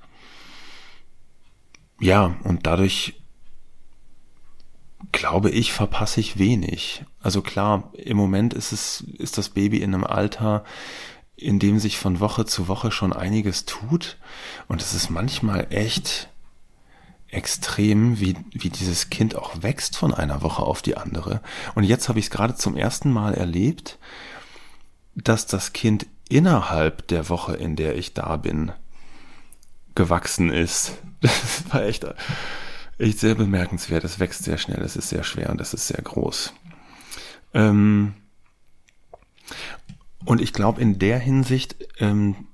ja, 1.99 2.35
und 2.43 2.65
dadurch 2.65 3.15
glaube 5.11 5.49
ich, 5.49 5.73
verpasse 5.73 6.19
ich 6.19 6.37
wenig. 6.37 7.03
Also 7.21 7.41
klar, 7.41 7.91
im 7.93 8.17
Moment 8.17 8.53
ist 8.53 8.71
es, 8.71 9.01
ist 9.17 9.37
das 9.37 9.49
Baby 9.49 9.77
in 9.77 9.93
einem 9.93 10.03
Alter, 10.03 10.63
in 11.35 11.59
dem 11.59 11.79
sich 11.79 11.97
von 11.97 12.19
Woche 12.19 12.45
zu 12.45 12.67
Woche 12.67 12.91
schon 12.91 13.13
einiges 13.13 13.65
tut. 13.65 14.17
Und 14.67 14.81
es 14.81 14.93
ist 14.93 15.09
manchmal 15.09 15.67
echt 15.69 16.29
extrem, 17.29 18.19
wie, 18.19 18.35
wie 18.51 18.69
dieses 18.69 19.09
Kind 19.09 19.35
auch 19.35 19.61
wächst 19.61 19.95
von 19.95 20.13
einer 20.13 20.41
Woche 20.41 20.63
auf 20.63 20.81
die 20.81 20.97
andere. 20.97 21.41
Und 21.75 21.83
jetzt 21.83 22.09
habe 22.09 22.19
ich 22.19 22.25
es 22.25 22.31
gerade 22.31 22.55
zum 22.55 22.75
ersten 22.75 23.11
Mal 23.11 23.33
erlebt, 23.33 23.99
dass 25.15 25.45
das 25.45 25.73
Kind 25.73 26.07
innerhalb 26.27 27.07
der 27.07 27.29
Woche, 27.29 27.55
in 27.55 27.75
der 27.75 27.95
ich 27.95 28.13
da 28.13 28.37
bin, 28.37 28.71
gewachsen 29.99 30.49
ist. 30.49 30.93
Das 31.21 31.65
war 31.73 31.83
echt, 31.83 32.05
echt 32.97 33.19
sehr 33.19 33.35
bemerkenswert. 33.35 34.05
Es 34.05 34.21
wächst 34.21 34.45
sehr 34.45 34.57
schnell, 34.57 34.81
es 34.81 34.95
ist 34.95 35.09
sehr 35.09 35.25
schwer 35.25 35.49
und 35.49 35.59
es 35.59 35.73
ist 35.73 35.89
sehr 35.89 36.01
groß. 36.01 36.53
Ähm 37.53 38.13
und 40.23 40.39
ich 40.39 40.53
glaube, 40.53 40.79
in 40.79 40.97
der 40.97 41.19
Hinsicht 41.19 41.75
ähm, 41.99 42.47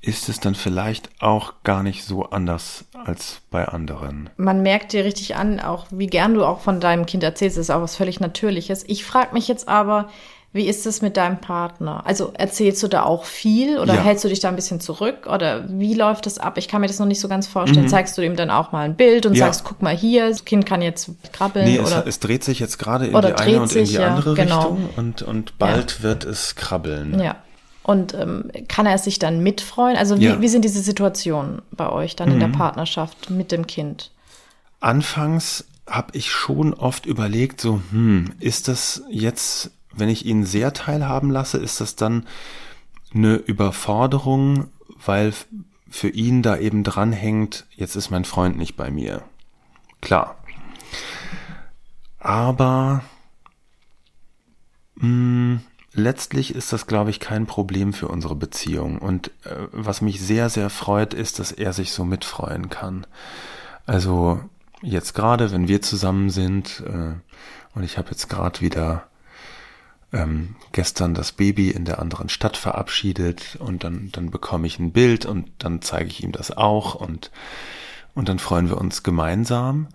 ist 0.00 0.30
es 0.30 0.40
dann 0.40 0.54
vielleicht 0.54 1.10
auch 1.20 1.62
gar 1.62 1.82
nicht 1.82 2.04
so 2.04 2.24
anders 2.30 2.86
als 3.04 3.42
bei 3.50 3.68
anderen. 3.68 4.30
Man 4.38 4.62
merkt 4.62 4.94
dir 4.94 5.04
richtig 5.04 5.36
an, 5.36 5.60
auch 5.60 5.88
wie 5.90 6.06
gern 6.06 6.32
du 6.32 6.46
auch 6.46 6.60
von 6.60 6.80
deinem 6.80 7.04
Kind 7.04 7.22
erzählst, 7.22 7.58
ist 7.58 7.68
auch 7.68 7.82
was 7.82 7.96
völlig 7.96 8.18
Natürliches. 8.18 8.82
Ich 8.88 9.04
frage 9.04 9.34
mich 9.34 9.46
jetzt 9.46 9.68
aber, 9.68 10.08
wie 10.54 10.68
ist 10.68 10.86
es 10.86 11.00
mit 11.00 11.16
deinem 11.16 11.38
Partner? 11.38 12.02
Also 12.04 12.32
erzählst 12.34 12.82
du 12.82 12.88
da 12.88 13.04
auch 13.04 13.24
viel 13.24 13.78
oder 13.78 13.94
ja. 13.94 14.02
hältst 14.02 14.22
du 14.22 14.28
dich 14.28 14.40
da 14.40 14.48
ein 14.48 14.56
bisschen 14.56 14.80
zurück 14.80 15.26
oder 15.26 15.64
wie 15.68 15.94
läuft 15.94 16.26
das 16.26 16.38
ab? 16.38 16.58
Ich 16.58 16.68
kann 16.68 16.82
mir 16.82 16.88
das 16.88 16.98
noch 16.98 17.06
nicht 17.06 17.20
so 17.20 17.28
ganz 17.28 17.46
vorstellen. 17.46 17.86
Mhm. 17.86 17.90
Zeigst 17.90 18.18
du 18.18 18.22
ihm 18.22 18.36
dann 18.36 18.50
auch 18.50 18.70
mal 18.70 18.84
ein 18.84 18.94
Bild 18.94 19.24
und 19.24 19.34
ja. 19.34 19.46
sagst, 19.46 19.64
guck 19.64 19.80
mal 19.80 19.96
hier, 19.96 20.28
das 20.28 20.44
Kind 20.44 20.66
kann 20.66 20.82
jetzt 20.82 21.10
krabbeln? 21.32 21.64
Nee, 21.64 21.78
oder? 21.78 22.00
Es, 22.00 22.16
es 22.16 22.20
dreht 22.20 22.44
sich 22.44 22.60
jetzt 22.60 22.78
gerade 22.78 23.06
in 23.06 23.12
die 23.12 23.32
eine 23.32 23.62
und 23.62 23.74
in 23.74 23.86
die 23.86 23.98
andere 23.98 24.36
ja, 24.36 24.44
genau. 24.44 24.60
Richtung 24.60 24.88
und, 24.96 25.22
und 25.22 25.58
bald 25.58 26.02
wird 26.02 26.24
es 26.24 26.54
krabbeln. 26.54 27.18
Ja. 27.18 27.36
Und 27.82 28.12
ähm, 28.14 28.50
kann 28.68 28.84
er 28.84 28.98
sich 28.98 29.18
dann 29.18 29.42
mitfreuen? 29.42 29.96
Also 29.96 30.20
wie, 30.20 30.40
wie 30.40 30.48
sind 30.48 30.64
diese 30.64 30.82
Situationen 30.82 31.62
bei 31.72 31.90
euch 31.90 32.14
dann 32.14 32.28
mhm. 32.28 32.34
in 32.34 32.40
der 32.40 32.48
mhm. 32.48 32.52
Partnerschaft 32.52 33.30
mit 33.30 33.52
dem 33.52 33.66
Kind? 33.66 34.10
Anfangs 34.80 35.64
habe 35.88 36.16
ich 36.16 36.30
schon 36.30 36.74
oft 36.74 37.06
überlegt, 37.06 37.60
so, 37.60 37.80
hm, 37.90 38.32
ist 38.38 38.68
das 38.68 39.02
jetzt 39.10 39.70
wenn 39.94 40.08
ich 40.08 40.26
ihn 40.26 40.44
sehr 40.44 40.72
teilhaben 40.72 41.30
lasse, 41.30 41.58
ist 41.58 41.80
das 41.80 41.96
dann 41.96 42.26
eine 43.14 43.34
Überforderung, 43.36 44.68
weil 45.04 45.32
für 45.88 46.08
ihn 46.08 46.42
da 46.42 46.56
eben 46.56 46.84
dranhängt, 46.84 47.66
jetzt 47.76 47.96
ist 47.96 48.10
mein 48.10 48.24
Freund 48.24 48.56
nicht 48.56 48.76
bei 48.76 48.90
mir. 48.90 49.22
Klar. 50.00 50.36
Aber 52.18 53.02
mh, 54.96 55.02
hm, 55.02 55.60
letztlich 55.92 56.54
ist 56.54 56.72
das, 56.72 56.86
glaube 56.86 57.10
ich, 57.10 57.20
kein 57.20 57.46
Problem 57.46 57.92
für 57.92 58.08
unsere 58.08 58.34
Beziehung. 58.34 58.98
Und 58.98 59.28
äh, 59.44 59.68
was 59.72 60.00
mich 60.00 60.20
sehr, 60.20 60.48
sehr 60.48 60.70
freut, 60.70 61.14
ist, 61.14 61.38
dass 61.38 61.52
er 61.52 61.72
sich 61.72 61.92
so 61.92 62.04
mitfreuen 62.04 62.70
kann. 62.70 63.06
Also 63.86 64.40
jetzt 64.80 65.14
gerade, 65.14 65.52
wenn 65.52 65.68
wir 65.68 65.82
zusammen 65.82 66.30
sind, 66.30 66.82
äh, 66.86 67.14
und 67.74 67.82
ich 67.82 67.98
habe 67.98 68.10
jetzt 68.10 68.28
gerade 68.28 68.60
wieder 68.60 69.08
ähm, 70.12 70.56
gestern 70.72 71.14
das 71.14 71.32
Baby 71.32 71.70
in 71.70 71.84
der 71.84 71.98
anderen 71.98 72.28
Stadt 72.28 72.56
verabschiedet 72.56 73.56
und 73.56 73.84
dann, 73.84 74.10
dann 74.12 74.30
bekomme 74.30 74.66
ich 74.66 74.78
ein 74.78 74.92
Bild 74.92 75.24
und 75.24 75.50
dann 75.58 75.82
zeige 75.82 76.10
ich 76.10 76.22
ihm 76.22 76.32
das 76.32 76.50
auch 76.50 76.94
und, 76.94 77.30
und 78.14 78.28
dann 78.28 78.38
freuen 78.38 78.68
wir 78.68 78.78
uns 78.78 79.02
gemeinsam. 79.02 79.88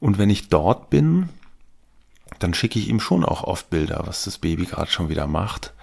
Und 0.00 0.18
wenn 0.18 0.30
ich 0.30 0.48
dort 0.48 0.90
bin, 0.90 1.28
dann 2.38 2.54
schicke 2.54 2.78
ich 2.78 2.88
ihm 2.88 3.00
schon 3.00 3.24
auch 3.24 3.42
oft 3.42 3.68
Bilder, 3.70 4.02
was 4.06 4.24
das 4.24 4.38
Baby 4.38 4.64
gerade 4.64 4.90
schon 4.90 5.08
wieder 5.08 5.26
macht. 5.26 5.74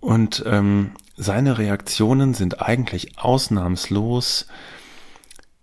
Und 0.00 0.42
ähm, 0.46 0.92
seine 1.16 1.58
Reaktionen 1.58 2.34
sind 2.34 2.60
eigentlich 2.60 3.18
ausnahmslos 3.18 4.46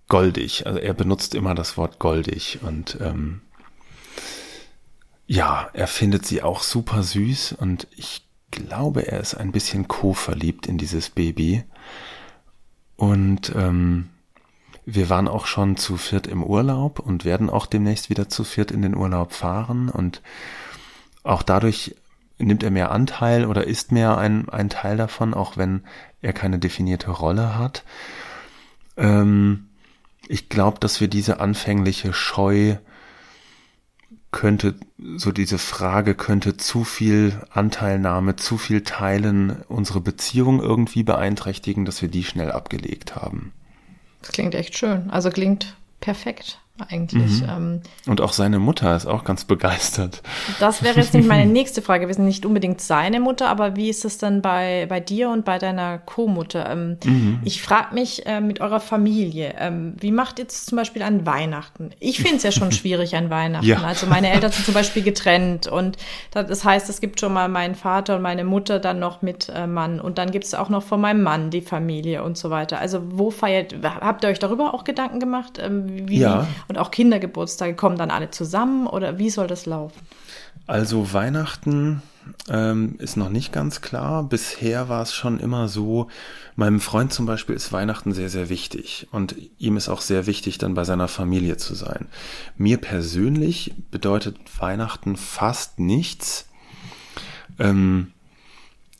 goldig. 0.07 0.65
Also 0.65 0.79
er 0.79 0.93
benutzt 0.93 1.35
immer 1.35 1.55
das 1.55 1.77
Wort 1.77 1.99
goldig 1.99 2.59
und 2.63 2.97
ähm, 2.99 3.41
ja, 5.31 5.69
er 5.71 5.87
findet 5.87 6.25
sie 6.25 6.41
auch 6.41 6.61
super 6.61 7.03
süß 7.03 7.53
und 7.53 7.87
ich 7.95 8.27
glaube, 8.51 9.07
er 9.07 9.21
ist 9.21 9.33
ein 9.33 9.53
bisschen 9.53 9.87
co-verliebt 9.87 10.67
in 10.67 10.77
dieses 10.77 11.09
Baby. 11.09 11.63
Und 12.97 13.53
ähm, 13.55 14.09
wir 14.85 15.09
waren 15.09 15.29
auch 15.29 15.45
schon 15.45 15.77
zu 15.77 15.95
viert 15.95 16.27
im 16.27 16.43
Urlaub 16.43 16.99
und 16.99 17.23
werden 17.23 17.49
auch 17.49 17.65
demnächst 17.65 18.09
wieder 18.09 18.27
zu 18.27 18.43
viert 18.43 18.71
in 18.71 18.81
den 18.81 18.93
Urlaub 18.93 19.31
fahren. 19.31 19.87
Und 19.87 20.21
auch 21.23 21.43
dadurch 21.43 21.95
nimmt 22.37 22.61
er 22.61 22.71
mehr 22.71 22.91
Anteil 22.91 23.45
oder 23.45 23.65
ist 23.65 23.93
mehr 23.93 24.17
ein, 24.17 24.49
ein 24.49 24.69
Teil 24.69 24.97
davon, 24.97 25.33
auch 25.33 25.55
wenn 25.55 25.85
er 26.21 26.33
keine 26.33 26.59
definierte 26.59 27.09
Rolle 27.09 27.57
hat. 27.57 27.85
Ähm, 28.97 29.69
ich 30.27 30.49
glaube, 30.49 30.79
dass 30.81 30.99
wir 30.99 31.07
diese 31.07 31.39
anfängliche 31.39 32.11
Scheu 32.11 32.75
könnte, 34.31 34.75
so 35.17 35.31
diese 35.31 35.57
Frage, 35.57 36.15
könnte 36.15 36.57
zu 36.57 36.83
viel 36.83 37.39
Anteilnahme, 37.49 38.37
zu 38.37 38.57
viel 38.57 38.81
Teilen 38.81 39.63
unsere 39.67 39.99
Beziehung 39.99 40.61
irgendwie 40.61 41.03
beeinträchtigen, 41.03 41.85
dass 41.85 42.01
wir 42.01 42.09
die 42.09 42.23
schnell 42.23 42.51
abgelegt 42.51 43.15
haben. 43.15 43.51
Das 44.21 44.31
klingt 44.31 44.55
echt 44.55 44.77
schön. 44.77 45.09
Also 45.09 45.29
klingt 45.29 45.75
perfekt 45.99 46.59
eigentlich. 46.89 47.41
Mhm. 47.41 47.49
Ähm, 47.49 47.81
und 48.07 48.21
auch 48.21 48.33
seine 48.33 48.59
Mutter 48.59 48.95
ist 48.95 49.05
auch 49.05 49.23
ganz 49.23 49.45
begeistert. 49.45 50.21
Das 50.59 50.83
wäre 50.83 50.99
jetzt 50.99 51.13
nicht 51.13 51.27
meine 51.27 51.45
nächste 51.51 51.81
Frage. 51.81 52.07
Wir 52.07 52.13
sind 52.13 52.25
nicht 52.25 52.45
unbedingt 52.45 52.81
seine 52.81 53.19
Mutter, 53.19 53.49
aber 53.49 53.75
wie 53.75 53.89
ist 53.89 54.05
es 54.05 54.17
denn 54.17 54.41
bei, 54.41 54.85
bei 54.89 54.99
dir 54.99 55.29
und 55.29 55.45
bei 55.45 55.57
deiner 55.57 55.97
Co-Mutter? 55.99 56.69
Ähm, 56.69 56.97
mhm. 57.03 57.39
Ich 57.43 57.61
frage 57.61 57.93
mich 57.93 58.25
äh, 58.25 58.41
mit 58.41 58.61
eurer 58.61 58.79
Familie, 58.79 59.55
ähm, 59.57 59.95
wie 59.99 60.11
macht 60.11 60.39
ihr 60.39 60.45
es 60.47 60.65
zum 60.65 60.77
Beispiel 60.77 61.01
an 61.01 61.25
Weihnachten? 61.25 61.91
Ich 61.99 62.19
finde 62.19 62.37
es 62.37 62.43
ja 62.43 62.51
schon 62.51 62.71
schwierig 62.71 63.15
an 63.15 63.29
Weihnachten. 63.29 63.65
Ja. 63.65 63.81
Also 63.81 64.07
meine 64.07 64.31
Eltern 64.31 64.51
sind 64.51 64.65
zum 64.65 64.73
Beispiel 64.73 65.03
getrennt 65.03 65.67
und 65.67 65.97
das 66.31 66.63
heißt, 66.63 66.89
es 66.89 67.01
gibt 67.01 67.19
schon 67.19 67.33
mal 67.33 67.49
meinen 67.49 67.75
Vater 67.75 68.15
und 68.15 68.21
meine 68.21 68.43
Mutter 68.43 68.79
dann 68.79 68.99
noch 68.99 69.21
mit 69.21 69.49
äh, 69.53 69.67
Mann 69.67 69.99
und 69.99 70.17
dann 70.17 70.31
gibt 70.31 70.45
es 70.45 70.53
auch 70.53 70.69
noch 70.69 70.83
von 70.83 71.01
meinem 71.01 71.21
Mann 71.21 71.49
die 71.49 71.61
Familie 71.61 72.23
und 72.23 72.37
so 72.37 72.49
weiter. 72.49 72.79
Also 72.79 73.01
wo 73.11 73.31
feiert, 73.31 73.75
habt 73.83 74.23
ihr 74.23 74.29
euch 74.29 74.39
darüber 74.39 74.73
auch 74.73 74.83
Gedanken 74.83 75.19
gemacht? 75.19 75.59
Ähm, 75.61 76.07
wie, 76.07 76.19
ja 76.19 76.47
und 76.71 76.77
auch 76.77 76.89
Kindergeburtstage 76.89 77.75
kommen 77.75 77.97
dann 77.97 78.11
alle 78.11 78.31
zusammen 78.31 78.87
oder 78.87 79.19
wie 79.19 79.29
soll 79.29 79.47
das 79.47 79.65
laufen? 79.65 79.99
Also 80.67 81.11
Weihnachten 81.11 82.01
ähm, 82.49 82.95
ist 82.97 83.17
noch 83.17 83.27
nicht 83.27 83.51
ganz 83.51 83.81
klar. 83.81 84.23
Bisher 84.23 84.87
war 84.87 85.01
es 85.01 85.13
schon 85.13 85.41
immer 85.41 85.67
so, 85.67 86.07
meinem 86.55 86.79
Freund 86.79 87.11
zum 87.11 87.25
Beispiel 87.25 87.55
ist 87.55 87.73
Weihnachten 87.73 88.13
sehr, 88.13 88.29
sehr 88.29 88.47
wichtig 88.47 89.09
und 89.11 89.35
ihm 89.57 89.75
ist 89.75 89.89
auch 89.89 89.99
sehr 89.99 90.27
wichtig, 90.27 90.59
dann 90.59 90.73
bei 90.73 90.85
seiner 90.85 91.09
Familie 91.09 91.57
zu 91.57 91.75
sein. 91.75 92.07
Mir 92.55 92.77
persönlich 92.77 93.73
bedeutet 93.91 94.37
Weihnachten 94.57 95.17
fast 95.17 95.77
nichts. 95.77 96.47
Ähm, 97.59 98.13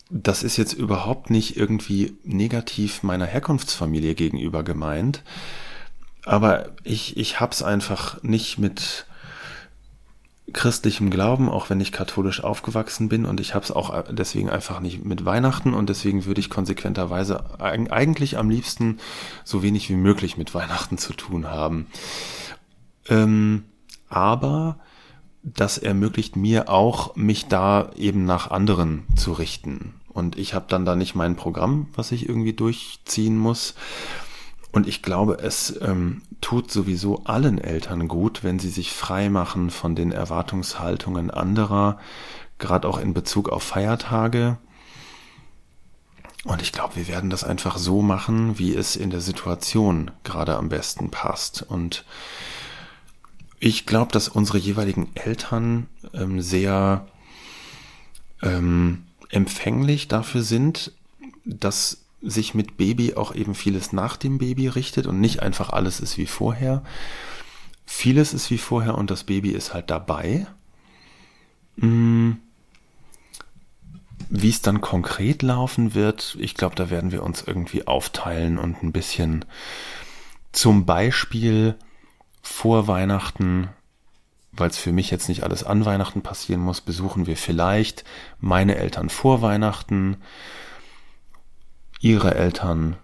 das 0.10 0.44
ist 0.44 0.58
jetzt 0.58 0.74
überhaupt 0.74 1.30
nicht 1.30 1.56
irgendwie 1.56 2.18
negativ 2.26 3.02
meiner 3.02 3.28
Herkunftsfamilie 3.28 4.14
gegenüber 4.14 4.62
gemeint. 4.62 5.24
Aber 6.26 6.70
ich, 6.84 7.18
ich 7.18 7.40
hab's 7.40 7.64
einfach 7.64 8.22
nicht 8.24 8.58
mit 8.58 9.06
christlichem 10.54 11.10
Glauben, 11.10 11.50
auch 11.50 11.70
wenn 11.70 11.80
ich 11.80 11.92
katholisch 11.92 12.44
aufgewachsen 12.44 13.10
bin 13.10 13.26
und 13.26 13.40
ich 13.40 13.56
hab's 13.56 13.72
auch 13.72 14.04
deswegen 14.12 14.50
einfach 14.50 14.80
nicht 14.80 15.06
mit 15.06 15.24
Weihnachten 15.26 15.74
und 15.74 15.90
deswegen 15.90 16.26
würde 16.26 16.42
ich 16.42 16.50
konsequenterweise 16.50 17.60
eigentlich 17.60 18.38
am 18.38 18.50
liebsten 18.50 19.00
so 19.44 19.64
wenig 19.64 19.90
wie 19.90 19.96
möglich 19.96 20.38
mit 20.38 20.54
Weihnachten 20.54 20.98
zu 20.98 21.14
tun 21.14 21.48
haben. 21.48 21.88
Ähm, 23.08 23.64
aber 24.10 24.78
das 25.44 25.78
ermöglicht 25.78 26.36
mir 26.36 26.70
auch, 26.70 27.16
mich 27.16 27.48
da 27.48 27.92
eben 27.96 28.26
nach 28.26 28.52
anderen 28.52 29.08
zu 29.16 29.34
richten. 29.34 29.96
Und 30.10 30.38
ich 30.38 30.54
habe 30.54 30.66
dann 30.68 30.86
da 30.86 30.96
nicht 30.96 31.16
mein 31.16 31.36
Programm, 31.36 31.88
was 31.96 32.12
ich 32.12 32.28
irgendwie 32.28 32.54
durchziehen 32.54 33.38
muss, 33.38 33.76
und 34.72 34.88
ich 34.88 35.02
glaube, 35.02 35.40
es 35.40 35.80
ähm, 35.82 36.22
tut 36.40 36.72
sowieso 36.72 37.24
allen 37.26 37.58
Eltern 37.58 38.08
gut, 38.08 38.44
wenn 38.44 38.60
sie 38.60 38.70
sich 38.70 38.92
frei 38.92 39.30
machen 39.30 39.70
von 39.70 39.96
den 39.96 40.12
Erwartungshaltungen 40.12 41.30
anderer, 41.30 42.00
gerade 42.58 42.88
auch 42.88 42.98
in 42.98 43.14
Bezug 43.14 43.50
auf 43.50 43.64
Feiertage. 43.64 44.58
Und 46.44 46.62
ich 46.62 46.72
glaube, 46.72 46.96
wir 46.96 47.08
werden 47.08 47.30
das 47.30 47.44
einfach 47.44 47.78
so 47.78 48.02
machen, 48.02 48.58
wie 48.58 48.74
es 48.74 48.96
in 48.96 49.10
der 49.10 49.22
Situation 49.22 50.10
gerade 50.24 50.56
am 50.56 50.70
besten 50.70 51.12
passt. 51.12 51.62
Und 51.62 52.06
ich 53.60 53.86
glaube, 53.86 54.12
dass 54.12 54.28
unsere 54.28 54.58
jeweiligen 54.58 55.10
Eltern 55.16 55.88
ähm, 56.14 56.42
sehr 56.42 57.06
ähm, 58.42 59.04
empfänglich 59.30 60.08
dafür 60.08 60.42
sind, 60.42 60.94
dass 61.46 62.01
sich 62.22 62.54
mit 62.54 62.78
Baby 62.78 63.16
auch 63.16 63.34
eben 63.34 63.56
vieles 63.56 63.94
nach 63.94 64.18
dem 64.18 64.38
Baby 64.38 64.68
richtet 64.68 65.08
und 65.08 65.20
nicht 65.20 65.42
einfach 65.42 65.72
alles 65.72 66.00
ist 66.00 66.18
wie 66.18 66.28
vorher. 66.28 66.84
Vieles 67.86 68.34
ist 68.34 68.52
wie 68.52 68.58
vorher 68.58 68.98
und 68.98 69.12
das 69.12 69.24
Baby 69.24 69.52
ist 69.52 69.74
halt 69.74 69.90
dabei. 69.90 70.48
Hm. 71.80 72.38
Wie 74.30 74.50
es 74.50 74.62
dann 74.62 74.82
konkret 74.82 75.42
laufen 75.42 75.94
wird, 75.94 76.38
ich 76.40 76.54
glaube, 76.54 76.76
da 76.76 76.90
werden 76.90 77.12
wir 77.12 77.24
uns 77.24 77.42
irgendwie 77.42 77.88
aufteilen 77.88 78.58
und 78.60 78.82
ein 78.82 78.92
bisschen 78.92 79.44
zum 80.52 80.86
Beispiel 80.86 81.76
vor 82.42 82.88
Weihnachten, 82.88 83.70
weil 84.52 84.70
es 84.70 84.78
für 84.78 84.92
mich 84.92 85.12
jetzt 85.12 85.28
nicht 85.28 85.44
alles 85.44 85.64
an 85.64 85.86
Weihnachten 85.86 86.22
passieren 86.22 86.62
muss, 86.62 86.82
besuchen 86.82 87.26
wir 87.28 87.36
vielleicht 87.36 88.04
meine 88.40 88.76
Eltern 88.76 89.10
vor 89.10 89.42
Weihnachten, 89.42 90.18
ihre 92.02 92.36
Eltern 92.36 92.98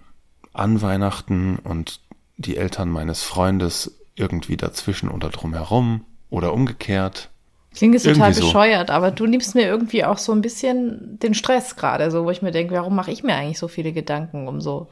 an 0.53 0.81
Weihnachten 0.81 1.57
und 1.57 2.01
die 2.37 2.57
Eltern 2.57 2.89
meines 2.89 3.23
Freundes 3.23 3.99
irgendwie 4.15 4.57
dazwischen 4.57 5.09
oder 5.09 5.29
drumherum 5.29 6.05
oder 6.29 6.53
umgekehrt. 6.53 7.29
Klingt 7.73 7.93
jetzt 7.93 8.05
total 8.05 8.33
bescheuert, 8.33 8.87
so. 8.87 8.93
aber 8.93 9.11
du 9.11 9.27
nimmst 9.27 9.53
mir 9.53 9.67
irgendwie 9.67 10.03
auch 10.03 10.17
so 10.17 10.31
ein 10.31 10.41
bisschen 10.41 11.19
den 11.19 11.35
Stress 11.35 11.75
gerade, 11.75 12.09
so 12.09 12.25
wo 12.25 12.31
ich 12.31 12.41
mir 12.41 12.51
denke, 12.51 12.73
warum 12.73 12.95
mache 12.95 13.11
ich 13.11 13.23
mir 13.23 13.35
eigentlich 13.35 13.59
so 13.59 13.67
viele 13.67 13.93
Gedanken 13.93 14.47
um 14.47 14.61
so. 14.61 14.87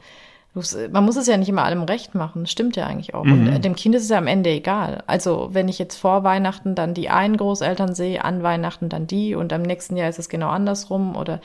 Man 0.90 1.04
muss 1.04 1.16
es 1.16 1.26
ja 1.26 1.36
nicht 1.36 1.50
immer 1.50 1.64
allem 1.64 1.82
recht 1.82 2.14
machen, 2.14 2.44
das 2.44 2.50
stimmt 2.50 2.76
ja 2.76 2.86
eigentlich 2.86 3.12
auch. 3.12 3.24
Mhm. 3.24 3.32
Und 3.32 3.48
äh, 3.48 3.60
dem 3.60 3.74
Kind 3.74 3.94
ist 3.94 4.04
es 4.04 4.08
ja 4.08 4.16
am 4.16 4.26
Ende 4.26 4.50
egal. 4.50 5.02
Also 5.06 5.50
wenn 5.52 5.68
ich 5.68 5.78
jetzt 5.78 5.96
vor 5.96 6.24
Weihnachten 6.24 6.74
dann 6.74 6.94
die 6.94 7.10
einen 7.10 7.36
Großeltern 7.36 7.94
sehe, 7.94 8.24
an 8.24 8.42
Weihnachten 8.42 8.88
dann 8.88 9.06
die 9.06 9.34
und 9.34 9.52
am 9.52 9.62
nächsten 9.62 9.96
Jahr 9.96 10.08
ist 10.08 10.18
es 10.18 10.28
genau 10.28 10.48
andersrum 10.48 11.16
oder 11.16 11.40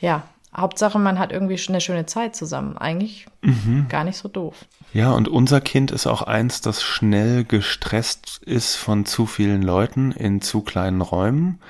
ja, 0.00 0.24
Hauptsache, 0.56 0.98
man 0.98 1.18
hat 1.18 1.30
irgendwie 1.30 1.60
eine 1.68 1.80
schöne 1.80 2.06
Zeit 2.06 2.34
zusammen. 2.34 2.76
Eigentlich 2.76 3.26
mhm. 3.42 3.86
gar 3.88 4.04
nicht 4.04 4.16
so 4.16 4.28
doof. 4.28 4.66
Ja, 4.92 5.12
und 5.12 5.28
unser 5.28 5.60
Kind 5.60 5.92
ist 5.92 6.06
auch 6.06 6.22
eins, 6.22 6.60
das 6.60 6.82
schnell 6.82 7.44
gestresst 7.44 8.40
ist 8.44 8.74
von 8.74 9.06
zu 9.06 9.26
vielen 9.26 9.62
Leuten 9.62 10.10
in 10.10 10.40
zu 10.40 10.62
kleinen 10.62 11.00
Räumen. 11.00 11.60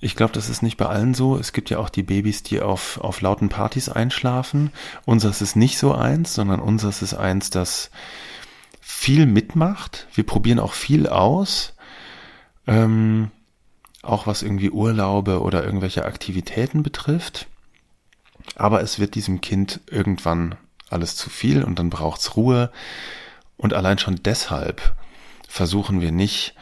Ich 0.00 0.16
glaube, 0.16 0.32
das 0.32 0.48
ist 0.48 0.62
nicht 0.62 0.76
bei 0.76 0.86
allen 0.86 1.14
so. 1.14 1.36
Es 1.36 1.52
gibt 1.52 1.70
ja 1.70 1.78
auch 1.78 1.90
die 1.90 2.02
Babys, 2.02 2.42
die 2.42 2.60
auf, 2.60 2.98
auf 3.00 3.20
lauten 3.20 3.50
Partys 3.50 3.88
einschlafen. 3.88 4.70
Unseres 5.04 5.42
ist 5.42 5.56
nicht 5.56 5.78
so 5.78 5.94
eins, 5.94 6.34
sondern 6.34 6.60
unseres 6.60 7.02
ist 7.02 7.14
eins, 7.14 7.50
das 7.50 7.90
viel 8.80 9.26
mitmacht. 9.26 10.06
Wir 10.14 10.24
probieren 10.24 10.58
auch 10.58 10.72
viel 10.72 11.06
aus. 11.06 11.74
Ähm, 12.66 13.30
auch 14.02 14.26
was 14.26 14.42
irgendwie 14.42 14.70
Urlaube 14.70 15.40
oder 15.40 15.64
irgendwelche 15.64 16.04
Aktivitäten 16.04 16.82
betrifft. 16.82 17.46
Aber 18.56 18.80
es 18.82 18.98
wird 18.98 19.14
diesem 19.14 19.40
Kind 19.40 19.80
irgendwann 19.90 20.56
alles 20.90 21.16
zu 21.16 21.30
viel 21.30 21.64
und 21.64 21.78
dann 21.78 21.90
braucht's 21.90 22.36
Ruhe. 22.36 22.70
Und 23.56 23.74
allein 23.74 23.98
schon 23.98 24.22
deshalb 24.22 24.94
versuchen 25.48 26.00
wir 26.00 26.12
nicht, 26.12 26.54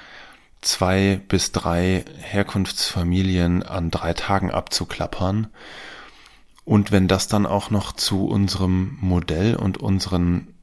zwei 0.61 1.21
bis 1.29 1.53
drei 1.53 2.05
Herkunftsfamilien 2.19 3.63
an 3.63 3.91
drei 3.91 4.15
Tagen 4.15 4.51
abzuklappern. 4.51 5.49
Und 6.65 6.93
wenn 6.93 7.09
das 7.09 7.27
dann 7.27 7.47
auch 7.47 7.71
noch 7.71 7.93
zu 7.93 8.27
unserem 8.27 8.97
Modell 9.01 9.57
und 9.57 9.79
unseren 9.79 10.55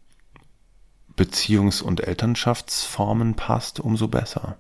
Beziehungs- 1.18 1.84
und 1.84 2.00
Elternschaftsformen 2.02 3.36
passt, 3.36 3.82
umso 3.82 4.08
besser 4.08 4.58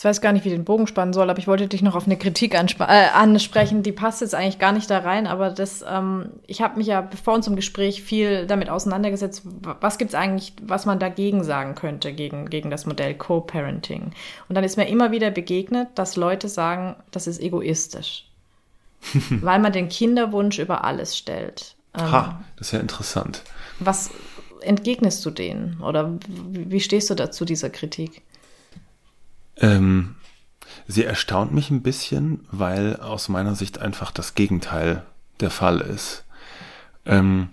ich 0.00 0.04
weiß 0.04 0.22
gar 0.22 0.32
nicht, 0.32 0.46
wie 0.46 0.50
den 0.50 0.64
Bogen 0.64 0.86
spannen 0.86 1.12
soll, 1.12 1.28
aber 1.28 1.38
ich 1.38 1.46
wollte 1.46 1.68
dich 1.68 1.82
noch 1.82 1.94
auf 1.94 2.06
eine 2.06 2.16
Kritik 2.16 2.54
äh, 2.54 2.56
ansprechen, 2.56 3.82
die 3.82 3.92
passt 3.92 4.22
jetzt 4.22 4.34
eigentlich 4.34 4.58
gar 4.58 4.72
nicht 4.72 4.88
da 4.88 5.00
rein, 5.00 5.26
aber 5.26 5.50
das, 5.50 5.84
ähm, 5.86 6.30
ich 6.46 6.62
habe 6.62 6.78
mich 6.78 6.86
ja 6.86 7.06
vor 7.22 7.34
unserem 7.34 7.54
Gespräch 7.54 8.02
viel 8.02 8.46
damit 8.46 8.70
auseinandergesetzt, 8.70 9.42
was 9.44 9.98
gibt 9.98 10.12
es 10.12 10.14
eigentlich, 10.14 10.54
was 10.62 10.86
man 10.86 10.98
dagegen 11.00 11.44
sagen 11.44 11.74
könnte, 11.74 12.14
gegen, 12.14 12.48
gegen 12.48 12.70
das 12.70 12.86
Modell 12.86 13.14
Co-Parenting. 13.14 14.12
Und 14.48 14.54
dann 14.54 14.64
ist 14.64 14.78
mir 14.78 14.88
immer 14.88 15.10
wieder 15.10 15.30
begegnet, 15.30 15.88
dass 15.96 16.16
Leute 16.16 16.48
sagen, 16.48 16.96
das 17.10 17.26
ist 17.26 17.38
egoistisch, 17.38 18.26
weil 19.12 19.58
man 19.58 19.74
den 19.74 19.90
Kinderwunsch 19.90 20.58
über 20.60 20.82
alles 20.82 21.14
stellt. 21.14 21.74
Ähm, 21.92 22.10
ha, 22.10 22.40
das 22.56 22.68
ist 22.68 22.72
ja 22.72 22.80
interessant. 22.80 23.42
Was 23.80 24.08
entgegnest 24.62 25.26
du 25.26 25.30
denen 25.30 25.78
oder 25.82 26.18
wie 26.26 26.80
stehst 26.80 27.10
du 27.10 27.14
dazu 27.14 27.44
dieser 27.44 27.68
Kritik? 27.68 28.22
Ähm, 29.60 30.16
sie 30.86 31.04
erstaunt 31.04 31.52
mich 31.52 31.70
ein 31.70 31.82
bisschen, 31.82 32.46
weil 32.50 32.96
aus 32.96 33.28
meiner 33.28 33.54
Sicht 33.54 33.78
einfach 33.78 34.10
das 34.10 34.34
Gegenteil 34.34 35.04
der 35.40 35.50
Fall 35.50 35.80
ist. 35.80 36.24
Ähm, 37.06 37.48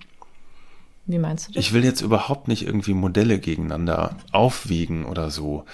Wie 1.06 1.20
meinst 1.20 1.48
du 1.48 1.54
das? 1.54 1.64
Ich 1.64 1.74
will 1.74 1.84
jetzt 1.84 2.02
überhaupt 2.02 2.48
nicht 2.48 2.66
irgendwie 2.66 2.94
Modelle 2.94 3.40
gegeneinander 3.40 4.18
aufwiegen 4.32 5.06
oder 5.06 5.32
so. 5.32 5.66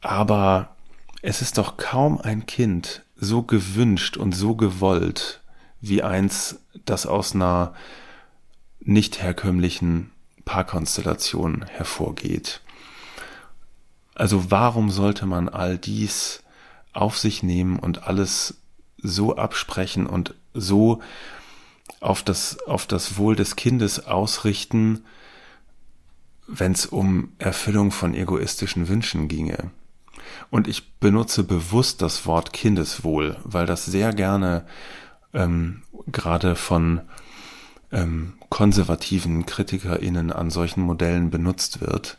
Aber 0.00 0.74
es 1.22 1.40
ist 1.42 1.58
doch 1.58 1.76
kaum 1.76 2.20
ein 2.20 2.46
Kind 2.46 3.02
so 3.16 3.42
gewünscht 3.42 4.16
und 4.16 4.32
so 4.32 4.56
gewollt 4.56 5.40
wie 5.80 6.02
eins, 6.02 6.60
das 6.84 7.06
aus 7.06 7.34
einer 7.34 7.74
nicht 8.80 9.22
herkömmlichen 9.22 10.10
Paarkonstellation 10.44 11.64
hervorgeht. 11.68 12.60
Also 14.14 14.50
warum 14.50 14.90
sollte 14.90 15.26
man 15.26 15.48
all 15.48 15.78
dies 15.78 16.42
auf 16.92 17.18
sich 17.18 17.42
nehmen 17.42 17.78
und 17.78 18.06
alles 18.06 18.58
so 18.98 19.36
absprechen 19.36 20.06
und 20.06 20.34
so 20.54 21.00
auf 22.00 22.22
das, 22.22 22.58
auf 22.66 22.86
das 22.86 23.16
Wohl 23.16 23.36
des 23.36 23.56
Kindes 23.56 24.06
ausrichten, 24.06 25.04
wenn 26.46 26.72
es 26.72 26.86
um 26.86 27.32
Erfüllung 27.38 27.90
von 27.90 28.14
egoistischen 28.14 28.88
Wünschen 28.88 29.28
ginge. 29.28 29.70
Und 30.50 30.68
ich 30.68 30.92
benutze 30.98 31.44
bewusst 31.44 32.02
das 32.02 32.26
Wort 32.26 32.52
Kindeswohl, 32.52 33.38
weil 33.44 33.66
das 33.66 33.86
sehr 33.86 34.12
gerne 34.12 34.66
ähm, 35.32 35.82
gerade 36.06 36.56
von 36.56 37.00
ähm, 37.90 38.34
konservativen 38.50 39.46
KritikerInnen 39.46 40.30
an 40.32 40.50
solchen 40.50 40.82
Modellen 40.82 41.30
benutzt 41.30 41.80
wird 41.80 42.18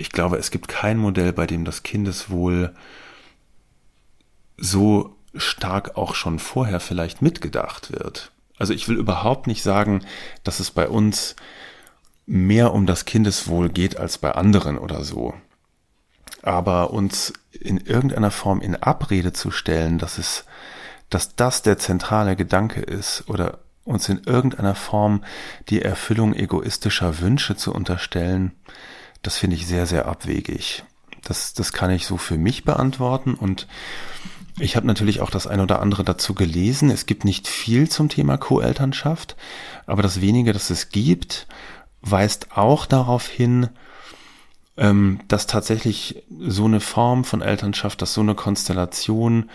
ich 0.00 0.10
glaube, 0.10 0.38
es 0.38 0.50
gibt 0.50 0.66
kein 0.66 0.96
Modell, 0.96 1.34
bei 1.34 1.46
dem 1.46 1.66
das 1.66 1.82
Kindeswohl 1.82 2.74
so 4.56 5.14
stark 5.34 5.96
auch 5.96 6.14
schon 6.14 6.38
vorher 6.38 6.80
vielleicht 6.80 7.20
mitgedacht 7.20 7.92
wird. 7.92 8.32
Also 8.58 8.72
ich 8.72 8.88
will 8.88 8.96
überhaupt 8.96 9.46
nicht 9.46 9.62
sagen, 9.62 10.04
dass 10.42 10.58
es 10.58 10.70
bei 10.70 10.88
uns 10.88 11.36
mehr 12.24 12.72
um 12.72 12.86
das 12.86 13.04
Kindeswohl 13.04 13.68
geht 13.68 13.98
als 13.98 14.16
bei 14.16 14.32
anderen 14.32 14.78
oder 14.78 15.04
so. 15.04 15.34
Aber 16.42 16.90
uns 16.92 17.34
in 17.52 17.76
irgendeiner 17.76 18.30
Form 18.30 18.62
in 18.62 18.76
Abrede 18.76 19.34
zu 19.34 19.50
stellen, 19.50 19.98
dass 19.98 20.16
es, 20.16 20.46
dass 21.10 21.36
das 21.36 21.60
der 21.60 21.78
zentrale 21.78 22.36
Gedanke 22.36 22.80
ist 22.80 23.24
oder 23.28 23.58
uns 23.84 24.08
in 24.08 24.22
irgendeiner 24.24 24.74
Form 24.74 25.24
die 25.68 25.82
Erfüllung 25.82 26.34
egoistischer 26.34 27.20
Wünsche 27.20 27.56
zu 27.56 27.74
unterstellen, 27.74 28.52
das 29.22 29.36
finde 29.36 29.56
ich 29.56 29.66
sehr, 29.66 29.86
sehr 29.86 30.06
abwegig. 30.06 30.84
Das, 31.22 31.52
das 31.52 31.72
kann 31.72 31.90
ich 31.90 32.06
so 32.06 32.16
für 32.16 32.38
mich 32.38 32.64
beantworten 32.64 33.34
und 33.34 33.66
ich 34.58 34.76
habe 34.76 34.86
natürlich 34.86 35.20
auch 35.20 35.30
das 35.30 35.46
ein 35.46 35.60
oder 35.60 35.80
andere 35.80 36.04
dazu 36.04 36.34
gelesen. 36.34 36.90
Es 36.90 37.06
gibt 37.06 37.24
nicht 37.24 37.48
viel 37.48 37.88
zum 37.88 38.08
Thema 38.08 38.36
Co-Elternschaft, 38.36 39.36
aber 39.86 40.02
das 40.02 40.20
wenige, 40.20 40.52
das 40.52 40.70
es 40.70 40.90
gibt, 40.90 41.46
weist 42.02 42.56
auch 42.56 42.86
darauf 42.86 43.26
hin, 43.26 43.68
ähm, 44.76 45.20
dass 45.28 45.46
tatsächlich 45.46 46.24
so 46.40 46.64
eine 46.64 46.80
Form 46.80 47.24
von 47.24 47.42
Elternschaft, 47.42 48.02
dass 48.02 48.14
so 48.14 48.20
eine 48.20 48.34
Konstellation 48.34 49.50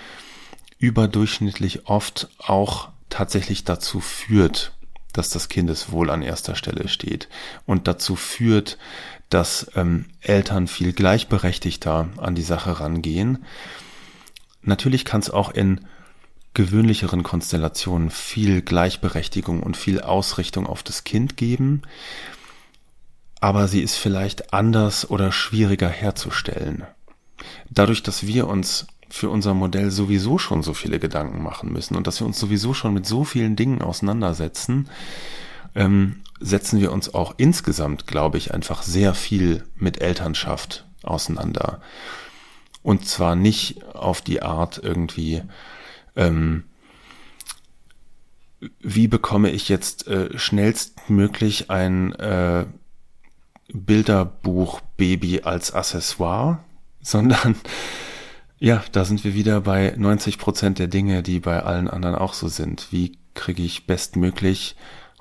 überdurchschnittlich 0.77 1.87
oft 1.87 2.29
auch 2.37 2.89
tatsächlich 3.09 3.63
dazu 3.63 3.99
führt, 3.99 4.73
dass 5.13 5.29
das 5.29 5.49
Kindeswohl 5.49 6.09
an 6.09 6.21
erster 6.21 6.55
Stelle 6.55 6.87
steht 6.87 7.29
und 7.65 7.87
dazu 7.87 8.15
führt, 8.15 8.77
dass 9.29 9.71
ähm, 9.75 10.05
Eltern 10.21 10.67
viel 10.67 10.93
gleichberechtigter 10.93 12.09
an 12.17 12.35
die 12.35 12.43
Sache 12.43 12.79
rangehen. 12.79 13.45
Natürlich 14.61 15.05
kann 15.05 15.21
es 15.21 15.29
auch 15.29 15.49
in 15.51 15.81
gewöhnlicheren 16.53 17.23
Konstellationen 17.23 18.09
viel 18.09 18.61
Gleichberechtigung 18.61 19.61
und 19.61 19.77
viel 19.77 20.01
Ausrichtung 20.01 20.65
auf 20.65 20.83
das 20.83 21.03
Kind 21.03 21.37
geben, 21.37 21.81
aber 23.41 23.67
sie 23.67 23.81
ist 23.81 23.95
vielleicht 23.95 24.53
anders 24.53 25.09
oder 25.09 25.31
schwieriger 25.31 25.89
herzustellen. 25.89 26.85
Dadurch, 27.69 28.01
dass 28.01 28.25
wir 28.25 28.47
uns 28.47 28.87
für 29.09 29.29
unser 29.29 29.53
Modell 29.53 29.91
sowieso 29.91 30.37
schon 30.37 30.63
so 30.63 30.73
viele 30.73 30.99
Gedanken 30.99 31.43
machen 31.43 31.71
müssen 31.71 31.95
und 31.95 32.07
dass 32.07 32.19
wir 32.19 32.27
uns 32.27 32.39
sowieso 32.39 32.73
schon 32.73 32.93
mit 32.93 33.05
so 33.05 33.23
vielen 33.23 33.55
Dingen 33.55 33.81
auseinandersetzen, 33.81 34.89
ähm, 35.75 36.21
setzen 36.39 36.79
wir 36.79 36.91
uns 36.91 37.13
auch 37.13 37.35
insgesamt, 37.37 38.07
glaube 38.07 38.37
ich, 38.37 38.53
einfach 38.53 38.81
sehr 38.83 39.13
viel 39.13 39.63
mit 39.75 40.01
Elternschaft 40.01 40.85
auseinander. 41.03 41.81
Und 42.81 43.07
zwar 43.07 43.35
nicht 43.35 43.83
auf 43.95 44.21
die 44.21 44.41
Art 44.41 44.79
irgendwie, 44.83 45.43
ähm, 46.15 46.63
wie 48.79 49.07
bekomme 49.07 49.49
ich 49.49 49.69
jetzt 49.69 50.07
äh, 50.07 50.37
schnellstmöglich 50.37 51.69
ein 51.69 52.13
äh, 52.13 52.65
Bilderbuch-Baby 53.73 55.41
als 55.41 55.73
Accessoire, 55.73 56.59
sondern 57.01 57.55
ja, 58.57 58.83
da 58.91 59.03
sind 59.03 59.23
wir 59.23 59.33
wieder 59.33 59.61
bei 59.61 59.93
90 59.97 60.37
Prozent 60.37 60.79
der 60.79 60.87
Dinge, 60.87 61.23
die 61.23 61.39
bei 61.39 61.61
allen 61.63 61.89
anderen 61.89 62.15
auch 62.15 62.33
so 62.33 62.47
sind. 62.47 62.87
Wie 62.91 63.17
kriege 63.33 63.63
ich 63.63 63.85
bestmöglich 63.85 64.75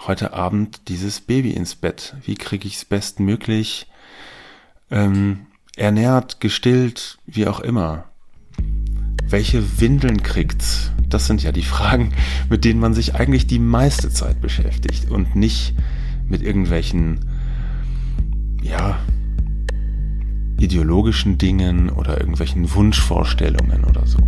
heute 0.06 0.32
Abend 0.34 0.88
dieses 0.88 1.20
Baby 1.20 1.50
ins 1.50 1.74
Bett? 1.74 2.16
Wie 2.24 2.34
kriege 2.34 2.66
ich 2.68 2.76
es 2.76 2.84
bestmöglich 2.84 3.86
ähm, 4.90 5.46
ernährt, 5.76 6.40
gestillt, 6.40 7.18
wie 7.26 7.46
auch 7.46 7.60
immer? 7.60 8.04
Welche 9.26 9.80
Windeln 9.80 10.22
kriegt's? 10.22 10.92
Das 11.08 11.26
sind 11.26 11.42
ja 11.42 11.52
die 11.52 11.62
Fragen, 11.74 12.12
mit 12.50 12.64
denen 12.64 12.80
man 12.80 12.94
sich 12.94 13.14
eigentlich 13.14 13.46
die 13.46 13.58
meiste 13.58 14.10
Zeit 14.10 14.40
beschäftigt 14.40 15.10
und 15.10 15.34
nicht 15.36 15.74
mit 16.28 16.42
irgendwelchen, 16.42 17.20
ja, 18.62 18.98
ideologischen 20.58 21.38
Dingen 21.38 21.90
oder 21.90 22.18
irgendwelchen 22.18 22.72
Wunschvorstellungen 22.74 23.84
oder 23.84 24.06
so. 24.06 24.18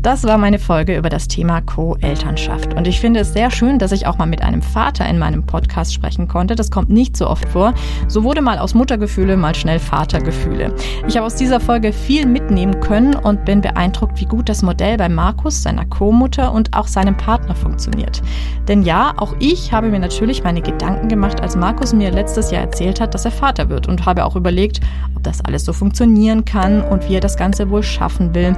Das 0.00 0.22
war 0.22 0.38
meine 0.38 0.60
Folge 0.60 0.96
über 0.96 1.08
das 1.08 1.26
Thema 1.26 1.60
Co-Elternschaft. 1.60 2.72
Und 2.74 2.86
ich 2.86 3.00
finde 3.00 3.18
es 3.18 3.32
sehr 3.32 3.50
schön, 3.50 3.80
dass 3.80 3.90
ich 3.90 4.06
auch 4.06 4.16
mal 4.16 4.26
mit 4.26 4.42
einem 4.42 4.62
Vater 4.62 5.04
in 5.08 5.18
meinem 5.18 5.44
Podcast 5.44 5.92
sprechen 5.92 6.28
konnte. 6.28 6.54
Das 6.54 6.70
kommt 6.70 6.88
nicht 6.88 7.16
so 7.16 7.28
oft 7.28 7.48
vor. 7.48 7.74
So 8.06 8.22
wurde 8.22 8.40
mal 8.40 8.58
aus 8.58 8.74
Muttergefühle 8.74 9.36
mal 9.36 9.56
schnell 9.56 9.80
Vatergefühle. 9.80 10.72
Ich 11.08 11.16
habe 11.16 11.26
aus 11.26 11.34
dieser 11.34 11.58
Folge 11.58 11.92
viel 11.92 12.26
mitnehmen 12.26 12.78
können 12.78 13.16
und 13.16 13.44
bin 13.44 13.60
beeindruckt, 13.60 14.20
wie 14.20 14.26
gut 14.26 14.48
das 14.48 14.62
Modell 14.62 14.96
bei 14.98 15.08
Markus, 15.08 15.64
seiner 15.64 15.84
Co-Mutter 15.84 16.52
und 16.52 16.76
auch 16.76 16.86
seinem 16.86 17.16
Partner 17.16 17.56
funktioniert. 17.56 18.22
Denn 18.68 18.84
ja, 18.84 19.14
auch 19.16 19.34
ich 19.40 19.72
habe 19.72 19.88
mir 19.88 19.98
natürlich 19.98 20.44
meine 20.44 20.62
Gedanken 20.62 21.08
gemacht, 21.08 21.40
als 21.40 21.56
Markus 21.56 21.92
mir 21.92 22.12
letztes 22.12 22.52
Jahr 22.52 22.62
erzählt 22.62 23.00
hat, 23.00 23.14
dass 23.14 23.24
er 23.24 23.32
Vater 23.32 23.68
wird 23.68 23.88
und 23.88 24.06
habe 24.06 24.24
auch 24.24 24.36
überlegt, 24.36 24.78
ob 25.16 25.24
das 25.24 25.44
alles 25.44 25.64
so 25.64 25.72
funktionieren 25.72 26.44
kann 26.44 26.82
und 26.82 27.08
wie 27.08 27.16
er 27.16 27.20
das 27.20 27.36
Ganze 27.36 27.68
wohl 27.68 27.82
schaffen 27.82 28.32
will 28.32 28.56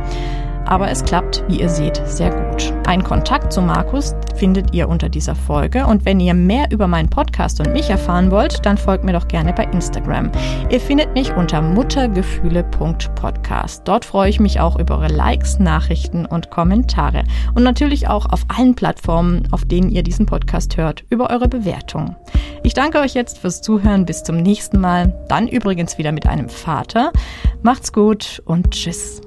aber 0.71 0.91
es 0.91 1.05
klappt, 1.05 1.45
wie 1.49 1.61
ihr 1.61 1.69
seht, 1.69 2.01
sehr 2.07 2.31
gut. 2.31 2.73
Einen 2.87 3.05
Kontakt 3.05 3.53
zu 3.53 3.61
Markus 3.61 4.15
findet 4.37 4.73
ihr 4.73 4.89
unter 4.89 5.11
dieser 5.11 5.35
Folge 5.35 5.85
und 5.85 6.05
wenn 6.05 6.21
ihr 6.21 6.33
mehr 6.33 6.71
über 6.71 6.87
meinen 6.87 7.11
Podcast 7.11 7.59
und 7.61 7.73
mich 7.73 7.91
erfahren 7.91 8.31
wollt, 8.31 8.65
dann 8.65 8.79
folgt 8.79 9.03
mir 9.05 9.13
doch 9.13 9.27
gerne 9.29 9.53
bei 9.53 9.65
Instagram. 9.65 10.31
Ihr 10.71 10.81
findet 10.81 11.13
mich 11.13 11.35
unter 11.35 11.61
muttergefühle.podcast. 11.61 13.83
Dort 13.85 14.05
freue 14.05 14.31
ich 14.31 14.39
mich 14.41 14.61
auch 14.61 14.79
über 14.79 14.97
eure 14.97 15.09
Likes, 15.09 15.59
Nachrichten 15.59 16.25
und 16.25 16.51
Kommentare 16.51 17.25
und 17.55 17.65
natürlich 17.65 18.09
auch 18.09 18.33
auf 18.33 18.45
allen 18.49 18.75
Plattformen, 18.75 19.43
auf 19.51 19.65
denen 19.65 19.91
ihr 19.91 20.03
diesen 20.03 20.27
Podcast 20.27 20.77
hört, 20.77 21.05
über 21.11 21.31
eure 21.31 21.49
Bewertungen. 21.49 22.17
Ich 22.63 22.75
danke 22.75 23.01
euch 23.01 23.15
jetzt 23.15 23.39
fürs 23.39 23.63
Zuhören. 23.63 24.07
Bis 24.07 24.23
zum 24.23 24.37
nächsten 24.37 24.81
Mal. 24.81 25.15
Dann 25.29 25.49
übrigens 25.49 25.99
wieder 25.99 26.13
mit 26.13 26.27
einem 26.27 26.49
Vater. 26.49 27.13
Macht's 27.63 27.93
gut 27.93 28.43
und 28.45 28.71
tschüss. 28.71 29.21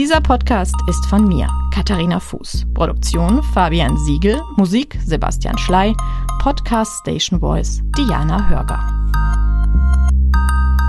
Dieser 0.00 0.22
Podcast 0.22 0.74
ist 0.86 1.04
von 1.04 1.28
mir, 1.28 1.46
Katharina 1.74 2.20
Fuß. 2.20 2.64
Produktion 2.72 3.42
Fabian 3.52 3.98
Siegel, 3.98 4.40
Musik 4.56 4.98
Sebastian 5.04 5.58
Schley, 5.58 5.94
Podcast 6.38 7.00
Station 7.00 7.38
Voice 7.38 7.82
Diana 7.98 8.48
Hörger. 8.48 8.80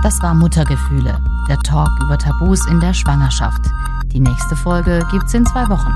Das 0.02 0.18
war 0.22 0.32
Muttergefühle, 0.32 1.22
der 1.46 1.58
Talk 1.58 1.90
über 2.02 2.16
Tabus 2.16 2.66
in 2.68 2.80
der 2.80 2.94
Schwangerschaft. 2.94 3.60
Die 4.06 4.20
nächste 4.20 4.56
Folge 4.56 5.06
gibt's 5.10 5.34
in 5.34 5.44
zwei 5.44 5.68
Wochen. 5.68 5.92